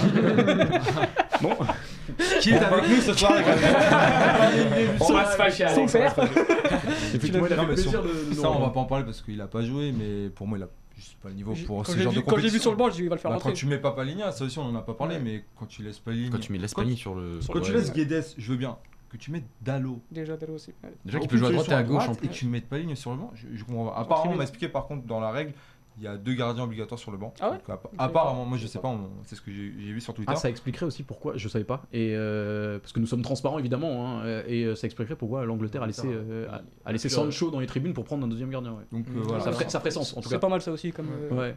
Qui 2.41 2.51
est 2.51 2.58
avec 2.58 2.89
nous 2.89 3.01
ce 3.01 3.13
soir 3.13 3.34
On 5.01 5.13
va 5.13 5.32
se 5.32 5.36
fâcher, 5.38 5.67
se 5.67 5.91
père. 5.91 6.15
De 6.15 6.21
nous 8.30 8.36
Ça, 8.41 8.51
on 8.51 8.60
va 8.60 8.69
pas 8.69 8.80
en 8.80 8.86
parler 8.86 9.06
parce 9.06 9.21
qu'il 9.21 9.39
a 9.41 9.47
pas 9.47 9.62
joué, 9.62 9.91
mais 9.91 10.30
pour 10.30 10.47
moi, 10.47 10.58
il 10.58 10.63
a 10.63 10.67
juste 10.95 11.17
pas 11.21 11.30
le 11.30 11.36
niveau 11.36 11.54
pour 11.65 11.78
Quand 11.84 11.91
ce 11.91 11.97
j'ai 11.97 12.04
genre 12.04 12.13
vu, 12.13 12.19
de 12.19 12.25
quand 12.25 12.38
j'ai 12.38 12.49
vu 12.49 12.60
sur 12.60 12.71
le 12.71 12.78
banc, 12.78 12.89
je 12.89 12.95
dis 12.95 13.04
il 13.04 13.10
va 13.10 13.15
le 13.15 13.21
faire 13.21 13.32
Bah, 13.32 13.36
rentrer. 13.36 13.49
quand 13.49 13.56
tu 13.56 13.65
mets 13.65 13.78
pas 13.78 13.91
Paligna, 13.91 14.32
ça 14.32 14.45
aussi 14.45 14.60
on 14.60 14.63
en 14.63 14.75
a 14.75 14.82
pas 14.82 14.93
parlé, 14.93 15.15
Ouais. 15.15 15.21
mais 15.23 15.43
quand 15.60 15.65
tu 15.65 15.84
laisses 15.84 15.99
Paligna. 15.99 16.30
Quand 16.32 16.39
tu 16.39 16.51
mets 16.51 16.58
l'Espagne 16.58 16.95
sur 16.95 17.15
le. 17.15 17.39
Quand 17.51 17.60
tu 17.60 17.71
ouais. 17.71 17.78
laisses 17.78 17.93
Guedes, 17.93 18.25
je 18.38 18.51
veux 18.51 18.58
bien. 18.58 18.78
Que 19.10 19.17
tu 19.17 19.32
mettes 19.32 19.45
Dallo. 19.62 19.99
Déjà, 20.12 20.36
Dallo 20.36 20.56
aussi. 20.56 20.71
ouais. 20.84 20.91
Déjà 21.06 21.19
qu'il 21.19 21.30
peut 21.30 21.38
jouer 21.38 21.49
à 21.49 21.51
droite 21.51 21.69
et 21.69 21.73
à 21.73 21.84
gauche 21.84 22.08
en 22.10 22.13
Et 22.13 22.17
plus. 22.17 22.28
que 22.28 22.34
tu 22.34 22.47
mettes 22.47 22.67
Paligna 22.67 22.95
sur 22.95 23.12
le 23.12 23.17
banc, 23.17 23.32
je, 23.36 23.45
je 23.58 23.63
comprends 23.63 23.86
pas. 23.88 23.99
Apparemment, 23.99 24.32
on 24.34 24.38
m'a 24.38 24.43
expliqué 24.43 24.67
par 24.67 24.88
contre 24.88 25.06
dans 25.06 25.19
la 25.19 25.32
règle, 25.32 25.54
il 25.97 26.03
y 26.03 26.08
a 26.08 26.17
deux 26.17 26.34
gardiens 26.34 26.63
obligatoires 26.63 26.99
sur 26.99 27.12
le 27.12 27.17
banc. 27.17 27.34
Ah 27.39 27.51
ouais 27.51 27.58
Donc, 27.67 27.77
apparemment, 27.97 28.45
moi 28.45 28.58
je 28.58 28.67
sais 28.67 28.79
pas, 28.79 28.88
on- 28.89 29.10
c'est 29.23 29.36
ce 29.36 29.41
que 29.41 29.51
j'ai 29.51 29.73
j'ai 29.79 29.91
vu 29.93 30.01
sur 30.01 30.13
Twitter. 30.13 30.31
Ah, 30.34 30.38
ça 30.38 30.49
expliquerait 30.49 30.86
aussi 30.86 31.03
pourquoi, 31.03 31.38
je 31.38 31.47
savais 31.47 31.63
pas, 31.65 31.84
et 31.93 32.13
euh, 32.15 32.79
parce 32.79 32.91
que 32.93 32.99
nous 32.99 33.05
sommes 33.08 33.21
transparents 33.21 33.60
évidemment, 33.60 34.08
hein, 34.19 34.25
euh, 34.25 34.43
et 34.47 34.63
euh, 34.63 34.75
ça 34.75 34.86
expliquerait 34.88 35.15
pourquoi 35.15 35.45
l'Angleterre 35.45 35.84
a 35.84 35.88
laissé, 35.88 36.08
euh, 36.08 36.47
a, 36.49 36.62
a 36.89 36.91
laissé 36.91 37.10
Sancho 37.10 37.49
dans 37.51 37.60
les 37.60 37.67
tribunes 37.67 37.93
pour 37.93 38.03
prendre 38.03 38.25
un 38.25 38.29
deuxième 38.29 38.49
gardien. 38.49 38.71
ouais. 38.73 38.84
Donc 38.91 39.05
euh, 39.08 39.19
Mm. 39.19 39.23
voilà. 39.23 39.43
Ça, 39.43 39.51
ferait, 39.51 39.69
ça 39.69 39.79
ferait 39.79 39.91
sens 39.91 40.15
en 40.17 40.21
tout 40.21 40.29
C'est 40.29 40.36
cas. 40.36 40.39
pas 40.39 40.49
mal 40.49 40.62
ça 40.62 40.71
aussi. 40.71 40.91
comme. 40.91 41.08
euh, 41.12 41.34
Ouais. 41.36 41.55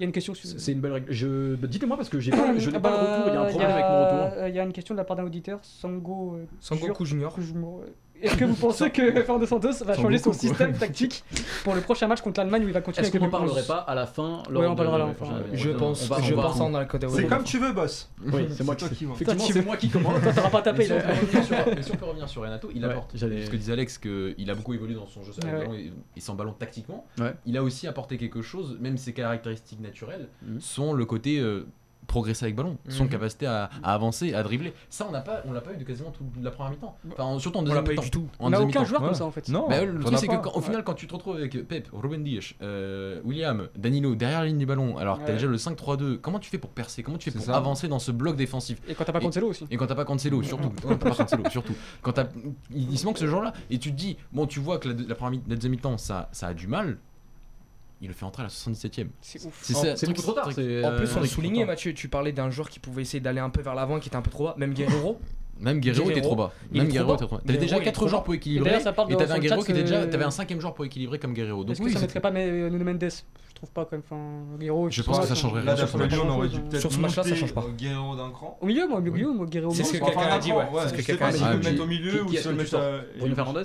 Il 0.00 0.02
y 0.02 0.04
a 0.04 0.06
une 0.06 0.12
question 0.12 0.32
sur. 0.32 0.48
C'est 0.48 0.60
c'est 0.60 0.70
une 0.72 0.80
belle 0.80 0.92
règle. 0.92 1.10
Je... 1.12 1.56
bah, 1.56 1.66
Dites-moi 1.66 1.96
parce 1.96 2.08
que 2.08 2.20
j'ai 2.20 2.30
pas, 2.30 2.56
je 2.56 2.70
n'ai 2.70 2.76
Ah 2.76 2.80
pas 2.80 2.90
bah, 2.90 3.00
le 3.02 3.06
retour, 3.08 3.26
il 3.26 3.34
y 3.34 3.36
a 3.36 3.40
un 3.42 3.46
problème 3.48 3.70
avec 3.72 3.84
mon 3.84 4.04
retour. 4.04 4.38
euh, 4.38 4.48
Il 4.48 4.54
y 4.54 4.60
a 4.60 4.62
une 4.62 4.72
question 4.72 4.94
de 4.94 4.98
la 4.98 5.04
part 5.04 5.16
d'un 5.16 5.24
auditeur, 5.24 5.58
Sango. 5.62 6.34
euh, 6.36 6.38
Jur- 6.38 6.48
Sangoku 6.60 7.04
Junior. 7.04 7.40
Junior, 7.40 7.80
euh, 7.80 7.86
Est-ce 8.22 8.36
que 8.36 8.44
vous 8.44 8.54
pensez 8.54 8.90
que 8.90 9.12
Fernando 9.22 9.46
Santos 9.46 9.84
va 9.84 9.94
changer 9.94 10.18
son 10.18 10.32
système 10.32 10.72
tactique 10.72 11.24
pour 11.64 11.74
le 11.74 11.80
prochain 11.80 12.06
match 12.08 12.20
contre 12.20 12.40
l'Allemagne 12.40 12.64
où 12.64 12.68
il 12.68 12.72
va 12.74 12.80
continuer 12.80 13.06
Est-ce 13.06 13.16
qu'on 13.16 13.22
même 13.22 13.30
parlerait 13.30 13.62
pas 13.66 13.78
à 13.78 13.94
la 13.94 14.06
fin 14.06 14.42
Ouais, 14.50 14.66
on 14.66 14.72
de- 14.72 14.76
parlera 14.76 14.98
là, 14.98 15.04
ouais, 15.06 15.14
enfin, 15.20 15.26
enfin, 15.32 15.42
Je 15.52 15.70
pense, 15.70 16.04
je 16.22 16.34
pense 16.34 16.60
en 16.60 16.70
dans 16.70 16.80
le 16.80 16.86
côté 16.86 17.06
C'est 17.10 17.26
comme 17.26 17.44
tu 17.44 17.58
veux, 17.58 17.72
boss. 17.72 18.10
Oui, 18.26 18.46
c'est 18.50 18.64
moi 18.64 18.74
qui. 18.74 18.84
Effectivement, 18.84 19.14
c'est 19.50 19.64
moi 19.64 19.76
qui 19.76 19.88
commence. 19.90 20.20
Toi, 20.22 20.32
t'auras 20.32 20.50
pas 20.50 20.62
tapé. 20.62 20.88
Mais 20.88 21.82
si, 21.82 21.92
on 21.92 21.96
peut 21.96 22.04
revenir 22.06 22.28
sur, 22.28 22.42
Renato, 22.42 22.70
il 22.74 22.84
apporte. 22.84 23.16
Ce 23.16 23.24
que 23.50 23.56
disait 23.56 23.72
Alex, 23.72 23.98
qu'il 23.98 24.50
a 24.50 24.54
beaucoup 24.54 24.74
évolué 24.74 24.94
dans 24.94 25.06
son 25.06 25.22
jeu 25.22 25.32
et, 26.16 26.20
sans 26.20 26.34
ballon 26.34 26.52
tactiquement. 26.52 27.06
Il 27.46 27.56
a 27.56 27.62
aussi 27.62 27.86
apporté 27.86 28.16
quelque 28.18 28.42
chose, 28.42 28.76
même 28.80 28.96
ses 28.98 29.12
caractéristiques 29.12 29.80
naturelles 29.80 30.28
Mhm. 30.42 30.60
sont 30.60 30.92
le 30.92 31.04
côté 31.04 31.38
euh, 31.40 31.66
progresser 32.08 32.46
avec 32.46 32.56
ballon, 32.56 32.76
son 32.88 33.04
Mhm. 33.04 33.10
capacité 33.10 33.46
à, 33.46 33.70
à 33.84 33.94
avancer, 33.94 34.34
à 34.34 34.42
dribbler. 34.42 34.72
Ça, 34.90 35.06
on 35.08 35.12
n'a 35.12 35.20
pas, 35.20 35.42
on 35.46 35.52
l'a 35.52 35.60
pas 35.60 35.72
eu 35.74 35.76
de 35.76 35.84
quasiment 35.84 36.10
toute 36.10 36.26
la 36.42 36.50
première 36.50 36.72
mi-temps. 36.72 36.96
Enfin, 37.12 37.38
surtout 37.38 37.58
en 37.58 37.60
On 37.60 37.64
deuxième 37.64 37.76
l'a 37.76 37.86
pas 37.86 37.90
eu 37.92 37.94
mi-temps. 37.94 38.02
du 38.02 38.10
tout. 38.10 38.28
En 38.40 38.46
On 38.46 38.50
n'a 38.50 38.60
aucun 38.60 38.84
joueur 38.84 39.00
comme 39.02 39.14
ça 39.14 39.24
en 39.26 39.30
fait. 39.30 39.48
Non, 39.48 39.68
Bah, 39.68 39.84
le 39.84 40.00
truc, 40.00 40.18
c'est 40.18 40.26
que 40.26 40.32
pas. 40.32 40.38
quand- 40.38 40.56
au 40.56 40.60
final, 40.60 40.82
quand 40.82 40.94
tu 40.94 41.06
te 41.06 41.12
retrouves 41.14 41.36
avec 41.36 41.68
Pep, 41.68 41.88
Ruben 41.92 42.24
Dias, 42.24 42.54
euh, 42.62 43.20
William, 43.24 43.68
Danilo 43.76 44.14
derrière 44.16 44.40
la 44.40 44.46
ligne 44.46 44.58
du 44.58 44.66
ballon, 44.66 44.96
alors 44.98 45.20
que 45.20 45.26
t'as 45.26 45.34
déjà 45.34 45.46
le 45.46 45.58
5-3-2, 45.58 46.16
comment 46.16 46.38
tu 46.40 46.50
fais 46.50 46.58
pour 46.58 46.70
percer? 46.70 47.02
Comment 47.02 47.18
tu 47.18 47.30
fais 47.30 47.36
pour 47.36 47.46
ça. 47.46 47.54
avancer 47.56 47.86
dans 47.88 47.98
ce 48.00 48.10
bloc 48.10 48.36
défensif? 48.36 48.80
Et 48.88 48.94
quand 48.94 49.04
t'as 49.04 49.12
pas 49.12 49.20
Cancelo 49.20 49.48
aussi. 49.48 49.66
et 49.70 49.76
quand 49.76 49.86
t'as 49.86 49.94
pas 49.94 50.04
Cancelo, 50.04 50.42
surtout. 50.42 50.70
Quand 50.82 50.88
t'as 50.96 50.96
pas 50.96 51.10
Cancelo, 51.14 51.42
surtout. 51.50 51.74
Quand 52.02 52.18
il, 52.74 52.90
il 52.90 52.98
se 52.98 53.04
manque 53.04 53.18
ce 53.18 53.26
genre-là. 53.26 53.52
Et 53.70 53.78
tu 53.78 53.90
te 53.92 53.96
dis, 53.96 54.16
bon, 54.32 54.46
tu 54.46 54.60
vois 54.60 54.78
que 54.78 54.88
la, 54.88 54.94
la 55.08 55.14
première 55.14 55.40
la 55.46 55.54
deuxième 55.56 55.72
mi-temps, 55.72 55.98
ça, 55.98 56.30
ça 56.32 56.48
a 56.48 56.54
du 56.54 56.66
mal. 56.68 56.96
Il 58.00 58.08
le 58.08 58.14
fait 58.14 58.24
entrer 58.24 58.42
à 58.42 58.46
la 58.46 58.50
77ème. 58.50 59.08
C'est 59.20 59.44
ouf. 59.44 59.58
C'est 59.62 60.06
beaucoup 60.06 60.22
trop 60.22 60.32
tard. 60.32 60.48
c'est, 60.52 60.84
En 60.84 60.94
plus, 60.96 61.06
euh, 61.06 61.14
on 61.16 61.20
le 61.20 61.28
tard. 61.56 61.66
Mathieu, 61.66 61.94
tu 61.94 62.08
parlais 62.08 62.32
d'un 62.32 62.48
joueur 62.50 62.70
qui 62.70 62.78
pouvait 62.78 63.02
essayer 63.02 63.20
d'aller 63.20 63.40
un 63.40 63.50
peu 63.50 63.60
vers 63.60 63.74
l'avant, 63.74 63.98
qui 63.98 64.08
était 64.08 64.16
un 64.16 64.22
peu 64.22 64.30
trop 64.30 64.44
bas, 64.44 64.54
même 64.56 64.72
Guerrero. 64.72 65.18
Même 65.60 65.80
Guerrero 65.80 66.08
était 66.10 66.20
trop 66.20 66.36
bas. 66.36 66.52
il 66.70 66.80
Même 66.82 66.88
Guerrero 66.88 67.14
était 67.16 67.26
trop 67.26 67.34
bas. 67.34 67.42
T'avais 67.44 67.58
déjà 67.58 67.78
il 67.78 67.82
est 67.82 67.84
4 67.86 67.94
trop 67.94 68.06
joueurs 68.06 68.22
pour 68.22 68.32
équilibrer. 68.32 68.66
d'ailleurs, 68.70 68.80
ça 68.80 68.92
parle 68.92 69.12
Et 69.12 69.16
t'avais 69.16 69.32
un 69.32 69.38
Guerrero 69.40 69.60
chat, 69.62 69.66
qui 69.66 69.72
était 69.72 69.82
déjà. 69.82 69.96
euh, 70.02 70.06
T'avais 70.08 70.22
un 70.24 70.30
cinquième 70.30 70.60
joueur 70.60 70.72
pour 70.72 70.84
équilibrer 70.84 71.18
comme 71.18 71.32
Guerrero. 71.34 71.64
Donc 71.64 71.72
Est-ce 71.72 71.80
que 71.80 71.86
oui, 71.86 71.92
ça 71.92 71.98
mettrait 71.98 72.20
pas 72.20 72.30
Mais- 72.30 72.70
Nuno 72.70 72.84
Mendes? 72.84 73.00
Je 73.02 73.54
trouve 73.56 73.70
pas 73.72 73.84
quand 73.84 73.90
même. 73.90 74.02
Enfin, 74.08 74.56
Guerrero. 74.60 74.88
Je 74.88 75.02
pense 75.02 75.18
que 75.18 75.26
ça 75.26 75.34
changerait 75.34 75.62
rien. 75.62 75.74
Sur 75.76 75.88
ce 75.88 75.96
match-là, 77.00 77.24
ça 77.24 77.30
monter, 77.30 77.40
change 77.40 77.54
pas. 77.54 77.62
euh, 77.62 77.72
Guerrero 77.76 78.14
d'un 78.14 78.30
cran. 78.30 78.56
Au 78.60 78.66
milieu, 78.66 78.86
moi, 78.86 78.98
au 78.98 79.00
milieu, 79.02 79.32
moi, 79.32 79.46
Guerrero. 79.46 79.72
C'est 79.74 79.82
ce 79.82 79.94
que 79.94 80.04
quelqu'un 80.04 80.20
a 80.20 80.38
dit, 80.38 80.52
ouais. 80.52 80.64
C'est 80.82 80.88
ce 80.90 80.94
que 80.94 81.02
quelqu'un 81.02 81.26
a 81.26 81.32
dit. 81.32 81.38
tu 81.38 81.44
Ah, 81.44 81.52
le 81.54 81.58
mais 81.58 81.70
mettre 81.72 81.82
au 81.82 81.86
milieu 81.86 82.22
ou 82.22 82.26
tu 82.28 82.34
le 82.36 82.40
que 82.40 82.48
tu 82.50 82.54
mettre 82.54 83.04
Bruno 83.18 83.34
Fernandez 83.34 83.62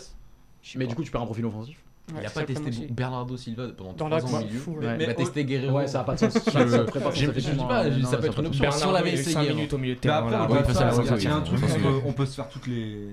Mais 0.78 0.88
du 0.88 0.96
coup, 0.96 1.04
tu 1.04 1.12
perds 1.12 1.22
un 1.22 1.26
profil 1.26 1.46
offensif. 1.46 1.78
Il 2.10 2.16
Ouais, 2.16 2.26
a 2.26 2.28
c'est 2.28 2.34
pas 2.42 2.46
testé. 2.46 2.88
Bernardo 2.92 3.38
Silva 3.38 3.68
pendant 3.78 3.92
Dans 3.94 3.96
3 3.96 4.10
l'axe, 4.10 4.34
ans 4.34 4.42
au 4.42 4.46
milieu. 4.46 4.60
fou, 4.60 4.72
ouais. 4.72 4.98
Mais- 4.98 5.04
Il 5.04 5.08
va 5.08 5.14
tester 5.14 5.46
Guerrero. 5.46 5.78
Ouais, 5.78 5.88
ça 5.88 6.02
a 6.02 6.04
pas 6.04 6.16
de 6.16 6.20
sens. 6.20 6.34
Je- 6.34 6.42
je 6.52 7.52
dis 7.52 7.58
pas, 7.66 7.84
ça 8.10 8.18
peut 8.18 8.26
être 8.28 8.40
une 8.40 8.48
option. 8.48 8.72
Si 8.72 8.86
on 8.86 8.92
l'avait 8.92 9.14
essayé, 9.14 9.34
5 9.34 9.48
hein. 9.48 9.54
minutes 9.54 9.74
au 9.74 9.78
milieu 9.78 9.94
de 9.94 10.00
Mais 10.00 10.02
terrain. 10.02 10.18
on 10.20 10.24
peut 10.26 10.32
il 10.32 10.36
y 10.36 11.28
a- 11.28 11.36
un 11.36 11.42
truc, 11.42 11.60
on 12.06 12.26
se 12.26 12.36
faire 12.36 12.50
toutes 12.50 12.68
les. 12.68 13.08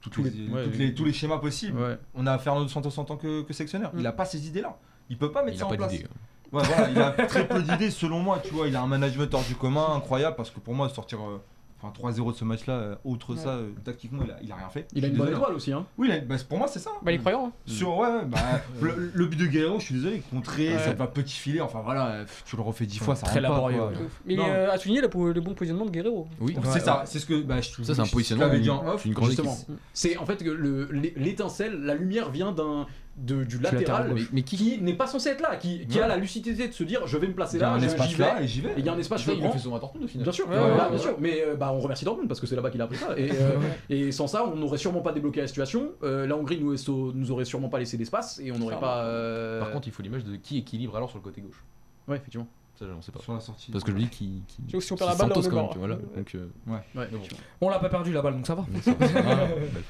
toutes 0.00 0.12
Tous 0.12 0.22
les- 0.24 0.30
les- 0.30 0.48
ouais, 0.52 0.64
toutes 0.64 0.72
les- 0.76 0.86
les- 0.86 0.94
tous 0.94 1.04
les 1.04 1.12
schémas 1.12 1.38
possibles. 1.38 1.80
Ouais. 1.80 1.98
On 2.14 2.26
a 2.26 2.38
Fernando 2.38 2.68
Santos 2.68 2.90
en 2.98 3.04
tant 3.04 3.16
que, 3.16 3.42
que 3.42 3.52
sectionnaire. 3.52 3.90
Mm. 3.94 4.00
Il 4.00 4.06
a 4.06 4.12
pas 4.12 4.24
ces 4.24 4.46
idées-là. 4.46 4.76
Il 5.08 5.18
peut 5.18 5.32
pas 5.32 5.42
mettre 5.42 5.56
Il 5.56 5.58
ça 5.58 5.64
a 5.64 5.66
en 5.66 5.70
pas 5.70 5.76
place. 5.76 5.90
d'idée. 5.92 6.06
Ouais, 6.52 6.62
voilà, 6.62 6.90
il 6.90 6.98
a 7.00 7.10
très 7.26 7.46
peu 7.48 7.60
d'idées 7.62 7.90
selon 7.90 8.20
moi, 8.20 8.40
tu 8.44 8.54
vois, 8.54 8.68
il 8.68 8.76
a 8.76 8.82
un 8.82 8.86
management 8.86 9.32
hors 9.34 9.42
du 9.44 9.54
commun 9.56 9.94
incroyable 9.96 10.36
parce 10.36 10.50
que 10.50 10.60
pour 10.60 10.74
moi 10.74 10.88
sortir 10.88 11.18
euh, 11.20 11.40
enfin 11.80 11.92
3-0 12.10 12.32
de 12.32 12.36
ce 12.36 12.44
match 12.44 12.66
là 12.66 12.98
outre 13.04 13.34
Ouais. 13.34 13.40
ça 13.40 13.50
euh, 13.50 13.70
tactiquement 13.84 14.22
il 14.24 14.30
a, 14.30 14.36
il 14.42 14.50
a 14.52 14.56
rien 14.56 14.68
fait. 14.68 14.88
Il 14.94 15.04
a 15.04 15.08
une 15.08 15.14
bonne 15.14 15.26
désolé. 15.26 15.40
étoile 15.42 15.56
aussi. 15.56 15.72
Hein. 15.72 15.84
Oui, 15.98 16.10
a- 16.10 16.20
bah, 16.20 16.36
pour 16.48 16.58
moi 16.58 16.68
c'est 16.68 16.78
ça. 16.78 16.90
Bah, 17.02 17.12
il 17.12 17.16
est 17.16 17.18
croyant. 17.18 17.46
hein. 17.48 17.52
Sur 17.66 17.98
ouais, 17.98 18.08
ouais, 18.08 18.24
bah, 18.26 18.38
le, 18.80 19.10
le 19.14 19.26
but 19.26 19.36
de 19.38 19.46
Guerrero, 19.46 19.78
je 19.78 19.84
suis 19.84 19.94
désolé, 19.96 20.22
contré, 20.30 20.72
Ouais. 20.74 20.78
ça 20.78 20.92
va 20.94 21.06
petit 21.06 21.34
filet, 21.36 21.60
enfin 21.60 21.80
voilà, 21.84 22.06
euh, 22.08 22.24
tu 22.46 22.56
le 22.56 22.62
refais 22.62 22.86
10 22.86 22.98
fois, 22.98 23.14
ça 23.14 23.26
Très 23.26 23.36
pas, 23.42 23.48
laborieux. 23.48 23.80
Mais 24.24 24.36
euh, 24.38 24.70
à 24.72 24.78
souligner 24.78 25.00
le, 25.02 25.32
le 25.32 25.40
bon 25.40 25.54
positionnement 25.54 25.84
de 25.86 25.90
Guerrero. 25.90 26.28
Oui, 26.40 26.56
C'est 26.62 26.68
Ouais, 26.68 26.80
ça, 26.80 27.02
c'est 27.06 27.18
ce 27.18 27.26
que 27.26 27.42
bah, 27.42 27.60
je 27.60 27.68
Ça, 27.82 27.94
c'est 27.94 28.00
un 28.00 28.06
positionnement 28.06 28.48
dit 28.58 28.70
en 28.70 28.86
off. 28.86 29.06
Justement. 29.22 29.56
C'est 29.92 30.16
en 30.16 30.26
fait 30.26 30.42
que 30.42 30.50
le- 30.50 30.88
l'é- 30.92 31.14
l'étincelle, 31.16 31.80
la 31.82 31.94
lumière 31.94 32.30
vient 32.30 32.52
d'un 32.52 32.86
de- 33.16 33.44
du 33.44 33.58
latéral, 33.58 34.14
mais, 34.32 34.42
qui, 34.42 34.78
n'est 34.82 34.92
pas 34.94 35.06
censé 35.06 35.30
être 35.30 35.40
là, 35.40 35.56
qui, 35.56 35.86
qui 35.86 35.96
Ouais. 35.98 36.04
a 36.04 36.08
la 36.08 36.16
lucidité 36.16 36.68
de 36.68 36.72
se 36.72 36.84
dire 36.84 37.06
je 37.06 37.16
vais 37.16 37.28
me 37.28 37.32
placer 37.34 37.58
là, 37.58 37.76
je- 37.78 37.88
j'y 38.06 38.14
vais. 38.14 38.24
là 38.24 38.42
et 38.42 38.46
j'y 38.46 38.60
vais. 38.60 38.70
Et 38.70 38.78
il 38.78 38.84
y 38.84 38.88
a 38.88 38.92
un 38.92 38.98
espace 38.98 39.22
très 39.22 39.34
il 39.34 39.40
fait 39.40 39.46
à 39.46 39.78
Dortmund 39.78 40.04
au 40.04 40.08
final. 40.08 40.24
Bien 40.24 40.32
sûr, 40.32 40.48
Ouais, 40.48 40.56
bien 40.90 40.98
sûr. 40.98 41.16
Mais 41.18 41.42
euh, 41.42 41.54
bah, 41.56 41.72
on 41.72 41.80
remercie 41.80 42.04
Dortmund 42.04 42.28
parce 42.28 42.40
que 42.40 42.46
c'est 42.46 42.56
là-bas 42.56 42.70
qu'il 42.70 42.80
a 42.80 42.84
appris 42.84 42.98
ça. 42.98 43.18
Et, 43.18 43.30
euh, 43.32 43.58
et 43.88 44.12
sans 44.12 44.26
ça, 44.26 44.44
on 44.46 44.56
n'aurait 44.56 44.78
sûrement 44.78 45.00
pas 45.00 45.12
débloqué 45.12 45.40
la 45.40 45.46
situation. 45.46 45.92
Euh, 46.02 46.26
la 46.26 46.36
Hongrie 46.36 46.60
nous, 46.60 46.74
nous 47.14 47.30
aurait 47.30 47.44
sûrement 47.46 47.68
pas 47.68 47.78
laissé 47.78 47.96
d'espace 47.96 48.38
et 48.44 48.52
on 48.52 48.58
n'aurait 48.58 48.78
pas. 48.80 49.58
Par 49.60 49.70
contre, 49.72 49.88
il 49.88 49.92
faut 49.92 50.02
l'image 50.02 50.24
de 50.24 50.36
qui 50.36 50.58
équilibre 50.58 50.96
alors 50.96 51.08
sur 51.08 51.18
le 51.18 51.24
côté 51.24 51.40
gauche. 51.40 51.62
ouais, 52.08 52.16
effectivement. 52.16 52.46
Ça, 52.78 52.84
on 52.96 53.00
sait 53.02 53.10
pas. 53.12 53.20
Sur 53.20 53.32
la 53.34 53.40
sortie. 53.40 53.70
Parce 53.72 53.84
que 53.84 53.92
je 53.92 53.96
dis 53.96 54.08
qu'il. 54.08 54.42
vois, 54.72 54.80
si 54.80 54.92
on 54.92 54.96
perd 54.96 55.10
la 55.10 55.16
balle, 55.16 55.30
on 55.30 55.34
Santos 55.34 55.46
est 55.46 55.50
quand 55.50 55.56
même, 55.56 55.64
mort. 55.64 55.72
tu 55.72 55.78
vois, 55.78 55.86
voilà. 55.88 56.02
Donc, 56.16 56.34
euh, 56.34 56.48
Ouais, 56.66 57.08
bon. 57.10 57.18
On 57.62 57.68
l'a 57.70 57.78
pas 57.78 57.88
perdu 57.88 58.12
la 58.12 58.20
balle, 58.22 58.34
donc 58.34 58.46
ça 58.46 58.54
va. 58.54 58.66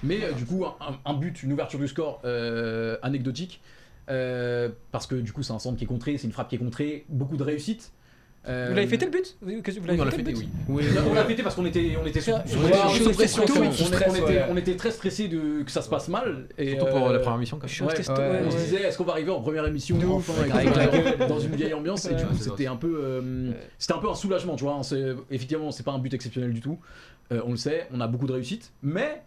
Mais 0.02 0.22
euh, 0.24 0.32
du 0.32 0.44
coup, 0.46 0.64
un, 0.64 0.96
un 1.04 1.14
but, 1.14 1.42
une 1.42 1.52
ouverture 1.52 1.78
du 1.78 1.88
score 1.88 2.20
euh, 2.24 2.96
anecdotique. 3.02 3.60
euh, 4.08 4.68
parce 4.92 5.06
que 5.06 5.16
du 5.16 5.32
coup, 5.32 5.42
c'est 5.42 5.52
un 5.52 5.58
centre 5.58 5.76
qui 5.78 5.84
est 5.84 5.88
contré, 5.88 6.16
c'est 6.18 6.26
une 6.28 6.32
frappe 6.32 6.48
qui 6.48 6.54
est 6.54 6.58
contrée, 6.58 7.04
beaucoup 7.08 7.36
de 7.36 7.42
réussite. 7.42 7.92
Euh, 8.48 8.66
Vous 8.70 8.76
l'avez 8.76 8.86
fêté 8.86 9.06
le 9.06 9.10
but 9.10 9.36
Vous 9.42 9.48
Oui, 9.50 9.62
l'avez 9.86 10.00
on 10.00 10.04
l'a 10.04 10.10
fêté 10.12 10.34
oui. 10.34 10.48
On 11.10 11.14
l'a 11.14 11.24
fêté 11.24 11.42
parce 11.42 11.54
qu'on 11.56 11.66
était, 11.66 11.96
on 12.00 12.06
était 12.06 12.20
sous, 12.20 12.30
pression, 13.12 13.42
on, 13.48 13.60
oui, 14.52 14.58
était- 14.60 14.76
très 14.76 14.90
stressé 14.92 15.26
de 15.28 15.62
que 15.64 15.70
ça 15.70 15.82
se 15.82 15.88
passe 15.88 16.08
mal. 16.08 16.46
Et, 16.56 16.70
Surtout 16.76 16.86
pour 16.92 17.08
euh, 17.08 17.12
la 17.12 17.18
première 17.18 17.38
mission, 17.38 17.58
quand 17.58 17.66
Je 17.66 17.74
suis 17.74 17.84
même. 17.84 17.92
Ouais, 17.92 17.98
ouais, 17.98 18.30
ouais, 18.30 18.42
on 18.46 18.50
se 18.50 18.56
disait 18.56 18.82
est-ce 18.82 18.98
qu'on 18.98 19.04
va 19.04 19.12
arriver 19.12 19.30
en 19.30 19.40
première 19.40 19.66
émission 19.66 19.96
enfin, 20.12 20.32
ouf. 20.32 20.40
avec, 20.40 20.54
Avec 20.54 20.76
la 20.76 20.86
gueule. 20.86 21.28
dans 21.28 21.40
une 21.40 21.56
vieille 21.56 21.74
ambiance 21.74 22.04
et 22.06 22.14
du 22.14 22.24
coup 22.24 22.36
c'était 22.38 22.66
un 22.66 22.76
peu 22.76 23.00
euh, 23.02 23.50
c'était 23.78 23.94
un 23.94 23.98
peu 23.98 24.08
un 24.10 24.14
soulagement 24.14 24.54
tu 24.56 24.64
vois 24.64 24.78
c'est 24.82 25.14
effectivement 25.30 25.70
c'est 25.70 25.82
pas 25.82 25.92
un 25.92 25.98
but 25.98 26.12
exceptionnel 26.14 26.52
du 26.52 26.60
tout 26.60 26.78
Euh, 27.32 27.40
on 27.44 27.50
le 27.52 27.56
sait 27.56 27.88
on 27.92 28.00
a 28.00 28.06
beaucoup 28.06 28.26
de 28.26 28.32
réussite 28.32 28.72
mais 28.82 29.22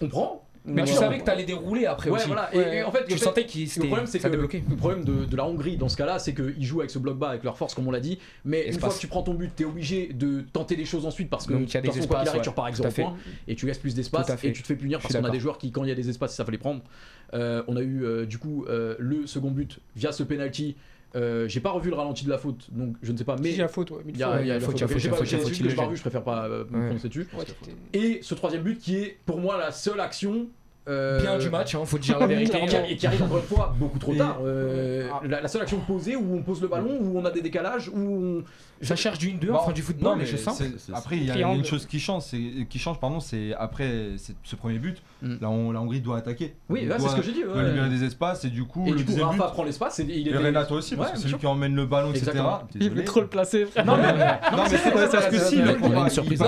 on 0.00 0.08
prend 0.08 0.45
Mais 0.66 0.84
tu 0.84 0.92
savais 0.92 1.18
que 1.18 1.24
t'allais 1.24 1.44
dérouler 1.44 1.86
après 1.86 2.10
ouais 2.10 2.16
aussi. 2.18 2.26
voilà 2.26 2.52
et, 2.54 2.58
Ouais. 2.58 2.76
et 2.78 2.82
en 2.82 2.90
fait 2.90 3.04
Tu 3.04 3.12
fait- 3.12 3.24
sentais 3.24 3.46
qu'il 3.46 3.66
le 3.76 3.86
problème, 3.86 4.06
c'est 4.06 4.18
que 4.18 4.26
le 4.28 4.76
problème 4.76 5.04
de, 5.04 5.24
de 5.24 5.36
la 5.36 5.46
Hongrie 5.46 5.76
dans 5.76 5.88
ce 5.88 5.96
cas-là, 5.96 6.18
c'est 6.18 6.34
qu'ils 6.34 6.64
jouent 6.64 6.80
avec 6.80 6.90
ce 6.90 6.98
bloc 6.98 7.16
bas, 7.18 7.28
avec 7.30 7.44
leur 7.44 7.56
force, 7.56 7.74
comme 7.74 7.86
on 7.86 7.90
l'a 7.90 8.00
dit. 8.00 8.18
Mais 8.44 8.62
une 8.64 8.68
Espace. 8.70 8.80
fois 8.84 8.94
que 8.94 9.00
tu 9.00 9.06
prends 9.06 9.22
ton 9.22 9.34
but, 9.34 9.52
t'es 9.54 9.64
obligé 9.64 10.08
de 10.12 10.40
tenter 10.52 10.76
des 10.76 10.84
choses 10.84 11.06
ensuite 11.06 11.30
parce 11.30 11.46
que 11.46 11.52
Donc, 11.52 11.72
y 11.72 11.76
a 11.76 11.80
de 11.80 11.86
des 11.86 11.92
façon, 11.92 12.00
espaces, 12.00 12.34
ouais. 12.34 12.40
tu 12.42 12.48
repars 12.48 12.64
avec 12.64 12.76
Tout 12.76 12.82
à 12.84 12.90
0 12.90 12.94
fait. 12.94 13.02
points 13.02 13.16
et 13.48 13.54
tu 13.54 13.66
laisses 13.66 13.78
plus 13.78 13.94
d'espace 13.94 14.28
et 14.44 14.52
tu 14.52 14.62
te 14.62 14.66
fais 14.66 14.76
punir 14.76 14.98
parce 15.00 15.14
qu'on 15.14 15.24
a 15.24 15.30
des 15.30 15.40
joueurs 15.40 15.58
qui, 15.58 15.70
quand 15.70 15.84
il 15.84 15.88
y 15.88 15.92
a 15.92 15.96
des 15.96 16.08
espaces, 16.08 16.34
ça 16.34 16.44
fallait 16.44 16.58
prendre. 16.58 16.82
Euh, 17.34 17.62
on 17.68 17.76
a 17.76 17.80
eu 17.82 18.04
euh, 18.04 18.24
du 18.26 18.38
coup 18.38 18.64
euh, 18.68 18.94
le 18.98 19.26
second 19.26 19.50
but 19.50 19.78
via 19.94 20.12
ce 20.12 20.22
penalty. 20.22 20.76
Euh, 21.16 21.48
J'ai 21.48 21.60
pas 21.60 21.70
revu 21.70 21.88
le 21.90 21.96
ralenti 21.96 22.24
de 22.24 22.30
la 22.30 22.38
faute, 22.38 22.68
donc 22.72 22.94
je 23.02 23.10
ne 23.10 23.16
sais 23.16 23.24
pas. 23.24 23.36
Mais 23.42 23.50
il 23.50 23.56
y 23.56 23.62
a 23.62 23.68
faute, 23.68 23.90
ouais. 23.90 24.02
il 24.08 24.16
y 24.18 24.22
a, 24.22 24.36
la 24.36 24.60
faute, 24.60 24.66
faute. 24.66 24.74
il 24.76 24.80
y 24.80 24.82
a 24.82 24.86
ok, 24.86 24.92
faute, 24.92 25.00
j'ai 25.00 25.00
il 25.00 25.04
y 25.04 25.08
a 25.08 25.10
pas- 25.10 25.16
faute, 25.16 25.26
il 25.28 25.32
y 25.32 25.34
a 25.34 25.38
c'est 25.38 25.44
faute, 25.44 25.54
celui 25.54 25.56
il 25.56 25.58
que 25.58 25.64
j'ai 25.64 25.70
le 25.70 25.76
pas 25.76 25.82
jette. 25.82 25.90
vu, 25.90 25.96
je 25.96 26.02
préfère 26.02 26.22
pas 26.24 26.44
euh, 26.44 26.64
me 26.70 26.78
Ouais. 26.78 26.84
prononcer 26.86 27.08
dessus. 27.08 27.26
Et 27.92 28.18
ce 28.22 28.34
troisième 28.34 28.62
but 28.62 28.78
qui 28.78 28.96
est 28.96 29.18
pour 29.24 29.38
moi 29.40 29.56
la 29.58 29.72
seule 29.72 30.00
action. 30.00 30.46
euh, 30.88 31.20
Bien 31.20 31.36
du 31.38 31.50
match, 31.50 31.74
hein, 31.74 31.84
faut 31.84 31.98
dire 31.98 32.16
la 32.20 32.26
vérité. 32.28 32.58
et 32.62 32.66
qui, 32.66 32.76
et 32.92 32.96
qui 32.96 33.06
arrive 33.08 33.22
encore 33.24 33.38
une 33.38 33.42
fois 33.44 33.74
beaucoup 33.76 33.98
trop 33.98 34.14
Et- 34.14 34.18
tard. 34.18 34.38
Euh, 34.44 35.08
Ah. 35.12 35.20
la, 35.26 35.40
la 35.40 35.48
seule 35.48 35.62
action 35.62 35.80
posée 35.80 36.14
où 36.14 36.34
on 36.36 36.42
pose 36.42 36.60
le 36.62 36.68
ballon, 36.68 36.98
où 37.00 37.18
on 37.18 37.24
a 37.24 37.30
des 37.30 37.40
décalages, 37.42 37.88
où 37.88 37.98
on. 37.98 38.44
Ça 38.82 38.94
cherche 38.94 39.18
du 39.18 39.30
1-2, 39.30 39.46
Bon, 39.48 39.54
enfin 39.54 39.72
du 39.72 39.80
football, 39.82 40.10
non, 40.10 40.16
mais 40.16 40.24
mais 40.24 40.28
je 40.28 40.36
sens. 40.36 40.62
Après, 40.92 41.16
il 41.16 41.24
y, 41.24 41.30
a 41.30 41.52
une 41.54 41.64
chose 41.64 41.86
qui 41.86 41.98
change, 41.98 42.24
c'est 42.24 42.66
qui 42.68 42.78
change, 42.78 43.00
pardon, 43.00 43.20
c'est 43.20 43.54
après 43.54 44.10
ce 44.44 44.54
premier 44.54 44.78
but, 44.78 45.02
Mm. 45.26 45.38
la, 45.40 45.48
la 45.72 45.80
Hongrie 45.80 46.00
doit 46.00 46.18
attaquer. 46.18 46.54
Oui, 46.68 46.80
c'est 46.90 46.98
doit- 46.98 47.08
ce 47.08 47.16
que 47.16 47.22
j'ai 47.22 47.32
dit. 47.32 47.42
doit 47.44 47.54
ouais. 47.56 47.68
libérer 47.68 47.88
des 47.88 48.04
espaces 48.04 48.44
et 48.44 48.48
du 48.50 48.64
coup 48.64 48.84
Et 48.86 48.90
le 48.90 48.96
du 48.96 49.04
coup, 49.04 49.12
Rafa 49.20 49.46
but. 49.46 49.52
prend 49.52 49.64
l'espace 49.64 49.98
et 49.98 50.04
il 50.04 50.26
Et 50.28 50.30
était. 50.30 50.38
Renato 50.38 50.74
aussi, 50.74 50.96
parce 50.96 51.08
Ouais, 51.10 51.14
que 51.16 51.20
c'est 51.22 51.28
lui 51.28 51.36
qui 51.38 51.46
emmène 51.46 51.74
le 51.74 51.86
ballon, 51.86 52.10
etc. 52.12 52.32
Il 52.80 52.90
voulait 52.90 53.04
trop 53.04 53.20
le 53.20 53.26
placer, 53.28 53.66
frère. 53.66 53.84
Non 53.84 53.96
mais, 53.96 54.12
non, 54.12 54.62
mais 54.70 54.76
c'est 54.76 54.90
parce 54.92 55.26
que 55.26 55.38
si 55.38 55.56
une 55.56 55.64
va- 55.64 56.08
surprise. 56.10 56.38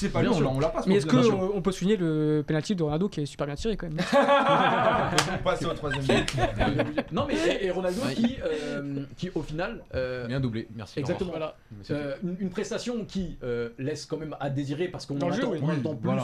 C'est 0.00 0.08
pas 0.10 0.22
lui, 0.22 0.28
Bien 0.28 0.38
on 0.38 0.40
l'a- 0.40 0.48
on 0.48 0.60
l'a 0.60 0.68
pas. 0.68 0.82
ce 0.82 0.88
Mais 0.88 0.96
est-ce 0.96 1.06
qu'on 1.06 1.60
peut 1.60 1.72
souligner 1.72 1.96
le 1.96 2.42
penalty 2.46 2.74
de 2.74 2.82
Ronaldo 2.82 3.08
qui 3.08 3.20
est 3.22 3.26
super 3.26 3.46
bien 3.46 3.56
tiré 3.56 3.76
quand 3.76 3.88
même? 3.88 3.96
Passer 5.44 5.66
au 5.66 5.72
troisième 5.72 6.04
but. 6.04 6.34
non, 7.12 7.24
mais 7.26 7.34
et, 7.34 7.66
et 7.66 7.70
Ronaldo 7.70 8.00
qui, 8.14 8.36
euh, 8.44 9.04
qui 9.16 9.30
au 9.34 9.42
final. 9.42 9.82
euh, 9.94 10.26
Bien 10.26 10.40
doublé, 10.40 10.68
merci. 10.74 10.98
Exactement. 10.98 11.30
Voilà. 11.30 11.56
Euh, 11.90 12.14
une, 12.40 12.50
prestation 12.50 13.04
qui 13.04 13.38
laisse 13.78 14.06
quand 14.06 14.16
même 14.16 14.36
à 14.40 14.50
désirer 14.50 14.88
parce 14.88 15.06
qu'on 15.06 15.16
attend, 15.16 15.28
plus 15.30 15.60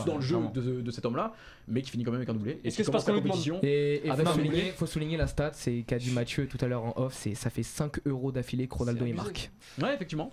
dans 0.07 0.17
le 0.17 0.21
jeu. 0.21 0.37
De, 0.53 0.81
de 0.81 0.91
cet 0.91 1.05
homme-là, 1.07 1.33
mais 1.69 1.83
qui 1.83 1.91
finit 1.91 2.05
quand 2.05 2.11
même 2.13 2.21
avec 2.21 2.29
un 2.29 2.35
doublé. 2.35 2.61
Et 2.65 2.69
Est-ce 2.69 2.77
qui 2.77 2.83
que 2.83 2.85
c'est 2.87 2.91
commence 2.93 3.05
parce 3.05 3.07
la 3.07 3.13
qu'on 3.15 3.21
lui 3.21 3.23
demande 3.23 3.39
compétition. 3.39 3.61
Et 3.63 4.03
il 4.05 4.11
Avec 4.11 4.27
faut, 4.27 4.35
souligner, 4.35 4.63
faut 4.73 4.87
souligner 4.87 5.17
la 5.17 5.27
stat, 5.27 5.51
c'est 5.55 5.83
qu'a 5.87 5.99
dit 5.99 6.11
Mathieu 6.13 6.47
tout 6.47 6.59
à 6.61 6.67
l'heure 6.69 6.85
en 6.85 6.93
off, 6.97 7.15
c'est 7.15 7.35
ça 7.35 7.51
fait 7.51 7.63
5 7.63 8.07
euros 8.07 8.33
d'affilée 8.33 8.67
que 8.69 8.75
Ronaldo 8.75 9.03
abusé. 9.03 9.17
marque. 9.17 9.51
Ouais, 9.83 9.95
effectivement. 9.95 10.33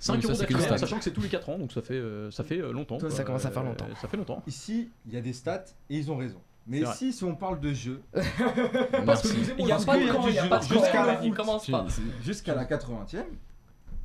5 0.00 0.14
Oui, 0.16 0.22
ça, 0.22 0.28
euros 0.28 0.34
c'est 0.34 0.46
que 0.46 0.52
d'affilée, 0.52 0.58
le 0.58 0.62
en 0.64 0.66
stade. 0.66 0.78
sachant 0.80 0.98
que 0.98 1.04
c'est 1.04 1.12
tous 1.12 1.20
les 1.22 1.28
4 1.28 1.48
ans, 1.48 1.58
donc 1.58 1.70
ça 1.72 1.80
fait, 1.82 1.94
euh, 1.94 2.30
ça 2.30 2.42
fait 2.44 2.58
euh, 2.60 2.72
longtemps. 2.72 2.98
Ça, 2.98 3.06
quoi. 3.06 3.16
ça 3.16 3.24
commence 3.24 3.44
à 3.46 3.50
faire 3.50 3.62
Euh, 3.62 3.66
longtemps. 3.66 3.86
Ça 4.00 4.08
fait 4.08 4.16
longtemps. 4.16 4.42
Ici, 4.46 4.90
il 5.06 5.14
y 5.14 5.16
a 5.16 5.20
des 5.20 5.32
stats 5.32 5.64
et 5.90 5.96
ils 5.96 6.10
ont 6.10 6.16
raison. 6.16 6.40
Mais 6.66 6.78
C'est 6.78 6.84
vrai. 6.84 6.94
si, 6.96 7.12
si 7.12 7.24
on 7.24 7.34
parle 7.34 7.58
de 7.60 7.72
jeu, 7.72 8.02
Parce 9.06 9.22
que 9.22 9.36
Il 9.58 9.66
y 9.66 9.72
a 9.72 9.78
pas 9.78 9.98
de 9.98 10.10
camp, 10.12 10.28
il 10.28 10.34
y 10.34 10.38
a 10.38 10.44
jeu 10.44 10.48
pas 10.48 10.58
de 10.58 10.62
jusqu'à 10.64 11.06
la 11.06 11.20
il 11.24 11.28
foot. 11.28 11.36
commence 11.36 11.70
pas. 11.70 11.86
jusqu'à 12.22 12.54
la 12.54 12.64
80e, 12.64 13.24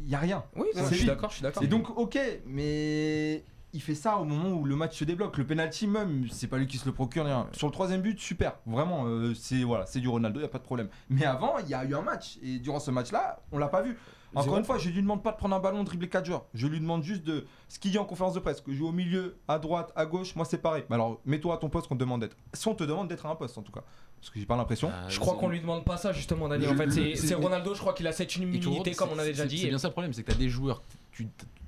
il 0.03 0.10
y 0.10 0.15
a 0.15 0.19
rien. 0.19 0.43
Oui, 0.55 0.67
C'est 0.73 0.89
je 0.89 0.95
suis 0.95 1.05
d'accord, 1.05 1.29
je 1.29 1.36
suis 1.36 1.43
d'accord. 1.43 1.63
Et 1.63 1.67
donc, 1.67 1.95
ok, 1.97 2.17
mais 2.47 3.43
il 3.78 3.82
fait 3.82 3.94
ça 3.94 4.18
au 4.18 4.24
moment 4.26 4.50
où 4.50 4.66
le 4.66 4.76
match 4.76 4.98
se 4.98 5.04
débloque. 5.04 5.38
Le 5.38 5.46
penalty 5.46 5.86
même, 5.86 6.26
c'est 6.32 6.48
pas 6.48 6.58
lui 6.58 6.66
qui 6.66 6.78
se 6.80 6.86
le 6.88 6.94
procure. 6.94 7.26
rien. 7.26 7.48
Sur 7.52 7.68
le 7.68 7.72
troisième 7.74 8.02
but, 8.02 8.20
super. 8.20 8.54
Vraiment, 8.66 9.06
euh, 9.06 9.36
c'est 9.36 9.63
voilà, 9.63 9.86
c'est 9.86 10.00
du 10.00 10.08
Ronaldo, 10.08 10.40
il 10.40 10.44
y 10.44 10.46
a 10.46 10.50
pas 10.50 10.58
de 10.58 10.63
problème. 10.63 10.90
Mais 11.12 11.26
avant, 11.26 11.60
il 11.60 11.70
y 11.70 11.76
a 11.76 11.86
eu 11.86 11.94
un 11.94 12.02
match 12.02 12.40
et 12.42 12.58
durant 12.58 12.80
ce 12.80 12.90
match-là, 12.90 13.40
on 13.52 13.60
l'a 13.60 13.68
pas 13.68 13.84
vu. 13.84 13.96
Encore 14.34 14.44
Zéro. 14.46 14.58
une 14.58 14.66
fois, 14.66 14.78
je 14.80 14.90
lui 14.90 15.02
demande 15.02 15.22
pas 15.24 15.32
de 15.32 15.38
prendre 15.38 15.56
un 15.56 15.60
ballon, 15.60 15.82
de 15.82 15.86
dribbler 15.86 16.10
4 16.10 16.26
joueurs. 16.26 16.46
Je 16.54 16.66
lui 16.68 16.80
demande 16.80 17.04
juste 17.04 17.24
de 17.24 17.46
ce 17.70 17.78
qu'il 17.80 17.92
dit 17.92 17.98
en 18.00 18.04
conférence 18.06 18.34
de 18.34 18.40
presse, 18.40 18.62
que 18.62 18.72
je 18.74 18.78
joue 18.78 18.88
au 18.88 18.92
milieu, 18.92 19.38
à 19.48 19.58
droite, 19.60 19.92
à 19.96 20.06
gauche. 20.06 20.36
Moi, 20.36 20.44
c'est 20.46 20.58
pareil. 20.58 20.84
Mais 20.90 20.96
alors, 20.96 21.22
mets-toi 21.26 21.54
à 21.54 21.58
ton 21.58 21.70
poste 21.70 21.88
qu'on 21.88 21.96
te 21.96 22.00
demande 22.02 22.22
d'être. 22.22 22.36
Si 22.54 22.68
on 22.68 22.76
te 22.76 22.84
demande 22.84 23.08
d'être 23.08 23.26
à 23.26 23.30
un 23.30 23.36
poste, 23.36 23.58
en 23.58 23.62
tout 23.62 23.72
cas, 23.72 23.84
parce 24.20 24.30
que 24.32 24.40
j'ai 24.40 24.46
pas 24.46 24.58
l'impression. 24.58 24.90
Ah, 24.92 25.08
Je 25.08 25.20
crois 25.20 25.36
qu'on 25.36 25.48
lui 25.50 25.62
demande 25.62 25.86
pas 25.86 25.98
ça 25.98 26.12
justement. 26.12 26.50
Je- 26.60 26.68
En 26.68 26.76
fait, 26.76 27.16
c'est- 27.16 27.36
Ronaldo, 27.36 27.76
je 27.76 27.80
crois 27.80 27.94
qu'il 27.94 28.08
a 28.08 28.12
cette 28.12 28.36
immunité 28.36 28.92
comme 28.96 29.10
on 29.16 29.20
a 29.20 29.24
déjà 29.24 29.46
dit. 29.46 29.60
C'est 29.60 29.68
bien 29.70 29.78
ça 29.78 29.90
le 29.90 29.92
problème, 29.94 30.13
c'est 30.13 30.24
que 30.24 30.32
tu 30.32 30.36
as 30.36 30.40
des 30.40 30.50
joueurs 30.50 30.82
tu- 31.12 31.28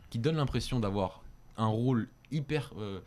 qui 0.10 0.18
donnent 0.20 0.38
l'impression 0.38 0.80
d'avoir 0.80 1.22
un 1.60 1.68
rôle 1.68 2.10
hyper 2.32 2.74
euh, 2.78 3.00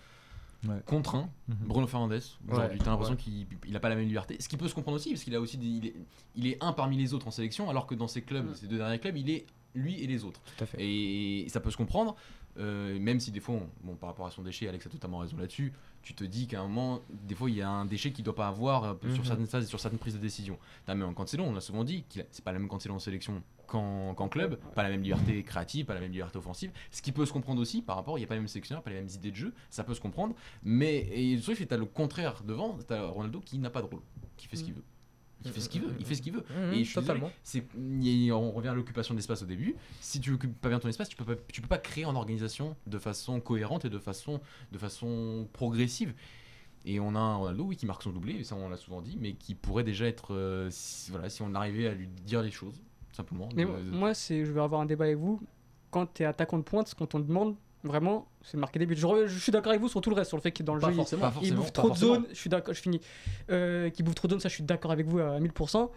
Ouais. 0.68 0.80
contraint. 0.86 1.28
Mhm. 1.48 1.56
Bruno 1.66 1.86
Fernandes, 1.88 2.12
aujourd'hui, 2.48 2.78
Ouais, 2.78 2.84
t'as 2.84 2.90
l'impression 2.92 3.14
ouais. 3.14 3.20
qu'il 3.20 3.46
il 3.66 3.74
a 3.76 3.80
pas 3.80 3.88
la 3.88 3.96
même 3.96 4.06
liberté. 4.06 4.36
Ce 4.38 4.48
qui 4.48 4.56
peut 4.56 4.68
se 4.68 4.74
comprendre 4.74 4.94
aussi, 4.96 5.10
parce 5.10 5.24
qu'il 5.24 5.34
a 5.34 5.40
aussi 5.40 5.56
des- 5.58 5.66
il, 5.66 5.86
est, 5.86 5.94
il 6.36 6.46
est 6.46 6.56
un 6.62 6.72
parmi 6.72 6.96
les 6.96 7.14
autres 7.14 7.26
en 7.26 7.32
sélection, 7.32 7.68
alors 7.68 7.84
que 7.88 7.96
dans 7.96 8.06
ses 8.06 8.22
clubs, 8.22 8.48
Mm. 8.48 8.54
ses 8.54 8.66
deux 8.68 8.76
derniers 8.78 9.00
clubs, 9.00 9.16
il 9.16 9.28
est 9.28 9.44
lui 9.74 10.00
et 10.00 10.06
les 10.06 10.22
autres. 10.22 10.40
Tout 10.56 10.62
à 10.62 10.66
fait. 10.68 10.76
Et 10.80 11.48
ça 11.48 11.58
peut 11.58 11.72
se 11.72 11.76
comprendre, 11.76 12.14
euh, 12.58 12.98
même 12.98 13.20
si 13.20 13.30
des 13.30 13.40
fois, 13.40 13.54
on- 13.56 13.68
bon, 13.86 13.94
par 13.96 14.10
rapport 14.10 14.26
à 14.26 14.30
son 14.30 14.42
déchet, 14.42 14.68
Alex 14.68 14.86
a 14.86 14.90
totalement 14.90 15.18
raison 15.18 15.36
là-dessus, 15.36 15.72
tu 16.02 16.14
te 16.14 16.24
dis 16.24 16.46
qu'à 16.46 16.60
un 16.60 16.68
moment, 16.68 17.00
des 17.10 17.34
fois, 17.34 17.48
il 17.48 17.56
y 17.56 17.62
a 17.62 17.68
un 17.70 17.84
déchet 17.84 18.10
qu'il 18.12 18.24
doit 18.24 18.34
pas 18.34 18.48
avoir 18.48 18.84
euh, 18.84 18.94
sur 19.10 19.20
Mhm. 19.20 19.24
certaines 19.24 19.46
phases 19.46 19.64
et 19.64 19.68
sur 19.68 19.80
certaines 19.80 19.98
prises 20.00 20.14
de 20.14 20.18
décision. 20.20 20.58
T'as 20.84 20.94
même 20.94 21.14
Cancelo, 21.14 21.44
on 21.44 21.52
l'a 21.52 21.60
souvent 21.60 21.84
dit, 21.84 22.04
a- 22.18 22.22
c'est 22.30 22.44
pas 22.44 22.52
la 22.52 22.58
même 22.58 22.68
Cancelo 22.68 22.94
en 22.94 22.98
sélection 22.98 23.42
qu'en 23.66 24.28
club, 24.28 24.58
pas 24.74 24.82
la 24.82 24.90
même 24.90 25.02
liberté 25.02 25.42
créative, 25.44 25.86
pas 25.86 25.94
la 25.94 26.00
même 26.00 26.12
liberté 26.12 26.36
offensive. 26.36 26.70
Ce 26.90 27.00
qui 27.00 27.10
peut 27.10 27.24
se 27.24 27.32
comprendre 27.32 27.60
aussi 27.62 27.80
par 27.80 27.96
rapport, 27.96 28.18
il 28.18 28.20
n'y 28.20 28.24
a 28.24 28.28
pas 28.28 28.34
les 28.34 28.40
mêmes 28.40 28.48
sélectionneurs, 28.48 28.82
pas 28.82 28.90
les 28.90 28.96
mêmes 28.96 29.08
idées 29.08 29.30
de 29.30 29.36
jeu, 29.36 29.54
ça 29.70 29.82
peut 29.82 29.94
se 29.94 30.00
comprendre. 30.00 30.34
Mais 30.62 30.96
et 31.10 31.34
le 31.36 31.40
truc, 31.40 31.56
c'est 31.56 31.64
que 31.64 31.70
t'as 31.70 31.78
le 31.78 31.86
contraire 31.86 32.42
devant, 32.44 32.76
t'as 32.86 33.06
Ronaldo 33.06 33.40
qui 33.40 33.58
n'a 33.58 33.70
pas 33.70 33.80
de 33.80 33.86
rôle, 33.86 34.02
qui 34.36 34.46
fait 34.46 34.56
ce 34.56 34.64
qu'il 34.64 34.74
veut. 34.74 34.84
Il 35.44 35.50
fait 35.52 35.60
ce 35.60 35.68
qu'il 35.68 35.82
veut, 35.82 35.94
il 35.98 36.04
fait 36.06 36.14
ce 36.14 36.22
qu'il 36.22 36.32
veut. 36.32 36.44
Mhm, 36.50 36.72
Et 36.74 36.78
je 36.78 36.84
suis 36.84 36.94
totalement. 36.94 37.30
désolé, 37.52 38.32
on 38.32 38.50
revient 38.52 38.68
à 38.68 38.74
l'occupation 38.74 39.14
d'espace 39.14 39.42
au 39.42 39.46
début. 39.46 39.74
Si 40.00 40.20
tu 40.20 40.32
occupes 40.32 40.58
pas 40.60 40.68
bien 40.68 40.78
ton 40.78 40.88
espace, 40.88 41.08
tu 41.08 41.16
peux 41.16 41.24
pas, 41.24 41.40
tu 41.52 41.60
peux 41.60 41.68
pas 41.68 41.78
créer 41.78 42.04
en 42.04 42.14
organisation 42.14 42.76
de 42.86 42.98
façon 42.98 43.40
cohérente 43.40 43.84
et 43.84 43.90
de 43.90 43.98
façon, 43.98 44.40
de 44.72 44.78
façon 44.78 45.48
progressive. 45.52 46.14
Et 46.84 46.98
on 46.98 47.14
a 47.14 47.18
un 47.18 47.36
Ronaldo, 47.36 47.64
oui, 47.64 47.76
qui 47.76 47.86
marque 47.86 48.02
son 48.02 48.10
doublé, 48.10 48.34
et 48.34 48.44
ça 48.44 48.56
on 48.56 48.68
l'a 48.68 48.76
souvent 48.76 49.00
dit, 49.02 49.16
mais 49.20 49.34
qui 49.34 49.54
pourrait 49.54 49.84
déjà 49.84 50.06
être, 50.06 50.34
euh, 50.34 50.68
si, 50.70 51.10
voilà, 51.12 51.28
si 51.28 51.40
on 51.42 51.54
arrivait 51.54 51.86
à 51.86 51.94
lui 51.94 52.08
dire 52.08 52.42
les 52.42 52.50
choses, 52.50 52.82
simplement. 53.12 53.48
Mais 53.54 53.64
de- 53.64 53.70
moi, 53.90 54.14
c'est, 54.14 54.44
je 54.44 54.50
vais 54.50 54.60
avoir 54.60 54.80
un 54.80 54.86
débat 54.86 55.04
avec 55.04 55.16
vous. 55.18 55.40
Quand 55.92 56.12
tu 56.12 56.22
es 56.22 56.26
attaquant 56.26 56.58
de 56.58 56.62
pointe, 56.64 56.88
ce 56.88 56.94
qu'on 56.96 57.06
te 57.06 57.16
demande 57.18 57.54
vraiment, 57.84 58.28
c'est 58.42 58.58
des 58.78 58.86
buts. 58.86 58.96
Je, 58.96 59.26
je 59.26 59.38
suis 59.38 59.52
d'accord 59.52 59.70
avec 59.70 59.80
vous 59.80 59.88
sur 59.88 60.00
tout 60.00 60.10
le 60.10 60.16
reste, 60.16 60.28
sur 60.28 60.36
le 60.36 60.42
fait 60.42 60.52
qu'il 60.52 60.64
dans 60.64 60.74
le 60.74 60.80
Pas 60.80 60.88
jeu, 60.88 60.92
il- 60.94 60.96
forcément. 60.96 61.20
pas 61.22 61.28
il 61.28 61.34
forcément, 61.34 61.56
bouffe 61.60 61.72
pas 61.72 61.82
trop 61.82 61.90
de 61.90 61.96
zones. 61.96 62.26
Je 62.30 62.34
suis 62.36 62.50
d'accord, 62.50 62.74
je 62.74 62.80
finis. 62.80 63.00
Euh, 63.50 63.90
qu'il 63.90 64.04
bouffe 64.04 64.14
trop 64.14 64.28
de 64.28 64.32
zones, 64.32 64.40
ça, 64.40 64.48
je 64.48 64.54
suis 64.54 64.64
d'accord 64.64 64.90
avec 64.92 65.06
vous 65.06 65.18
à 65.18 65.38
1000%. 65.40 65.90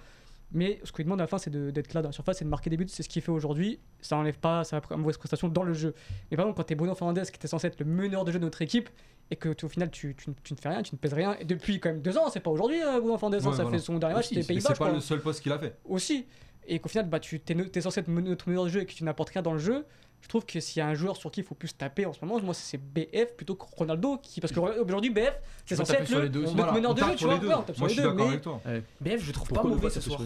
Mais 0.52 0.80
ce 0.84 0.91
qu'on 0.91 1.04
demande 1.04 1.19
à 1.19 1.24
la 1.24 1.28
fin, 1.28 1.38
c'est 1.39 1.50
d'être 1.50 1.93
là 1.93 2.02
dans 2.04 2.10
la 2.10 2.13
surface 2.13 2.41
et 2.41 2.45
de 2.45 2.50
marquer 2.50 2.69
des 2.69 2.78
buts. 2.78 2.86
C'est 2.88 3.02
ce 3.04 3.10
qu'il 3.10 3.21
fait 3.21 3.32
aujourd'hui. 3.32 3.80
Ça 4.00 4.15
enlève 4.15 4.38
pas 4.38 4.63
sa 4.63 4.80
mauvaise 4.95 5.17
prestation 5.17 5.48
dans 5.50 5.63
le 5.63 5.74
jeu. 5.74 5.95
Mais 6.30 6.38
par 6.38 6.45
exemple, 6.45 6.58
quand 6.58 6.63
tu 6.67 6.74
es 6.74 6.76
Bruno 6.76 6.93
Fernandes, 6.95 7.19
qui 7.24 7.36
était 7.36 7.48
censé 7.48 7.67
être 7.67 7.80
le 7.80 7.86
meneur 7.86 8.24
de 8.26 8.32
jeu 8.32 8.38
de 8.39 8.43
notre 8.45 8.62
équipe, 8.62 8.89
et 9.32 9.36
que 9.36 9.50
au 9.65 9.69
final, 9.69 9.89
tu, 9.89 10.15
tu, 10.15 10.30
tu 10.43 10.54
ne 10.54 10.58
fais 10.60 10.69
rien, 10.69 10.84
tu 10.84 10.93
ne 10.93 11.00
pèses 11.00 11.13
rien. 11.13 11.36
Et 11.39 11.45
depuis 11.45 11.80
quand 11.80 11.89
même 11.89 12.02
deux 12.02 12.15
ans, 12.17 12.30
c'est 12.30 12.39
pas 12.41 12.52
aujourd'hui, 12.52 12.80
euh, 12.82 13.00
Bruno 13.00 13.17
Fernandes, 13.17 13.41
hein, 13.41 13.50
Ouais, 13.50 13.56
ça 13.56 13.63
voilà. 13.63 13.78
fait 13.80 13.84
son 13.84 13.98
dernier 13.98 14.15
match, 14.15 14.28
c'était 14.30 14.43
Pays-Bas, 14.43 14.69
c'est 14.69 14.78
pas 14.78 14.91
le 14.91 15.00
seul 15.00 15.19
poste 15.19 15.41
qu'il 15.41 15.52
a 15.52 15.58
fait. 15.60 15.76
aussi. 15.86 16.26
Et 16.67 16.80
qu'au 16.80 16.89
final, 16.89 17.10
bah, 17.10 17.19
tu 17.19 17.36
es, 17.36 17.56
es 17.78 17.82
censé 17.82 18.00
être 18.02 18.08
notre 18.08 18.48
meneur 18.48 18.65
de 18.65 18.69
jeu 18.69 18.82
et 18.82 18.86
que 18.86 18.93
tu 18.93 19.04
n'apportes 19.04 19.30
rien 19.32 19.41
dans 19.41 19.54
le 19.54 19.60
jeu. 19.60 19.84
Je 20.25 20.27
trouve 20.27 20.43
que 20.43 20.59
s'il 20.59 20.79
y 20.79 20.81
a 20.81 20.88
un 20.88 20.95
joueur 20.95 21.17
sur 21.17 21.30
qui 21.30 21.41
il 21.41 21.45
faut 21.45 21.53
plus 21.53 21.78
taper 21.78 22.07
en 22.07 22.11
ce 22.11 22.26
moment, 22.26 22.41
moi 22.41 22.55
c'est 22.55 22.80
BF 22.80 23.36
plutôt 23.38 23.53
que 23.53 23.65
Ronaldo. 23.78 24.17
Qui, 24.17 24.41
parce 24.41 24.51
que 24.51 24.59
aujourd'hui, 24.59 25.11
BF, 25.11 25.36
c'est 25.67 25.76
censé 25.76 25.93
être 25.93 26.09
le, 26.09 26.30
meneur 26.73 26.95
de 26.95 26.99
jeu, 26.99 27.15
tu 27.15 27.26
vois. 27.26 27.59
on 27.59 27.61
tape 27.61 27.76
sur 27.76 27.86
les 27.86 27.95
deux, 27.95 28.11
mais. 28.11 28.82
BF, 29.01 29.21
je 29.21 29.28
le 29.28 29.34
trouve 29.34 29.49
pas 29.49 29.61
mauvais 29.61 29.91
ce 29.91 30.01
soir. 30.01 30.19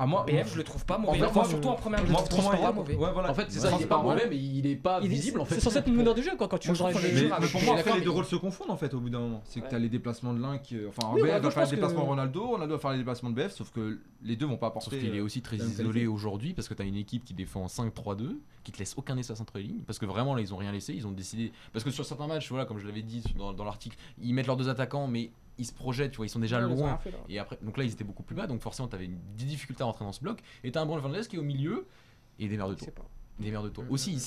Ah, 0.00 0.06
moi, 0.06 0.24
BF, 0.24 0.52
je 0.52 0.56
le 0.58 0.62
trouve 0.62 0.84
pas 0.86 0.96
mauvais. 0.96 1.18
fait, 1.18 1.24
Enfin, 1.24 1.40
moi, 1.40 1.48
surtout 1.48 1.68
en 1.68 1.74
première, 1.74 1.98
je 2.00 2.04
le 2.06 2.12
moi, 2.12 2.22
trouve 2.22 2.44
y 2.44 2.48
a- 2.48 2.56
pas 2.58 2.72
mauvais. 2.72 2.94
Ouais, 2.94 3.10
voilà. 3.12 3.30
En 3.30 3.34
fait, 3.34 3.46
c'est 3.48 3.58
ça, 3.58 3.72
il 3.76 3.82
est 3.82 3.86
pas 3.86 4.00
mauvais, 4.00 4.26
mais 4.30 4.36
il 4.36 4.64
est 4.66 4.76
pas 4.76 5.00
visible 5.00 5.40
en 5.40 5.44
fait. 5.44 5.56
c'est 5.56 5.60
censé 5.60 5.78
être 5.78 5.88
le 5.88 5.94
meneur 5.96 6.14
de 6.14 6.22
jeu 6.22 6.36
quoi, 6.36 6.46
quand 6.46 6.56
tu 6.58 6.68
je 6.68 6.74
joues 6.74 6.84
trouve 6.88 7.02
Mais, 7.02 7.10
je 7.16 7.52
pour 7.52 7.62
moi, 7.64 7.76
les 7.96 8.00
deux 8.02 8.10
rôles 8.10 8.24
se 8.24 8.36
confondent 8.36 8.70
en 8.70 8.76
fait 8.76 8.94
au 8.94 9.00
bout 9.00 9.10
d'un 9.10 9.18
moment. 9.18 9.42
C'est 9.44 9.60
que 9.60 9.68
t'as 9.68 9.78
les 9.78 9.88
déplacements 9.88 10.32
de 10.34 10.40
l'un 10.40 10.58
qui. 10.58 10.76
Enfin, 10.88 11.10
Oui, 11.14 11.22
BF 11.22 11.28
va 11.42 11.42
je 11.42 11.54
faire 11.54 11.64
les 11.64 11.70
déplacements 11.70 12.02
de 12.02 12.06
Ronaldo, 12.08 12.46
Ronaldo 12.46 12.74
va 12.74 12.80
faire 12.80 12.92
les 12.92 12.98
déplacements 12.98 13.30
de 13.30 13.34
BF, 13.34 13.52
sauf 13.52 13.70
que 13.72 13.98
les 14.22 14.36
deux 14.36 14.46
vont 14.46 14.56
pas 14.56 14.68
Sauf 14.68 14.76
apporter. 14.86 14.98
qu'il 15.00 15.14
est 15.16 15.18
euh, 15.18 15.24
aussi 15.24 15.42
très 15.42 15.56
isolé 15.56 16.06
aujourd'hui 16.06 16.54
parce 16.54 16.68
que 16.68 16.74
tu 16.74 16.82
as 16.82 16.84
une 16.84 16.96
équipe 16.96 17.24
qui 17.24 17.34
défend 17.34 17.66
5-3-2, 17.66 18.38
qui 18.62 18.70
te 18.70 18.78
laisse 18.78 18.94
aucun 18.96 19.16
espace 19.16 19.40
entre 19.40 19.58
les 19.58 19.64
lignes. 19.64 19.82
Parce 19.86 19.98
que 19.98 20.06
vraiment 20.06 20.34
là, 20.36 20.40
ils 20.42 20.54
ont 20.54 20.58
rien 20.58 20.70
laissé. 20.70 20.94
Ils 20.94 21.06
ont 21.08 21.12
décidé. 21.12 21.52
Parce 21.72 21.84
que 21.84 21.90
sur 21.90 22.04
certains 22.04 22.26
matchs, 22.28 22.48
voilà, 22.50 22.66
comme 22.66 22.78
je 22.78 22.86
l'avais 22.86 23.02
dit 23.02 23.24
dans, 23.36 23.52
dans 23.52 23.64
l'article, 23.64 23.96
ils 24.22 24.32
mettent 24.32 24.46
leurs 24.46 24.56
deux 24.56 24.68
attaquants, 24.68 25.08
mais 25.08 25.30
ils 25.58 25.66
se 25.66 25.72
projettent, 25.72 26.14
ils 26.22 26.28
sont 26.28 26.38
déjà 26.38 26.60
loin. 26.60 26.98
Et 27.28 27.38
après, 27.38 27.58
donc 27.62 27.76
là, 27.76 27.84
ils 27.84 27.92
étaient 27.92 28.04
beaucoup 28.04 28.22
plus 28.22 28.34
bas, 28.36 28.46
donc 28.46 28.60
forcément, 28.62 28.88
tu 28.88 28.94
avais 28.94 29.08
des 29.08 29.44
difficultés 29.44 29.82
à 29.82 29.86
rentrer 29.86 30.04
dans 30.04 30.12
ce 30.12 30.20
bloc. 30.20 30.40
Et 30.64 30.72
tu 30.72 30.78
as 30.78 30.82
un 30.82 30.86
Brand 30.86 31.00
Fernandez 31.00 31.26
qui 31.28 31.36
est 31.36 31.38
au 31.38 31.42
milieu 31.42 31.86
et 32.38 32.44
il 32.44 32.48
démerde 32.50 32.76
tout 32.76 32.84
démerde 33.38 33.66
de 33.66 33.70
toi. 33.70 33.84
Aussi, 33.90 34.18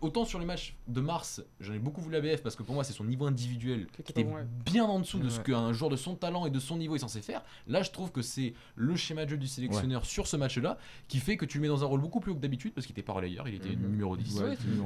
autant 0.00 0.24
sur 0.24 0.38
les 0.38 0.44
matchs 0.44 0.76
de 0.88 1.00
Mars, 1.00 1.42
j'en 1.60 1.72
ai 1.72 1.78
beaucoup 1.78 2.00
vu 2.00 2.10
la 2.10 2.20
BF 2.20 2.42
parce 2.42 2.56
que 2.56 2.62
pour 2.62 2.74
moi, 2.74 2.84
c'est 2.84 2.92
son 2.92 3.04
niveau 3.04 3.26
individuel 3.26 3.86
qui 4.04 4.12
était 4.12 4.26
bien 4.64 4.84
en 4.84 5.00
dessous 5.00 5.18
de 5.18 5.28
ce 5.28 5.40
qu'un 5.40 5.72
joueur 5.72 5.90
de 5.90 5.96
son 5.96 6.14
talent 6.14 6.46
et 6.46 6.50
de 6.50 6.58
son 6.58 6.76
niveau 6.76 6.96
est 6.96 7.00
censé 7.00 7.20
faire. 7.22 7.42
Là, 7.66 7.82
je 7.82 7.90
trouve 7.90 8.12
que 8.12 8.22
c'est 8.22 8.54
le 8.76 8.96
schéma 8.96 9.24
de 9.24 9.30
jeu 9.30 9.36
du 9.36 9.46
sélectionneur 9.46 10.04
sur 10.04 10.26
ce 10.26 10.36
match-là 10.36 10.78
qui 11.08 11.18
fait 11.18 11.36
que 11.36 11.44
tu 11.44 11.58
le 11.58 11.62
mets 11.62 11.68
dans 11.68 11.82
un 11.82 11.86
rôle 11.86 12.00
beaucoup 12.00 12.20
plus 12.20 12.32
haut 12.32 12.36
que 12.36 12.40
d'habitude 12.40 12.72
parce 12.74 12.86
qu'il 12.86 12.94
était 12.94 13.02
pas 13.02 13.12
relayeur, 13.12 13.48
il 13.48 13.54
était 13.54 13.76
mhm. 13.76 13.90
numéro 13.90 14.16
10. 14.16 14.42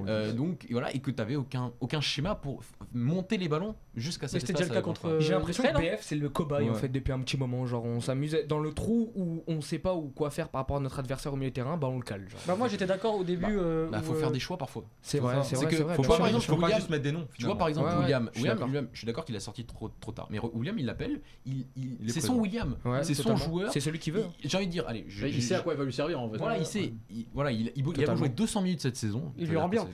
Euh, 0.07 0.33
donc 0.33 0.67
voilà, 0.71 0.95
et 0.95 1.01
que 1.01 1.11
tu 1.11 1.23
avais 1.23 1.37
aucun, 1.37 1.73
aucun 1.81 2.01
schéma 2.01 2.35
pour 2.35 2.63
monter 2.93 3.37
les 3.37 3.49
ballons 3.49 3.75
jusqu'à 3.95 4.29
cette 4.29 4.41
C'était 4.41 4.53
déjà 4.65 4.75
le 4.75 4.81
cas 4.81 5.21
J'ai 5.21 5.33
l'impression 5.33 5.63
que 5.63 5.79
BF, 5.79 6.03
c'est 6.03 6.17
le 6.17 6.29
cobaye 6.29 6.71
en 6.71 6.75
fait 6.75 6.89
depuis 6.89 7.13
un 7.13 7.21
petit 7.21 7.37
moment. 7.37 7.67
Genre, 7.67 7.85
on 7.85 8.01
s'amusait 8.01 8.45
dans 8.45 8.59
le 8.59 8.73
trou 8.73 9.13
où 9.15 9.43
on 9.47 9.61
sait 9.61 9.79
pas 9.79 9.95
où 9.95 10.09
quoi 10.09 10.31
faire 10.31 10.49
par 10.49 10.61
rapport 10.61 10.77
à 10.77 10.81
notre 10.81 10.99
adversaire 10.99 11.33
au 11.33 11.37
milieu 11.37 11.51
de 11.51 11.55
terrain, 11.55 11.77
bah 11.77 11.89
on 11.89 11.97
le 11.97 12.05
cale. 12.05 12.29
Genre. 12.29 12.41
Bah, 12.47 12.57
moi, 12.57 12.69
j'étais 12.69 12.87
d'accord 12.87 13.17
au 13.17 13.25
début 13.25 13.56
il 13.57 13.63
euh, 13.63 13.89
bah, 13.91 14.03
faut 14.03 14.15
faire 14.15 14.29
euh, 14.29 14.33
des 14.33 14.41
choix 14.41 14.57
parfois. 14.57 14.85
C'est 15.03 15.19
vrai, 15.19 15.43
c'est 15.43 15.57
vrai. 15.57 15.75
Faut 15.95 16.03
pas, 16.03 16.19
par 16.19 16.27
exemple, 16.27 16.53
William, 16.53 16.77
juste 16.77 16.91
mettre 16.91 17.03
des 17.03 17.13
noms. 17.13 17.27
Tu 17.39 17.45
vois, 17.45 17.59
par 17.59 17.69
exemple, 17.69 17.91
William, 18.01 18.31
William, 18.37 18.89
je 18.93 18.99
suis 18.99 19.07
d'accord 19.07 19.25
qu'il 19.25 19.37
a 19.37 19.41
sorti 19.41 19.65
trop, 19.65 19.91
trop 20.01 20.13
tard, 20.13 20.29
mais 20.31 20.39
William, 20.39 20.79
il 20.79 20.87
l'appelle, 20.87 21.21
il, 21.45 21.67
c'est 22.09 22.21
son 22.21 22.37
William, 22.37 22.77
c'est 23.03 23.15
son 23.15 23.37
joueur. 23.37 23.73
C'est 23.73 23.81
celui 23.81 23.99
qui 23.99 24.11
veut. 24.11 24.25
J'ai 24.45 24.57
envie 24.57 24.67
de 24.67 24.73
dire, 24.73 24.85
allez, 24.87 25.07
il 25.09 25.43
sait 25.43 25.55
à 25.55 25.61
quoi 25.61 25.75
il 25.75 25.79
va 25.79 25.85
lui 25.85 25.93
servir 25.93 26.21
en 26.21 26.29
vrai. 26.29 26.39
Voilà, 26.39 26.59
il 26.59 26.67
sait, 26.67 26.93
voilà, 27.33 27.51
il 27.51 27.73
a 28.09 28.15
joué 28.17 28.29
200 28.29 28.63
minutes 28.63 28.81
cette 28.81 28.97
saison. 28.97 29.33
Il 29.37 29.49
lui 29.49 29.57
rend 29.57 29.69
bien 29.69 29.87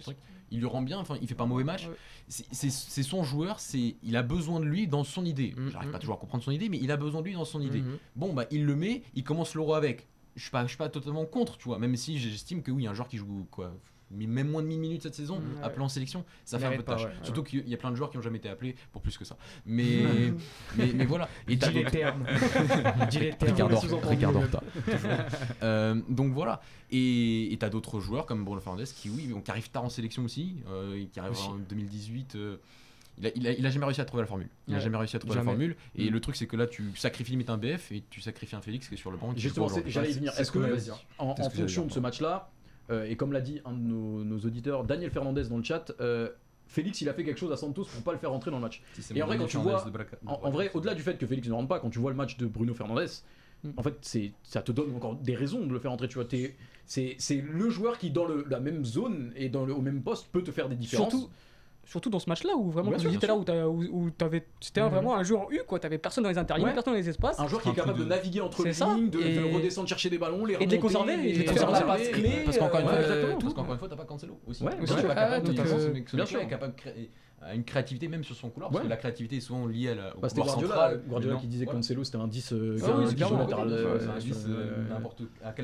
il 0.53 0.61
lui 0.61 0.67
rend 0.67 0.83
bien, 0.83 0.99
enfin, 0.99 1.17
il 1.21 1.27
fait 1.27 1.35
pas 1.35 1.45
un 1.45 1.49
mauvais 1.49 1.65
match. 1.65 1.89
C'est 2.29 3.03
son 3.03 3.25
joueur, 3.25 3.59
c'est 3.59 3.97
il 4.03 4.17
a 4.17 4.23
besoin 4.23 4.61
de 4.61 4.67
lui 4.67 4.87
dans 4.87 5.03
son 5.03 5.25
idée. 5.25 5.55
Mm, 5.57 5.71
J'arrive 5.71 5.89
mm, 5.89 5.93
pas 5.93 5.99
mm. 5.99 6.01
toujours 6.01 6.15
à 6.17 6.19
comprendre 6.19 6.45
son 6.45 6.51
idée, 6.51 6.69
mais 6.69 6.79
il 6.81 6.91
a 6.91 6.97
besoin 6.97 7.23
de 7.23 7.27
lui 7.27 7.35
dans 7.35 7.45
son 7.45 7.61
idée. 7.61 7.83
Bon, 8.15 8.33
bah, 8.33 8.45
il 8.51 8.65
le 8.65 8.77
met, 8.77 9.03
il 9.15 9.25
commence 9.25 9.55
l'euro 9.55 9.75
avec 9.75 10.07
je 10.35 10.43
suis 10.43 10.51
pas, 10.51 10.63
je 10.63 10.69
suis 10.69 10.77
pas 10.79 10.89
totalement 10.89 11.25
contre, 11.27 11.57
tu 11.59 11.65
vois. 11.65 11.79
Même 11.79 11.97
si 11.97 12.19
j'estime 12.19 12.63
que 12.63 12.71
oui, 12.71 12.83
il 12.83 12.85
y 12.85 12.89
a 12.89 12.91
un 12.91 12.95
joueur 12.95 13.09
qui 13.09 13.19
joue 13.19 13.47
quoi, 13.51 13.73
même 14.13 14.51
moins 14.51 14.63
de 14.63 14.69
1000 14.69 14.79
minutes 14.79 15.03
cette 15.03 15.15
saison, 15.15 15.39
mmh, 15.39 15.63
appelé 15.63 15.83
en 15.83 15.89
sélection, 15.89 16.25
ça 16.45 16.59
fait 16.59 16.67
un 16.67 16.71
peu 16.73 16.79
de 16.79 16.83
tâche. 16.83 17.07
Surtout 17.23 17.43
qu'il 17.43 17.69
y 17.69 17.75
a 17.75 17.77
plein 17.77 17.91
de 17.91 17.97
joueurs 17.97 18.11
qui 18.11 18.17
n'ont 18.17 18.23
jamais 18.23 18.39
été 18.39 18.49
appelés 18.49 18.77
pour 18.93 19.03
plus 19.03 19.17
que 19.17 19.25
ça. 19.25 19.37
Mais, 19.65 20.33
mais, 20.77 21.05
voilà. 21.05 21.29
Et 21.49 21.57
Dis 21.57 21.71
les 21.71 21.85
termes. 21.85 22.25
Donc 26.09 26.33
voilà. 26.33 26.61
Et 26.91 27.57
t'as 27.59 27.71
d'autres 27.71 28.01
joueurs 28.01 28.27
comme 28.27 28.45
Bruno 28.45 28.61
Fernandez 28.61 28.85
qui, 28.95 29.09
oui, 29.09 29.35
qui 29.45 29.51
arrivent 29.51 29.71
tard 29.71 29.85
en 29.85 29.89
sélection 29.89 30.25
aussi, 30.25 30.57
euh, 30.69 31.05
qui 31.11 31.21
arrivent 31.21 31.39
en 31.49 31.57
2018. 31.57 32.37
Il 33.19 33.47
a, 33.67 33.71
jamais 33.71 33.85
réussi 33.85 34.01
à 34.01 34.05
trouver 34.05 34.23
la 34.23 34.27
formule. 34.27 34.49
Il 34.69 34.75
a 34.75 34.81
jamais 34.81 34.97
réussi 34.97 35.17
à 35.17 35.19
trouver 35.19 35.37
la 35.37 35.43
formule. 35.43 35.77
Et 35.97 36.09
mm. 36.09 36.13
le 36.13 36.21
truc, 36.21 36.37
c'est 36.37 36.47
que 36.47 36.57
là, 36.57 36.67
tu 36.67 36.85
sacrifies 36.97 37.33
limite 37.33 37.51
un 37.51 37.59
BF 37.59 37.93
et 37.93 38.03
tu 38.11 38.21
sacrifies 38.21 38.57
un 38.57 38.61
Félix 38.61 38.89
qui 38.89 38.95
est 38.95 38.99
sur 38.99 39.11
le 39.11 39.17
banc. 39.17 39.35
J'allais 39.37 40.11
y 40.11 40.15
venir. 40.15 40.33
Est-ce 40.39 40.51
que, 40.51 40.59
hein. 40.59 40.97
en, 41.19 41.35
fonction 41.51 41.87
de 41.87 41.93
ce 41.93 42.01
match-là, 42.01 42.51
euh, 42.91 43.05
et 43.05 43.17
comme 43.17 43.33
l'a 43.33 43.41
dit 43.41 43.61
un 43.65 43.73
de 43.73 43.79
nos, 43.79 44.39
auditeurs, 44.39 44.85
Daniel 44.85 45.11
Fernandez 45.11 45.45
dans 45.45 45.59
le 45.59 45.63
chat, 45.63 45.93
euh, 46.01 46.31
Félix, 46.67 47.01
il 47.03 47.09
a 47.09 47.15
fait 47.15 47.25
quelque 47.25 47.39
chose 47.39 47.53
à 47.53 47.57
Santos 47.57 47.85
pour 47.85 48.03
pas 48.03 48.13
le 48.13 48.19
faire 48.19 48.31
rentrer 48.31 48.51
dans 48.51 48.57
le 48.57 48.63
match. 48.63 48.83
Et 49.15 49.23
en 49.23 49.27
vrai, 49.27 49.37
quand 49.37 49.47
tu 49.47 49.59
vois, 49.59 49.85
en, 50.27 50.51
vrai, 50.51 50.71
au-delà 50.75 50.95
du 50.95 51.03
fait 51.03 51.19
que 51.19 51.27
Félix 51.27 51.49
ne 51.49 51.53
rentre 51.53 51.69
pas, 51.69 51.81
quand 51.81 51.91
tu 51.91 51.99
vois 51.99 52.11
le 52.11 52.17
match 52.17 52.37
de 52.39 52.47
Bruno 52.47 52.75
Fernandez, 52.75 53.07
en 53.77 53.83
fait, 53.83 53.95
c'est, 54.01 54.33
ça 54.43 54.63
te 54.63 54.73
donne 54.73 54.95
encore 54.95 55.17
des 55.17 55.37
raisons 55.37 55.65
de 55.67 55.73
le 55.73 55.79
faire 55.79 55.93
entrer. 55.93 56.09
Tu 56.09 56.15
vois, 56.15 56.27
c'est, 56.87 57.17
le 57.37 57.71
joueur 57.71 57.99
qui, 57.99 58.11
dans 58.11 58.27
la 58.27 58.61
même 58.61 58.85
zone 58.85 59.33
et 59.37 59.49
dans 59.49 59.65
le, 59.65 59.75
au 59.75 59.81
même 59.81 60.03
poste, 60.03 60.29
peut 60.33 60.43
te 60.43 60.51
faire 60.51 60.69
des 60.69 60.77
différences. 60.77 61.11
Surtout, 61.11 61.31
Surtout 61.85 62.11
dans 62.11 62.21
ce 62.21 62.29
match-là 62.29 62.55
où 62.57 62.71
vraiment, 62.71 62.93
tu 62.93 63.09
étais 63.09 63.27
là 63.27 63.37
où, 63.37 63.45
où, 63.69 64.07
où 64.07 64.11
c'était 64.61 64.83
mhm. 64.83 64.89
vraiment 64.89 65.17
un 65.17 65.23
joueur 65.25 65.43
en 65.43 65.51
U, 65.51 65.61
quoi. 65.67 65.81
T'avais 65.81 65.99
personne 65.99 66.25
dans 66.25 66.31
les 66.31 66.39
interlignes, 66.39 66.73
personne 66.73 66.93
dans 66.93 66.99
les 66.99 67.09
espaces. 67.09 67.41
Un 67.41 67.49
joueur 67.49 67.63
qui 67.63 67.71
est 67.71 67.75
capable 67.75 67.99
de... 67.99 68.05
naviguer 68.05 68.41
entre 68.41 68.65
les 68.65 68.73
lignes, 68.73 69.11
de, 69.11 69.55
redescendre 69.55 69.89
chercher 69.89 70.11
des 70.11 70.19
ballons, 70.19 70.45
les 70.45 70.55
remonter. 70.57 70.65
Et 70.65 70.67
de 70.67 70.73
les 70.73 70.79
conserver, 70.79 71.15
et, 71.15 71.41
et 71.41 71.45
de 71.45 71.61
la 71.61 71.81
passe 71.83 72.09
clé. 72.09 72.43
Parce 72.45 72.59
qu'encore 72.59 73.73
une 73.73 73.79
fois, 73.79 73.89
t'as 73.89 73.97
pas 73.97 74.05
Cancelo 74.05 74.39
aussi. 74.47 74.63
Ouais, 74.63 74.73
aussi. 74.81 74.95
Bien 76.15 76.27
sûr, 76.27 76.47
capable 76.49 76.75
à 77.45 77.55
une 77.55 77.65
créativité 77.65 78.09
même 78.09 78.25
sur 78.25 78.37
son 78.37 78.51
couloir, 78.51 78.71
parce 78.71 78.85
que 78.85 78.89
la 78.89 78.97
créativité 78.97 79.37
est 79.37 79.41
souvent 79.41 79.67
liée 79.67 79.91
à 79.91 79.95
la, 79.95 80.03
bah, 80.15 80.29
au 80.29 80.29
couloir 80.29 80.47
Guardiola. 80.47 80.95
Guardiola 80.97 81.37
qui 81.37 81.47
disait 81.47 81.65
que 81.65 81.71
ouais. 81.71 81.77
Cancelo 81.77 82.05
c'était 82.05 82.19
un 82.19 82.29
10 82.29 82.53
euh, 82.53 82.79
ah 82.83 82.87
euh, 82.87 83.07
un, 83.07 83.71
euh, 83.71 84.89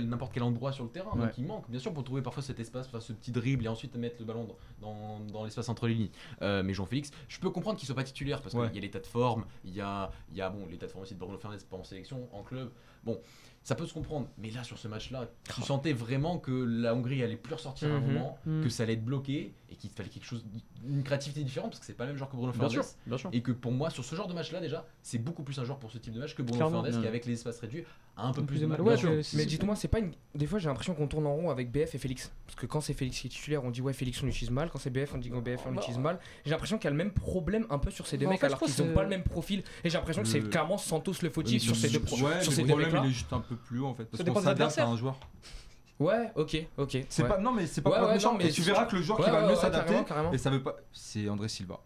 n'importe 0.04 0.32
quel, 0.32 0.42
endroit 0.42 0.72
sur 0.72 0.84
le 0.84 0.90
terrain, 0.90 1.10
hein, 1.14 1.18
donc 1.18 1.38
il 1.38 1.46
manque 1.46 1.70
bien 1.70 1.80
sûr 1.80 1.92
pour 1.92 2.04
trouver 2.04 2.22
parfois 2.22 2.42
cet 2.42 2.60
espace, 2.60 2.88
ce 2.98 3.12
petit 3.12 3.32
dribble 3.32 3.64
et 3.64 3.68
ensuite 3.68 3.96
mettre 3.96 4.16
le 4.18 4.24
ballon 4.24 4.48
dans, 4.80 5.44
l'espace 5.44 5.68
entre 5.68 5.86
les 5.86 5.94
lignes. 5.94 6.10
Euh, 6.42 6.62
mais 6.62 6.74
Jean-Félix, 6.74 7.10
je 7.28 7.38
peux 7.38 7.50
comprendre 7.50 7.78
qu'il 7.78 7.86
soit 7.86 7.96
pas 7.96 8.04
titulaire 8.04 8.42
parce 8.42 8.54
qu'il 8.54 8.74
y 8.74 8.78
a 8.78 8.80
l'état 8.80 9.00
de 9.00 9.06
forme, 9.06 9.44
il 9.64 9.74
y 9.74 9.80
a, 9.80 10.10
y 10.34 10.40
a 10.40 10.50
bon, 10.50 10.66
l'état 10.70 10.86
de 10.86 10.90
forme 10.90 11.02
aussi 11.02 11.14
de 11.14 11.20
Bruno 11.20 11.38
Fernandes 11.38 11.62
pas 11.64 11.76
en 11.76 11.84
sélection, 11.84 12.28
en 12.32 12.42
club. 12.42 12.70
Bon, 13.04 13.20
ça 13.62 13.74
peut 13.74 13.86
se 13.86 13.94
comprendre. 13.94 14.28
Mais 14.38 14.50
là, 14.50 14.64
sur 14.64 14.78
ce 14.78 14.88
match-là, 14.88 15.28
tu 15.44 15.52
ah. 15.58 15.62
sentais 15.62 15.92
vraiment 15.92 16.38
que 16.38 16.50
la 16.50 16.94
Hongrie 16.94 17.22
allait 17.22 17.36
plus 17.36 17.54
ressortir 17.54 17.90
un 17.90 18.00
mhm. 18.00 18.06
moment, 18.06 18.38
mhm. 18.46 18.64
que 18.64 18.68
ça 18.70 18.84
allait 18.84 18.94
être 18.94 19.04
bloqué 19.04 19.52
et 19.70 19.76
qu'il 19.76 19.90
fallait 19.90 20.08
quelque 20.08 20.24
chose, 20.24 20.44
une 20.86 21.02
créativité 21.02 21.42
différente 21.42 21.70
parce 21.70 21.80
que 21.80 21.86
c'est 21.86 21.94
pas 21.94 22.04
le 22.04 22.10
même 22.10 22.16
joueur 22.16 22.30
que 22.30 22.36
Bruno 22.36 22.52
Fernandes. 22.52 22.84
Bien 23.06 23.18
sûr. 23.18 23.30
Et 23.32 23.42
que 23.42 23.52
pour 23.52 23.72
moi, 23.72 23.90
sur 23.90 24.04
ce 24.04 24.14
genre 24.14 24.26
de 24.26 24.34
match-là, 24.34 24.60
déjà, 24.60 24.86
c'est 25.02 25.18
beaucoup 25.18 25.42
plus 25.42 25.58
un 25.58 25.64
joueur 25.64 25.78
pour 25.78 25.90
ce 25.90 25.98
type 25.98 26.14
de 26.14 26.20
match 26.20 26.34
que 26.34 26.42
Bruno 26.42 26.56
Clairement, 26.56 26.82
Fernandes 26.82 27.02
qui, 27.02 27.08
avec 27.08 27.26
les 27.26 27.34
espaces 27.34 27.60
réduits, 27.60 27.84
a 28.16 28.26
un 28.26 28.32
peu 28.32 28.42
plus, 28.44 28.56
plus 28.56 28.60
de 28.62 28.66
mal. 28.66 28.80
Ouais, 28.80 28.96
mais, 29.02 29.20
mais 29.34 29.46
dites-moi, 29.46 29.76
c'est 29.76 29.88
pas 29.88 29.98
une... 29.98 30.12
Des 30.34 30.46
fois, 30.46 30.58
j'ai 30.58 30.68
l'impression 30.68 30.94
qu'on 30.94 31.06
tourne 31.06 31.26
en 31.26 31.34
rond 31.34 31.50
avec 31.50 31.70
BF 31.70 31.94
et 31.94 31.98
Félix. 31.98 32.32
Parce 32.46 32.56
que 32.56 32.66
quand 32.66 32.80
c'est 32.80 32.94
Félix 32.94 33.20
qui 33.20 33.26
est 33.26 33.30
titulaire, 33.30 33.62
on 33.64 33.70
dit 33.70 33.82
ouais, 33.82 33.92
Félix, 33.92 34.22
on 34.22 34.26
l'utilise 34.26 34.50
mal. 34.50 34.70
Quand 34.70 34.78
c'est 34.78 34.90
BF, 34.90 35.14
on 35.14 35.18
dit 35.18 35.30
que 35.30 35.38
BF, 35.38 35.60
on 35.66 35.70
bah, 35.70 35.76
l'utilise 35.76 35.98
mal. 35.98 36.18
J'ai 36.44 36.50
l'impression 36.50 36.78
qu'il 36.78 36.84
y 36.84 36.88
a 36.88 36.92
le 36.92 36.96
même 36.96 37.12
problème 37.12 37.66
un 37.70 37.78
peu 37.78 37.90
sur 37.90 38.06
ces 38.06 38.16
deux 38.16 38.26
mecs 38.26 38.42
alors 38.42 38.60
qu'ils 38.60 38.82
ont 38.82 38.94
pas 38.94 39.02
le 39.02 39.08
même 39.08 39.22
profil. 39.22 39.62
Et 39.84 39.90
j'ai 39.90 39.98
l'impression 39.98 40.22
que 40.22 40.28
c'est 40.28 40.40
clairement 40.40 40.78
Santos 40.78 41.12
le 41.22 41.30
fautif 41.30 41.62
sur, 41.62 41.76
ces 41.76 41.90
deux, 41.90 41.98
ouais, 41.98 42.42
sur 42.42 42.52
ces 42.52 42.64
deux 42.64 42.74
mecs-là. 42.74 43.02
Il 43.04 43.10
est 43.10 43.12
juste 43.12 43.32
un 43.32 43.40
peu 43.40 43.56
plus 43.56 43.80
haut 43.80 43.86
en 43.86 43.94
fait. 43.94 44.04
Parce 44.04 44.24
qu'on 44.24 44.40
s'adapte 44.40 44.78
à 44.78 44.86
un 44.86 44.96
joueur. 44.96 45.18
Ouais, 46.00 46.30
ok, 46.36 46.56
ok. 46.76 46.98
C'est 47.08 47.26
pas, 47.26 47.38
non, 47.38 47.52
mais 47.52 47.66
c'est 47.66 47.80
pas 47.80 47.90
ouais, 47.90 48.18
non, 48.18 48.34
mais 48.34 48.48
tu 48.50 48.62
verras 48.62 48.84
que 48.84 48.96
le 48.96 49.02
joueur 49.02 49.18
qui 49.24 49.30
va 49.30 49.48
mieux 49.48 49.56
s'adapter, 49.56 49.96
et 50.32 50.38
ça 50.38 50.50
veut 50.50 50.62
pas. 50.62 50.76
C'est 50.92 51.28
André 51.28 51.48
Silva. 51.48 51.80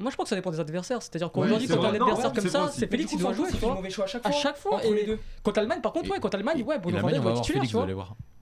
Moi, 0.00 0.12
je 0.12 0.16
pense 0.16 0.26
que 0.26 0.28
ça 0.28 0.36
dépend 0.36 0.52
des 0.52 0.60
adversaires. 0.60 1.02
C'est-à-dire 1.02 1.32
qu'aujourd'hui, 1.32 1.66
quand 1.66 1.82
t'as 1.82 1.88
un 1.88 1.94
adversaire 1.94 2.32
comme 2.32 2.48
ça, 2.48 2.70
c'est 2.72 2.88
Félix 2.88 3.10
qui 3.10 3.16
doit 3.18 3.32
jouer. 3.32 3.50
C'est 3.50 3.66
mauvais 3.66 3.90
choix 3.90 4.04
à 4.04 4.08
chaque 4.08 4.22
fois. 4.22 4.30
À 4.30 4.34
chaque 4.34 4.56
fois. 4.56 4.80
Contre 5.42 5.58
l'Allemagne, 5.60 5.80
par 5.80 5.92
contre, 5.92 6.10
ouais, 6.10 6.20
contre 6.20 6.36
l'Allemagne, 6.36 6.62
ouais, 6.62 6.78
Bruno 6.78 6.98
Van 7.00 7.20
va 7.20 7.32
titulaire, 7.34 7.62
tu 7.64 7.72
vois. 7.74 7.86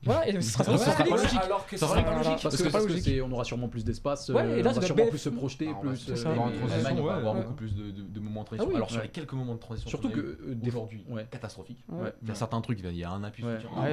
Voilà, 0.06 0.28
et 0.28 0.40
ce 0.40 0.50
sera 0.52 1.04
logique. 1.04 1.40
Alors 1.42 1.66
que 1.66 1.76
sera. 1.76 2.02
Parce 2.02 2.56
que, 2.62 3.20
on 3.22 3.32
aura 3.32 3.44
sûrement 3.44 3.68
plus 3.68 3.84
d'espace, 3.84 4.30
euh, 4.30 4.34
on 4.34 4.70
aura 4.70 4.80
sûrement 4.82 5.06
plus 5.06 5.18
se 5.18 5.28
projeter, 5.28 5.68
plus. 5.80 6.26
En 6.26 6.50
transition, 6.50 6.96
on 6.98 7.04
va 7.04 7.14
avoir 7.16 7.34
beaucoup 7.34 7.54
plus 7.54 7.74
de 7.74 8.20
moments 8.20 8.42
de 8.42 8.46
transition. 8.46 8.70
Ah 8.72 8.76
Alors 8.76 8.90
sur 8.90 9.02
les 9.02 9.08
quelques 9.08 9.32
moments 9.32 9.54
de 9.54 9.60
transition, 9.60 9.90
surtout 9.90 10.10
que 10.10 10.20
euh, 10.20 10.56
aujourd'hui, 10.66 11.04
catastrophique. 11.30 11.84
Il 12.22 12.28
y 12.28 12.30
a 12.30 12.34
certains 12.34 12.60
trucs, 12.60 12.80
il 12.80 12.96
y 12.96 13.04
a 13.04 13.10
un 13.10 13.24
appui. 13.24 13.44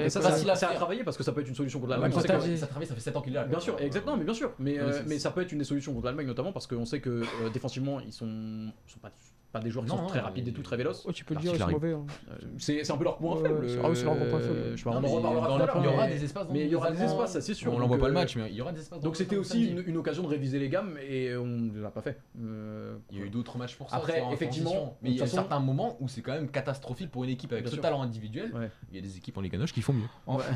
Et 0.04 0.10
ça, 0.10 0.22
c'est 0.22 0.66
à 0.66 0.74
travailler 0.74 1.04
parce 1.04 1.18
que 1.18 1.24
ça 1.24 1.32
peut 1.32 1.42
être 1.42 1.50
une 1.50 1.56
solution 1.56 1.80
contre 1.80 1.92
l'Allemagne. 1.92 2.12
Ça 2.12 2.24
travaille, 2.24 2.58
ça 2.88 2.96
fait 2.96 3.02
7 3.02 3.18
ans 3.18 3.22
qu'il 3.22 3.34
est 3.34 3.36
là. 3.36 3.46
Bien 3.46 3.60
sûr, 3.60 3.76
exactement, 3.80 4.18
mais 4.18 4.26
bien 4.26 4.34
sûr. 4.34 4.52
Mais 4.60 4.80
euh, 4.80 5.20
ça 5.20 5.32
peut 5.32 5.42
être 5.42 5.52
une 5.52 5.60
des 5.60 5.66
solutions 5.66 5.94
contre 5.94 6.06
l'Allemagne 6.06 6.28
notamment 6.28 6.52
parce 6.52 6.68
qu'on 6.68 6.86
sait 6.86 7.00
que 7.00 7.24
défensivement, 7.52 8.00
ils 8.00 8.14
sont 8.14 8.72
pas 9.02 9.12
pas 9.54 9.60
des 9.60 9.70
joueurs 9.70 9.86
qui 9.86 9.92
non, 9.92 9.98
sont 10.00 10.08
très 10.08 10.20
rapides 10.20 10.48
et 10.48 10.52
tout, 10.52 10.64
très 10.64 10.78
véloces. 10.78 11.04
Oh, 11.08 11.12
tu 11.14 11.24
peux 11.24 11.36
le 11.36 11.40
dire, 11.40 11.54
hein. 11.54 11.80
euh, 11.84 12.38
C'est 12.58 12.90
un 12.92 12.98
peu 12.98 13.04
leur 13.04 13.18
point 13.18 13.38
faible. 13.38 13.66
Euh, 13.66 13.82
ah 13.84 13.90
oui, 13.90 13.96
c'est 13.96 14.04
leur 14.04 14.18
point 14.18 14.40
faible. 14.40 14.76
On 14.88 14.92
en 14.92 15.00
reparlera 15.00 15.70
Il 15.78 15.84
y 15.84 15.88
aura 15.88 16.08
des 16.08 16.24
espaces. 16.24 16.48
Il 16.54 16.68
y 16.68 16.76
aura 16.76 16.92
des 16.92 17.04
espaces, 17.04 17.34
ça 17.34 17.42
c'est 17.42 17.54
sûr. 17.54 17.72
On 17.72 17.78
l'envoie 17.78 18.00
pas 18.00 18.08
le 18.08 18.16
euh, 18.16 18.20
match, 18.20 18.36
mais 18.36 18.50
il 18.50 18.56
y 18.56 18.62
aura 18.62 18.74
des 18.74 18.82
espaces. 18.82 19.00
Donc 19.00 19.16
c'était 19.16 19.38
aussi 19.38 19.68
une 19.68 19.98
occasion 19.98 20.24
de 20.24 20.28
réviser 20.28 20.60
les 20.60 20.70
gammes 20.70 20.98
et 21.08 21.36
on 21.38 21.46
ne 21.46 21.80
l'a 21.80 21.92
pas 21.92 22.02
fait. 22.02 22.20
Il 22.36 23.18
y 23.18 23.22
a 23.22 23.26
eu 23.26 23.30
d'autres 23.30 23.58
matchs 23.58 23.76
pour 23.78 23.90
ça. 23.90 23.98
Après, 23.98 24.22
effectivement, 24.34 24.98
mais 25.02 25.12
il 25.12 25.18
y 25.18 25.22
a 25.22 25.28
certains 25.28 25.60
moments 25.60 25.98
où 26.00 26.08
c'est 26.08 26.22
quand 26.22 26.34
même 26.34 26.50
catastrophique 26.50 27.12
pour 27.12 27.24
une 27.24 27.30
équipe 27.30 27.54
avec 27.54 27.68
ce 27.68 27.76
talent 27.76 28.02
individuel. 28.02 28.52
Il 28.92 28.96
y 28.96 29.00
a 29.00 29.02
des 29.02 29.18
équipes 29.18 29.38
en 29.38 29.42
Ligue 29.42 29.56
1 29.56 29.66
qui 29.66 29.82
font 29.82 29.94
mieux. 29.94 30.08
En 30.26 30.40
fait, 30.40 30.56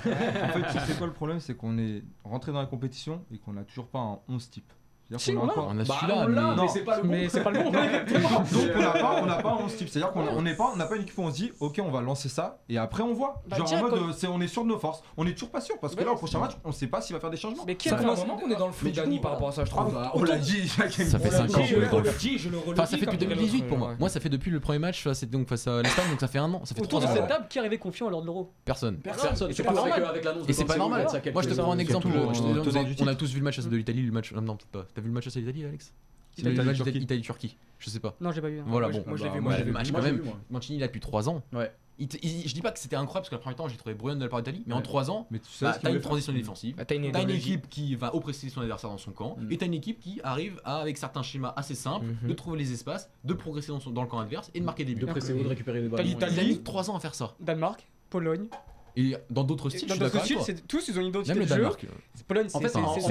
c'est 0.88 0.98
quoi 0.98 1.08
le 1.08 1.14
problème 1.14 1.39
C'est 1.39 1.56
qu'on 1.56 1.78
est 1.78 2.04
rentré 2.24 2.52
dans 2.52 2.60
la 2.60 2.66
compétition 2.66 3.22
et 3.32 3.38
qu'on 3.38 3.54
n'a 3.54 3.64
toujours 3.64 3.88
pas 3.88 4.00
un 4.00 4.20
11 4.28 4.50
type. 4.50 4.74
On, 5.10 5.47
a 5.47 5.84
bah, 5.86 5.95
celui-là, 6.01 6.55
mais, 6.58 6.68
c'est 6.68 7.43
pas, 7.43 7.51
le 7.51 7.64
bon. 7.64 7.72
Donc 7.72 8.72
on 8.76 8.80
n'a 8.80 8.91
pas, 8.91 9.20
on 9.22 9.26
n'a 9.26 9.41
pas 9.41 9.58
11 9.64 9.76
types. 9.76 9.88
C'est-à-dire 9.88 10.12
qu'on 10.12 10.28
on 10.28 10.41
n'a 10.41 10.86
pas 10.86 10.95
une 10.95 11.03
équipe 11.03 11.18
où 11.18 11.22
on 11.22 11.32
se 11.32 11.36
dit, 11.36 11.51
ok, 11.62 11.80
on 11.82 11.91
va 11.91 12.01
lancer 12.01 12.28
ça 12.28 12.60
et 12.68 12.78
après 12.78 13.03
on 13.03 13.14
voit. 13.14 13.41
Bah, 13.47 13.55
Genre 13.58 13.74
en 13.74 13.82
mode, 13.84 13.91
comme... 13.91 14.10
est, 14.10 14.28
on 14.28 14.41
est 14.41 14.47
sûr 14.47 14.64
de 14.64 14.68
nos 14.68 14.80
forces. 14.80 15.01
On 15.16 15.26
est 15.26 15.32
toujours 15.32 15.51
pas 15.51 15.62
sûr 15.62 15.76
parce 15.80 15.95
que 15.95 16.03
là, 16.03 16.12
au 16.12 16.18
prochain 16.18 16.39
match, 16.39 16.58
on 16.66 16.74
sait 16.74 16.88
pas 16.88 16.99
s'il 16.99 17.16
va 17.16 17.22
faire 17.22 17.30
des 17.30 17.38
changements. 17.38 17.64
Mais 17.66 17.76
qui 17.76 17.89
a 17.89 17.95
commencé 17.95 18.26
moment 18.26 18.38
qu'on 18.38 18.51
est 18.51 18.55
dans 18.55 18.68
le 18.68 18.74
flou, 18.74 18.89
Dani, 18.89 19.20
par 19.20 19.32
rapport 19.32 19.49
à 19.49 19.51
ça, 19.53 19.64
je 19.64 19.70
trouve. 19.70 19.88
Ah, 19.89 19.93
bah, 19.93 20.12
on 20.14 20.24
l'a 20.24 20.38
dit. 20.38 20.68
Ça 20.68 20.89
fait 20.89 21.05
5 21.05 21.58
ans. 21.58 21.62
Enfin, 22.68 22.86
ça 22.86 22.97
fait 22.97 23.05
depuis 23.05 23.18
2018 23.18 23.64
pour 23.64 23.78
moi. 23.78 23.95
Moi, 23.99 24.10
ça 24.10 24.20
fait 24.20 24.30
depuis 24.30 24.51
le 24.51 24.60
premier 24.60 24.80
match, 24.80 25.08
c'est 25.14 25.30
donc 25.30 25.47
face 25.47 25.68
à 25.68 25.82
l'Espagne, 25.82 26.10
donc 26.10 26.20
ça 26.20 26.28
fait 26.28 26.39
un 26.39 26.53
an. 26.53 26.62
Autour 26.80 26.99
de 26.99 27.08
cette 27.08 27.28
table, 27.28 27.45
qui 27.49 27.60
arrivait 27.60 27.78
confiant 27.78 28.10
lors 28.10 28.22
de 28.22 28.26
l'Euro? 28.26 28.53
Personne. 28.66 28.97
Personne. 28.97 29.49
Et 29.49 29.53
c'est 29.53 29.64
pas 29.64 29.74
normal. 29.74 30.03
Et 30.47 30.53
c'est 30.53 30.66
pas 30.66 30.78
normal. 30.78 31.08
Moi, 31.34 31.41
je 31.43 31.49
te 31.49 31.53
prends 31.53 31.72
un 31.72 31.80
exemple. 31.80 32.08
On 32.99 33.08
a 33.08 33.16
tous 33.16 33.32
vu 33.32 33.39
le 33.39 33.43
match 33.43 33.60
de 33.60 33.76
l'Italie, 33.76 34.01
le 34.01 34.12
match. 34.12 34.34
Non, 34.34 34.55
peut-être 34.55 34.72
pas. 34.72 34.97
T'as 34.98 35.02
vu 35.02 35.10
le 35.10 35.14
match 35.14 35.28
à 35.28 35.39
l'Italie, 35.39 35.64
Alex 35.64 35.93
le 36.43 36.64
match 36.64 36.80
Italie-Turquie, 36.80 37.56
je 37.78 37.89
sais 37.91 38.00
pas. 38.00 38.16
Non, 38.20 38.32
j'ai 38.32 38.41
pas 38.41 38.50
vu. 38.50 38.60
Hein. 38.60 38.66
Voilà, 38.66 38.89
bon, 38.89 39.04
moi, 39.06 39.16
je 39.16 39.24
l'ai 39.24 39.30
vu, 39.30 39.41
moi, 39.41 39.54
j'ai 39.56 39.62
vu 39.62 39.68
le 39.68 39.74
match 39.74 39.91
quand 39.91 40.02
même. 40.02 40.22
Mancini, 40.50 40.80
il 40.80 40.84
a 40.84 40.88
depuis 40.88 41.00
3 41.00 41.30
ans. 41.30 41.43
Ouais. 41.54 41.72
Je 42.00 42.54
dis 42.54 42.62
pas 42.62 42.72
que 42.72 42.80
c'était 42.80 42.95
incroyable 42.95 43.22
parce 43.24 43.30
que 43.30 43.36
le 43.36 43.41
premier 43.41 43.56
temps 43.56 43.68
j'ai 43.68 43.78
trouvé 43.78 43.93
brillant 43.93 44.18
de 44.18 44.24
la 44.24 44.30
part 44.30 44.41
d'Italie, 44.41 44.64
mais 44.66 44.74
en 44.74 44.82
3 44.82 45.12
ans, 45.12 45.28
tu 45.32 45.39
sais 45.43 45.66
bah, 45.66 45.78
t'as 45.80 45.91
une 45.91 46.02
transition 46.02 46.34
défensive, 46.34 46.76
bah, 46.76 46.86
t'as 46.86 46.95
une, 46.95 47.06
équipe 47.30 47.70
qui 47.70 47.95
va 47.95 48.16
oppresser 48.16 48.50
son 48.50 48.62
adversaire 48.62 48.89
dans 48.89 48.98
son 48.98 49.12
camp, 49.12 49.36
mm. 49.39 49.52
et 49.52 49.58
t'as 49.58 49.68
une 49.68 49.76
équipe 49.76 50.00
qui 50.00 50.20
arrive 50.24 50.60
à, 50.64 50.78
avec 50.78 50.98
certains 50.98 51.24
schémas 51.24 51.54
assez 51.56 51.76
simples 51.76 52.06
mm-hmm. 52.06 52.28
de 52.28 52.34
trouver 52.34 52.58
les 52.58 52.72
espaces, 52.72 53.10
de 53.24 53.34
progresser 53.34 53.72
dans, 53.72 54.02
le 54.02 54.08
camp 54.08 54.20
adverse 54.20 54.52
et 54.54 54.60
de 54.60 54.66
marquer 54.66 54.86
des 54.86 54.93
buts. 54.93 55.02
De 55.02 55.06
presser 55.08 55.34
ou 55.34 55.43
de 55.43 55.48
récupérer 55.48 55.82
des 55.82 55.89
balles. 55.89 56.06
L'Italie, 56.06 56.62
3 56.64 56.91
ans 56.91 56.95
à 56.95 57.00
faire 57.00 57.16
ça. 57.16 57.36
Danemark, 57.39 57.88
Pologne, 58.10 58.48
et 59.00 59.16
dans 59.30 59.43
d'autres 59.43 59.70
styles, 59.70 59.88
je 59.88 59.93
suis 59.93 60.00
d'accord. 60.00 60.24
Tous, 60.68 60.88
ils 60.88 60.98
ont 60.98 61.02
une 61.02 61.08
identité 61.08 61.39
de 61.39 61.45
jeu. 61.45 61.70
Pologne, 62.28 62.48
c'est 62.50 62.60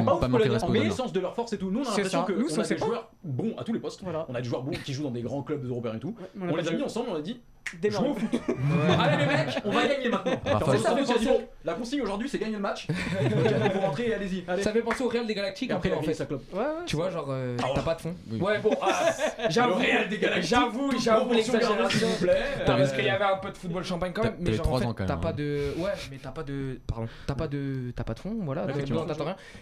pas 0.04 0.68
mais 0.68 0.80
l'essence 0.80 1.12
de 1.12 1.20
leur 1.20 1.34
force 1.34 1.52
et 1.52 1.58
tout. 1.58 1.70
Nous, 1.70 1.80
on 1.80 1.84
a 1.84 1.96
l'impression 1.96 2.24
que 2.24 2.32
nous, 2.32 2.48
on 2.52 2.58
a 2.58 2.66
des 2.66 2.76
joueurs 2.76 3.10
bons 3.22 3.54
à 3.56 3.64
tous 3.64 3.72
les 3.72 3.78
postes. 3.78 4.02
On 4.28 4.34
a 4.34 4.40
des 4.40 4.48
joueurs 4.48 4.62
bons 4.62 4.72
qui 4.84 4.92
jouent 4.92 5.04
dans 5.04 5.10
des 5.12 5.22
grands 5.22 5.42
clubs 5.42 5.64
européens 5.64 5.94
et 5.94 6.00
tout. 6.00 6.14
On 6.40 6.56
les 6.56 6.68
a 6.68 6.72
mis 6.72 6.82
ensemble, 6.82 7.10
on 7.10 7.14
a 7.14 7.22
dit 7.22 7.40
démarre. 7.80 8.04
Allez 9.00 9.16
les 9.16 9.26
mecs, 9.26 9.58
on 9.64 9.70
va 9.70 9.86
gagner 9.86 10.08
maintenant. 10.08 10.40
Ah, 10.44 10.58
la 11.64 11.74
consigne 11.74 12.02
aujourd'hui 12.02 12.28
c'est 12.28 12.38
gagner 12.38 12.54
le 12.54 12.60
match. 12.60 12.86
Vous 13.74 13.80
rentrez, 13.80 14.14
allez-y. 14.14 14.44
Ça 14.62 14.72
fait 14.72 14.82
penser 14.82 15.02
au 15.02 15.08
Real 15.08 15.26
des 15.26 15.34
Galactiques 15.34 15.70
après 15.70 15.92
en 15.92 16.02
fait. 16.02 16.14
Ça 16.14 16.26
clope. 16.26 16.44
Ouais, 16.52 16.60
ouais, 16.60 16.66
tu 16.86 16.96
vois 16.96 17.10
genre 17.10 17.26
euh, 17.30 17.56
t'as 17.56 17.82
pas 17.82 17.94
de 17.94 18.00
fond. 18.00 18.14
Ouais 18.40 18.58
bon 18.60 18.70
ah, 18.80 19.10
j'avoue 19.50 19.74
Real 19.74 20.08
des 20.08 20.18
Galactiques. 20.18 20.50
J'avoue 20.50 20.92
j'avoue 20.98 21.32
l'exagération. 21.32 22.08
Parce 22.64 22.92
qu'il 22.92 23.04
y 23.04 23.10
avait 23.10 23.24
un 23.24 23.38
peu 23.38 23.50
de 23.50 23.56
football 23.56 23.84
champagne 23.84 24.12
quand 24.14 24.24
même. 24.24 24.36
Mais 24.40 24.52
genre 24.52 24.72
en 24.72 24.94
fait 24.94 25.06
t'as 25.06 25.16
pas 25.16 25.30
hein. 25.30 25.32
de 25.32 25.74
ouais 25.78 25.90
mais 26.10 26.18
t'as 26.22 26.30
pas 26.30 26.42
de 26.42 26.80
pardon 26.86 27.08
t'as 27.26 27.34
pas 27.34 27.48
de 27.48 27.92
t'as 27.94 28.04
pas 28.04 28.14
de 28.14 28.20
fond 28.20 28.36
voilà. 28.42 28.66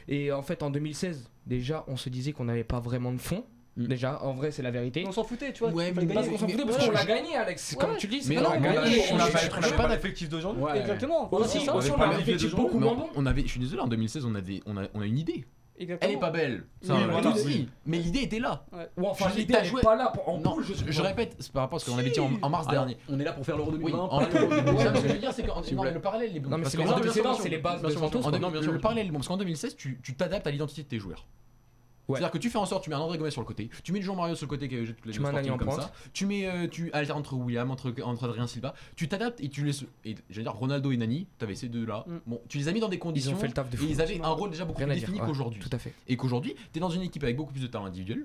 Et 0.09 0.33
en 0.33 0.43
fait 0.43 0.63
en 0.63 0.71
2016 0.71 1.31
déjà 1.47 1.85
on 1.89 1.97
se 1.97 2.09
disait 2.09 2.33
qu'on 2.33 2.45
n'avait 2.45 2.65
pas 2.65 2.81
vraiment 2.81 3.13
de 3.13 3.19
fond. 3.19 3.45
Mm. 3.77 3.87
Déjà, 3.87 4.23
en 4.23 4.35
vrai, 4.35 4.51
c'est 4.51 4.63
la 4.63 4.71
vérité. 4.71 5.05
On 5.07 5.13
s'en 5.13 5.25
foutait, 5.25 5.53
tu 5.53 5.65
vois. 5.65 5.73
Ouais, 5.73 5.93
mais, 5.95 6.05
mais, 6.05 6.17
on 6.17 6.39
s'en 6.39 6.49
foutait 6.49 6.65
parce 6.65 6.87
qu'on 6.87 6.93
l'a 6.93 7.05
gagné, 7.05 7.37
Alex. 7.37 7.77
Comme 7.79 7.97
tu 7.97 8.07
dis, 8.07 8.23
c'est 8.23 8.39
on, 8.39 8.43
on, 8.43 8.47
on, 8.47 9.17
on 9.17 9.63
a 9.63 9.73
pas 9.73 9.89
l'effectif 9.89 10.29
d'aujourd'hui. 10.29 10.65
Exactement. 10.77 11.33
Aussi, 11.33 11.69
on 11.69 11.79
a 11.79 12.07
un 12.07 12.19
effectif 12.19 12.55
beaucoup 12.55 12.79
moins 12.79 12.95
bon. 12.95 13.09
On 13.17 13.27
avait, 13.27 13.43
je 13.43 13.49
suis 13.49 13.61
désolé, 13.61 13.83
en 13.83 13.89
2016, 13.89 14.25
on 14.25 14.35
avait, 14.35 14.63
on 14.67 14.77
a, 14.77 14.85
on 14.95 15.01
a 15.01 15.07
une 15.07 15.19
idée. 15.19 15.45
Exactement. 15.77 16.09
Elle 16.09 16.17
est 16.17 16.21
pas 16.21 16.31
belle. 16.31 16.65
Ça, 16.83 16.95
oui, 16.95 17.03
voilà. 17.11 17.35
oui. 17.45 17.69
Mais 17.85 17.99
l'idée 17.99 18.21
était 18.21 18.39
là. 18.39 18.65
Ouais. 18.73 18.89
Ou 18.97 19.09
enfin, 19.09 19.29
l'idée 19.37 19.55
n'est 19.55 19.83
pas 19.83 19.97
là. 19.97 20.13
Pour... 20.15 20.29
En 20.29 20.39
non, 20.39 20.59
je, 20.63 20.73
je, 20.87 21.03
répète, 21.03 21.35
c'est 21.41 21.51
par 21.51 21.63
rapport 21.63 21.79
à 21.79 21.81
ce 21.81 21.87
qu'on 21.87 21.95
si. 21.95 22.01
avait 22.01 22.11
dit 22.11 22.21
en, 22.21 22.31
en 22.43 22.49
mars 22.49 22.67
ah, 22.69 22.73
dernier. 22.73 22.97
On 23.09 23.19
est 23.19 23.25
là 23.25 23.33
pour 23.33 23.45
faire 23.45 23.57
l'euro 23.57 23.73
2020. 23.73 23.89
Oui, 23.89 24.09
en... 24.09 24.21
ouais, 24.21 24.27
ce 24.27 25.01
que 25.03 25.09
je 25.09 25.13
veux 25.15 25.19
dire, 25.19 25.33
c'est 25.33 25.43
que 25.43 25.95
le 25.95 26.01
parallèle 26.01 26.37
est 26.37 26.41
bon. 26.41 26.51
Non, 26.51 26.59
mais 26.59 26.65
c'est 26.67 26.77
les, 26.77 26.85
bases. 26.85 27.39
C'est 27.43 27.49
les 27.49 27.59
bases. 27.59 27.83
Le 27.83 28.79
parallèle 28.79 29.07
est 29.07 29.11
bon. 29.11 29.19
Parce 29.19 29.29
qu'en 29.29 29.37
2016, 29.37 29.77
tu 29.77 30.15
t'adaptes 30.17 30.47
à 30.47 30.51
l'identité 30.53 30.85
de 30.85 30.89
tes 30.89 30.99
joueurs. 31.01 31.27
C'est-à-dire 32.09 32.31
que 32.31 32.39
tu 32.39 32.51
fais 32.51 32.59
en 32.59 32.67
sorte, 32.67 32.85
tu 32.85 32.91
mets 32.91 32.97
un 32.97 33.01
André 33.01 33.19
Gomez 33.19 33.31
sur 33.31 33.41
le 33.41 33.47
côté, 33.47 33.71
tu 33.83 33.93
mets 33.93 34.03
Jean 34.03 34.15
Mario 34.15 34.35
sur 34.35 34.47
le 34.47 34.51
côté 34.51 34.69
qui 34.69 34.77
est 34.77 34.87
toute 34.87 35.07
la 35.07 35.13
tu 35.13 35.21
mets 35.21 35.57
comme 35.57 35.71
ça, 35.71 35.93
tu 36.13 36.27
mets, 36.27 36.47
euh, 36.47 36.69
tu 36.69 36.93
alternes 36.93 37.19
entre 37.19 37.35
William, 37.35 37.71
entre, 37.71 37.95
entre 38.03 38.25
Adrien 38.25 38.47
Silva, 38.47 38.75
tu 38.97 39.09
t'adaptes 39.09 39.41
et 39.41 39.49
tu 39.49 39.65
laisses. 39.65 39.85
Et 40.05 40.17
j'allais 40.31 40.45
dire 40.45 40.55
Ronaldo 40.55 40.93
et 40.93 40.97
Nani, 40.97 41.27
t'avais 41.39 41.55
ces 41.55 41.69
deux-là. 41.69 42.05
Mm. 42.07 42.17
Bon, 42.27 42.41
tu 42.49 42.59
les 42.59 42.69
as 42.69 42.73
mis 42.73 42.81
dans 42.81 42.89
des 42.89 42.99
conditions. 42.99 43.33
Ils 43.33 43.35
ont 43.35 43.39
fait 43.39 43.47
le 43.49 43.53
taf 43.53 43.71
de. 43.71 43.83
Et 43.83 43.91
ils 43.91 44.01
avaient 44.01 44.21
un 44.21 44.29
rôle 44.29 44.51
déjà 44.51 44.65
beaucoup 44.65 44.83
plus 44.83 44.95
défini 44.95 45.19
qu'aujourd'hui. 45.19 45.61
Tout 45.61 45.71
à 45.73 45.79
fait. 45.79 45.95
Et 46.09 46.17
qu'aujourd'hui, 46.17 46.55
t'es 46.73 46.81
dans 46.81 46.91
une 46.91 47.03
équipe 47.03 47.23
avec 47.23 47.37
beaucoup 47.37 47.53
plus 47.53 47.63
de 47.63 47.67
talent 47.67 47.87
individuel, 47.87 48.25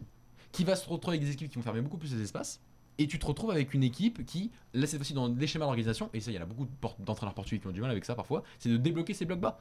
qui 0.52 0.64
va 0.64 0.76
se 0.76 0.88
retrouver 0.90 1.18
avec 1.18 1.28
des 1.28 1.34
équipes 1.34 1.50
qui 1.50 1.58
vont 1.58 1.64
fermer 1.64 1.82
beaucoup 1.82 1.98
plus 1.98 2.14
les 2.14 2.22
espaces. 2.22 2.60
Et 3.00 3.08
tu 3.08 3.18
te 3.18 3.26
retrouves 3.26 3.50
avec 3.50 3.74
une 3.74 3.82
équipe 3.82 4.26
qui, 4.26 4.52
là 4.74 4.86
cette 4.86 5.00
fois-ci 5.00 5.14
dans 5.14 5.30
les 5.30 5.48
schémas 5.48 5.64
d'organisation, 5.64 6.10
et 6.14 6.20
ça 6.20 6.32
il 6.32 6.34
y 6.34 6.38
a 6.38 6.46
beaucoup 6.46 6.68
d'entraîneurs 7.00 7.34
portugais 7.34 7.60
qui 7.60 7.68
ont 7.68 7.72
du 7.72 7.80
mal 7.80 7.90
avec 7.90 8.04
ça 8.04 8.14
parfois, 8.14 8.44
c'est 8.60 8.68
de 8.68 8.76
débloquer 8.76 9.14
ces 9.14 9.24
blocs 9.24 9.40
bas. 9.40 9.58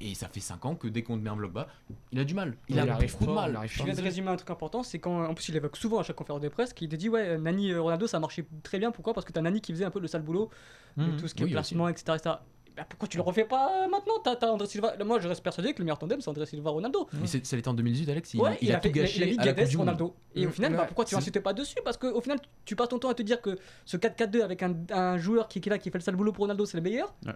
Et 0.00 0.14
ça 0.14 0.28
fait 0.28 0.40
5 0.40 0.64
ans 0.66 0.74
que 0.74 0.88
dès 0.88 1.02
qu'on 1.02 1.16
te 1.16 1.22
met 1.22 1.30
un 1.30 1.36
bloc 1.36 1.52
bas, 1.52 1.68
il 2.10 2.18
a 2.18 2.24
du 2.24 2.34
mal. 2.34 2.56
Il, 2.68 2.78
a 2.78 2.92
arrive 2.92 3.12
beaucoup 3.12 3.26
de 3.26 3.32
mal. 3.32 3.58
Je 3.64 3.84
viens 3.84 3.94
de 3.94 4.02
résumer 4.02 4.28
un 4.28 4.36
truc 4.36 4.50
important, 4.50 4.82
c'est 4.82 4.98
quand, 4.98 5.24
en 5.24 5.34
plus 5.34 5.48
il 5.48 5.56
évoque 5.56 5.76
souvent 5.76 6.00
à 6.00 6.02
chaque 6.02 6.16
conférence 6.16 6.42
de 6.42 6.48
presse, 6.48 6.72
qu'il 6.72 6.88
te 6.88 6.96
dit 6.96 7.08
ouais, 7.08 7.38
Nani 7.38 7.74
Ronaldo 7.76 8.08
ça 8.08 8.18
marchait 8.18 8.44
très 8.64 8.80
bien, 8.80 8.90
pourquoi? 8.90 9.14
Parce 9.14 9.24
que 9.24 9.32
t'as 9.32 9.40
Nani 9.40 9.60
qui 9.60 9.72
faisait 9.72 9.84
un 9.84 9.90
peu 9.90 10.00
le 10.00 10.08
sale 10.08 10.22
boulot, 10.22 10.50
mm. 10.96 11.16
tout 11.16 11.28
ce 11.28 11.34
qui 11.34 11.44
est 11.44 11.46
placement, 11.46 11.88
etc. 11.88 12.18
Bah, 12.80 12.86
pourquoi 12.88 13.08
tu 13.08 13.18
le 13.18 13.22
refais 13.22 13.44
pas 13.44 13.84
euh, 13.84 13.88
maintenant 13.88 14.18
t 14.24 14.30
as, 14.30 14.36
t 14.36 14.46
as 14.46 14.52
André 14.52 14.66
Silva? 14.66 14.94
Moi, 15.04 15.20
je 15.20 15.28
reste 15.28 15.42
persuadé 15.42 15.74
que 15.74 15.80
le 15.80 15.84
meilleur 15.84 15.98
tandem, 15.98 16.18
c'est 16.22 16.30
André 16.30 16.46
Silva-Ronaldo. 16.46 17.08
Mais 17.20 17.26
ça 17.26 17.56
l'était 17.56 17.68
en 17.68 17.74
2018, 17.74 18.08
Alex. 18.08 18.32
Il, 18.32 18.40
ouais, 18.40 18.56
il, 18.62 18.68
il, 18.68 18.72
a, 18.72 18.78
a 18.78 18.80
fait, 18.80 18.88
tout 18.88 18.94
gâché. 18.94 19.18
Il 19.18 19.38
a, 19.38 19.44
il 19.44 19.48
a 19.50 19.66
mis 19.66 19.76
Ronaldo. 19.76 20.14
Et 20.34 20.46
au 20.46 20.50
final, 20.50 20.74
bah, 20.74 20.84
pourquoi 20.86 21.04
tu 21.04 21.14
n'insistes 21.14 21.40
pas 21.40 21.52
dessus? 21.52 21.76
Parce 21.84 21.98
qu'au 21.98 22.20
final, 22.22 22.38
tu 22.64 22.76
passes 22.76 22.88
ton 22.88 22.98
temps 22.98 23.10
à 23.10 23.14
te 23.14 23.22
dire 23.22 23.42
que 23.42 23.58
ce 23.84 23.98
4-4-2 23.98 24.40
avec 24.42 24.62
un, 24.62 24.74
un, 24.90 25.18
joueur 25.18 25.46
qui, 25.48 25.60
qui 25.60 25.68
est 25.68 25.72
là, 25.72 25.78
qui 25.78 25.90
fait 25.90 25.98
le 25.98 26.02
sale 26.04 26.16
boulot 26.16 26.32
pour 26.32 26.44
Ronaldo, 26.44 26.64
c'est 26.64 26.78
le 26.78 26.82
meilleur. 26.82 27.14
Ouais. 27.26 27.32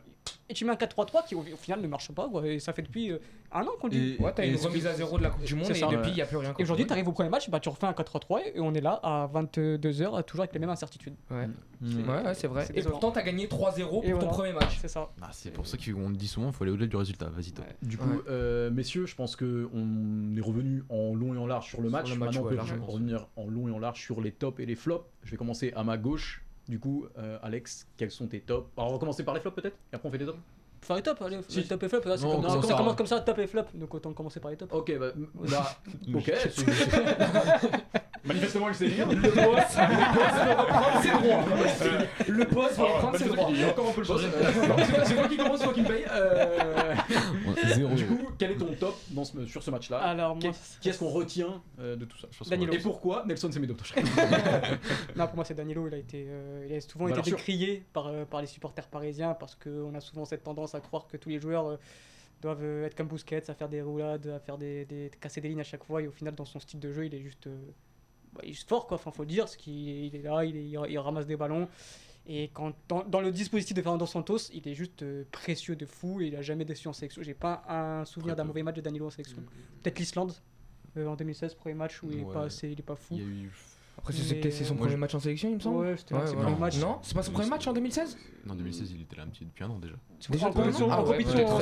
Et 0.49 0.55
tu 0.55 0.65
mets 0.65 0.73
un 0.73 0.77
4-3-3 0.77 1.27
qui, 1.27 1.35
au, 1.35 1.41
au, 1.41 1.57
final, 1.57 1.83
ne 1.83 1.89
marche 1.89 2.11
pas. 2.13 2.29
Quoi. 2.29 2.47
Et 2.47 2.59
ça 2.59 2.73
fait 2.73 2.83
depuis 2.83 3.11
euh, 3.11 3.19
un 3.53 3.63
an 3.63 3.71
qu'on 3.81 3.89
dit. 3.89 4.17
Ouais, 4.21 4.33
t'as 4.35 4.47
une 4.47 4.57
remise 4.57 4.87
à 4.87 4.95
zéro 4.95 5.19
de 5.19 5.25
la 5.25 5.31
Coupe 5.31 5.45
du 5.45 5.55
Monde 5.55 5.71
et 5.71 5.81
depuis, 5.81 6.11
il 6.11 6.15
n'y 6.15 6.23
a 6.23 6.27
plus 6.27 6.39
rien. 6.39 6.55
Et 6.59 6.63
aujourd'hui, 6.63 6.87
tu 6.87 6.93
arrives 6.93 7.09
au 7.09 7.13
premier 7.13 7.29
match, 7.29 7.51
bah, 7.51 7.61
tu 7.61 7.69
refais 7.69 7.87
un 7.87 7.93
4-3-3 7.93 8.53
et 8.55 8.61
on 8.61 8.73
est 8.73 8.81
là 8.81 9.01
à 9.03 9.29
22h, 9.33 10.25
toujours 10.25 10.43
avec 10.43 10.55
les 10.55 10.61
mêmes 10.61 10.71
incertitudes. 10.71 11.15
Ouais, 11.31 11.49
c'est 12.35 12.47
vrai. 12.47 12.67
Et 12.75 12.83
pourtant, 12.83 13.11
t'as 13.11 13.23
gagné 13.23 13.47
3-0 13.47 14.11
pour 14.11 14.19
ton 14.19 14.29
premier 14.29 14.53
match. 14.53 14.79
C'est 14.81 14.89
ça 14.89 15.11
c'est 15.35 15.51
pour 15.51 15.67
ça 15.67 15.77
qu'on 15.77 16.09
le 16.09 16.17
dit 16.17 16.29
souvent, 16.29 16.49
il 16.49 16.53
faut 16.53 16.65
aller 16.65 16.73
au-delà 16.73 16.87
du 16.87 16.97
résultat. 16.97 17.29
Vas-y, 17.29 17.53
toi. 17.53 17.65
Du 17.83 17.99
coup, 17.99 18.23
euh, 18.29 18.71
messieurs, 18.71 19.07
je 19.07 19.15
pense 19.15 19.37
qu'on 19.37 20.37
est 20.37 20.41
revenu 20.41 20.85
en 20.89 21.15
long 21.15 21.35
et 21.35 21.39
en 21.39 21.47
large 21.47 21.69
sur 21.69 21.83
le 21.83 21.91
match. 21.91 22.07
Sur 22.07 22.15
le 22.15 22.21
match 22.21 22.35
Maintenant, 22.37 22.51
on 22.51 22.77
peut 22.77 22.93
revenir 22.93 23.27
en 23.37 23.49
long 23.49 23.69
et 23.69 23.71
en 23.71 23.79
large 23.79 24.01
sur 24.01 24.21
les 24.21 24.33
tops 24.33 24.61
et 24.61 24.67
les 24.67 24.77
flops. 24.77 25.05
Je 25.23 25.31
vais 25.33 25.37
commencer 25.37 25.73
à 25.77 25.85
ma 25.85 25.99
gauche. 25.99 26.45
Du 26.69 26.79
coup, 26.79 27.07
euh, 27.19 27.39
Alex, 27.43 27.87
quels 27.97 28.11
sont 28.11 28.27
tes 28.27 28.41
tops? 28.41 28.71
Alors, 28.77 28.91
on 28.91 28.93
va 28.95 28.99
commencer 28.99 29.23
par 29.23 29.35
les 29.35 29.41
flops 29.41 29.61
peut-être, 29.61 29.77
et 29.93 29.97
après 29.97 30.09
on 30.09 30.13
fait 30.13 30.19
les 30.19 30.27
tops 30.27 30.39
Enfin, 30.83 30.97
les 30.97 31.03
tops, 31.03 31.21
allez, 31.23 31.39
si. 31.49 31.61
les 31.61 31.67
top 31.67 31.83
et 31.83 31.89
flop, 31.89 32.01
là, 32.05 32.17
commence 32.19 32.97
comme 32.97 33.07
ça, 33.07 33.21
top 33.21 33.39
et 33.39 33.47
flop, 33.47 33.65
donc 33.75 33.95
autant 33.95 34.13
commencer 34.13 34.39
par 34.39 34.51
les 34.51 34.57
tops. 34.59 34.73
Ok, 34.73 34.93
bah, 34.99 35.13
bah 35.51 35.77
ok. 36.15 36.33
Manifestement, 38.25 38.69
il 38.71 38.75
sait 38.75 38.87
lire. 38.87 39.07
Le 39.07 39.21
boss, 39.21 39.35
le 39.37 40.15
boss 40.15 40.29
ah, 40.39 40.65
prendre 40.69 41.03
ses 41.03 41.11
droits. 41.11 41.45
Le 42.27 42.45
boss 42.45 42.73
va 42.79 42.85
prendre 42.87 43.19
ses 43.19 43.29
droits. 43.29 43.51
Le 43.51 45.05
C'est 45.05 45.15
moi 45.15 45.29
qui 45.29 45.37
commence, 45.37 45.59
c'est 45.59 45.65
moi 45.67 45.75
qui 45.75 45.83
me 45.83 45.87
paye. 45.87 46.05
Euh, 46.11 46.95
du 47.95 48.07
coup, 48.07 48.31
quel 48.39 48.53
est 48.53 48.57
ton 48.57 48.73
top 48.75 48.97
sur 49.47 49.63
ce 49.63 49.71
match-là 49.71 49.99
Alors 49.99 50.37
moi, 50.37 50.53
qu'est-ce 50.81 50.99
qu'on 50.99 51.11
retient 51.11 51.63
euh, 51.81 51.97
de 51.97 52.07
tout 52.07 52.17
ça 52.19 52.29
Danilo. 52.49 52.73
Et 52.73 52.79
pourquoi 52.79 53.25
Nelson 53.27 53.53
s'est 53.53 53.61
mis 53.61 53.67
d'autres 53.67 53.85
Non, 55.17 55.27
pour 55.27 55.37
moi, 55.37 55.45
c'est 55.45 55.55
Danilo. 55.55 55.87
Il 55.89 55.95
a 55.95 55.99
été, 55.99 56.27
euh, 56.29 56.67
il 56.69 56.75
a 56.75 56.81
souvent 56.81 57.09
été 57.09 57.21
décrié 57.21 57.85
par 57.93 58.11
par 58.31 58.41
les 58.41 58.47
supporters 58.47 58.87
parisiens 58.87 59.35
parce 59.35 59.55
qu'on 59.55 59.95
a 59.95 60.01
souvent 60.01 60.25
cette 60.25 60.45
tendance 60.45 60.75
à 60.75 60.81
croire 60.81 61.07
que 61.07 61.17
tous 61.17 61.29
les 61.29 61.41
joueurs 61.41 61.79
doivent 62.41 62.85
être 62.85 62.95
comme 62.95 63.09
Busquets, 63.09 63.51
à 63.51 63.55
faire 63.55 63.69
des 63.69 63.83
roulades, 63.83 64.27
à 64.27 64.39
faire 64.39 64.59
des, 64.59 64.85
des, 64.85 65.11
casser 65.21 65.41
des 65.41 65.49
lignes 65.49 65.61
à 65.61 65.65
chaque 65.65 65.85
fois. 65.85 66.01
Et 66.01 66.09
au 66.09 66.13
final, 66.13 66.35
dans 66.35 66.45
son 66.45 66.59
style 66.59 66.81
de 66.81 66.93
jeu, 66.93 67.07
il 67.07 67.15
est 67.15 67.21
juste 67.21 67.49
bah, 68.35 68.41
il 68.45 68.51
est 68.51 68.53
juste 68.53 68.69
fort, 68.69 68.87
quoi. 68.87 68.97
Enfin, 68.97 69.11
faut 69.11 69.23
le 69.23 69.29
dire, 69.29 69.45
parce 69.45 69.57
qu'il 69.57 70.15
est 70.15 70.23
là, 70.23 70.45
il, 70.45 70.57
il, 70.57 70.99
ramasse 70.99 71.27
des 71.27 71.37
ballons. 71.37 71.69
Et 72.27 72.49
quand, 72.55 72.75
dans, 72.89 73.05
dans, 73.05 73.21
le 73.21 73.31
dispositif 73.31 73.77
de 73.77 73.83
Fernando 73.83 74.07
Santos, 74.07 74.51
il 74.53 74.67
est 74.67 74.75
juste 74.75 75.03
euh, 75.03 75.25
précieux 75.31 75.77
de 75.77 75.85
fou 75.85 76.23
et 76.23 76.29
il 76.29 76.37
a 76.37 76.43
jamais 76.43 76.65
déçu 76.65 76.89
en 76.89 76.95
sélection. 76.95 77.23
J'ai 77.23 77.35
pas 77.35 77.63
un 77.69 78.05
souvenir 78.07 78.35
d'un 78.35 78.45
mauvais 78.45 78.63
match 78.63 78.77
de 78.77 78.81
Danilo 78.81 79.07
en 79.07 79.11
sélection. 79.11 79.43
Peut-être 79.83 79.99
l'Islande 79.99 80.33
euh, 80.97 81.07
en 81.07 81.17
2016, 81.17 81.55
premier 81.55 81.75
match 81.75 82.03
où 82.03 82.11
il, 82.11 82.17
ouais. 82.17 82.23
est 82.23 82.33
pas 82.33 82.45
assez, 82.45 82.71
il 82.71 82.79
est 82.79 82.83
pas 82.83 82.97
fou. 82.97 83.19
Après, 83.97 84.13
c'était 84.13 84.51
c'est 84.51 84.65
son 84.65 84.77
premier 84.77 84.95
euh, 84.95 84.99
match 84.99 85.15
en 85.15 85.21
sélection, 85.21 85.49
il 85.51 85.55
me 85.57 85.61
semble. 85.61 85.87
Ouais, 85.87 85.97
c'était 85.97 86.15
son 86.27 86.37
premier 86.37 86.57
match. 86.57 86.79
Non, 86.79 86.99
c'est 87.03 87.15
pas 87.15 87.23
son 87.23 87.33
premier 87.33 87.49
match 87.49 87.67
en 87.67 87.73
2016 87.73 88.19
Non, 88.47 88.55
2016, 88.55 88.93
il 88.93 89.03
était 89.03 89.17
là 89.17 89.23
un 89.23 89.29
petit 89.29 89.45
depuis 89.45 89.65
un 89.65 89.71
an 89.71 89.79
déjà. 89.79 89.95
Déjà 90.31 90.49
en 90.49 90.53
compétition, 90.53 90.91
en 90.91 91.05
compétition. 91.05 91.61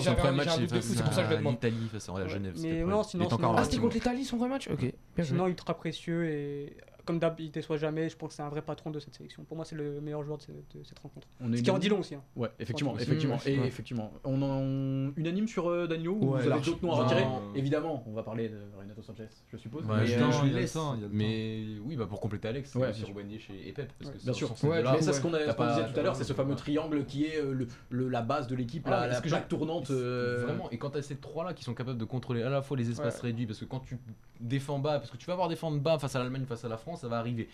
Son 0.00 0.14
premier 0.14 0.36
match, 0.36 0.48
c'est 0.80 1.02
pour 1.02 1.12
ça 1.12 1.22
que 1.22 1.28
je 1.28 1.32
le 1.32 1.36
demande. 1.38 1.54
L'Italie 1.54 1.88
face 1.92 2.08
à 2.08 2.28
Genève. 2.28 2.54
Mais 2.60 2.84
non, 2.84 3.02
sinon, 3.02 3.28
ah, 3.56 3.64
c'était 3.64 3.78
contre 3.78 3.94
l'Italie 3.94 4.24
son 4.24 4.36
premier 4.36 4.50
match. 4.50 4.68
Ok. 4.68 4.92
Sinon, 5.22 5.46
ultra 5.46 5.74
précieux 5.74 6.26
et 6.26 6.76
comme 7.10 7.18
d'hab, 7.18 7.40
il 7.40 7.50
déçoit 7.50 7.76
jamais. 7.76 8.08
Je 8.08 8.16
pense 8.16 8.28
que 8.28 8.34
c'est 8.36 8.42
un 8.42 8.48
vrai 8.48 8.62
patron 8.62 8.90
de 8.90 9.00
cette 9.00 9.14
sélection. 9.14 9.42
Pour 9.42 9.56
moi, 9.56 9.64
c'est 9.64 9.74
le 9.74 10.00
meilleur 10.00 10.22
joueur 10.22 10.38
de, 10.38 10.84
cette 10.84 10.98
rencontre. 11.00 11.26
On 11.40 11.52
est 11.52 11.56
Ce 11.56 11.62
qui 11.62 11.70
en 11.70 11.78
dit 11.78 11.88
long 11.88 11.98
aussi. 11.98 12.14
Hein. 12.14 12.22
Ouais, 12.36 12.50
effectivement, 12.60 12.96
effectivement, 12.96 13.38
et 13.44 13.54
effectivement. 13.54 14.12
On 14.24 14.40
en 14.42 15.12
unanime 15.16 15.48
sur 15.48 15.68
euh, 15.68 15.88
ou 16.06 16.34
Ouais, 16.34 16.42
vous 16.42 16.50
avez 16.50 16.60
d'autres 16.60 16.84
noms 16.84 16.92
à 16.92 17.04
retirer? 17.04 17.24
Évidemment, 17.56 18.04
on 18.06 18.12
va 18.12 18.22
parler 18.22 18.48
de 18.48 18.58
Renato 18.78 19.02
Sanchez, 19.02 19.26
je 19.48 19.56
suppose. 19.56 19.84
Mais, 19.88 20.06
je- 20.06 20.54
laisse. 20.54 20.78
Mais 21.10 21.64
oui, 21.84 21.96
bah 21.96 22.06
pour 22.06 22.20
compléter 22.20 22.48
Alex, 22.48 22.74
Ouais, 22.76 22.92
sur 22.92 23.14
Wendish 23.14 23.50
et, 23.50 23.72
Pep. 23.72 23.92
Parce 23.98 24.12
que 24.12 24.22
Bien 24.22 24.32
sûr. 24.32 24.50
Ouais, 24.64 24.82
ça, 25.00 25.12
ce 25.12 25.20
qu'on 25.20 25.34
a- 25.34 25.38
disait 25.38 25.92
tout 25.92 25.98
à 25.98 26.02
l'heure, 26.02 26.16
c'est 26.16 26.24
ce 26.24 26.32
fameux 26.32 26.54
triangle 26.54 27.04
qui 27.06 27.24
est 27.24 27.38
euh, 27.38 27.66
le, 27.90 28.08
la 28.08 28.22
base 28.22 28.46
de 28.46 28.54
l'équipe, 28.54 28.86
la, 28.86 29.20
tournante. 29.48 29.90
Euh, 29.90 30.44
vraiment, 30.44 30.70
et 30.70 30.78
quand 30.78 30.90
tu 30.90 30.98
as 30.98 31.02
ces 31.02 31.16
trois-là 31.16 31.54
qui 31.54 31.64
sont 31.64 31.74
capables 31.74 31.98
de 31.98 32.04
contrôler 32.04 32.42
à 32.42 32.50
la 32.50 32.62
fois 32.62 32.76
les 32.76 32.88
espaces 32.90 33.20
réduits, 33.20 33.46
parce 33.46 33.58
que 33.58 33.64
quand 33.64 33.80
tu 33.80 33.98
défends 34.40 34.78
bas, 34.78 34.98
parce 34.98 35.10
que 35.10 35.16
tu 35.16 35.26
vas 35.26 35.32
avoir 35.34 35.48
défendre 35.48 35.78
bas 35.80 35.98
face 35.98 36.14
à 36.16 36.18
l'Allemagne, 36.18 36.44
face 36.46 36.64
à 36.64 36.68
la 36.68 36.76
France, 36.76 36.99
ça 37.00 37.08
va 37.08 37.18
arriver. 37.18 37.48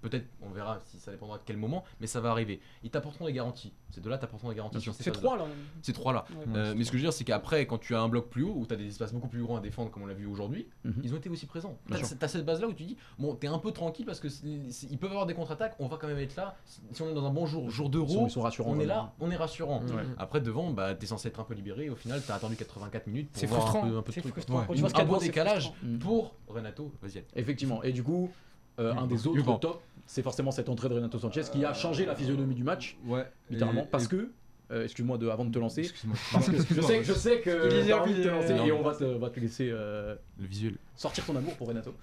Peut-être, 0.00 0.26
on 0.42 0.50
verra 0.50 0.78
si 0.86 0.98
ça 0.98 1.10
dépendra 1.10 1.38
de 1.38 1.42
quel 1.44 1.56
moment, 1.56 1.84
mais 2.00 2.06
ça 2.06 2.20
va 2.20 2.30
arriver. 2.30 2.60
Ils 2.82 2.90
t'apporteront 2.90 3.26
des 3.26 3.32
garanties. 3.32 3.72
Ces 3.90 4.00
deux-là 4.00 4.18
t'apporteront 4.18 4.50
des 4.50 4.56
garanties. 4.56 4.90
C'est 4.98 5.12
trois 5.12 5.36
là. 5.36 5.44
Euh, 5.44 5.54
c'est 5.82 5.92
trois 5.92 6.12
là. 6.12 6.24
Mais 6.46 6.84
ce 6.84 6.90
que 6.90 6.96
je 6.96 7.02
veux 7.02 7.08
dire, 7.08 7.12
c'est 7.12 7.24
qu'après, 7.24 7.66
quand 7.66 7.78
tu 7.78 7.94
as 7.94 8.00
un 8.00 8.08
bloc 8.08 8.28
plus 8.28 8.42
haut, 8.42 8.54
où 8.56 8.66
tu 8.66 8.74
as 8.74 8.76
des 8.76 8.88
espaces 8.88 9.12
beaucoup 9.12 9.28
plus 9.28 9.42
grands 9.42 9.56
à 9.56 9.60
défendre, 9.60 9.90
comme 9.90 10.02
on 10.02 10.06
l'a 10.06 10.14
vu 10.14 10.26
aujourd'hui, 10.26 10.66
mhm. 10.84 11.00
ils 11.02 11.14
ont 11.14 11.16
été 11.16 11.28
aussi 11.28 11.46
présents. 11.46 11.78
Tu 11.88 11.94
as, 11.94 12.28
cette 12.28 12.44
base 12.44 12.60
là 12.60 12.68
où 12.68 12.72
tu 12.72 12.84
dis, 12.84 12.96
bon, 13.18 13.34
t'es 13.34 13.46
un 13.46 13.58
peu 13.58 13.72
tranquille 13.72 14.06
parce 14.06 14.20
que 14.20 14.28
ils 14.44 14.98
peuvent 14.98 15.10
avoir 15.10 15.26
des 15.26 15.34
contre-attaques, 15.34 15.76
on 15.78 15.86
va 15.86 15.96
quand 15.96 16.08
même 16.08 16.18
être 16.18 16.36
là. 16.36 16.56
Si 16.64 17.02
on 17.02 17.08
est 17.08 17.14
dans 17.14 17.26
un 17.26 17.30
bon 17.30 17.46
jour, 17.46 17.70
jour 17.70 17.90
d'euro, 17.90 18.28
on 18.64 18.80
est 18.80 18.86
là, 18.86 19.12
on 19.20 19.30
est 19.30 19.36
rassurant. 19.36 19.82
Après, 20.18 20.40
devant, 20.40 20.70
bah, 20.70 20.94
t'es 20.94 21.06
censé 21.06 21.28
être 21.28 21.40
un 21.40 21.44
peu 21.44 21.54
libéré. 21.54 21.90
Au 21.90 21.96
final, 21.96 22.22
t'as 22.26 22.34
attendu 22.34 22.56
84 22.56 23.06
minutes 23.06 23.30
pour 23.32 23.48
voir 23.48 23.76
un 23.76 23.88
peu, 23.88 23.96
un 23.98 24.02
peu 24.02 24.12
de 24.12 24.20
truc. 24.20 24.36
Ouais. 24.36 24.92
Un 24.94 25.04
bon 25.04 25.18
décalage 25.18 25.72
pour 26.00 26.34
Renato. 26.48 26.92
Vas-y. 27.02 27.24
Effectivement. 27.34 27.82
Et 27.82 27.92
du 27.92 28.02
coup, 28.02 28.30
euh, 28.78 28.92
un 28.94 29.06
des 29.06 29.26
Hugo. 29.26 29.38
autres 29.52 29.60
top, 29.60 29.82
c'est 30.06 30.22
forcément 30.22 30.50
cette 30.50 30.68
entrée 30.68 30.88
de 30.88 30.94
Renato 30.94 31.18
Sanchez 31.18 31.42
qui 31.52 31.64
a 31.64 31.72
changé 31.74 32.04
la 32.06 32.14
physionomie 32.14 32.54
du 32.54 32.64
match, 32.64 32.96
Ouais. 33.06 33.26
littéralement, 33.50 33.82
Et- 33.84 33.88
parce 33.90 34.04
et- 34.04 34.08
que, 34.08 34.30
euh, 34.70 34.84
excuse-moi 34.84 35.16
de, 35.18 35.28
avant 35.28 35.44
de 35.44 35.50
te 35.50 35.58
lancer, 35.58 35.80
Excuse-moi. 35.82 36.16
parce 36.32 36.50
que 36.50 36.56
je 36.74 36.80
sais, 36.82 37.04
je 37.04 37.12
sais 37.12 37.40
que 37.40 37.50
Il 37.70 37.76
est 37.78 37.86
t'as 37.88 38.00
envie 38.00 38.14
de 38.14 38.22
te 38.22 38.28
lancer 38.28 38.54
Non. 38.54 38.64
et 38.66 38.72
on 38.72 38.82
va 38.82 38.94
te, 38.94 39.04
on 39.04 39.18
va 39.18 39.30
te 39.30 39.40
laisser 39.40 39.70
euh, 39.72 40.14
Le 40.38 40.46
visuel. 40.46 40.76
sortir 40.96 41.24
ton 41.24 41.36
amour 41.36 41.54
pour 41.56 41.68
Renato. 41.68 41.94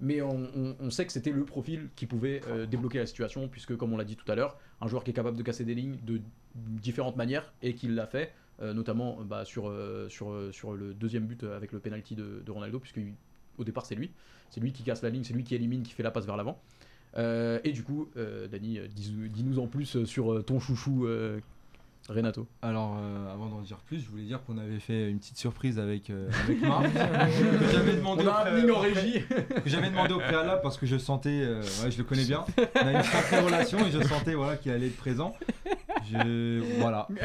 Mais 0.00 0.22
on, 0.22 0.48
on- 0.56 0.76
on 0.78 0.90
sait 0.90 1.06
que 1.06 1.12
c'était 1.12 1.32
le 1.32 1.44
profil 1.44 1.88
qui 1.96 2.06
pouvait 2.06 2.40
euh, 2.48 2.66
débloquer 2.66 2.98
la 2.98 3.06
situation, 3.06 3.48
puisque 3.48 3.76
comme 3.76 3.92
on 3.92 3.96
l'a 3.96 4.04
dit 4.04 4.16
tout 4.16 4.30
à 4.30 4.34
l'heure, 4.36 4.56
un 4.80 4.86
joueur 4.86 5.02
qui 5.02 5.10
est 5.10 5.14
capable 5.14 5.36
de 5.36 5.42
casser 5.42 5.64
des 5.64 5.74
lignes 5.74 5.98
de 6.04 6.20
différentes 6.54 7.16
manières 7.16 7.52
et 7.62 7.74
qui 7.74 7.88
l'a 7.88 8.06
fait, 8.06 8.32
euh, 8.62 8.72
notamment 8.74 9.18
euh, 9.20 9.24
bah, 9.24 9.44
sur, 9.44 9.68
euh, 9.68 10.08
sur, 10.08 10.30
euh, 10.30 10.52
sur 10.52 10.72
le 10.72 10.94
deuxième 10.94 11.26
but 11.26 11.42
euh, 11.42 11.56
avec 11.56 11.72
le 11.72 11.80
penalty 11.80 12.14
de, 12.14 12.42
de 12.44 12.50
Ronaldo, 12.52 12.78
puisque 12.78 12.98
il- 12.98 13.14
au 13.58 13.64
départ 13.64 13.84
c'est 13.86 13.94
lui, 13.94 14.10
c'est 14.50 14.60
lui 14.60 14.72
qui 14.72 14.82
casse 14.82 15.02
la 15.02 15.10
ligne, 15.10 15.24
c'est 15.24 15.34
lui 15.34 15.44
qui 15.44 15.54
élimine, 15.54 15.82
qui 15.82 15.92
fait 15.92 16.02
la 16.02 16.10
passe 16.10 16.26
vers 16.26 16.36
l'avant. 16.36 16.58
Euh, 17.16 17.58
et 17.64 17.72
du 17.72 17.82
coup, 17.82 18.08
euh, 18.16 18.48
Dani, 18.48 18.78
euh, 18.78 18.86
dis- 18.94 19.14
dis-nous 19.30 19.58
en 19.58 19.66
plus 19.66 20.04
sur 20.04 20.44
ton 20.44 20.60
chouchou 20.60 21.06
euh, 21.06 21.40
Renato. 22.08 22.46
Alors, 22.62 22.96
euh, 22.98 23.32
avant 23.32 23.48
d'en 23.48 23.60
dire 23.60 23.78
plus, 23.78 24.00
je 24.00 24.08
voulais 24.08 24.22
dire 24.24 24.42
qu'on 24.44 24.56
avait 24.58 24.78
fait 24.78 25.10
une 25.10 25.18
petite 25.18 25.36
surprise 25.36 25.78
avec, 25.78 26.08
euh, 26.10 26.28
avec 26.44 26.60
Marc. 26.62 26.84
que 26.84 27.68
j'avais 27.72 27.96
demandé, 27.96 28.24
On 28.24 28.28
au 28.70 28.76
a 28.76 28.80
régie. 28.80 29.22
que 29.28 29.68
j'avais 29.68 29.90
demandé 29.90 30.14
au 30.14 30.18
préalable 30.18 30.60
parce 30.62 30.78
que 30.78 30.86
je 30.86 30.96
sentais, 30.96 31.40
euh, 31.42 31.60
ouais, 31.82 31.90
je 31.90 31.98
le 31.98 32.04
connais 32.04 32.24
bien, 32.24 32.44
on 32.76 32.86
a 32.86 32.92
une 32.92 33.02
sacrée 33.02 33.40
relation 33.40 33.78
et 33.86 33.90
je 33.90 34.02
sentais 34.02 34.34
voilà, 34.34 34.56
qu'il 34.56 34.70
allait 34.72 34.86
être 34.86 34.96
présent. 34.96 35.34
Je, 36.10 36.80
voilà. 36.80 37.06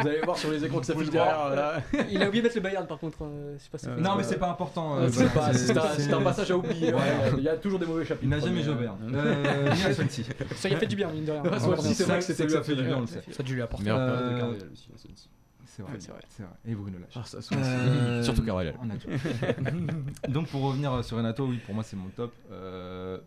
Vous 0.00 0.08
allez 0.08 0.20
voir 0.24 0.36
sur 0.36 0.50
les 0.50 0.64
écrans 0.64 0.80
que 0.80 0.86
ça 0.86 0.92
Vous 0.94 1.00
fait 1.00 1.06
le 1.06 1.10
derrière. 1.12 1.50
là. 1.50 1.82
Il 2.10 2.22
a 2.22 2.28
oublié 2.28 2.42
de 2.42 2.46
mettre 2.46 2.56
le 2.56 2.62
Bayern 2.62 2.86
par 2.86 2.98
contre. 2.98 3.18
euh, 3.24 3.54
je 3.58 3.62
sais 3.64 3.70
pas 3.70 3.78
si 3.78 3.88
Euh, 3.88 3.96
Non, 3.98 4.16
mais 4.16 4.22
c'est 4.22 4.38
pas 4.38 4.48
important. 4.50 4.96
euh, 4.98 5.06
Ouais, 5.08 5.54
C'est 5.54 6.12
un, 6.12 6.22
passage 6.22 6.50
à 6.50 6.56
oublier. 6.56 6.88
Ouais. 6.92 6.98
ouais. 7.00 7.32
Il 7.38 7.42
y 7.44 7.48
a 7.48 7.56
toujours 7.56 7.78
des 7.78 7.86
mauvais 7.86 8.04
chapitres. 8.04 8.24
Il 8.24 8.28
n'a 8.30 8.38
jamais 8.38 8.56
mais, 8.56 8.62
joué 8.62 8.72
euh, 8.72 8.76
Bayern. 8.76 8.98
Euh, 9.14 9.74
ni 9.74 9.82
à 9.84 9.92
Swansea. 9.94 10.22
Ça 10.56 10.68
y 10.68 10.74
a 10.74 10.78
fait 10.78 10.86
du 10.86 10.96
bien, 10.96 11.10
mine 11.10 11.24
de 11.24 11.32
rien. 11.32 11.42
C'est 11.44 11.48
vrai 11.58 11.76
que 11.76 11.82
Ça- 11.82 12.20
c'était 12.20 12.34
ça 12.34 12.44
lui 12.46 12.56
a 12.56 12.62
fait 12.62 12.76
du 12.76 12.82
bien, 12.84 12.96
on 12.98 13.00
le 13.02 13.06
sait. 13.06 13.22
Ça 13.30 13.40
a 13.40 13.42
dû 13.42 13.54
lui 13.54 13.62
apporter. 13.62 13.84
Meilleur 13.84 13.98
Euh, 14.00 14.06
période 14.10 14.32
de 14.34 14.38
Carvalhal 14.38 14.68
aussi. 14.72 14.88
la 14.92 14.98
Swansea. 14.98 15.28
C'est 15.66 15.82
vrai, 15.82 15.92
Ouais, 15.92 15.98
c'est 16.00 16.10
vrai. 16.10 16.20
c'est 16.28 16.42
vrai. 16.42 16.52
Et 16.68 16.74
Bruno 16.74 16.98
Lage. 16.98 17.10
Ah, 17.14 17.20
ça, 17.24 17.40
ça, 17.40 17.54
Euh, 17.54 18.22
Surtout 18.22 18.42
Carvalhal. 18.44 18.74
Donc 20.28 20.48
pour 20.48 20.62
revenir 20.62 21.02
sur 21.04 21.16
Renato, 21.16 21.46
oui, 21.46 21.58
pour 21.64 21.74
moi 21.74 21.84
c'est 21.84 21.96
mon 21.96 22.08
top. 22.16 22.32
Euh, 22.50 23.18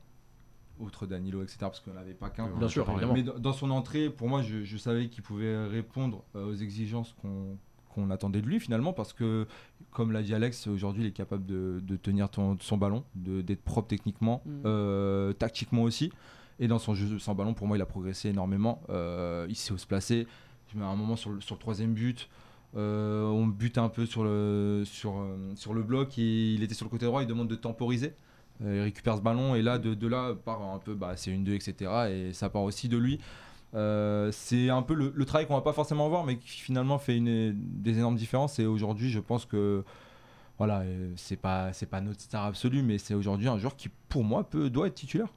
outre 0.84 1.05
Danilo, 1.07 1.41
etc. 1.41 1.57
Parce 1.61 1.79
qu'on 1.79 1.93
n'avait 1.93 2.13
pas 2.13 2.29
qu'un. 2.29 2.47
Bien 2.57 2.67
sûr, 2.67 2.88
évidemment. 2.91 3.13
Mais 3.13 3.23
dans 3.23 3.53
son 3.53 3.71
entrée, 3.71 4.09
pour 4.09 4.27
moi, 4.29 4.41
je, 4.41 4.63
je 4.63 4.77
savais 4.77 5.07
qu'il 5.09 5.23
pouvait 5.23 5.65
répondre 5.67 6.23
euh, 6.36 6.51
aux 6.51 6.55
exigences 6.55 7.15
qu'on 7.21 7.57
qu'on 7.89 8.09
attendait 8.09 8.41
de 8.41 8.47
lui 8.47 8.59
finalement 8.59 8.91
parce 8.91 9.13
que 9.13 9.45
comme 9.91 10.11
l'a 10.11 10.23
dit 10.23 10.34
Alex 10.34 10.65
aujourd'hui 10.65 11.03
il 11.03 11.07
est 11.09 11.11
capable 11.11 11.45
de, 11.45 11.79
de 11.84 11.95
tenir 11.95 12.27
ton- 12.27 12.57
son 12.59 12.75
ballon 12.75 13.03
d'être 13.13 13.61
propre 13.61 13.88
techniquement 13.88 14.41
Mm. 14.47 14.61
euh, 14.65 15.34
tactiquement 15.34 15.84
aussi 15.84 16.11
et 16.59 16.67
dans 16.67 16.79
son 16.79 16.95
jeu 16.95 17.19
sans 17.19 17.36
ballon 17.36 17.53
pour 17.53 17.67
moi 17.67 17.77
il 17.77 17.81
a 17.84 17.86
progressé 17.86 18.29
énormément 18.29 18.81
Euh, 18.89 19.45
il 19.47 19.55
sait 19.55 19.73
où 19.73 19.77
se 19.77 19.86
placer 19.86 20.25
je 20.73 20.79
mets 20.79 20.84
un 20.86 20.95
moment 20.95 21.15
sur 21.15 21.29
le, 21.34 21.39
sur 21.39 21.53
le 21.53 21.59
troisième 21.59 21.93
but 21.93 22.29
euh, 22.75 23.25
on 23.27 23.45
bute 23.45 23.77
un 23.77 23.89
peu 23.89 24.07
sur 24.07 24.23
le, 24.23 24.81
sur, 24.86 25.23
sur 25.53 25.75
le 25.75 25.84
bloc 25.84 26.17
et 26.17 26.53
il 26.55 26.63
était 26.63 26.73
sur 26.73 26.88
le 26.88 26.89
côté 26.89 27.05
droit 27.05 27.21
il 27.21 27.27
demande 27.27 27.47
de 27.47 27.55
temporiser 27.55 28.15
il 28.61 28.81
récupère 28.81 29.17
ce 29.17 29.21
ballon 29.21 29.55
et 29.55 29.61
là 29.61 29.77
de, 29.77 29.93
de 29.93 30.07
là 30.07 30.33
part 30.33 30.61
un 30.61 30.79
peu 30.79 30.93
bah, 30.93 31.13
c'est 31.15 31.31
une 31.31 31.43
2 31.43 31.53
etc 31.53 31.91
et 32.09 32.33
ça 32.33 32.49
part 32.49 32.63
aussi 32.63 32.87
de 32.87 32.97
lui 32.97 33.19
euh, 33.75 34.31
c'est 34.31 34.69
un 34.69 34.81
peu 34.81 34.93
le, 34.93 35.11
le 35.15 35.25
travail 35.25 35.47
qu'on 35.47 35.55
va 35.55 35.61
pas 35.61 35.73
forcément 35.73 36.07
voir, 36.09 36.23
mais 36.25 36.37
qui 36.37 36.59
finalement 36.59 36.99
fait 36.99 37.17
une, 37.17 37.53
des 37.55 37.97
énormes 37.97 38.15
différences. 38.15 38.59
Et 38.59 38.65
aujourd'hui, 38.65 39.09
je 39.09 39.19
pense 39.19 39.45
que 39.45 39.83
voilà, 40.57 40.81
euh, 40.81 41.11
c'est 41.15 41.35
pas 41.37 41.73
c'est 41.73 41.87
pas 41.87 42.01
notre 42.01 42.21
star 42.21 42.45
absolue, 42.45 42.83
mais 42.83 42.97
c'est 42.97 43.15
aujourd'hui 43.15 43.47
un 43.47 43.57
joueur 43.57 43.75
qui, 43.75 43.89
pour 44.09 44.23
moi, 44.23 44.43
peut 44.43 44.69
doit 44.69 44.87
être 44.87 44.95
titulaire, 44.95 45.29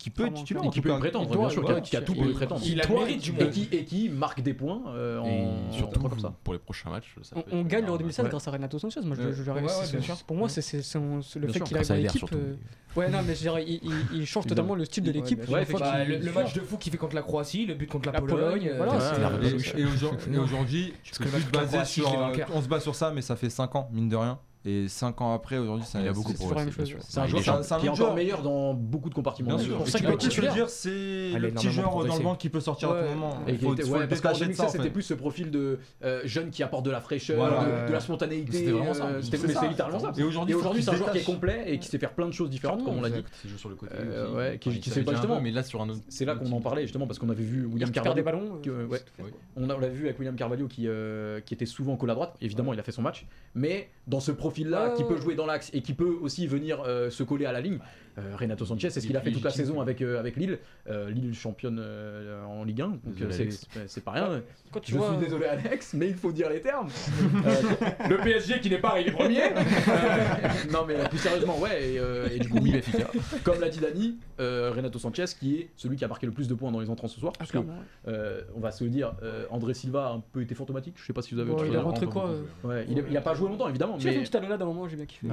qui 0.00 0.08
peut 0.08 0.22
Clairement. 0.22 0.38
être 0.38 0.44
titulaire. 0.44 0.64
Et 0.64 0.66
en 0.66 0.70
qui 0.70 0.80
tout 0.80 0.82
peut 0.82 0.94
cas. 0.94 0.98
prétendre, 0.98 1.38
bien 1.38 1.48
sûr, 1.50 1.82
qui 1.82 1.96
a 1.96 2.00
tout 2.00 2.14
titulaire. 2.14 2.34
prétendre. 2.34 2.62
Il 2.64 2.80
a 2.80 2.84
le 2.84 2.88
Toi, 2.88 3.00
mérite 3.00 3.22
du 3.22 3.32
et 3.32 3.50
qui, 3.50 3.68
et 3.70 3.84
qui 3.84 4.08
marque 4.08 4.40
des 4.40 4.54
points 4.54 4.82
euh, 4.88 5.18
en 5.18 5.72
surtout 5.72 6.00
comme 6.00 6.18
ça. 6.18 6.32
pour 6.42 6.54
les 6.54 6.58
prochains 6.58 6.90
matchs. 6.90 7.14
On, 7.36 7.42
peut 7.42 7.62
gagne 7.64 7.84
l'Euro 7.84 7.98
2016 7.98 8.24
ouais. 8.24 8.30
grâce 8.30 8.48
à 8.48 8.50
Renato 8.50 8.78
Sanchez. 8.78 9.00
Moi, 9.04 9.16
je. 9.16 10.22
Pour 10.26 10.36
moi, 10.36 10.48
c'est 10.48 10.76
le 11.38 11.48
fait 11.48 11.60
qu'il 11.60 11.76
arrive 11.76 11.92
à 11.92 11.96
l'équipe. 11.96 12.24
euh, 12.32 12.54
Ouais, 12.96 13.08
non, 13.08 13.18
mais 13.24 13.34
je 13.36 13.40
dirais, 13.40 13.64
il, 14.12 14.26
change 14.26 14.46
totalement 14.46 14.74
le 14.74 14.84
style 14.84 15.04
de 15.04 15.12
l'équipe. 15.12 15.48
Bah, 15.48 15.60
le, 16.04 16.32
match 16.32 16.54
de 16.54 16.60
fou 16.60 16.76
qu'il 16.76 16.90
fait 16.90 16.98
contre 16.98 17.14
la 17.14 17.22
Croatie, 17.22 17.66
le 17.66 17.74
but 17.74 17.86
contre 17.88 18.10
la, 18.10 18.20
Pologne, 18.20 18.70
Et, 19.76 19.84
aujourd'hui, 20.38 20.92
euh, 21.20 22.44
on 22.52 22.62
se 22.62 22.68
base 22.68 22.82
sur 22.82 22.94
ça, 22.94 23.12
mais 23.12 23.22
ça 23.22 23.36
fait 23.36 23.50
5 23.50 23.76
ans, 23.76 23.88
mine 23.92 24.08
de 24.08 24.16
rien. 24.16 24.38
Et 24.66 24.88
5 24.88 25.18
ans 25.22 25.32
après, 25.32 25.56
aujourd'hui, 25.56 25.86
ça 25.86 26.00
Il 26.02 26.08
a 26.08 26.12
beaucoup 26.12 26.34
progressé. 26.34 26.70
C'est 27.00 27.18
un 27.20 27.26
joueur 27.26 27.42
qui 27.42 27.48
est- 27.48 27.80
qui 27.80 27.88
encore 27.88 28.14
meilleur 28.14 28.42
dans 28.42 28.74
beaucoup 28.74 29.08
de 29.08 29.14
compartiments. 29.14 29.56
Bien 29.56 29.58
sûr. 29.64 29.76
pour 29.78 29.88
ça 29.88 29.98
dire, 29.98 30.68
c'est 30.68 30.90
le 31.38 31.50
petit 31.50 31.70
joueur 31.70 32.04
dans 32.04 32.16
le 32.16 32.22
banc 32.22 32.34
qui 32.34 32.50
peut 32.50 32.60
sortir 32.60 32.90
à 32.90 33.02
tout 33.02 33.08
moment. 33.08 33.38
Et 33.46 33.56
qui 33.56 33.64
faut, 33.64 33.74
le 33.74 34.06
parce 34.06 34.20
qu'en 34.20 34.28
détacher 34.32 34.46
de 34.48 34.52
ça. 34.52 34.64
2016, 34.64 34.66
en 34.66 34.68
c'était 34.68 34.90
plus 34.90 35.02
ce 35.02 35.14
profil 35.14 35.50
de 35.50 35.78
euh, 36.04 36.20
jeune 36.24 36.50
qui 36.50 36.62
apporte 36.62 36.84
de 36.84 36.90
la 36.90 37.00
fraîcheur, 37.00 37.38
de, 37.86 37.92
la 37.92 38.00
spontanéité. 38.00 38.52
C'était 38.52 38.72
vraiment 38.72 38.92
ça. 38.94 39.06
euh, 39.06 39.22
C'était 39.22 39.38
littéralement 39.68 39.98
ça. 39.98 40.12
Et 40.16 40.22
aujourd'hui, 40.22 40.82
c'est 40.82 40.90
un 40.90 40.94
joueur 40.96 41.12
qui 41.12 41.18
est 41.18 41.24
complet 41.24 41.64
et 41.66 41.78
qui 41.78 41.88
sait 41.88 41.98
faire 41.98 42.12
plein 42.12 42.26
de 42.26 42.32
choses 42.32 42.50
différentes, 42.50 42.84
comme 42.84 42.98
on 42.98 43.02
l'a 43.02 43.10
dit. 43.10 43.24
Il 43.44 43.50
joue 43.50 43.58
sur 43.58 43.68
le 43.70 43.76
côté. 43.76 43.94
Euh, 43.98 44.34
ouais, 44.34 44.58
qui- 44.58 44.78
qui 44.80 44.90
pas 44.90 45.12
justement. 45.12 45.40
Mais 45.40 45.50
là, 45.52 45.62
sur 45.62 45.80
un 45.80 45.88
autre. 45.88 46.00
C'est 46.08 46.24
là 46.26 46.34
qu'on 46.34 46.52
en 46.52 46.60
parlait 46.60 46.82
justement 46.82 47.06
parce 47.06 47.18
qu'on 47.18 47.30
avait 47.30 47.44
vu 47.44 47.64
William 47.64 47.88
Il 47.88 47.92
perd 47.92 48.14
des 48.14 48.22
Carvalho. 48.22 48.60
ballons. 48.60 48.60
On 49.56 49.66
l'a 49.66 49.88
vu 49.88 50.04
avec 50.04 50.18
William 50.18 50.36
Carvalho 50.36 50.68
qui, 50.68 50.86
qui 51.46 51.54
était 51.54 51.66
souvent 51.66 51.96
col 51.96 52.10
à 52.10 52.14
droite. 52.14 52.36
Évidemment, 52.42 52.74
il 52.74 52.80
a 52.80 52.82
fait 52.82 52.92
son 52.92 53.02
match. 53.02 53.26
Mais 53.54 53.88
dans 54.06 54.20
ce 54.20 54.32
Ouais, 54.88 54.94
qui 54.96 55.02
ouais. 55.02 55.08
peut 55.08 55.20
jouer 55.20 55.34
dans 55.34 55.46
l'axe 55.46 55.70
et 55.72 55.82
qui 55.82 55.94
peut 55.94 56.18
aussi 56.20 56.46
venir 56.46 56.82
euh, 56.86 57.10
se 57.10 57.22
coller 57.22 57.46
à 57.46 57.52
la 57.52 57.60
ligne, 57.60 57.78
Renato 58.36 58.64
Sanchez, 58.64 58.90
c'est 58.90 59.00
ce 59.00 59.04
Il 59.06 59.08
qu'il 59.08 59.16
a 59.16 59.20
fait 59.20 59.32
toute 59.32 59.44
la 59.44 59.50
saison 59.50 59.80
avec, 59.80 60.00
euh, 60.02 60.18
avec 60.18 60.36
Lille. 60.36 60.58
Euh, 60.88 61.10
Lille 61.10 61.34
championne 61.34 61.78
euh, 61.80 62.44
en 62.44 62.64
Ligue 62.64 62.82
1. 62.82 62.88
Donc 62.88 63.00
euh, 63.22 63.30
c'est- 63.86 64.00
pas 64.04 64.12
rien. 64.12 64.42
Quand 64.72 64.80
tu 64.80 64.92
Je 64.92 64.96
vois. 64.98 65.08
suis 65.10 65.18
désolé 65.24 65.46
Alex, 65.46 65.94
mais 65.94 66.08
il 66.08 66.14
faut 66.14 66.32
dire 66.32 66.48
les 66.50 66.60
termes. 66.60 66.88
Euh, 67.46 68.08
le 68.08 68.16
PSG 68.18 68.60
qui 68.60 68.68
n'est 68.70 68.78
pas 68.78 68.90
arrivé 68.90 69.10
premier. 69.12 69.40
Euh, 69.88 70.72
non 70.72 70.84
mais 70.86 70.94
plus 71.08 71.18
sérieusement, 71.18 71.58
ouais. 71.58 71.92
Et, 71.92 71.98
euh, 71.98 72.28
et 72.30 72.38
du 72.38 72.48
coup, 72.48 72.58
oui, 72.62 72.74
comme 73.44 73.60
l'a 73.60 73.68
dit 73.68 73.78
Dani, 73.80 74.18
euh, 74.40 74.72
Renato 74.74 74.98
Sanchez 74.98 75.24
qui 75.38 75.56
est 75.56 75.68
celui 75.76 75.96
qui 75.96 76.04
a 76.04 76.08
marqué 76.08 76.26
le 76.26 76.32
plus 76.32 76.48
de 76.48 76.54
points 76.54 76.70
dans 76.70 76.80
les 76.80 76.90
entrants 76.90 77.08
ce 77.08 77.18
soir. 77.18 77.32
Parce 77.38 77.50
que, 77.50 77.58
euh, 78.08 78.42
on 78.54 78.60
va 78.60 78.70
se 78.70 78.84
le 78.84 78.90
dire, 78.90 79.12
euh, 79.22 79.44
André 79.50 79.74
Silva 79.74 80.06
a 80.06 80.12
un 80.12 80.22
peu 80.32 80.42
été 80.42 80.54
fantomatique. 80.54 80.94
Je 80.96 81.04
sais 81.04 81.12
pas 81.12 81.22
si 81.22 81.34
vous 81.34 81.40
avez 81.40 81.50
il 81.68 81.76
a 81.76 81.82
rentré 81.82 82.06
quoi 82.06 82.28
euh, 82.30 82.42
Ouais, 82.68 82.86
il, 82.88 82.98
est- 82.98 83.04
il 83.10 83.16
a 83.16 83.20
pas 83.20 83.34
joué 83.34 83.48
longtemps 83.48 83.68
évidemment, 83.68 83.96
Tu 83.98 84.06
as 84.06 84.10
fait 84.10 84.14
une 84.14 84.14
mais, 84.16 84.20
petite 84.22 84.32
talonnade 84.32 84.60
à 84.60 84.64
un 84.64 84.68
moment, 84.68 84.88
j'ai 84.88 84.96
bien 84.96 85.06
kiffé. 85.06 85.26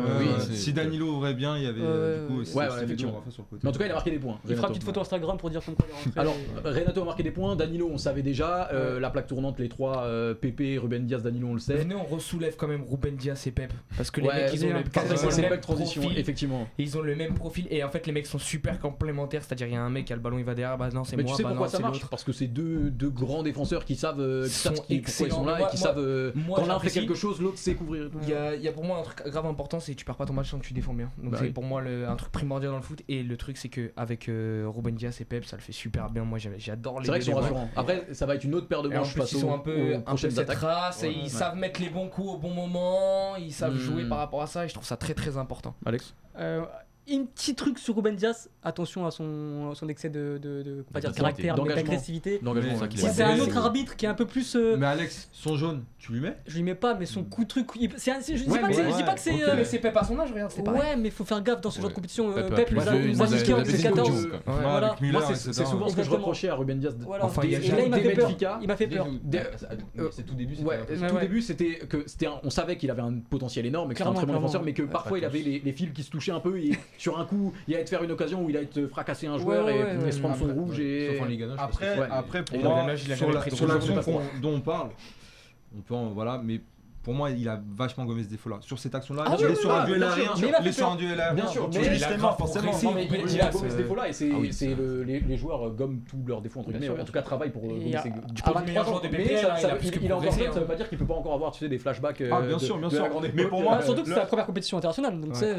Si 0.52 0.74
Danilo 0.74 1.08
ouvrait 1.08 1.34
bien, 1.34 1.58
il 1.58 1.64
y 1.64 1.68
avait 1.68 1.82
euh, 1.82 2.22
du 2.28 2.34
coup. 2.34 2.40
ouais, 2.58 2.66
c'est- 2.70 2.77
ouais, 2.80 2.86
effectivement. 2.86 3.24
sur 3.30 3.44
le 3.44 3.48
côté. 3.50 3.62
mais 3.64 3.70
en 3.70 3.72
tout 3.72 3.80
cas, 3.80 3.86
il 3.86 3.92
a 3.92 3.94
marqué 3.96 4.12
des 4.12 4.20
points. 4.20 4.40
Il 4.48 4.56
fera 4.56 4.68
une 4.68 4.74
petite 4.74 4.86
photo 4.86 5.02
Instagram 5.02 5.38
pour 5.38 5.50
dire 5.50 5.64
comme 5.64 5.76
quoi 5.76 5.86
il 5.90 5.92
est 5.92 6.04
rentré. 6.04 6.20
Alors, 6.20 6.36
Renato 6.64 7.02
a 7.02 7.06
marqué 7.06 7.24
des 7.24 7.32
points, 7.32 7.56
Danilo 7.56 7.90
on 7.92 7.98
savait 7.98 8.22
déjà, 8.24 8.70
euh, 8.72 8.96
Ouais. 8.96 9.00
la 9.00 9.10
plaque 9.10 9.28
tournante, 9.28 9.60
les 9.60 9.70
trois, 9.70 10.04
euh, 10.04 10.34
Pépé, 10.34 10.78
Ruben 10.78 11.06
Diaz, 11.06 11.24
Danilo 11.24 11.48
on 11.48 11.54
le 11.54 11.60
sait. 11.60 11.76
Venez, 11.76 11.96
on 11.96 12.04
ressoulève 12.04 12.56
quand 12.56 12.68
même 12.68 12.84
Ruben 12.90 13.16
Diaz 13.16 13.46
et 13.48 13.52
Pep. 13.52 13.74
Parce 13.96 14.12
que 14.12 14.22
les 14.22 14.28
Ouais, 14.28 14.44
mecs, 14.46 14.54
ils 14.54 14.64
ont 14.66 14.68
le, 14.70 14.74
même 14.74 14.84
transition, 15.60 16.02
profil. 16.02 16.20
effectivement. 16.20 16.68
Ils 16.78 16.98
ont 16.98 17.02
le 17.02 17.16
même 17.16 17.34
profil 17.34 17.68
et 17.70 17.84
en 17.84 17.90
fait 17.90 18.06
les 18.08 18.14
mecs 18.14 18.26
sont 18.28 18.40
super 18.40 18.80
complémentaires, 18.80 19.44
c'est-à-dire 19.44 19.68
il 19.68 19.74
y 19.74 19.78
a 19.78 19.82
un 19.82 19.90
mec 19.90 20.06
qui 20.06 20.14
a 20.14 20.16
le 20.16 20.22
ballon, 20.22 20.38
il 20.38 20.46
va 20.46 20.54
derrière, 20.56 20.78
bah 20.78 20.90
non 20.94 21.04
c'est 21.04 21.16
Mais 21.18 21.24
moi, 21.24 21.32
tu 21.32 21.38
sais 21.38 21.44
bah 21.44 21.50
pourquoi 21.50 21.68
non 21.68 21.72
ça 21.72 21.78
c'est 21.78 21.84
marche 21.84 21.98
l'autre. 21.98 22.10
Parce 22.10 22.24
que 22.24 22.32
c'est 22.32 22.48
deux, 22.48 22.90
deux 22.90 23.10
grands 23.10 23.44
défenseurs 23.44 23.86
qui 23.86 23.96
savent, 23.96 24.20
euh, 24.20 24.44
qui 24.46 24.50
Sont 24.52 24.70
savent 24.76 24.86
qui- 24.86 25.00
pourquoi 25.00 25.28
ils 25.28 25.32
sont 25.32 25.42
excellents. 25.42 25.46
là 25.46 25.62
et 25.68 25.72
qui 25.72 25.78
savent 25.78 26.00
euh, 26.00 26.32
quand 26.56 26.66
l'un 26.66 26.80
fait 26.80 26.90
quelque 26.92 27.16
chose, 27.16 27.42
l'autre 27.42 27.58
sait 27.58 27.76
couvrir. 27.76 28.10
Il 28.24 28.30
y, 28.30 28.34
a, 28.34 28.56
il 28.56 28.62
y 28.62 28.68
a 28.68 28.72
pour 28.72 28.84
moi 28.84 29.00
un 29.00 29.04
truc 29.04 29.28
grave 29.28 29.46
important, 29.46 29.80
c'est 29.80 29.94
que 29.94 29.98
tu 30.00 30.06
perds 30.06 30.16
pas 30.16 30.26
ton 30.26 30.34
match 30.34 30.52
tant 30.52 30.60
que 30.60 30.66
tu 30.66 30.74
défends 30.74 30.94
bien. 30.94 31.10
Donc 31.22 31.32
Bah 31.34 31.38
c'est 31.42 31.48
pour 31.50 31.64
moi 31.64 31.82
le- 31.82 32.08
un 32.08 32.16
truc 32.16 32.32
primordial 32.32 32.57
dans 32.66 32.76
le 32.78 32.82
foot. 32.82 33.02
Et 33.08 33.22
le 33.22 33.38
truc 33.38 33.58
c'est 33.58 33.70
que 33.70 33.92
avec 33.96 34.28
euh, 34.28 34.66
Ruben 34.68 34.96
Diaz 34.96 35.22
et 35.22 35.26
Pep, 35.26 35.46
ça 35.46 35.56
le 35.56 35.62
fait 35.62 35.72
super 35.72 36.10
bien. 36.10 36.24
Moi 36.24 36.40
j'adore 36.58 37.00
les 37.00 37.06
C'est 37.06 37.12
vrai 37.12 37.20
qu'ils 37.20 37.32
sont 37.34 37.40
rassurants. 37.40 37.70
Après, 37.76 38.08
ça 38.14 38.26
va 38.26 38.34
être 38.36 38.44
une 38.44 38.56
autre 38.56 38.68
paire 38.68 38.82
de 38.82 38.90
manches 38.90 39.14
ils 39.16 39.28
sont 39.28 39.54
un 39.54 39.60
peu, 39.60 39.96
un 40.06 40.16
peu 40.16 40.30
cette 40.30 40.50
race 40.50 41.04
et 41.04 41.08
Ouais. 41.10 41.16
ils 41.24 41.30
savent 41.30 41.56
mettre 41.56 41.80
les 41.82 41.90
bons 41.90 42.10
coups 42.10 42.30
au 42.34 42.38
bon 42.38 42.52
moment, 42.54 43.36
ils 43.36 43.54
savent 43.54 43.76
Hmm. 43.76 43.78
jouer 43.78 44.06
par 44.10 44.18
rapport 44.18 44.42
à 44.42 44.48
ça 44.48 44.66
et 44.66 44.68
je 44.68 44.74
trouve 44.74 44.86
ça 44.88 44.98
très 44.98 45.14
très 45.14 45.38
important. 45.38 45.76
Alex? 45.86 46.16
Euh, 46.40 46.66
un 47.10 47.24
petit 47.26 47.56
truc 47.56 47.80
sur 47.80 47.96
Ruben 47.96 48.16
Diaz, 48.16 48.50
attention 48.64 49.06
à 49.06 49.12
son, 49.12 49.74
son 49.76 49.88
excès 49.90 50.10
de, 50.10 50.40
de, 50.42 50.62
de- 50.64 50.86
pas 50.92 51.00
dire 51.00 51.12
caractère, 51.14 51.56
mais 51.64 51.74
d'agressivité. 51.74 52.40
Ouais. 52.44 52.62
Si 52.96 53.06
est 53.06 53.10
c'est 53.10 53.24
un 53.24 53.40
autre 53.40 53.58
arbitre 53.58 53.96
qui 53.96 54.06
est 54.06 54.10
un 54.10 54.14
peu 54.14 54.26
plus. 54.26 54.56
euh, 54.56 54.76
Mais 54.78 54.86
Alex, 54.88 55.30
son 55.32 55.56
jaune, 55.56 55.84
tu 55.98 56.12
lui 56.14 56.20
mets? 56.20 56.36
je 56.48 56.56
lui 56.56 56.64
mets 56.64 56.76
pas, 56.76 56.96
mais 56.96 57.06
son 57.06 57.24
coup 57.24 57.44
de 57.44 57.48
truc. 57.48 57.68
il- 57.80 57.92
c'est 57.98 58.12
un- 58.12 58.20
je 58.20 58.34
dis 58.44 58.50
Ouais, 58.50 58.60
pas 58.60 58.68
que 58.68 58.74
je 58.74 58.82
dis 58.82 58.88
ouais, 58.94 59.04
pas 59.06 59.14
que 59.14 59.20
c'est. 59.20 59.42
euh, 59.44 59.56
Mais 59.56 59.64
c'est 59.66 59.80
Pep 59.80 59.96
à 59.96 60.04
son 60.04 60.20
âge, 60.20 60.32
regarde, 60.32 60.54
pareil. 60.64 60.80
Ouais, 60.82 60.96
mais 60.98 61.10
faut 61.10 61.24
faire 61.26 61.42
gaffe 61.42 61.62
dans 61.62 61.70
ce 61.72 61.76
genre 61.78 61.86
de 61.86 61.90
Ouais. 61.90 61.96
compétition. 61.96 62.34
Pep 62.34 62.72
nous 62.72 62.82
a 62.82 63.28
niqué 63.28 63.54
en 63.54 63.58
nous 63.58 63.62
a 63.62 63.66
fait 63.66 63.72
2014. 63.72 64.24
des 64.24 64.30
coups, 64.30 64.44
quoi. 64.46 64.54
Ouais, 64.56 64.62
Voilà. 64.62 64.88
avec 64.88 65.02
Müller, 65.02 65.14
Moi, 65.14 65.36
c'est 65.36 65.54
souvent 65.66 65.88
ce 65.90 65.96
que 65.96 66.04
je 66.04 66.10
reprochais 66.10 66.50
à 66.50 66.56
Ruben 66.56 66.80
Diaz. 66.80 66.96
Voilà. 67.00 67.26
Enfin, 67.26 67.42
il 67.46 67.90
m'a 67.90 67.98
fait 68.00 68.14
peur. 68.14 68.32
Il 68.62 68.68
m'a 68.68 68.76
fait 68.76 68.88
peur. 68.88 69.08
C'est 70.12 70.26
tout 70.26 70.36
début. 70.36 70.56
c'était 70.56 70.68
Ouais, 70.68 70.86
tout 70.86 70.94
Ouais, 70.94 71.12
ouais. 71.12 71.22
début 71.22 71.42
c'était 71.42 71.76
que 71.88 72.04
c'était 72.06 72.28
un- 72.28 72.40
on 72.44 72.50
savait 72.50 72.78
qu'il 72.78 72.92
avait 72.92 73.02
un 73.02 73.14
potentiel 73.30 73.66
énorme 73.66 73.92
et 73.92 73.94
que 73.94 74.00
c'était 74.00 74.10
un 74.10 74.14
très 74.14 74.26
bon 74.26 74.34
défenseur 74.34 74.64
mais 74.64 74.74
que 74.74 74.82
Ouais, 74.84 74.88
parfois 74.90 75.18
il 75.20 75.26
avait 75.26 75.40
les, 75.40 75.72
fils 75.72 75.92
qui 75.94 76.04
se 76.04 76.10
touchaient 76.10 76.32
un 76.32 76.40
peu 76.40 76.58
sur 76.98 77.20
un 77.20 77.26
coup 77.26 77.54
il 77.68 77.76
allait 77.76 77.84
te 77.86 77.90
faire 77.90 78.04
une 78.04 78.12
occasion 78.12 78.44
où 78.44 78.50
il 78.50 78.58
allait 78.58 78.66
te 78.68 78.88
fracasser 78.88 79.28
un 79.28 79.38
joueur 79.38 79.66
Ouais, 79.66 79.76
et, 79.76 79.84
ouais, 79.84 79.96
et 79.96 79.98
ouais, 79.98 80.12
se 80.12 80.20
prendre 80.20 80.38
son 80.38 80.54
rouge 80.54 80.80
et 80.80 81.12
Sauf 81.14 81.22
en 81.22 81.26
Ligue 81.26 81.44
1, 81.44 81.56
pour 87.08 87.16
moi, 87.16 87.30
il 87.30 87.48
a 87.48 87.62
vachement 87.74 88.04
gommé 88.04 88.22
ce 88.22 88.28
défaut-là. 88.28 88.58
Sur 88.60 88.78
cette 88.78 88.94
action-là, 88.94 89.24
ah 89.26 89.38
il 89.40 89.46
est 89.46 89.56
sur 89.56 89.74
un 89.74 89.86
duel 89.86 90.04
à 90.04 90.12
rien. 90.12 90.32
Il 90.36 90.68
est 90.68 90.72
sur 90.74 90.92
un 90.92 90.98
duel 90.98 91.18
à 91.18 91.30
rien. 91.30 91.36
Bien 91.36 91.48
sûr, 91.48 91.70
mais 91.74 91.96
il 91.96 92.04
a 92.04 92.18
forcément. 92.34 92.74
Il 92.78 93.40
a 93.40 93.50
gommé 93.50 93.70
ce 93.70 93.74
euh, 93.74 93.78
défaut-là 93.78 94.10
et 94.10 94.12
c'est 94.12 94.30
ah 94.30 95.06
les 95.06 95.38
joueurs 95.38 95.68
euh, 95.68 95.70
gomment 95.70 96.02
tous 96.02 96.22
leurs 96.28 96.42
défauts, 96.42 96.60
entre 96.60 96.74
guillemets. 96.74 96.90
En 96.90 97.06
tout 97.06 97.14
cas, 97.14 97.22
travaillent 97.22 97.52
pour 97.52 97.64
euh, 97.64 97.68
gommer 97.68 97.98
ses 98.04 98.10
Il 98.10 98.16
a 98.42 98.44
ah, 98.44 98.50
encore 98.82 99.02
ça 100.54 100.60
veut 100.60 100.66
pas 100.66 100.76
dire 100.76 100.90
qu'il 100.90 100.98
peut 100.98 101.06
pas 101.06 101.14
encore 101.14 101.34
avoir 101.34 101.54
des 101.58 101.80
flashbacks. 101.80 102.22
Ah, 102.30 102.42
bien 102.42 102.60
sûr, 102.60 102.78
bien 102.78 102.90
sûr. 102.90 103.08
Mais 103.34 103.46
pour 103.46 103.62
moi, 103.62 103.82
surtout 103.82 104.04
que 104.04 104.10
c'est 104.10 104.16
la 104.16 104.26
première 104.26 104.46
compétition 104.46 104.78
internationale. 104.78 105.18
Donc, 105.18 105.32
tu 105.32 105.40
sais, 105.40 105.56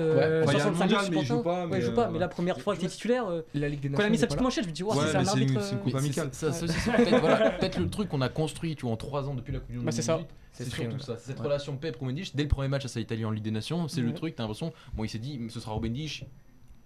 il 1.12 1.24
joue 1.24 1.40
pas. 1.40 1.64
Mais 1.66 2.18
la 2.18 2.28
première 2.28 2.60
fois 2.60 2.76
qu'il 2.76 2.84
était 2.84 2.92
titulaire, 2.92 3.24
quand 3.24 3.54
il 3.54 4.02
a 4.02 4.10
mis 4.10 4.18
sa 4.18 4.26
petite 4.26 4.42
manchette, 4.42 4.64
je 4.64 4.68
me 4.68 4.74
dis, 4.74 4.82
ouais, 4.82 4.94
c'est 5.10 5.16
un 5.16 5.26
arbitre. 5.26 5.62
C'est 5.62 5.76
une 5.76 5.80
coupe 5.80 5.94
amicale. 5.94 6.28
Peut-être 6.28 7.78
le 7.78 7.88
truc 7.88 8.10
qu'on 8.10 8.20
a 8.20 8.28
construit, 8.28 8.76
en 8.82 8.96
3 8.96 9.28
ans 9.30 9.34
depuis 9.34 9.54
la 9.54 9.60
Coupe 9.60 9.70
du 9.70 9.78
Monde. 9.78 9.90
C'est 9.92 10.02
ça. 10.02 10.20
C'est 10.52 10.64
surtout 10.64 10.98
ça. 10.98 11.16
Cette 11.16 11.38
relation 11.38 11.76
Pep 11.76 11.96
Rubendish, 11.96 12.34
dès 12.34 12.42
le 12.42 12.48
premier 12.48 12.68
match 12.68 12.84
à 12.84 12.98
l'Italie 12.98 13.24
en 13.24 13.30
Ligue 13.30 13.44
des 13.44 13.50
Nations, 13.50 13.88
c'est 13.88 14.00
le 14.00 14.12
truc, 14.14 14.34
t'as 14.34 14.42
l'impression, 14.42 14.72
bon, 14.94 15.04
il 15.04 15.08
s'est 15.08 15.18
dit, 15.18 15.40
ce 15.50 15.60
sera 15.60 15.72
Rubendish 15.72 16.24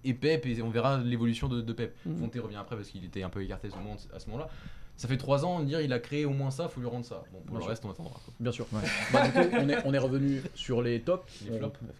et 0.05 0.15
Pep, 0.15 0.47
et 0.47 0.61
on 0.63 0.71
verra 0.71 0.99
l'évolution 0.99 1.49
de, 1.49 1.61
de 1.61 1.73
Pep. 1.73 1.97
Mmh. 2.05 2.25
Revient 2.41 2.57
après 2.57 2.77
parce 2.77 2.89
qu'il 2.89 3.05
était 3.05 3.23
un 3.23 3.31
peu 3.31 3.43
écarté 3.43 3.69
à 3.69 4.19
ce 4.19 4.27
moment-là 4.29 4.49
ça 4.97 5.09
fait 5.09 5.17
trois 5.17 5.45
ans, 5.45 5.61
dire 5.61 5.81
il 5.81 5.93
a 5.93 5.99
créé 5.99 6.25
au 6.25 6.31
moins 6.31 6.51
ça, 6.51 6.69
faut 6.69 6.81
lui 6.81 6.89
rendre 6.89 7.05
ça. 7.05 7.23
Bon, 7.33 7.41
pour 7.41 7.59
le 7.59 7.65
reste, 7.65 7.85
on 7.85 7.91
attendra. 7.91 8.15
Bien 8.39 8.53
sûr. 8.53 8.67
Bah, 9.13 9.27
du 9.27 9.33
coup, 9.33 9.57
on 9.59 9.69
est, 9.69 9.77
on 9.85 9.95
est 9.95 9.99
revenu 9.99 10.43
sur 10.55 10.81
les 10.83 11.01
tops. 11.01 11.45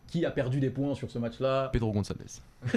Qui 0.09 0.25
a 0.25 0.31
perdu 0.31 0.61
des 0.61 0.71
points 0.71 0.95
sur 0.95 1.11
ce 1.11 1.19
match-là 1.19 1.71
Pedro 1.73 1.91
González. 1.93 2.21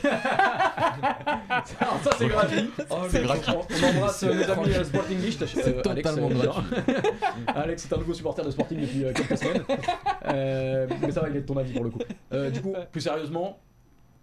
Ça, 1.66 2.12
c'est 2.18 2.28
gratuit. 2.28 2.70
Oh, 2.90 2.96
c'est 3.10 3.24
gratuit. 3.24 3.54
On 3.54 3.88
embrasse 3.88 4.24
euh, 4.24 4.34
nos 4.34 4.52
amis 4.52 4.74
euh, 4.74 4.84
Sporting 4.84 5.18
C'est 5.46 5.68
euh, 5.68 5.82
totalement 5.82 6.30
euh, 6.30 6.34
gratuit. 6.34 6.76
Alex 7.48 7.86
est 7.86 7.94
un 7.94 7.98
nouveau 7.98 8.14
supporter 8.14 8.44
de 8.46 8.52
Sporting 8.52 8.82
depuis 8.82 9.04
quelques 9.14 9.38
semaines. 9.38 9.64
Euh, 10.28 10.88
mais 11.02 11.12
ça 11.12 11.22
va, 11.22 11.30
il 11.30 11.36
est 11.38 11.42
de 11.42 11.46
ton 11.46 11.58
avis 11.58 11.74
pour 11.74 11.84
le 11.84 11.92
coup. 11.92 12.00
Du 12.52 12.62
coup, 12.62 12.74
plus 12.92 13.02
sérieusement, 13.02 13.60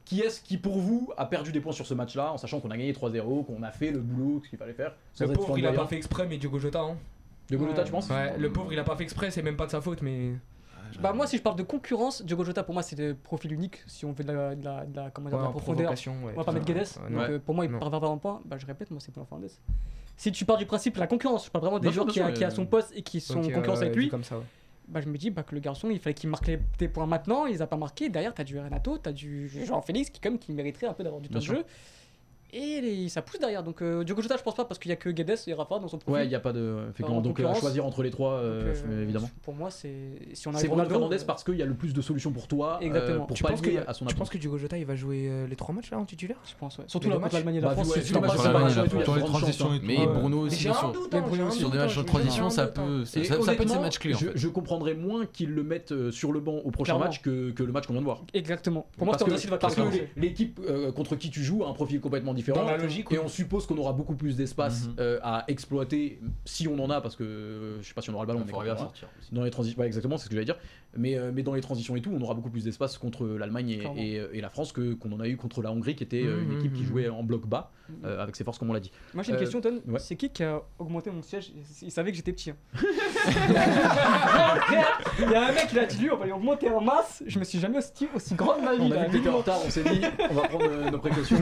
qui 0.05 0.21
est-ce 0.21 0.41
qui, 0.41 0.57
pour 0.57 0.79
vous, 0.79 1.11
a 1.17 1.27
perdu 1.27 1.53
des 1.53 1.61
points 1.61 1.73
sur 1.73 1.87
ce 1.87 1.95
match-là, 1.95 2.33
en 2.33 2.39
sachant 2.39 2.61
qu'on 2.61 2.71
a 2.71 2.77
gagné 2.77 2.93
3-0, 2.93 3.45
qu'on 3.45 3.63
a 3.63 3.71
fait 3.71 3.91
le 3.91 4.01
boulot, 4.01 4.41
ce 4.45 4.49
qu'il 4.49 4.59
fallait 4.59 4.73
faire 4.73 4.95
Le 5.21 5.33
pauvre, 5.33 5.59
il 5.59 5.67
a 5.67 5.73
pas 5.73 5.87
fait 5.87 5.97
exprès, 5.97 6.27
mais 6.27 6.39
Diogo 6.39 6.59
Jota. 6.59 6.81
Hein. 6.81 6.97
Diogo. 7.49 7.67
Jota, 7.67 7.85
tu 7.85 7.93
penses 7.93 8.09
ouais, 8.09 8.37
le 8.39 8.53
pauvre, 8.53 8.73
il 8.73 8.79
a 8.79 8.85
pas 8.85 8.97
fait 8.97 9.05
exprès, 9.05 9.31
c'est 9.31 9.43
même 9.43 9.57
pas 9.57 9.67
de 9.67 9.71
sa 9.71 9.81
faute, 9.81 10.03
mais. 10.03 10.33
Bah, 11.01 11.15
moi, 11.15 11.27
si 11.27 11.39
je 11.39 11.43
parle 11.43 11.57
de 11.57 11.63
concurrence, 11.63 12.23
Diogo 12.23 12.45
Jota, 12.45 12.63
pour 12.63 12.75
moi, 12.75 12.83
c'est 12.83 12.99
le 12.99 13.15
profil 13.15 13.53
unique. 13.53 13.83
Si 13.87 14.05
on 14.05 14.15
fait 14.15 14.25
de 14.25 14.33
la, 14.33 14.55
de 14.55 14.65
la, 14.65 15.11
comment 15.11 15.31
dire, 15.31 15.39
de 15.39 15.45
la 15.45 15.51
profondeur, 15.51 15.95
on 16.07 16.37
va 16.37 16.45
pas 16.45 16.53
mettre 16.53 16.67
Guedes. 16.67 16.87
donc, 17.11 17.31
euh, 17.31 17.39
pour 17.39 17.55
moi, 17.55 17.65
il 17.65 17.71
part 17.71 17.91
pas 17.91 18.09
en 18.09 18.19
point. 18.19 18.43
Bah, 18.45 18.57
je 18.59 18.67
répète, 18.67 18.91
moi, 18.91 19.01
c'est 19.01 19.11
Bruno 19.11 19.27
Fernandes. 19.27 19.51
Si 20.17 20.31
tu 20.31 20.45
pars 20.45 20.59
du 20.59 20.67
principe 20.67 20.99
la 20.99 21.07
concurrence, 21.07 21.47
je 21.47 21.51
parle 21.51 21.65
vraiment 21.65 21.79
des 21.79 21.89
non, 21.89 21.95
gens 21.95 22.07
qui, 22.07 22.45
a, 22.45 22.51
son 22.51 22.67
poste 22.67 22.93
et 22.95 23.03
qui 23.03 23.21
sont 23.21 23.39
en 23.39 23.51
concurrence 23.51 23.79
euh, 23.79 23.83
avec 23.83 23.97
lui 23.97 24.11
bah, 24.89 25.01
je 25.01 25.09
me 25.09 25.17
dis 25.17 25.31
bah, 25.31 25.43
que 25.43 25.55
le 25.55 25.61
garçon, 25.61 25.91
il 25.91 25.99
fallait 25.99 26.15
qu'il 26.15 26.31
marque 26.31 26.47
les, 26.47 26.89
points 26.89 27.07
maintenant, 27.07 27.47
il 27.47 27.53
les 27.53 27.63
a 27.63 27.67
pas 27.67 27.77
marqué 27.77 28.09
Derrière, 28.09 28.35
tu 28.35 28.41
as 28.41 28.45
du 28.45 28.59
Renato, 28.59 28.99
tu 28.99 29.13
du 29.13 29.49
Jean-Félix 29.49 30.11
qui, 30.11 30.21
comme, 30.21 30.39
qui 30.39 30.53
mériterait 30.53 30.87
un 30.87 30.95
peu 30.95 31.05
d'avoir 31.05 31.21
du 31.21 31.29
temps 31.29 31.39
de 31.39 31.45
jeu. 31.45 31.65
Et 32.55 32.83
les... 32.83 33.09
ça 33.09 33.23
pousse 33.23 33.41
derrière. 33.41 33.63
Donc 33.63 33.81
euh, 33.81 34.05
Diogo 34.05 34.21
Jota, 34.21 34.37
je 34.37 34.43
pense 34.43 34.55
pas, 34.55 34.67
parce 34.67 34.79
qu'il 34.79 34.91
y 34.91 34.93
a 34.93 34.97
que 34.97 35.09
Guedes 35.09 35.39
et 35.47 35.55
Rafa 35.55 35.79
dans 35.79 35.89
son 35.89 35.97
profil. 35.97 36.21
Ouais, 36.21 36.27
il 36.27 36.29
n'y 36.29 36.35
a 36.35 36.41
pas 36.41 36.53
de. 36.53 36.77
Effectivement. 36.91 37.23
donc 37.23 37.41
euh, 37.41 37.49
à 37.49 37.55
choisir 37.55 37.87
entre 37.87 38.03
les 38.03 38.11
trois, 38.11 38.33
euh, 38.33 38.75
euh, 38.89 39.03
évidemment. 39.03 39.31
Pour 39.43 39.55
moi, 39.55 39.71
c'est. 39.71 39.95
Si 40.35 40.49
on 40.49 40.55
a 40.55 40.59
C'est 40.59 40.69
Ronaldo 40.69 40.91
Fernandez 40.91 41.17
parce 41.27 41.45
qu'il 41.45 41.57
y 41.57 41.63
a 41.63 41.67
le 41.67 41.75
plus 41.75 41.95
de 41.95 42.03
solutions 42.03 42.31
pour 42.31 42.49
toi. 42.49 42.79
Exactement. 42.83 43.25
pour 43.25 43.37
tu 43.37 43.43
penses 43.43 43.63
que, 43.63 43.71
à 43.89 43.95
son 43.95 44.05
Tu 44.05 44.15
penses 44.15 44.29
que 44.29 44.37
Diogo 44.37 44.59
Jota, 44.59 44.77
il 44.77 44.85
va 44.85 44.95
jouer 44.95 45.31
les 45.49 45.57
trois 45.57 45.75
matchs 45.75 45.91
là 45.91 45.99
en 45.99 46.05
titulaire? 46.05 46.37
Je 46.47 46.55
pense, 46.59 46.79
ouais. 46.79 46.85
Surtout 46.89 47.09
bah, 47.09 47.15
les 47.15 47.21
la 47.21 47.25
match 47.25 47.33
l'Allemagne 47.33 47.55
et 47.57 47.61
la 47.61 47.71
France. 47.71 48.01
Sur 48.01 49.15
les 49.17 49.23
transitions. 49.23 49.71
Mais 49.83 50.07
Bruno 50.07 50.41
aussi, 50.41 50.69
sur 51.53 51.71
des 51.71 51.79
matchs 51.79 51.99
en 51.99 52.05
transition, 52.05 52.51
ça 52.51 52.67
peut 52.67 53.03
être 53.03 53.69
ces 53.69 53.79
matchs 53.79 53.99
clés. 53.99 54.15
Je 54.35 54.49
comprendrais 54.49 54.95
moins 54.95 55.25
qu'ils 55.25 55.55
le 55.55 55.63
mettent 55.63 56.11
sur 56.11 56.33
le 56.33 56.41
banc 56.41 56.57
au 56.65 56.71
prochain 56.71 56.99
match 56.99 57.23
que 57.23 57.63
le 57.63 57.73
match 57.73 57.87
qu'on 57.87 57.95
vient 57.95 58.03
de 58.03 58.07
voir. 58.07 58.23
Exactement. 58.35 58.87
Pour 58.99 59.07
moi, 59.07 59.17
c'est 59.19 59.59
Parce 59.59 59.75
que 59.75 59.81
hein. 59.81 59.91
l'équipe 60.17 60.61
contre 60.95 61.17
qui 61.17 61.31
tu 61.31 61.43
joues 61.43 61.65
a 61.65 61.69
un 61.69 61.73
profil 61.73 62.01
complètement 62.01 62.35
différent 62.35 62.42
différent. 62.43 62.65
Dans 62.65 62.71
la 62.71 62.77
logique, 62.77 63.11
et 63.11 63.19
on 63.19 63.29
suppose 63.29 63.67
qu'on 63.67 63.79
aura 63.79 63.93
beaucoup 63.93 64.15
plus 64.15 64.37
d'espace 64.37 64.87
mhm. 64.87 64.95
euh, 64.99 65.19
à 65.23 65.45
exploiter 65.49 66.21
si 66.45 66.69
on 66.69 66.79
en 66.79 66.91
a, 66.91 67.01
parce 67.01 67.17
que 67.17 67.79
je 67.81 67.87
sais 67.87 67.95
pas 67.95 68.03
si 68.03 68.11
on 68.11 68.15
aura 68.15 68.25
le 68.25 68.29
ballon. 68.29 68.45
Il 68.47 68.53
bien 68.65 68.73
hein. 68.73 68.77
sortir. 68.77 69.09
Dans 69.31 69.45
les 69.45 69.51
transitions, 69.51 69.83
exactement, 69.83 70.19
c'est 70.19 70.25
ce 70.25 70.29
que 70.29 70.35
j'allais 70.35 70.45
dire. 70.45 70.59
Mais, 70.97 71.17
euh, 71.17 71.31
mais 71.35 71.43
dans 71.43 71.55
les 71.55 71.63
transitions 71.63 71.97
et 71.97 72.03
tout, 72.03 72.11
on 72.15 72.21
aura 72.21 72.35
beaucoup 72.35 72.51
plus 72.51 72.65
d'espace 72.65 72.99
contre 72.99 73.27
l'Allemagne 73.27 73.71
et, 73.97 74.19
euh, 74.19 74.29
la 74.35 74.51
France 74.51 74.73
que 74.73 74.95
qu'on 74.95 75.13
en 75.13 75.21
a 75.21 75.29
eu 75.29 75.37
contre 75.37 75.63
la 75.63 75.73
Hongrie, 75.73 75.95
qui 75.95 76.05
était 76.05 76.23
une 76.23 76.49
mhm, 76.49 76.59
équipe 76.59 76.75
qui 76.75 76.83
mhm, 76.83 76.89
jouait 76.89 77.09
en 77.09 77.23
bloc 77.23 77.47
bas 77.47 77.71
avec 78.05 78.37
ses 78.37 78.45
forces, 78.45 78.59
comme 78.59 78.71
on 78.71 78.73
l'a 78.73 78.81
dit. 78.81 78.91
Moi 79.13 79.23
j'ai 79.23 79.33
une 79.33 79.39
question, 79.39 79.61
Ton. 79.61 79.81
C'est 79.99 80.17
qui 80.17 80.31
qui 80.31 80.43
a 80.43 80.63
augmenté 80.79 81.11
mon 81.11 81.23
siège? 81.23 81.53
Il 81.83 81.91
savait 81.91 82.11
que 82.11 82.17
j'étais 82.17 82.33
petit. 82.33 82.51
Hein. 82.51 82.57
Il 85.19 85.31
y 85.31 85.35
a 85.35 85.49
un 85.49 85.53
mec 85.53 85.69
qui 85.69 85.77
l'a 85.77 85.85
dit 85.85 85.99
lui, 85.99 86.11
on 86.11 86.17
va 86.17 86.25
lui 86.25 86.33
augmenter 86.33 86.69
en 86.71 86.81
masse. 86.81 87.23
Je 87.27 87.39
me 87.39 87.45
suis 87.45 87.59
jamais 87.59 87.79
aussi, 87.79 88.09
aussi 88.15 88.35
grande 88.35 88.63
ma 88.63 88.75
vie. 88.75 88.83
On 88.83 88.91
a 88.93 89.09
vu 89.09 89.21
que 89.21 89.29
en 89.29 89.39
retard, 89.39 89.59
on 89.65 89.71
s'est 89.71 89.85
dit, 89.85 90.01
on 90.31 90.35
va 90.35 90.49
prendre 90.49 90.91
nos 90.91 90.99
précautions 90.99 91.37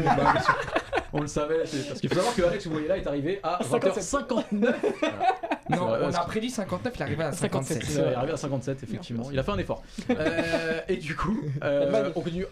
on 1.13 1.21
le 1.21 1.27
savait. 1.27 1.59
Parce 1.89 2.01
qu'il 2.01 2.09
faut 2.09 2.17
savoir 2.17 2.35
que 2.35 2.43
Alex, 2.43 2.67
vous 2.67 2.73
voyez 2.73 2.89
là, 2.89 2.97
est 2.97 3.07
arrivé 3.07 3.41
à 3.43 3.61
59 3.63 4.85
Non, 5.71 5.89
on 6.03 6.15
a 6.15 6.25
prédit 6.25 6.51
59, 6.51 6.93
il 6.95 7.01
est 7.01 7.03
arrivé 7.03 7.25
à 7.25 7.33
57. 7.33 7.83
Il 7.89 7.99
est 7.99 8.15
arrivé 8.15 8.33
à 8.33 8.37
57, 8.37 8.83
effectivement. 8.83 9.31
Il 9.31 9.39
a 9.39 9.43
fait 9.43 9.53
un 9.53 9.59
effort. 9.59 9.83
Euh, 10.11 10.81
et 10.89 10.97
du 10.97 11.17
coup, 11.17 11.39
euh, 11.63 12.11
on 12.15 12.21
continue 12.21 12.47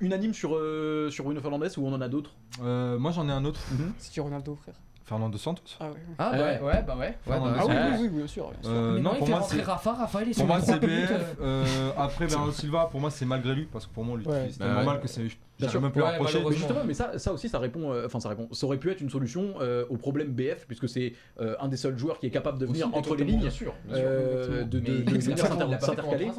unanime 0.00 0.34
sur, 0.34 0.54
euh, 0.56 1.10
sur 1.10 1.24
Fernandez 1.40 1.76
ou 1.76 1.86
on 1.86 1.92
en 1.92 2.00
a 2.00 2.08
d'autres? 2.08 2.34
Euh, 2.62 2.98
moi 2.98 3.10
j'en 3.10 3.28
ai 3.28 3.32
un 3.32 3.44
autre. 3.44 3.60
Mm 3.72 3.76
-hmm. 3.76 3.92
C'est 3.98 4.20
Ronaldo 4.20 4.56
frère. 4.62 4.74
Fernando 5.08 5.38
Santos 5.38 5.62
Ah, 5.80 6.32
eh, 6.34 6.36
ouais, 6.36 6.60
ouais, 6.60 6.82
bah 6.86 6.94
ouais. 6.94 7.16
Bah 7.26 7.40
ah, 7.42 7.64
oui, 7.66 7.74
oui, 7.74 7.98
oui, 8.02 8.08
bien 8.08 8.26
sûr. 8.26 8.52
Euh, 8.66 8.98
non, 8.98 9.12
il 9.14 9.18
pour 9.18 9.26
fait 9.26 9.32
moi, 9.32 9.40
rentrer 9.40 9.62
Rafa, 9.62 9.92
Rafa, 9.94 10.22
il 10.22 10.30
est 10.30 10.36
Pour 10.36 10.46
moi, 10.46 10.60
c'est 10.60 10.78
BF. 10.78 11.36
Euh, 11.40 11.90
après, 11.96 12.26
Bernardo 12.26 12.52
Silva, 12.52 12.88
pour 12.90 13.00
moi, 13.00 13.10
c'est 13.10 13.24
malgré 13.24 13.54
lui, 13.54 13.66
parce 13.72 13.86
que 13.86 13.94
pour 13.94 14.04
moi, 14.04 14.14
on 14.14 14.16
l'utilise. 14.18 14.58
C'est 14.58 14.68
normal 14.68 15.00
que 15.00 15.08
c'est. 15.08 15.22
Bien 15.58 15.68
sûr, 15.68 15.80
même 15.80 15.90
plus 15.90 16.02
ouais, 16.02 16.20
mais 16.20 16.52
justement, 16.52 16.84
mais 16.86 16.94
ça, 16.94 17.18
ça 17.18 17.32
aussi, 17.32 17.48
ça 17.48 17.58
répond. 17.58 17.90
Euh, 17.90 18.06
enfin, 18.06 18.20
ça 18.20 18.28
répond. 18.28 18.48
Ça 18.52 18.66
aurait 18.66 18.76
pu 18.76 18.92
être 18.92 19.00
une 19.00 19.10
solution 19.10 19.54
euh, 19.60 19.84
au 19.88 19.96
problème 19.96 20.28
BF, 20.28 20.66
puisque 20.66 20.88
c'est 20.88 21.14
un 21.38 21.68
des 21.68 21.78
seuls 21.78 21.98
joueurs 21.98 22.18
qui 22.18 22.26
est 22.26 22.30
capable 22.30 22.58
de 22.58 22.66
venir 22.66 22.88
entre 22.92 23.16
les 23.16 23.24
lignes. 23.24 23.40
Bien 23.40 23.50
sûr. 23.50 23.74
De, 23.88 25.80
s'intercaler. 25.80 26.30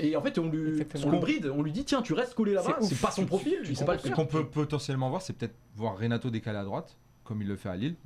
Et 0.00 0.16
en 0.16 0.22
fait, 0.22 0.38
on 0.38 0.50
le 0.50 1.18
bride, 1.18 1.52
on 1.54 1.62
lui 1.62 1.72
dit 1.72 1.84
tiens, 1.84 2.00
tu 2.00 2.14
restes 2.14 2.34
collé 2.34 2.54
là-bas. 2.54 2.78
C'est 2.80 2.98
pas 2.98 3.10
son 3.10 3.26
profil. 3.26 3.58
Ce 3.74 4.10
qu'on 4.10 4.26
peut 4.26 4.46
potentiellement 4.46 5.10
voir, 5.10 5.20
c'est 5.20 5.34
peut-être 5.34 5.54
voir 5.76 5.98
Renato 5.98 6.30
décalé 6.30 6.58
à 6.58 6.64
droite 6.64 6.96
comme 7.24 7.42
il 7.42 7.48
le 7.48 7.56
fait 7.56 7.68
à 7.68 7.76
Lille. 7.76 7.96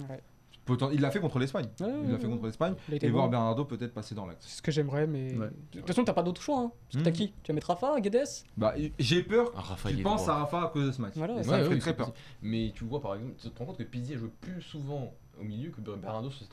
Il 0.93 1.01
l'a 1.01 1.11
fait 1.11 1.21
contre 1.21 1.39
l'Espagne. 1.39 1.67
Il 1.81 2.11
l'a 2.11 2.19
fait 2.19 2.27
contre 2.27 2.45
l'Espagne. 2.45 2.75
Et 2.91 3.11
voir. 3.11 3.29
Bernardo 3.29 3.65
peut-être 3.65 3.93
passer 3.93 4.15
dans 4.15 4.27
l'axe. 4.27 4.47
C'est 4.47 4.57
ce 4.59 4.63
que 4.63 4.71
j'aimerais, 4.71 5.07
mais. 5.07 5.33
De 5.33 5.51
toute 5.73 5.87
façon, 5.87 6.05
t'as 6.05 6.13
pas 6.13 6.23
d'autre 6.23 6.43
choix. 6.43 6.61
Hein. 6.61 6.73
Mmh. 6.95 7.03
T'as 7.03 7.11
hmm. 7.11 7.13
qui? 7.13 7.33
Tu 7.43 7.53
vas 7.53 7.55
mettre 7.55 7.69
Rafa, 7.69 8.01
Guedes? 8.01 8.45
Bah, 8.57 8.75
J'ai 8.99 9.23
peur 9.23 9.53
ah, 9.57 9.77
qu'il 9.89 10.03
pense 10.03 10.29
à 10.29 10.37
Rafa 10.37 10.65
à 10.65 10.69
cause 10.69 10.87
de 10.87 10.93
ce 10.93 11.01
match. 11.01 11.15
Ça 11.15 11.65
fait 11.65 11.79
très 11.79 11.97
peur. 11.97 12.13
Mais 12.43 12.73
tu 12.75 12.85
vois, 12.85 13.01
par 13.01 13.15
exemple, 13.15 13.35
tu 13.41 13.51
te 13.51 13.59
rends 13.59 13.67
compte 13.67 13.79
que 13.79 13.83
Pizzi 13.83 14.15
a 14.15 14.17
joué 14.17 14.31
plus 14.41 14.63
souvent 14.63 15.13
au 15.41 15.45
milieu 15.45 15.71
que 15.71 15.81
Bernardo 15.81 16.31
se 16.31 16.45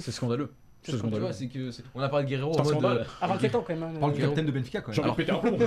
C'est 0.00 0.12
scandaleux. 0.12 0.52
C'est 0.86 0.92
ce 0.92 0.98
scandaleux. 0.98 1.26
C'est 1.32 1.48
que 1.48 1.70
c'est- 1.70 1.82
on 1.94 2.00
a 2.00 2.08
parlé 2.08 2.24
de 2.24 2.30
Guerrero 2.30 2.58
en 2.58 2.64
mode. 2.64 2.84
euh, 2.84 3.04
ah, 3.20 3.24
À 3.24 3.28
27 3.28 3.54
ans 3.56 3.64
quand 3.66 3.74
même. 3.74 3.82
hein, 3.82 3.92
Parle 4.00 4.12
du 4.14 4.20
capitaine 4.20 4.46
de 4.46 4.52
Benfica 4.52 4.80
quand 4.80 4.92
même. 4.96 5.00
envie 5.10 5.10
de 5.10 5.16
péter 5.16 5.32
un 5.32 5.38
plomb. 5.38 5.58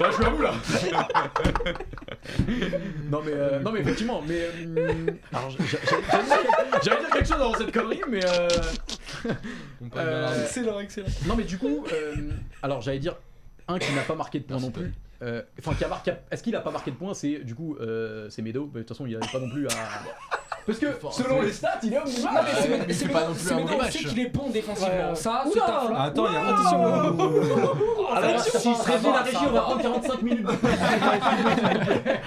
Là, 0.00 0.10
je 0.16 0.22
l'avoue 0.22 0.42
là. 0.42 0.52
non 3.10 3.20
mais 3.24 3.32
euh, 3.32 3.60
non 3.60 3.72
mais 3.72 3.80
effectivement, 3.80 4.22
mais 4.26 4.40
euh, 4.76 5.06
alors, 5.32 5.50
j'allais 5.50 5.68
dire- 6.98 7.08
quelque 7.12 7.26
chose 7.26 7.32
avant 7.40 7.54
cette 7.54 7.72
connerie, 7.72 8.00
mais 8.08 8.24
euh, 8.24 8.48
euh, 9.96 10.42
Excellent, 10.44 10.80
excellent. 10.80 11.08
non 11.26 11.34
mais 11.36 11.44
du 11.44 11.58
coup, 11.58 11.84
euh, 11.92 12.14
alors 12.62 12.80
j'allais 12.80 12.98
dire 12.98 13.16
un 13.66 13.78
qui 13.78 13.92
n'a 13.94 14.02
pas 14.02 14.14
marqué 14.14 14.38
de 14.40 14.44
point 14.44 14.60
non 14.60 14.70
plus. 14.70 14.92
Euh, 15.22 15.42
Enfin, 15.58 15.74
qui 15.74 15.82
a 15.84 15.88
marqué- 15.88 16.14
est-ce 16.30 16.42
qu'il 16.44 16.54
a 16.54 16.60
pas 16.60 16.70
marqué 16.70 16.92
de 16.92 16.96
point 16.96 17.12
C'est 17.12 17.38
du 17.38 17.54
coup, 17.56 17.76
euh, 17.80 18.30
c'est 18.30 18.40
Meadow. 18.40 18.70
De 18.72 18.78
toute 18.78 18.88
façon, 18.88 19.04
il 19.04 19.14
n'avait 19.18 19.32
pas 19.32 19.40
non 19.40 19.50
plus 19.50 19.66
à. 19.66 19.70
Parce 20.68 20.80
que 20.80 20.86
selon 21.12 21.40
les 21.40 21.52
stats, 21.52 21.80
il 21.82 21.94
est 21.94 21.98
omnimatch. 21.98 22.22
Non, 22.22 22.30
mais 22.86 22.92
c'est 22.92 23.06
ah, 23.08 23.12
pas 23.12 23.26
non 23.26 23.32
plus 23.32 23.52
un 23.52 23.56
On 23.56 23.90
sait 23.90 23.98
qu'il 24.00 24.20
est 24.20 24.28
bon 24.28 24.50
défensivement. 24.50 25.14
Ça, 25.14 25.44
c'est 25.50 25.58
un 25.58 25.94
Attends, 25.96 26.26
il 26.28 26.34
y 26.34 26.36
a 26.36 26.46
attention. 26.46 26.84
Alors, 28.14 28.40
si 28.42 28.74
se 28.74 28.82
réveille 28.84 29.12
la 29.12 29.22
régie, 29.22 29.46
on 29.48 29.52
va 29.52 29.60
prendre 29.62 29.80
45 29.80 30.22
minutes. 30.22 30.46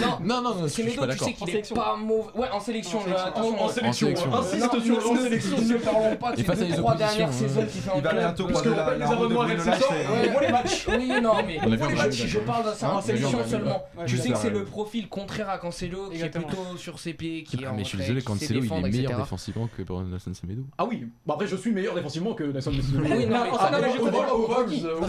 non, 0.00 0.18
non, 0.20 0.42
non, 0.42 0.54
non, 0.54 0.66
je. 0.66 0.82
Tu 0.82 1.24
sais 1.24 1.32
qu'il 1.32 1.56
est 1.56 1.74
pas 1.74 1.96
mauvais. 1.96 2.30
Ouais, 2.34 2.48
en 2.50 2.60
sélection. 2.60 3.00
En 3.34 3.68
sélection. 3.68 4.08
Insiste 4.34 4.80
sur 4.80 5.10
en 5.10 5.16
sélection. 5.16 5.56
Ne 5.58 5.76
parlons 5.76 6.16
pas 6.16 6.32
des 6.34 6.68
trois 6.70 6.94
dernières 6.94 7.28
hein. 7.28 7.32
saisons 7.32 7.66
qui 7.66 7.78
fait 7.78 7.90
en 7.90 8.00
club. 8.00 8.18
Bientôt, 8.18 8.46
parce 8.46 8.62
que 8.62 8.68
les 8.68 9.04
abonnements 9.04 9.42
à 9.42 9.58
saison. 9.58 9.86
Moi 10.32 10.40
les 10.40 10.52
matchs. 10.52 10.86
Oui, 10.88 11.12
non, 11.22 11.34
mais 11.46 11.58
les 11.64 11.76
matchs. 11.76 12.26
Je 12.26 12.38
parle 12.38 12.66
en 12.66 12.98
hein, 12.98 13.02
sélection 13.02 13.38
seulement. 13.48 13.84
Tu 14.06 14.16
sais 14.16 14.30
que 14.30 14.38
c'est 14.38 14.50
le 14.50 14.64
profil 14.64 15.08
contraire 15.08 15.48
à 15.48 15.58
Cancelo 15.58 16.10
qui 16.10 16.20
est 16.20 16.28
plutôt 16.28 16.76
sur 16.76 16.98
ses 16.98 17.14
pieds, 17.14 17.42
qui 17.42 17.66
en 17.66 17.74
Mais 17.74 17.84
je 17.84 17.88
suis 17.88 17.98
désolé, 17.98 18.22
Cancelo 18.22 18.62
il 18.62 18.72
est 18.72 18.80
meilleur 18.80 19.18
défensivement 19.18 19.68
que 19.76 19.82
Nelson 19.82 20.34
Semedo. 20.34 20.62
Ah 20.78 20.84
oui. 20.84 21.06
Bah 21.26 21.34
après, 21.34 21.46
je 21.46 21.56
suis 21.56 21.72
meilleur 21.72 21.94
défensivement 21.94 22.34
que 22.34 22.44
Nelson 22.44 22.72
Semedo. 22.72 23.14
Oui, 23.14 23.26
non, 23.26 23.36
ah, 23.58 23.70
mais 23.80 23.92
je 23.92 23.98
comprends. 23.98 24.22
Je 24.82 24.86
vois 24.88 25.06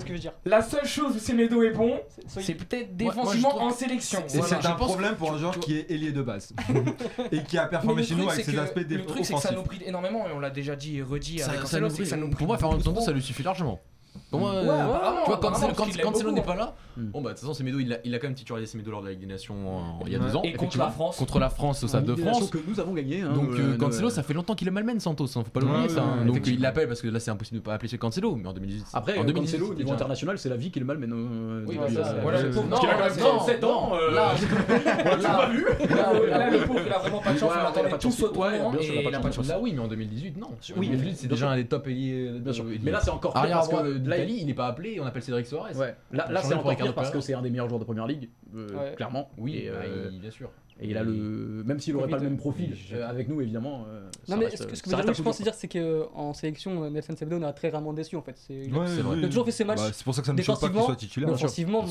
ce 0.00 0.04
que 0.04 0.08
je 0.08 0.12
veux 0.12 0.18
dire. 0.18 0.32
La 0.44 0.62
seule 0.62 0.86
chose 0.86 1.01
chose 1.02 1.16
où 1.16 1.18
Semedo 1.18 1.62
bon, 1.74 2.00
c'est 2.26 2.54
peut-être 2.54 2.96
défensivement 2.96 3.62
en 3.62 3.70
sélection. 3.70 4.22
C'est 4.28 4.66
un 4.66 4.72
problème 4.72 5.16
pour 5.16 5.32
un 5.32 5.38
joueur 5.38 5.58
qui 5.58 5.78
est 5.78 5.90
ailier 5.90 6.12
de 6.12 6.22
base 6.22 6.54
et 7.32 7.42
qui 7.42 7.58
a 7.58 7.66
performé 7.66 8.02
chez 8.02 8.14
nous 8.14 8.28
avec 8.28 8.44
ses 8.44 8.58
aspects 8.58 8.80
défensifs. 8.80 8.98
Le 8.98 9.06
truc, 9.06 9.24
c'est 9.24 9.34
que 9.34 9.40
ça 9.40 9.52
nous 9.52 9.62
bride 9.62 9.82
énormément 9.84 10.26
et 10.28 10.32
on 10.32 10.40
l'a 10.40 10.50
déjà 10.50 10.76
dit 10.76 10.98
et 10.98 11.02
redit. 11.02 11.40
Pour 12.36 12.46
moi, 12.46 12.58
Fernando 12.58 13.00
ça 13.00 13.12
lui 13.12 13.22
suffit 13.22 13.42
largement. 13.42 13.80
Pour 14.30 14.40
moi, 14.40 14.54
euh, 14.54 14.60
tu 14.60 14.66
vois, 15.30 15.38
quand, 15.40 15.50
quand, 15.50 15.76
quand 15.76 16.02
Cancelo 16.02 16.32
n'est 16.32 16.42
pas 16.42 16.54
là, 16.54 16.74
hein. 16.74 17.00
hmm. 17.00 17.10
bon 17.10 17.20
bah 17.20 17.30
de 17.30 17.34
toute 17.34 17.40
façon, 17.40 17.54
Semedo 17.54 17.78
il 17.78 17.92
a, 17.92 17.98
il 18.04 18.14
a 18.14 18.18
quand 18.18 18.28
même 18.28 18.34
titularisé 18.34 18.70
Semedo 18.70 18.90
lors 18.90 19.02
de 19.02 19.06
la 19.06 19.12
Ligue 19.12 19.30
euh, 19.30 19.36
il 20.06 20.12
y 20.12 20.16
a 20.16 20.18
deux 20.18 20.36
ans. 20.36 20.42
Et 20.42 20.54
contre 20.54 20.78
la 20.78 20.90
France. 20.90 21.16
Contre 21.16 21.38
la 21.38 21.50
France 21.50 21.84
au 21.84 21.88
Stade 21.88 22.04
de 22.04 22.14
France. 22.14 22.50
que 22.50 22.58
nous 22.66 22.80
avons 22.80 22.92
gagné. 22.92 23.20
Hein, 23.20 23.32
Donc 23.34 23.50
euh, 23.52 23.76
Cancelo, 23.76 24.10
ça 24.10 24.22
fait 24.22 24.32
longtemps 24.32 24.54
qu'il 24.54 24.66
le 24.66 24.72
malmène 24.72 25.00
Santos, 25.00 25.24
hein, 25.36 25.42
faut 25.44 25.50
pas 25.50 25.60
l'oublier 25.60 25.82
ouais, 25.82 25.88
ça. 25.88 26.02
Hein. 26.02 26.26
il 26.46 26.60
l'appelle 26.60 26.88
parce 26.88 27.02
que 27.02 27.08
là 27.08 27.20
c'est 27.20 27.30
impossible 27.30 27.60
de 27.60 27.64
pas 27.64 27.74
appeler 27.74 27.88
chez 27.88 27.98
Cancelo, 27.98 28.36
mais 28.36 28.48
en 28.48 28.52
2018. 28.52 28.86
Après, 28.94 29.18
en 29.18 29.24
2018, 29.24 29.58
Cancelo, 29.58 29.72
au 29.72 29.74
niveau 29.74 29.92
international, 29.92 30.38
c'est 30.38 30.48
la 30.48 30.56
vie 30.56 30.70
qui 30.70 30.80
bah, 30.80 30.94
le 30.94 31.00
malmène. 31.00 31.64
Oui, 31.66 31.78
voilà, 32.22 32.42
parce 32.42 32.56
qu'il 32.56 32.70
quand 32.70 32.98
même 32.98 33.16
37 33.16 33.64
ans. 33.64 33.92
Là, 34.12 34.34
tu 34.38 34.46
l'as 35.22 35.34
pas 35.34 35.48
vu 35.48 35.66
Là, 35.90 36.50
le 36.50 36.66
pauvre, 36.66 36.80
il 36.86 36.92
a 36.92 36.98
vraiment 36.98 37.20
pas 37.20 37.32
de 37.32 37.38
chance, 37.38 37.52
on 37.54 37.62
l'attendait 37.62 37.98
tous 37.98 38.22
autour. 38.22 38.46
Hein. 38.46 38.72
Là, 39.10 39.20
bah 39.20 39.58
oui, 39.60 39.72
mais 39.74 39.80
en 39.80 39.88
2018, 39.88 40.38
non. 40.38 40.48
Oui, 40.76 40.88
2018, 40.88 41.16
c'est 41.16 41.28
déjà 41.28 41.50
un 41.50 41.56
des 41.56 41.66
top 41.66 41.86
ailiers. 41.86 42.30
Mais 42.82 42.90
là, 42.90 43.00
c'est 43.02 43.10
encore. 43.10 43.34
Lively, 44.10 44.38
il 44.40 44.46
n'est 44.46 44.54
pas 44.54 44.66
appelé, 44.66 45.00
on 45.00 45.06
appelle 45.06 45.22
Cédric 45.22 45.46
Soares. 45.46 45.72
Là, 46.10 46.42
c'est 46.42 46.54
encore 46.54 46.94
parce 46.94 47.10
que 47.10 47.20
c'est 47.20 47.34
un 47.34 47.42
des 47.42 47.50
meilleurs 47.50 47.68
joueurs 47.68 47.80
de 47.80 47.84
première 47.84 48.06
ligue, 48.06 48.28
euh, 48.54 48.94
clairement. 48.94 49.30
Oui, 49.38 49.68
bah, 49.70 49.78
euh, 49.84 50.10
bien 50.10 50.30
sûr. 50.30 50.50
Et 50.80 50.88
il 50.88 50.96
a 50.96 51.02
le. 51.02 51.62
Même 51.64 51.78
s'il 51.78 51.94
n'aurait 51.94 52.08
pas 52.08 52.16
le 52.16 52.24
même 52.24 52.36
profil 52.36 52.74
avec 53.06 53.28
nous, 53.28 53.40
évidemment. 53.40 53.84
Euh, 53.88 54.08
non, 54.28 54.36
mais 54.36 54.50
ce 54.56 54.64
que, 54.64 54.74
je 54.74 55.22
pense 55.22 55.40
dire, 55.40 55.54
c'est 55.54 55.68
qu'en 55.68 56.32
sélection, 56.32 56.90
Nelson 56.90 57.14
Semedo, 57.16 57.36
on 57.36 57.42
a 57.42 57.52
très 57.52 57.68
rarement 57.68 57.92
déçu 57.92 58.16
en 58.16 58.22
fait. 58.22 58.40
Il 58.48 58.74
a 59.24 59.28
toujours 59.28 59.44
fait 59.44 59.52
ses 59.52 59.64
bah, 59.64 59.74
matchs. 59.74 59.92
C'est 59.92 60.04
pour 60.04 60.14
ça 60.14 60.20
que 60.22 60.26
ça 60.26 60.32
me 60.32 60.42
choque 60.42 60.60
pas 60.60 60.68
qu'il 60.68 60.82
soit 60.82 60.96
titulaire. 60.96 61.30
Offensivement, 61.30 61.84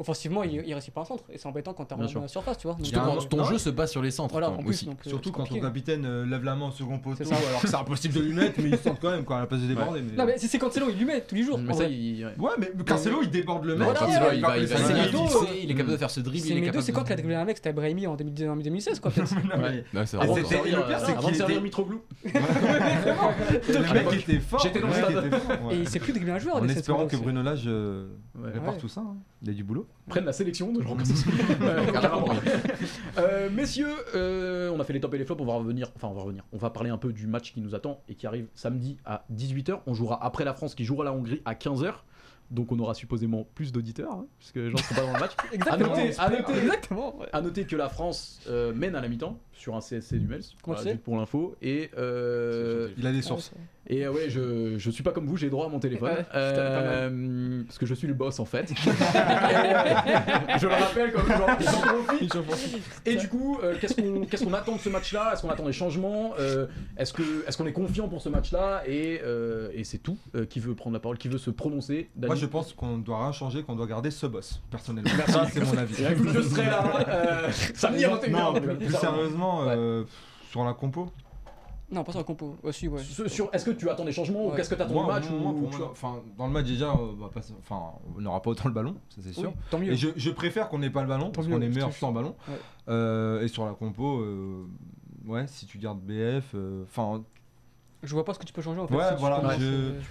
offensivement, 0.00 0.42
il, 0.42 0.62
il 0.66 0.72
réussit 0.72 0.92
pas 0.92 1.02
un 1.02 1.04
centre. 1.04 1.24
Et 1.30 1.38
c'est 1.38 1.46
embêtant 1.46 1.74
quand 1.74 1.84
tu 1.84 1.94
t'as 1.94 2.18
en 2.18 2.28
surface, 2.28 2.58
tu 2.58 2.66
vois. 2.66 2.76
Euh, 2.80 3.20
ton 3.28 3.44
jeu 3.44 3.58
se 3.58 3.70
base 3.70 3.90
sur 3.90 4.02
les 4.02 4.10
centres. 4.10 4.34
Euh, 4.36 4.72
Surtout 5.06 5.30
quand 5.30 5.44
ton 5.44 5.60
capitaine 5.60 6.04
euh, 6.06 6.26
lève 6.26 6.42
la 6.42 6.56
main 6.56 6.68
au 6.68 6.70
second 6.70 6.98
poteau, 6.98 7.24
c'est 7.60 7.74
impossible 7.74 8.14
de 8.14 8.20
lui 8.20 8.32
mettre, 8.32 8.60
mais 8.60 8.70
il 8.70 8.78
sort 8.78 8.98
quand 8.98 9.10
même 9.10 9.24
quoi, 9.24 9.36
à 9.36 9.40
la 9.40 9.46
place 9.46 9.60
de 9.60 9.66
déborder. 9.68 10.00
Ouais. 10.00 10.06
Mais... 10.16 10.24
Non, 10.24 10.32
c'est 10.38 10.58
Cancelo, 10.58 10.86
il 10.88 10.96
lui 10.96 11.04
met 11.04 11.20
tous 11.20 11.34
les 11.34 11.42
jours. 11.42 11.58
Mais 11.58 11.74
il... 11.90 12.24
Ouais, 12.38 12.52
mais 12.58 12.70
Cancelo, 12.84 13.22
il 13.22 13.30
déborde 13.30 13.64
le 13.66 13.76
mec. 13.76 13.88
Il 15.62 15.70
est 15.70 15.74
capable 15.74 15.92
de 15.92 15.96
faire 15.96 16.10
ce 16.10 16.20
dribble. 16.20 16.82
C'est 16.82 16.92
quand 16.92 17.04
qu'il 17.04 17.12
a 17.12 17.16
dribblé 17.16 17.34
un 17.34 17.44
mec 17.44 17.58
C'était 17.58 17.72
Brahimi 17.72 18.06
en 18.06 18.16
2016, 18.16 19.00
quoi, 19.00 19.10
peut-être. 19.10 19.34
Le 19.34 20.86
pire, 20.86 21.00
c'est 21.04 21.18
qu'il 21.18 21.42
était 21.42 21.60
Mitroglou. 21.60 22.02
Le 22.24 23.94
mec 23.94 24.22
était 24.22 24.38
fort. 24.40 24.60
J'étais 24.60 24.80
dans 24.80 24.88
le 24.88 24.94
stade. 24.94 25.34
Et 25.72 25.76
il 25.76 25.88
s'est 25.88 25.98
plus 26.00 26.12
dribbler 26.12 26.32
un 26.32 26.38
joueur. 26.38 26.56
En 26.56 26.68
espérant 26.68 27.06
que 27.06 27.16
Bruno 27.16 27.42
Lage. 27.42 27.68
Ouais. 28.42 28.50
Répare 28.52 28.78
tout 28.78 28.88
ça, 28.88 29.00
hein. 29.00 29.16
il 29.42 29.48
y 29.48 29.50
a 29.50 29.54
du 29.54 29.64
boulot. 29.64 29.86
Prennent 30.08 30.24
la 30.24 30.32
sélection 30.32 30.72
de 30.72 30.82
gens 30.82 30.96
comme 30.96 31.04
euh, 33.18 33.50
messieurs, 33.50 33.94
euh, 34.14 34.70
on 34.70 34.80
a 34.80 34.84
fait 34.84 34.92
les 34.92 35.00
tops 35.00 35.14
et 35.14 35.18
les 35.18 35.24
flops, 35.24 35.40
on 35.40 35.46
va 35.46 35.54
revenir, 35.54 35.90
enfin 35.96 36.08
on 36.08 36.14
va 36.14 36.22
revenir, 36.22 36.44
on 36.52 36.58
va 36.58 36.70
parler 36.70 36.90
un 36.90 36.98
peu 36.98 37.12
du 37.12 37.26
match 37.26 37.52
qui 37.52 37.60
nous 37.60 37.74
attend 37.74 38.02
et 38.08 38.14
qui 38.14 38.26
arrive 38.26 38.46
samedi 38.54 38.98
à 39.04 39.24
18h. 39.34 39.80
On 39.86 39.94
jouera 39.94 40.24
après 40.24 40.44
la 40.44 40.54
France 40.54 40.74
qui 40.74 40.84
jouera 40.84 41.04
la 41.04 41.12
Hongrie 41.12 41.42
à 41.44 41.54
15h. 41.54 41.94
Donc 42.50 42.72
on 42.72 42.78
aura 42.80 42.94
supposément 42.94 43.46
plus 43.54 43.70
d'auditeurs, 43.70 44.12
hein, 44.12 44.26
puisque 44.38 44.56
les 44.56 44.70
gens 44.70 44.78
ne 44.78 44.82
seront 44.82 44.94
pas 44.96 45.06
dans 45.06 45.12
le 45.12 45.20
match. 45.20 45.32
exactement, 45.52 45.94
à 45.94 45.98
noter, 45.98 46.18
à 46.18 46.30
noter, 46.30 47.30
à 47.32 47.40
noter 47.42 47.64
que 47.64 47.76
la 47.76 47.88
France 47.88 48.40
euh, 48.48 48.74
mène 48.74 48.96
à 48.96 49.00
la 49.00 49.06
mi-temps 49.06 49.38
sur 49.52 49.76
un 49.76 49.80
CSC 49.80 50.14
du 50.14 50.26
Mels, 50.26 50.42
voilà, 50.64 50.96
pour 50.96 51.16
l'info. 51.16 51.54
Il 51.62 51.88
a 53.06 53.12
des 53.12 53.22
sources. 53.22 53.52
Et 53.92 54.06
euh, 54.06 54.12
ouais, 54.12 54.30
je, 54.30 54.78
je 54.78 54.90
suis 54.90 55.02
pas 55.02 55.10
comme 55.10 55.26
vous, 55.26 55.36
j'ai 55.36 55.50
droit 55.50 55.66
à 55.66 55.68
mon 55.68 55.80
téléphone. 55.80 56.24
Euh, 56.32 57.64
parce 57.66 57.76
que 57.76 57.86
je 57.86 57.94
suis 57.94 58.06
le 58.06 58.14
boss 58.14 58.38
en 58.38 58.44
fait. 58.44 58.72
je 58.78 60.66
le 60.66 60.72
rappelle 60.72 61.12
comme 61.12 61.26
genre. 61.26 61.50
Et 63.04 63.16
du 63.16 63.28
coup, 63.28 63.58
euh, 63.64 63.74
qu'est-ce 63.80 64.44
qu'on 64.44 64.54
attend 64.54 64.76
de 64.76 64.80
ce 64.80 64.88
match-là? 64.88 65.32
Est-ce 65.32 65.42
qu'on 65.42 65.50
attend 65.50 65.66
des 65.66 65.72
changements? 65.72 66.34
Est-ce 66.96 67.12
est-ce 67.48 67.58
qu'on 67.58 67.66
est 67.66 67.72
confiant 67.72 68.08
pour 68.08 68.22
ce 68.22 68.28
match-là? 68.28 68.84
Et, 68.86 69.20
et 69.74 69.82
c'est 69.82 69.98
tout. 69.98 70.18
qui 70.48 70.60
veut 70.60 70.76
prendre 70.76 70.94
la 70.94 71.00
parole 71.00 71.18
Qui 71.18 71.26
veut 71.26 71.38
se 71.38 71.50
prononcer 71.50 72.10
Moi, 72.16 72.36
je 72.36 72.46
pense 72.46 72.72
qu'on 72.72 72.98
ne 72.98 73.02
doit 73.02 73.20
rien 73.20 73.32
changer, 73.32 73.64
qu'on 73.64 73.74
doit 73.74 73.88
garder 73.88 74.12
ce 74.12 74.26
boss. 74.26 74.62
Personnellement, 74.70 75.10
ah, 75.34 75.46
c'est 75.52 75.64
mon 75.64 75.76
avis. 75.76 75.94
je 75.96 76.42
serai 76.42 76.66
là. 76.66 77.50
ça 77.74 77.90
me 77.90 77.96
dit 77.96 78.30
Non, 78.30 78.54
plus, 78.54 78.76
plus 78.76 78.94
sérieusement, 78.94 79.64
sur 80.48 80.64
la 80.64 80.74
compo. 80.74 81.10
Non, 81.90 82.04
pas 82.04 82.12
sur 82.12 82.20
la 82.20 82.24
compo. 82.24 82.56
Oh, 82.62 82.72
si, 82.72 82.88
ouais. 82.88 83.02
sur, 83.02 83.52
Est-ce 83.52 83.64
que 83.64 83.72
tu 83.72 83.90
attends 83.90 84.04
des 84.04 84.12
changements 84.12 84.46
ou 84.46 84.50
qu'est-ce 84.52 84.70
que 84.70 84.76
tu 84.76 84.82
attends 84.82 84.92
Moi, 84.92 85.20
du 85.20 85.28
match 85.28 85.30
ou, 85.30 85.68
dans 86.38 86.46
le 86.46 86.52
match 86.52 86.66
déjà, 86.66 86.94
on 86.94 87.16
on 88.16 88.20
n'aura 88.20 88.42
pas 88.42 88.50
autant 88.50 88.68
le 88.68 88.74
ballon, 88.74 88.96
ça 89.08 89.20
c'est 89.22 89.32
sûr. 89.32 89.52
Tant 89.70 89.78
mieux. 89.78 89.94
Je, 89.94 90.30
préfère 90.30 90.68
qu'on 90.68 90.78
n'ait 90.78 90.90
pas 90.90 91.02
le 91.02 91.08
ballon, 91.08 91.30
parce 91.30 91.48
qu'on 91.48 91.60
est 91.60 91.68
meilleur 91.68 91.92
sans 91.92 92.12
ballon. 92.12 92.34
Euh, 92.88 93.42
et 93.42 93.48
sur 93.48 93.66
la 93.66 93.72
compo, 93.72 94.20
euh, 94.20 94.66
ouais, 95.26 95.46
si 95.46 95.66
tu 95.66 95.78
gardes 95.78 96.00
BF, 96.00 96.54
euh, 96.54 96.84
Je 98.02 98.14
vois 98.14 98.24
pas 98.24 98.34
ce 98.34 98.38
que 98.38 98.44
tu 98.44 98.52
peux 98.52 98.62
changer 98.62 98.80
en 98.80 98.88
fait. 98.88 98.94
Voilà, 99.18 99.56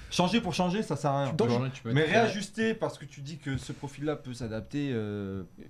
changer 0.09 0.41
pour 0.41 0.53
changer, 0.53 0.83
ça 0.83 0.95
sert 0.95 1.11
à 1.11 1.23
rien. 1.25 1.35
Mais 1.85 2.03
réajuster 2.03 2.73
parce 2.73 2.97
que 2.97 3.05
tu 3.05 3.21
dis 3.21 3.37
que 3.37 3.57
ce 3.57 3.71
profil-là 3.71 4.15
peut 4.15 4.33
s'adapter 4.33 4.93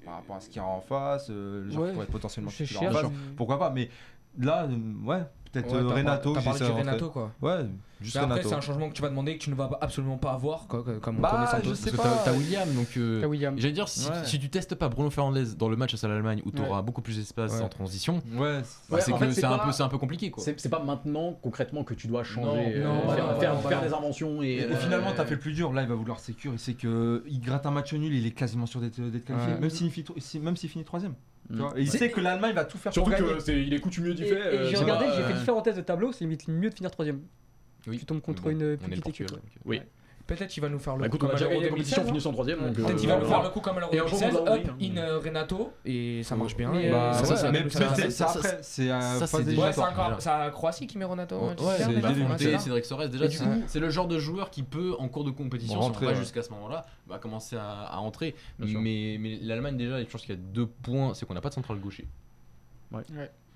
par 0.05 0.16
rapport 0.16 0.36
à 0.38 0.39
ce 0.41 0.47
qu'il 0.47 0.57
y 0.57 0.60
a 0.60 0.66
en 0.66 0.82
face, 0.82 1.28
euh, 1.30 1.66
les 1.68 1.78
Ouais, 1.78 2.05
potentiellement 2.05 2.51
je 2.51 2.78
en 2.78 3.12
Pourquoi 3.36 3.57
pas 3.57 3.70
Mais 3.70 3.89
là, 4.38 4.63
euh, 4.63 5.05
ouais, 5.05 5.23
peut-être 5.51 5.71
ouais, 5.71 5.80
euh, 5.80 5.88
Renato. 5.88 6.34
T'as 6.34 6.41
parlé 6.41 6.59
de 6.59 6.65
Renato, 6.65 7.09
quoi. 7.09 7.32
Ouais, 7.41 7.65
juste 8.01 8.15
mais 8.15 8.23
après, 8.23 8.43
c'est 8.43 8.53
un 8.53 8.61
changement 8.61 8.89
que 8.89 8.93
tu 8.93 9.01
vas 9.01 9.09
demander 9.09 9.38
que 9.38 9.43
tu 9.43 9.49
ne 9.49 9.55
vas 9.55 9.69
absolument 9.82 10.17
pas 10.17 10.32
avoir, 10.32 10.67
quoi, 10.67 10.84
comme 11.01 11.17
on 11.17 11.21
bah, 11.21 11.32
connaît 11.32 11.47
Santos. 11.47 11.75
Je 11.75 11.95
parce 11.95 12.09
pas. 12.09 12.17
que 12.17 12.25
t'as 12.25 12.34
William, 12.34 12.73
donc. 12.73 12.88
Euh, 12.97 13.25
William. 13.25 13.57
J'allais 13.57 13.73
dire, 13.73 13.88
si, 13.88 14.39
tu 14.39 14.49
testes 14.49 14.75
pas 14.75 14.89
Bruno 14.89 15.09
Fernandez 15.09 15.55
dans 15.57 15.69
le 15.69 15.75
match 15.75 16.01
à 16.03 16.07
l'Allemagne 16.07 16.41
où 16.45 16.51
tu 16.51 16.61
auras 16.61 16.82
beaucoup 16.82 17.01
plus 17.01 17.17
d'espace 17.17 17.59
en 17.61 17.69
transition, 17.69 18.21
c'est 18.99 19.84
un, 19.84 19.89
peu, 19.89 19.97
compliqué, 19.97 20.32
quoi. 20.32 20.43
C'est 20.43 20.69
pas 20.69 20.84
maintenant, 20.84 21.38
concrètement, 21.41 21.84
que 21.84 21.93
tu 21.93 22.07
dois 22.07 22.23
changer, 22.23 22.75
euh, 22.75 22.84
non, 22.84 23.09
faire, 23.39 23.82
des 23.82 23.93
inventions. 23.93 24.41
Et, 24.43 24.57
et 24.57 24.75
finalement, 24.75 25.11
t'as 25.15 25.25
fait 25.25 25.36
le 25.36 25.39
plus 25.39 25.53
dur. 25.53 25.73
Là, 25.73 25.84
il 25.84 25.88
va 25.88 25.95
vouloir 25.95 26.19
sécure. 26.19 26.53
Il 26.53 26.59
sait 26.59 26.73
qu'il 26.73 27.41
gratte 27.41 27.65
un 27.65 27.71
match 27.71 27.93
nul, 27.93 28.13
il 28.13 28.25
est 28.25 28.32
quasiment 28.32 28.65
sûr 28.65 28.82
d'être 28.82 28.95
qualifié, 29.25 30.39
même 30.39 30.55
s'il 30.55 30.69
finit 30.69 30.86
troisième. 30.86 31.13
Il 31.77 31.89
sait 31.89 32.09
que 32.11 32.19
l'Allemagne 32.21 32.53
va 32.53 32.65
tout 32.65 32.77
faire 32.77 32.93
Surtout 32.93 33.11
pour 33.11 33.19
gagner. 33.19 33.37
qu'il 33.43 33.73
est 33.73 33.79
coutumier 33.79 34.13
d'y 34.13 34.25
faire. 34.25 34.45
euh, 34.45 34.69
j'ai 34.69 34.77
regardé, 34.77 35.05
j'ai 35.15 35.23
fait 35.23 35.33
différentes 35.33 35.65
thèses 35.65 35.77
de 35.77 35.81
tableau, 35.81 36.11
c'est 36.11 36.23
limite 36.25 36.47
mieux 36.47 36.69
de 36.69 36.75
finir 36.75 36.91
troisième. 36.91 37.21
Oui. 37.87 37.97
Tu 37.97 38.05
tombes 38.05 38.21
contre 38.21 38.47
une 38.49 38.61
euh, 38.63 38.77
petite 38.77 39.07
équipe. 39.07 39.31
Euh, 39.31 39.37
oui, 39.65 39.81
Peut-être 40.30 40.49
qu'il 40.51 40.61
va 40.61 40.69
nous 40.69 40.77
faire 40.77 40.95
le 40.95 41.01
bah, 41.01 41.09
coup 41.09 41.15
écoute, 41.15 41.21
comme 41.21 41.30
on 41.32 41.34
a 41.34 41.38
déjà 41.39 41.49
gagné 41.49 41.63
la 41.63 41.69
compétition, 41.69 42.03
on 42.07 42.30
en 42.30 42.34
troisième. 42.34 42.59
Peut-être 42.71 42.91
euh, 42.91 42.93
qu'il 42.93 43.09
va 43.09 43.17
nous 43.17 43.25
faire 43.25 43.41
le 43.41 43.49
coup 43.49 43.61
comme 43.61 43.77
à 43.77 43.80
l'Euro 43.80 43.93
Et 43.93 43.97
l'a 43.97 44.53
up 44.53 44.69
in 44.80 44.97
euh, 44.97 45.17
Renato, 45.17 45.73
et 45.86 46.21
ça 46.21 46.36
marche 46.36 46.55
bien. 46.55 46.71
c'est 46.71 46.91
bah, 46.91 47.11
euh, 47.19 48.09
ça, 48.11 48.30
après, 48.30 48.59
c'est 48.61 48.91
à 48.91 49.01
ça, 49.01 49.25
phase 49.25 50.51
Croatie 50.51 50.86
qui 50.86 50.99
met 50.99 51.05
Renato. 51.05 51.36
au 51.36 51.49
c'est 51.77 52.51
le 52.51 52.57
Cédric 52.59 52.86
Sorès, 52.86 53.09
déjà, 53.09 53.25
c'est 53.65 53.80
le 53.80 53.89
genre 53.89 54.07
de 54.07 54.19
joueur 54.19 54.51
qui 54.51 54.61
peut, 54.61 54.95
en 54.99 55.07
cours 55.07 55.23
de 55.23 55.32
compétition, 55.32 55.82
si 55.82 55.89
on 55.89 56.05
va 56.05 56.13
jusqu'à 56.13 56.43
ce 56.43 56.51
moment-là, 56.51 56.86
va 57.07 57.17
commencer 57.17 57.57
à, 57.57 57.99
entrer. 57.99 58.36
Bien 58.59 58.69
sûr. 58.69 58.82
Mais, 58.82 59.17
mais 59.19 59.39
l'Allemagne, 59.41 59.77
déjà, 59.77 59.99
je 59.99 60.05
pense 60.05 60.21
qu'il 60.21 60.36
y 60.36 60.38
a 60.38 60.41
deux 60.41 60.67
points, 60.67 61.15
c'est 61.15 61.25
qu'on 61.25 61.34
n'a 61.34 61.41
pas 61.41 61.49
de 61.49 61.55
central 61.55 61.80
gaucher. 61.80 62.07
Ouais. 62.91 63.03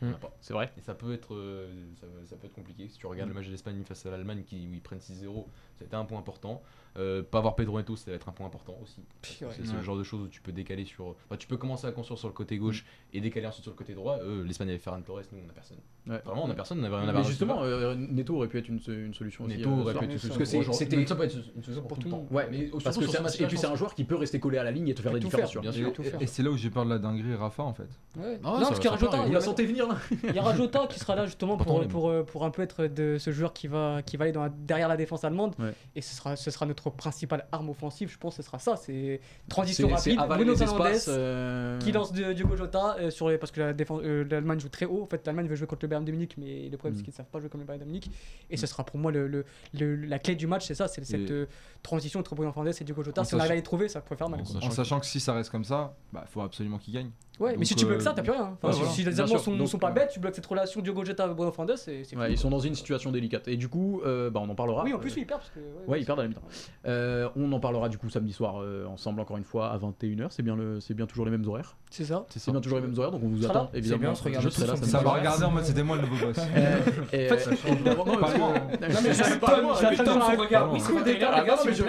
On 0.04 0.10
n'a 0.10 0.18
mm. 0.18 0.20
pas. 0.20 0.36
C'est 0.42 0.54
vrai. 0.54 0.72
Et 0.78 0.82
ça 0.82 0.94
peut 0.94 1.14
être, 1.14 1.34
euh, 1.34 1.68
ça, 2.00 2.08
ça 2.26 2.36
peut 2.36 2.48
être 2.48 2.54
compliqué. 2.54 2.88
Si 2.90 2.98
tu 2.98 3.08
regardes 3.08 3.30
le 3.30 3.36
match 3.36 3.46
de 3.46 3.52
l'Espagne 3.52 3.82
face 3.84 4.06
à 4.06 4.12
l'Allemagne, 4.12 4.44
qui, 4.46 4.68
où 4.68 4.74
ils 4.74 4.82
prennent 4.82 5.00
6-0, 5.00 5.46
c'était 5.84 5.96
un 5.96 6.06
point 6.06 6.20
important. 6.20 6.62
Euh, 6.96 7.24
pas 7.24 7.40
avoir 7.40 7.56
Pedro 7.56 7.78
Neto, 7.78 7.96
ça 7.96 8.12
va 8.12 8.16
être 8.16 8.30
un 8.30 8.32
point 8.32 8.46
important 8.46 8.78
aussi. 8.84 9.02
C'est 9.24 9.46
ouais. 9.46 9.54
le 9.76 9.82
genre 9.82 9.98
de 9.98 10.04
choses 10.04 10.22
où 10.22 10.28
tu 10.28 10.42
peux 10.42 10.52
décaler 10.52 10.86
sur. 10.86 11.16
Tu 11.40 11.48
peux 11.48 11.58
commencer 11.58 11.88
à 11.88 11.92
construire 11.92 12.20
sur 12.20 12.28
le 12.28 12.34
côté 12.34 12.58
gauche 12.58 12.84
mm. 12.84 13.18
et 13.18 13.22
décaler 13.22 13.48
ensuite 13.48 13.64
sur 13.64 13.72
le 13.72 13.78
côté 13.78 13.94
droit. 13.96 14.20
Euh, 14.22 14.44
L'Espagne 14.44 14.70
avait 14.70 14.78
Ferran 14.78 15.02
Torres, 15.02 15.24
nous 15.32 15.40
on 15.44 15.50
a 15.50 15.54
personne. 15.54 15.78
Ouais. 16.06 16.22
Vraiment, 16.24 16.46
on 16.46 16.50
a 16.52 16.54
personne, 16.54 16.80
on 16.82 16.84
avait 16.84 16.96
rien 16.96 17.10
à 17.10 17.14
Mais 17.14 17.24
justement, 17.24 17.64
euh, 17.64 17.96
Neto 17.96 18.36
aurait 18.36 18.48
pu 18.48 18.60
être 18.60 18.68
une, 18.68 18.80
solution 18.80 19.48
Neto 19.48 19.48
aussi. 19.48 19.58
Neto 19.58 19.70
euh, 19.70 19.82
aurait 19.82 19.94
pu 19.96 20.06
être 20.06 20.12
une 20.12 20.20
solution. 20.20 20.60
Parce 20.60 20.68
que 20.68 20.74
c'était. 20.74 21.02
Être 21.02 21.36
une 21.56 21.64
solution 21.64 21.84
pour 21.84 21.98
tout 21.98 22.08
le 22.08 22.12
temps. 22.12 22.28
Ouais, 22.30 22.48
mais 22.52 22.70
parce 22.84 22.98
et 23.40 23.48
puis 23.48 23.58
c'est 23.58 23.68
un 23.68 23.76
joueur 23.76 23.96
qui 23.96 24.04
peut 24.04 24.16
rester 24.16 24.40
collé 24.40 24.58
à 24.60 24.64
la 24.64 24.72
ligne 24.72 24.88
et 24.90 24.94
te 24.94 25.02
faire 25.02 25.14
des 25.14 25.20
différences. 25.20 25.58
bien 25.58 25.72
sûr 25.72 25.92
Et 26.20 26.28
c'est 26.28 26.44
là 26.44 26.52
où 26.52 26.58
j'ai 26.58 26.70
peur 26.70 26.86
de 26.86 26.92
la 26.92 27.00
dinguerie, 27.00 27.34
Rafa 27.34 27.64
en 27.64 27.74
fait. 27.74 27.90
Ah 28.18 28.20
non, 28.44 28.68
parce 28.68 28.76
qu'il 28.80 28.86
y 28.86 28.88
a 28.90 28.92
Rajota. 28.92 29.26
Il 29.28 29.36
a 29.36 29.42
senté 29.42 29.66
venir. 29.66 29.88
Il 30.24 30.36
y 30.36 30.40
a 30.40 30.44
Rajota 30.44 30.86
qui 30.88 31.00
sera 31.00 31.16
là 31.16 31.26
justement 31.26 31.58
pour 31.58 32.44
un 32.44 32.52
peu 32.52 32.62
être 32.62 32.86
de 32.86 33.18
ce 33.18 33.32
joueur 33.32 33.54
qui 33.54 33.68
va 33.68 34.02
aller 34.20 34.34
derrière 34.60 34.88
la 34.88 34.98
défense 34.98 35.24
allemande. 35.24 35.56
Et 35.96 36.02
ce 36.02 36.16
sera, 36.16 36.36
ce 36.36 36.52
sera 36.52 36.66
notre 36.66 36.90
principale 36.90 37.46
arme 37.52 37.70
offensive, 37.70 38.10
je 38.10 38.18
pense, 38.18 38.38
que 38.38 38.44
ce 38.44 38.48
sera 38.48 38.60
ça. 38.60 38.76
C'est 38.76 39.20
transition 39.50 39.88
rapide, 39.88 40.20
Bruno 40.28 40.54
espaces, 40.54 41.06
euh... 41.10 41.80
qui 41.80 41.92
lance 41.92 42.14
Diogo 42.14 42.56
Jota 42.56 42.98
euh, 43.00 43.10
sur 43.12 43.38
parce 43.40 43.52
que 43.52 43.62
la 43.62 43.74
euh, 43.92 44.26
l'Allemagne 44.30 44.60
joue 44.60 44.70
très 44.70 44.86
haut. 44.86 45.04
En 45.04 45.08
fait, 45.08 45.26
l'Allemagne 45.26 45.48
veut 45.48 45.56
jouer 45.56 45.68
contre 45.68 45.84
le 45.84 45.90
Bayern 45.90 46.06
de 46.06 46.12
Munich, 46.12 46.36
mais 46.38 46.70
le 46.70 46.78
problème 46.78 46.96
c'est 46.96 47.02
mm. 47.02 47.04
qu'ils 47.06 47.14
ne 47.14 47.18
savent 47.18 47.26
pas 47.28 47.40
jouer 47.40 47.50
comme 47.50 47.62
le 47.62 47.68
Bayern 47.68 47.82
de 47.82 47.86
Munich. 47.86 48.10
Et 48.50 48.58
ce 48.58 48.68
sera 48.68 48.86
pour 48.86 49.00
moi 49.00 49.12
le, 49.12 49.46
la 49.74 50.20
clé 50.20 50.36
du 50.36 50.48
match, 50.48 50.66
c'est 50.66 50.76
ça, 50.76 50.88
c'est 50.88 51.04
cette 51.04 51.32
euh, 51.32 51.46
transition 51.82 52.20
entre 52.20 52.36
Bruno 52.36 52.52
Fernandez 52.52 52.76
et 52.80 52.84
Diogo 52.84 53.04
Jota. 53.04 53.22
En 53.22 53.24
si 53.24 53.36
on 53.36 53.40
arrive 53.40 53.52
à 53.52 53.56
les 53.56 53.64
trouver, 53.64 53.90
ça 53.90 54.02
pourrait 54.02 54.18
faire 54.18 54.30
mal. 54.30 54.42
En, 54.42 54.72
sachant 54.72 55.00
que 55.00 55.06
si 55.06 55.20
ça 55.20 55.34
reste 55.34 55.50
comme 55.50 55.66
ça, 55.66 55.96
il 56.12 56.16
bah, 56.16 56.26
faut 56.28 56.42
absolument 56.42 56.78
qu'ils 56.78 56.94
gagnent. 56.94 57.12
Ouais, 57.40 57.56
mais 57.58 57.66
si 57.66 57.76
tu 57.76 57.86
bloques 57.86 58.00
euh, 58.00 58.04
ça, 58.04 58.14
t'as 58.14 58.22
plus 58.22 58.32
rien. 58.32 58.56
Enfin, 58.62 58.68
ouais, 58.68 58.74
si- 58.74 58.80
voilà. 58.80 58.94
si 58.94 59.04
les 59.04 59.20
Allemands 59.20 59.38
sont, 59.40 59.56
Donc, 59.58 59.68
sont 59.68 59.80
pas 59.80 59.90
euh, 59.90 59.94
bêtes, 59.94 60.12
tu 60.14 60.20
bloques 60.20 60.36
cette 60.36 60.46
relation 60.46 60.82
Diogo 60.82 61.04
Jota 61.04 61.28
Bruno 61.28 61.52
Fernandes, 61.52 61.78
c'est 61.78 62.04
c'est 62.04 62.16
Ouais, 62.16 62.32
ils 62.32 62.38
sont 62.38 62.50
dans 62.52 62.60
une 62.60 62.76
situation 62.76 63.12
délicate. 63.12 63.48
Et 63.48 63.58
du 63.58 63.68
coup, 63.70 64.02
euh, 64.06 64.30
bah, 64.30 64.40
on 64.44 64.50
en 64.50 64.56
parlera. 64.56 64.84
Oui, 64.84 64.94
en 64.94 65.00
plus, 65.00 65.12
Euh, 65.12 65.16
ils 65.18 65.26
perdent 65.26 65.42
parce 65.42 65.52
que. 65.52 65.60
Ouais, 65.92 66.00
ils 66.00 66.06
perdent 66.06 66.20
à 66.20 66.24
la 66.24 66.30
mi-temps. 66.30 66.42
Euh, 66.86 67.28
on 67.36 67.52
en 67.52 67.60
parlera 67.60 67.90
du 67.90 67.98
coup 67.98 68.10
samedi 68.10 68.34
soir 68.34 68.58
euh, 68.62 68.86
ensemble 68.86 69.20
encore 69.20 69.38
une 69.38 69.44
fois 69.44 69.72
à 69.72 69.78
21h. 69.78 70.28
C'est 70.30 70.44
bien, 70.44 70.56
le, 70.56 70.80
c'est 70.80 70.94
bien 70.94 71.08
toujours 71.08 71.26
les 71.26 71.32
mêmes 71.32 71.46
horaires. 71.48 71.76
C'est 71.90 72.06
ça. 72.06 72.26
C'est 72.30 72.52
bien 72.52 72.62
toujours 72.62 72.80
les 72.80 72.86
mêmes 72.88 72.98
horaires, 72.98 73.12
donc 73.12 73.24
on 73.24 73.28
vous 73.30 73.46
attend 73.46 73.64
là 73.64 73.70
évidemment. 73.74 74.02
bien, 74.02 74.12
on 74.12 74.16
se 74.16 74.24
regarde 74.24 74.44
Je 74.44 74.50
serai 74.50 74.68
là, 74.68 74.76
Ça 74.76 75.00
va 75.00 75.12
regarder 75.12 75.44
en 75.44 75.52
mode 75.52 75.64
c'était 75.64 75.84
moi 75.84 75.96
le 75.98 76.04
nouveau 76.04 76.28
boss. 76.28 76.38
Euh, 76.38 76.80
euh, 77.14 77.30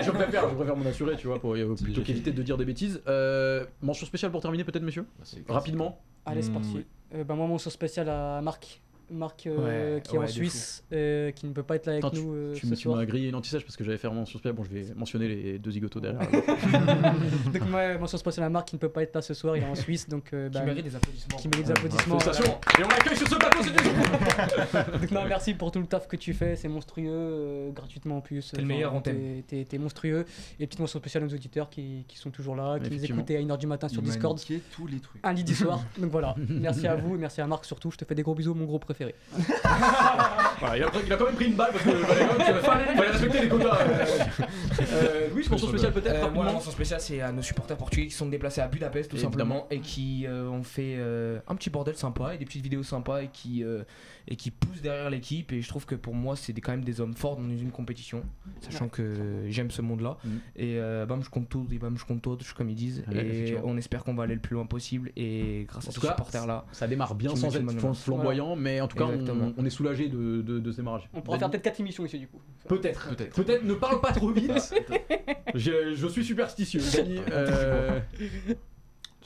je, 0.03 0.11
préfère, 0.11 0.49
je 0.51 0.55
préfère 0.55 0.77
m'en 0.77 0.87
assurer, 0.87 1.17
tu 1.17 1.27
vois, 1.27 1.39
euh, 1.45 1.75
plutôt 1.83 2.03
qu'éviter 2.03 2.33
de 2.33 2.43
dire 2.43 2.57
des 2.57 2.65
bêtises. 2.65 3.03
Euh, 3.09 3.65
mention 3.83 4.07
spéciale 4.07 4.31
pour 4.31 4.41
terminer, 4.41 4.65
peut-être, 4.65 4.83
messieurs? 4.83 5.07
Bah, 5.19 5.25
Rapidement. 5.49 6.01
Allez, 6.27 6.43
c'est 6.43 6.51
Mm, 6.51 6.55
parti. 6.55 6.87
Euh, 7.15 7.25
bah, 7.25 7.35
moi, 7.35 7.47
mention 7.47 7.71
spéciale 7.71 8.09
à 8.09 8.41
Marc. 8.41 8.83
Marc 9.11 9.47
euh, 9.47 9.95
Ouais, 9.97 10.03
qui 10.03 10.17
est 10.17 10.19
ouais, 10.19 10.25
en 10.25 10.29
Suisse, 10.29 10.85
euh, 10.93 11.31
qui 11.33 11.47
ne 11.47 11.53
peut 11.53 11.63
pas 11.63 11.77
être 11.77 11.87
là 11.87 11.93
avec 11.95 12.05
Attends, 12.05 12.17
nous 12.17 12.33
euh, 12.35 12.55
Tu, 12.55 12.67
tu 12.69 12.77
soir. 12.77 12.97
m'as 12.97 13.05
grillé 13.05 13.29
une 13.29 13.35
anti-sèche 13.35 13.63
parce 13.65 13.77
que 13.77 13.85
j'avais 13.85 13.99
fait 13.99 14.09
mention 14.09 14.39
spéciale. 14.39 14.55
Bon, 14.55 14.65
je 14.65 14.71
vais 14.71 14.95
mentionner 14.95 15.29
les 15.29 15.59
deux 15.59 15.71
zigotos 15.71 16.01
derrière. 16.01 16.21
donc, 17.53 17.69
moi, 17.69 17.99
mention 17.99 18.19
spéciale 18.19 18.47
à 18.47 18.51
Marc 18.51 18.69
qui 18.69 18.77
ne 18.77 18.81
peut 18.81 18.89
pas 18.89 19.03
être 19.03 19.15
là 19.15 19.23
ce 19.23 19.35
soir, 19.35 19.57
il 19.57 19.63
est 19.63 19.67
en 19.67 19.75
Suisse, 19.75 20.09
donc. 20.09 20.33
euh, 20.33 20.49
Qui 20.49 20.55
bah, 20.59 20.65
mérite 20.65 20.85
des 20.85 20.97
applaudissements. 20.97 21.37
qui 21.37 21.49
mérite 21.49 21.67
des 21.67 21.73
applaudissements. 21.73 22.19
Et 22.19 22.85
on 22.85 22.89
l'accueille 22.89 23.17
sur 23.17 23.29
ce 23.29 23.35
plateau, 23.37 23.59
c'est 23.63 23.75
Donc 25.01 25.11
non, 25.11 25.25
merci 25.27 25.55
pour 25.55 25.71
tout 25.71 25.81
le 25.81 25.87
taf 25.87 26.09
que 26.09 26.17
tu 26.17 26.33
fais, 26.35 26.57
c'est 26.57 26.69
monstrueux, 26.69 27.07
euh, 27.11 27.71
gratuitement 27.73 28.19
en 28.19 28.21
plus. 28.21 28.51
T'es 28.53 28.61
le 28.61 28.67
meilleur, 28.67 28.95
on 28.95 29.01
t'es- 29.01 29.45
t'aime. 29.47 29.65
T'es 29.65 29.79
monstrueux. 29.79 30.25
Et 30.59 30.67
petite 30.67 30.81
mention 30.81 30.99
spéciale 30.99 31.25
à 31.25 31.27
nos 31.27 31.35
auditeurs 31.35 31.71
qui, 31.71 32.05
qui 32.09 32.17
sont 32.19 32.31
toujours 32.31 32.57
là, 32.57 32.79
qui 32.81 32.91
nous 32.91 33.05
écoutaient 33.05 33.37
à 33.37 33.41
1h 33.41 33.59
du 33.59 33.67
matin 33.67 33.89
sur 33.89 34.03
Discord. 34.03 34.39
tous 34.75 34.87
les 34.87 34.99
trucs. 34.99 35.21
Un 35.25 35.33
lundi 35.33 35.55
soir. 35.55 35.85
Donc 35.99 36.11
voilà, 36.11 36.35
merci 36.49 36.87
à 36.87 36.95
vous 36.97 37.15
et 37.15 37.19
merci 37.19 37.41
à 37.41 37.47
Marc 37.47 37.65
surtout. 37.65 37.91
Je 37.91 37.97
te 37.99 38.05
fais 38.05 38.15
des 38.15 38.23
gros 38.23 38.35
bisous, 38.35 38.55
mon 38.55 38.65
gros 38.65 38.79
préféré. 38.79 38.94
Voilà, 40.61 40.77
il, 40.79 40.83
a, 40.85 40.87
pris- 40.89 41.01
il 41.07 41.13
a 41.13 41.17
quand 41.17 41.25
même 41.27 41.35
pris 41.35 41.47
une 41.47 41.55
balle 41.55 41.73
parce 41.73 41.85
que 41.85 41.91
même- 41.91 42.05
fallait- 42.63 42.85
fallait 42.95 43.11
respecter 43.11 43.41
les 43.43 43.49
quotas. 43.49 43.79
Euh, 44.93 45.29
Louis, 45.33 45.47
mention 45.51 45.69
spéciale 45.69 45.93
peut-être 45.93 46.27
Euh, 46.27 46.31
moi, 46.31 46.45
mention 46.45 46.71
spéciale, 46.71 47.01
c'est 47.01 47.21
à 47.21 47.31
nos 47.33 47.43
supporters 47.43 47.77
portugais 47.77 48.07
qui 48.07 48.15
sont 48.15 48.27
déplacés 48.27 48.61
à 48.61 48.67
Budapest, 48.69 49.11
tout 49.11 49.17
simplement, 49.17 49.67
et 49.71 49.81
qui 49.81 50.27
euh, 50.27 50.49
ont 50.49 50.63
fait 50.63 50.97
euh, 50.99 51.39
un 51.49 51.55
petit 51.55 51.71
bordel 51.71 51.97
sympa 51.97 52.35
et 52.35 52.39
des 52.39 52.45
petites 52.45 52.63
vidéos 52.63 52.83
sympas 52.83 53.23
et 53.23 53.29
qui, 53.29 53.63
euh, 53.65 53.83
et 54.29 54.37
qui 54.37 54.51
poussent 54.51 54.83
derrière 54.83 55.11
l'équipe. 55.11 55.53
Et 55.53 55.61
je 55.61 55.69
trouve 55.69 55.87
que 55.87 55.95
pour 55.95 56.15
moi, 56.15 56.37
c'est 56.37 56.53
quand 56.55 56.73
même 56.73 56.85
des 56.85 57.01
hommes 57.01 57.15
forts 57.15 57.37
dans 57.37 57.49
une 57.49 57.71
compétition, 57.71 58.23
sachant 58.61 58.89
que 58.89 59.45
j'aime 59.49 59.71
ce 59.71 59.83
monde-là. 59.83 60.17
Mhm. 60.25 60.41
Et 60.57 60.79
euh, 60.79 61.07
bam, 61.07 61.23
je 61.23 61.31
compte 61.31 61.49
tout, 61.49 61.67
et 61.71 61.79
bam, 61.79 61.97
je 61.99 62.05
compte 62.05 62.23
tout, 62.23 62.39
comme 62.57 62.71
ils 62.71 62.75
disent. 62.75 63.05
Ouais, 63.13 63.27
et 63.27 63.57
on 63.65 63.77
espère 63.77 64.05
qu'on 64.05 64.15
va 64.15 64.25
aller 64.25 64.35
le 64.35 64.41
plus 64.41 64.55
loin 64.55 64.67
possible. 64.67 65.11
Et 65.17 65.67
grâce 65.69 65.87
En 65.87 65.91
à 65.91 65.93
tout 65.93 66.01
ces 66.01 66.09
supporters-là, 66.09 66.65
Ça 66.73 66.87
démarre 66.87 67.15
bien 67.15 67.35
sans 67.37 67.55
être 67.55 67.95
flamboyant, 67.95 68.57
mais 68.57 68.81
en 68.81 68.89
tout 68.89 68.97
cas, 68.97 69.07
on, 69.07 69.55
on 69.57 69.65
est 69.65 69.71
soulagé 69.71 70.09
de, 70.09 70.43
de, 70.43 70.59
de 70.59 70.73
ce 70.73 70.77
démarrage. 70.77 71.09
On 71.13 71.21
pourra 71.21 71.39
faire 71.39 71.51
peut-être 71.51 71.63
4 71.65 71.81
émissions 71.81 72.05
ici 72.05 72.19
du 72.19 72.29
coup. 72.29 72.41
Peut-être. 72.69 73.09
Peut-être. 73.15 73.35
Peut-être 73.35 73.65
ne 73.65 73.75
parle 73.75 74.01
pas 74.01 74.13
trop 74.13 74.31
vite. 74.31 74.53
je, 75.55 75.95
je 75.95 76.07
suis 76.09 76.25
superstitieux. 76.25 76.81
Dani, 76.95 77.19
euh, 77.31 78.01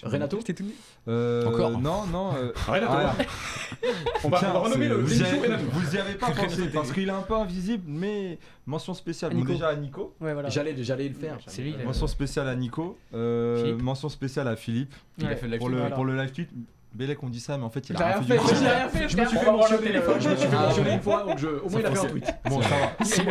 Renato 0.02 0.38
C'était 0.38 0.54
tout 0.54 0.64
nu. 0.64 0.72
Euh, 1.08 1.44
Encore 1.46 1.70
Non, 1.80 2.06
non. 2.06 2.34
euh, 2.36 2.52
Renato. 2.68 2.86
ah, 2.92 3.14
On 4.24 4.28
va, 4.28 4.38
tiens, 4.38 4.48
on 4.50 4.52
va 4.54 4.58
renommer 4.60 4.88
le 4.88 4.96
vous 4.96 5.22
avez- 5.22 5.38
Renato. 5.40 5.64
Vous 5.72 5.94
y 5.94 5.98
avez 5.98 6.14
pas 6.14 6.30
pensé 6.30 6.68
parce 6.72 6.92
qu'il 6.92 7.08
est 7.08 7.12
un 7.12 7.22
peu 7.22 7.34
invisible, 7.34 7.84
mais 7.86 8.38
mention 8.66 8.94
spéciale. 8.94 9.32
À 9.32 9.34
Bon, 9.34 9.40
Nico. 9.40 9.52
déjà 9.52 9.68
à 9.68 9.76
Nico. 9.76 10.14
Ouais, 10.20 10.32
voilà. 10.32 10.48
J'allais, 10.48 10.74
j'allais 10.82 11.08
le 11.08 11.14
faire. 11.14 11.38
c'est 11.46 11.62
lui, 11.62 11.74
Mention 11.84 12.06
spéciale 12.06 12.48
à 12.48 12.54
Nico. 12.54 12.96
Euh, 13.14 13.62
Philippe. 13.64 13.82
mention 13.82 14.08
spéciale 14.08 14.48
à 14.48 14.56
Philippe. 14.56 14.94
Il 15.18 15.26
a 15.26 15.36
fait 15.36 15.46
le 15.46 15.52
live 15.52 15.58
Pour 15.58 15.68
le, 15.68 15.78
Voilà. 15.78 15.94
pour 15.94 16.04
le 16.04 16.16
live 16.16 16.32
tweet. 16.32 16.48
Bélec, 16.94 17.22
on 17.22 17.28
dit 17.28 17.38
ça, 17.38 17.56
mais 17.58 17.64
en 17.64 17.70
fait, 17.70 17.90
il 17.90 17.96
a 17.96 18.06
rien 18.06 18.22
fait, 18.22 18.38
fait. 18.38 18.42
du 18.42 18.48
tout. 18.48 18.54
j'ai 18.60 18.66
rien 18.68 18.88
fait, 18.88 19.08
Je 19.08 19.16
me 19.18 19.26
suis 19.26 19.36
fait 19.38 19.52
mentionner, 19.52 19.82
téléphone. 19.82 20.14
je 20.20 20.28
me 20.30 20.36
suis 20.36 20.48
fait 20.48 20.56
Ah, 20.58 20.62
mentionner 20.66 20.92
une 20.94 21.00
fois, 21.02 21.22
donc 21.24 21.38
je, 21.38 21.46
au 21.46 21.68
moins 21.68 21.80
il 21.80 21.86
a 21.86 21.90
fait 21.92 21.98
un 21.98 22.04
tweet. 22.10 22.34
Bon, 22.48 22.62
ça 22.62 22.68
va. 22.68 23.04
C'est 23.04 23.24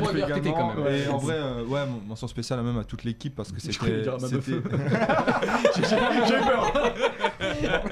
moi- 0.00 0.12
qui 0.12 0.20
RTT 0.22 0.48
également. 0.48 0.72
quand 0.74 0.82
même. 0.84 0.94
Et 0.94 1.08
en 1.08 1.18
vrai, 1.18 1.34
euh, 1.36 1.64
ouais, 1.64 1.84
mon- 1.86 2.00
mention 2.08 2.28
spéciale 2.28 2.62
même 2.62 2.78
à 2.78 2.84
toute 2.84 3.02
l'équipe 3.04 3.34
parce 3.34 3.50
que 3.52 3.60
c'était. 3.60 3.72
J'ai 3.88 3.98
eu 3.98 4.02
peur. 4.02 4.18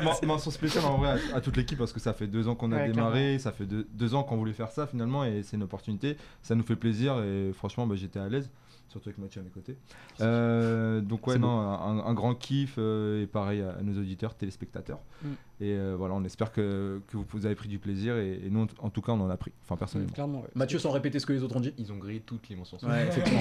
Men- 0.02 0.28
Mention 0.28 0.50
spéciale 0.50 0.84
en 0.84 0.98
vrai 0.98 1.16
à, 1.34 1.40
toute 1.40 1.56
l'équipe 1.56 1.78
parce 1.78 1.92
que 1.92 2.00
ça 2.00 2.12
fait 2.12 2.26
deux 2.26 2.48
ans 2.48 2.54
qu'on 2.54 2.72
a 2.72 2.86
démarré, 2.86 3.38
ça 3.38 3.52
fait 3.52 3.64
deux, 3.66 3.86
deux 3.92 4.14
ans 4.14 4.22
qu'on 4.22 4.36
voulait 4.36 4.52
faire 4.52 4.70
ça 4.70 4.86
finalement 4.86 5.24
et 5.24 5.42
c'est 5.42 5.56
une 5.56 5.62
opportunité. 5.64 6.16
Ça 6.42 6.54
nous 6.54 6.62
fait 6.62 6.76
plaisir 6.76 7.16
et 7.22 7.52
franchement 7.52 7.86
bah, 7.86 7.94
j'étais 7.96 8.18
à 8.20 8.28
l'aise, 8.28 8.50
surtout 8.88 9.08
avec 9.08 9.18
Mathieu 9.18 9.40
à 9.40 9.44
mes 9.44 9.50
côtés. 9.50 9.76
Euh, 10.20 11.00
donc 11.00 11.26
ouais 11.26 11.38
non, 11.38 11.60
un, 11.60 12.04
un 12.04 12.14
grand 12.14 12.34
kiff 12.34 12.76
euh, 12.78 13.22
et 13.22 13.26
pareil 13.26 13.60
à, 13.62 13.70
à 13.72 13.82
nos 13.82 13.98
auditeurs, 14.00 14.34
téléspectateurs. 14.34 15.00
Mm. 15.22 15.28
Et 15.60 15.72
euh, 15.74 15.96
voilà, 15.98 16.14
on 16.14 16.22
espère 16.22 16.52
que, 16.52 17.00
que 17.08 17.16
vous 17.16 17.44
avez 17.44 17.56
pris 17.56 17.68
du 17.68 17.80
plaisir 17.80 18.16
et, 18.16 18.34
et 18.44 18.48
nous 18.48 18.68
en 18.78 18.90
tout 18.90 19.02
cas 19.02 19.10
on 19.10 19.20
en 19.20 19.28
a 19.28 19.36
pris, 19.36 19.50
enfin 19.64 19.74
personnellement. 19.76 20.12
Clairement, 20.12 20.40
ouais. 20.42 20.48
Mathieu, 20.54 20.78
sans 20.78 20.92
répéter 20.92 21.18
ce 21.18 21.26
que 21.26 21.32
les 21.32 21.42
autres 21.42 21.56
ont 21.56 21.60
dit. 21.60 21.74
Ils 21.78 21.90
ont 21.92 21.96
grillé 21.96 22.20
toutes 22.20 22.48
les 22.48 22.54
mentions. 22.54 22.78
Ouais, 22.84 23.04
effectivement. 23.08 23.40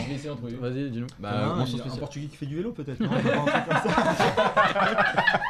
Vas-y, 0.59 0.89
dis-nous. 0.89 1.05
Bah, 1.19 1.53
mention 1.55 1.77
un 1.77 1.81
spéciale. 1.81 1.99
portugais 1.99 2.25
qui 2.27 2.35
fait 2.37 2.47
du 2.47 2.55
vélo 2.55 2.71
peut-être. 2.71 2.99
non 2.99 3.11
un. 3.11 3.17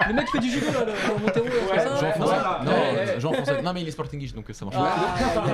Le 0.09 0.13
mec 0.13 0.27
fait 0.29 0.39
du 0.39 0.49
judo 0.49 0.65
là, 0.67 0.83
le 0.85 0.91
Montero, 1.21 1.45
Ouais. 1.47 1.85
Non, 2.65 2.71
Ouais. 2.71 3.17
Non, 3.63 3.71
mais 3.73 3.81
il 3.83 3.87
est 3.87 3.91
sportingish 3.91 4.33
donc 4.33 4.45
ça 4.51 4.65
marche. 4.65 4.75
Ah, 4.77 5.15
Il 5.45 5.51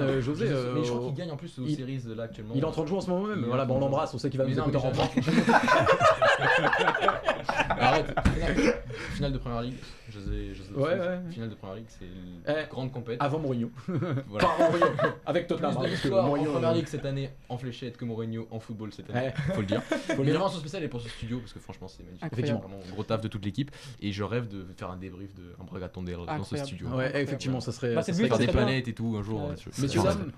euh, 0.00 0.20
José. 0.20 0.46
euh, 0.48 0.72
Mais 0.74 0.82
je 0.84 0.90
crois 0.90 1.06
qu'il 1.06 1.14
gagne 1.14 1.30
en 1.30 1.36
plus 1.36 1.56
aux 1.58 1.64
il- 1.66 1.76
séries 1.76 2.00
là 2.16 2.24
actuellement. 2.24 2.54
Il 2.56 2.62
est 2.62 2.66
en 2.66 2.70
train 2.72 2.82
de 2.82 2.88
jouer 2.88 2.98
en 2.98 3.00
ce 3.00 3.10
moment 3.10 3.26
même. 3.26 3.40
Il 3.42 3.46
Voilà, 3.46 3.64
on 3.68 3.78
l'embrasse, 3.78 4.12
on 4.14 4.18
sait 4.18 4.28
qu'il 4.30 4.38
va 4.40 4.46
nous 4.46 4.54
non, 4.56 4.62
écouter 4.62 4.76
en 4.76 4.80
rentrant. 4.80 5.08
Arrête. 7.86 8.14
Finale- 9.14 9.32
de 9.32 9.38
première 9.38 9.62
ligue. 9.62 9.74
José 10.10 10.52
Ouais, 10.74 10.92
Sousa. 10.92 11.10
ouais. 11.10 11.18
Finale 11.30 11.50
de 11.50 11.54
première 11.54 11.76
ligue, 11.76 11.86
c'est 11.88 12.04
Eh, 12.48 12.50
une 12.62 12.68
grande 12.68 12.92
compète. 12.92 13.16
Avant 13.20 13.38
Mourinho. 13.38 13.70
Voilà. 14.28 14.48
Avant 14.48 14.70
Mourinho. 14.70 14.86
Avec 15.26 15.46
Plus 15.46 15.56
Tottenham. 15.56 15.70
hein, 15.70 15.74
de 15.74 15.80
parce 15.80 15.90
que 15.90 15.96
victoires 16.02 16.24
en 16.24 16.28
Mourinho, 16.28 16.52
première 16.52 16.70
euh, 16.70 16.74
ligue 16.74 16.86
cette 16.88 17.04
année 17.04 17.30
en 17.48 17.58
fléchette 17.58 17.96
que 17.96 18.04
Mourinho 18.04 18.46
en 18.50 18.60
football 18.60 18.92
cette 18.92 19.10
année. 19.10 19.26
Ouais. 19.26 19.34
Faut 19.54 19.60
le 19.60 19.66
dire. 19.66 19.82
Faut 20.16 20.22
le 20.22 20.32
Mais 20.32 20.38
mention 20.38 20.58
spéciale 20.60 20.84
est 20.84 20.88
pour 20.88 21.00
ce 21.00 21.08
studio 21.08 21.38
parce 21.40 21.52
que 21.52 21.60
franchement 21.60 21.88
c'est 21.88 22.02
magnifique. 22.04 22.24
Incroyable. 22.24 22.60
Vraiment 22.60 22.78
gros 22.92 23.02
taf 23.02 23.20
de 23.20 23.28
toute 23.28 23.44
l'équipe 23.44 23.70
et 24.00 24.12
je 24.12 24.22
rêve 24.22 24.48
de 24.48 24.64
faire 24.76 24.90
un 24.90 24.96
débrief 24.96 25.34
de 25.34 25.42
un 25.60 25.64
Bragaton 25.64 26.02
dans 26.02 26.44
ce 26.44 26.56
studio. 26.56 26.88
Ouais, 26.88 27.10
effectivement, 27.22 27.60
ça 27.60 27.72
serait. 27.72 27.94
Bah, 27.94 28.02
Faire 28.02 28.38
des 28.38 28.46
planètes 28.46 28.88
et 28.88 28.94
tout 28.94 29.16
un 29.18 29.22
jour. 29.22 29.50
Je- 29.56 29.82
Messieurs, 29.82 30.02
dames, 30.02 30.32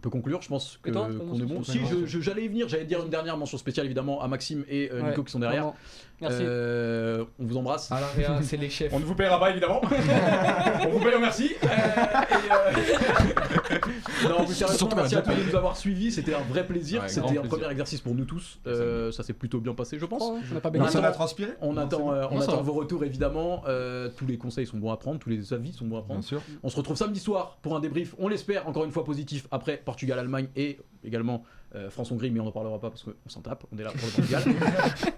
on 0.00 0.02
peut 0.02 0.08
conclure, 0.10 0.40
je 0.40 0.48
pense 0.48 0.78
que- 0.82 0.90
qu'on 0.90 1.38
est 1.38 1.44
bon. 1.44 1.62
Si, 1.62 1.78
j'allais 2.22 2.44
y 2.44 2.48
venir, 2.48 2.68
j'allais 2.68 2.86
dire 2.86 3.02
une 3.02 3.10
dernière 3.10 3.36
mention 3.36 3.58
spéciale 3.58 3.84
évidemment 3.84 4.22
à 4.22 4.28
Maxime 4.28 4.64
et 4.66 4.88
euh, 4.90 5.02
Nico 5.02 5.22
qui 5.24 5.30
sont 5.32 5.38
derrière. 5.38 5.64
vraiment. 5.64 5.76
Merci. 6.22 6.38
Euh, 6.42 7.24
on 7.38 7.44
vous 7.44 7.56
embrasse. 7.58 7.92
à 7.92 8.00
la 8.00 8.06
Réa, 8.08 8.38
c'est 8.42 8.56
les 8.56 8.70
chefs. 8.70 8.92
On 8.94 8.98
ne 9.00 9.04
vous 9.04 9.14
paiera 9.14 9.38
pas 9.38 9.50
évidemment. 9.50 9.80
on 10.84 10.88
vous 10.88 11.00
paye 11.00 11.14
en 11.14 11.20
merci. 11.20 11.52
Euh, 11.62 11.66
et, 11.66 12.50
euh, 12.50 13.32
non, 14.28 14.44
plus 14.44 14.54
sérieusement, 14.54 14.78
Surtout 14.78 14.96
merci 14.96 15.14
à 15.16 15.22
tous 15.22 15.30
de 15.34 15.42
nous 15.50 15.56
avoir 15.56 15.76
suivis. 15.76 16.10
C'était 16.12 16.34
un 16.34 16.42
vrai 16.42 16.66
plaisir. 16.66 17.02
Ouais, 17.02 17.08
C'était 17.08 17.20
un 17.26 17.30
plaisir. 17.30 17.48
premier 17.48 17.70
exercice 17.70 18.00
pour 18.00 18.14
nous 18.14 18.24
tous. 18.24 18.58
Euh, 18.66 19.12
ça 19.12 19.22
s'est 19.22 19.32
plutôt 19.32 19.60
bien 19.60 19.74
passé, 19.74 19.98
je 19.98 20.06
pense. 20.06 20.22
Oh, 20.24 20.38
On 20.50 20.54
n'a 20.54 20.60
pas 20.60 20.70
On 20.74 20.80
attend- 20.82 21.12
transpiré 21.12 21.52
On 21.60 21.72
Non, 21.74 21.82
attend, 21.82 22.12
euh, 22.12 22.24
on 22.30 22.34
Non, 22.36 22.40
ça 22.40 22.48
attend 22.48 22.56
va. 22.56 22.62
vos 22.62 22.72
retours 22.72 23.04
évidemment. 23.04 23.62
Euh, 23.66 24.08
tous 24.16 24.26
les 24.26 24.38
conseils 24.38 24.66
sont 24.66 24.78
bons 24.78 24.90
à 24.90 24.96
prendre, 24.96 25.18
tous 25.18 25.30
les 25.30 25.52
avis 25.52 25.72
sont 25.72 25.86
bons 25.86 25.98
à 25.98 26.02
prendre. 26.02 26.20
Bien 26.20 26.28
sûr. 26.28 26.42
On 26.62 26.68
se 26.68 26.76
retrouve 26.76 26.96
samedi 26.96 27.20
soir 27.20 27.58
pour 27.62 27.76
un 27.76 27.80
débrief, 27.80 28.14
on 28.18 28.28
l'espère, 28.28 28.66
encore 28.68 28.84
une 28.84 28.92
fois 28.92 29.04
positif, 29.04 29.46
après 29.50 29.76
Portugal-Allemagne 29.84 30.48
et 30.56 30.78
également 31.04 31.44
France-Hongrie, 31.90 32.30
mais 32.30 32.40
on 32.40 32.44
n'en 32.44 32.52
parlera 32.52 32.78
pas 32.78 32.90
parce 32.90 33.04
qu'on 33.04 33.12
s'en 33.28 33.40
tape, 33.40 33.64
on 33.72 33.78
est 33.78 33.82
là 33.82 33.92
pour 33.92 34.06
le 34.06 34.12
Portugal. 34.16 34.42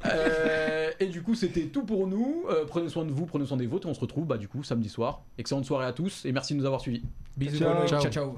Euh, 0.07 0.91
et 1.01 1.07
du 1.07 1.23
coup, 1.23 1.35
c'était 1.35 1.67
tout 1.67 1.85
pour 1.85 2.07
nous. 2.07 2.45
Euh, 2.51 2.65
prenez 2.67 2.89
soin 2.89 3.05
de 3.05 3.11
vous, 3.11 3.27
prenez 3.27 3.47
soin 3.47 3.57
des 3.57 3.67
vôtres, 3.67 3.87
et 3.87 3.91
on 3.91 3.95
se 3.95 4.01
retrouve 4.01 4.27
bah, 4.27 4.39
du 4.39 4.49
coup 4.49 4.63
samedi 4.63 4.89
soir. 4.89 5.23
Excellente 5.39 5.65
soirée 5.65 5.87
à 5.87 5.93
tous 5.93 6.25
et 6.25 6.33
merci 6.33 6.55
de 6.55 6.59
nous 6.59 6.67
avoir 6.67 6.81
suivis. 6.81 7.03
Bisous, 7.37 7.59
ciao. 7.59 7.87
Ciao. 7.87 8.11
ciao. 8.11 8.37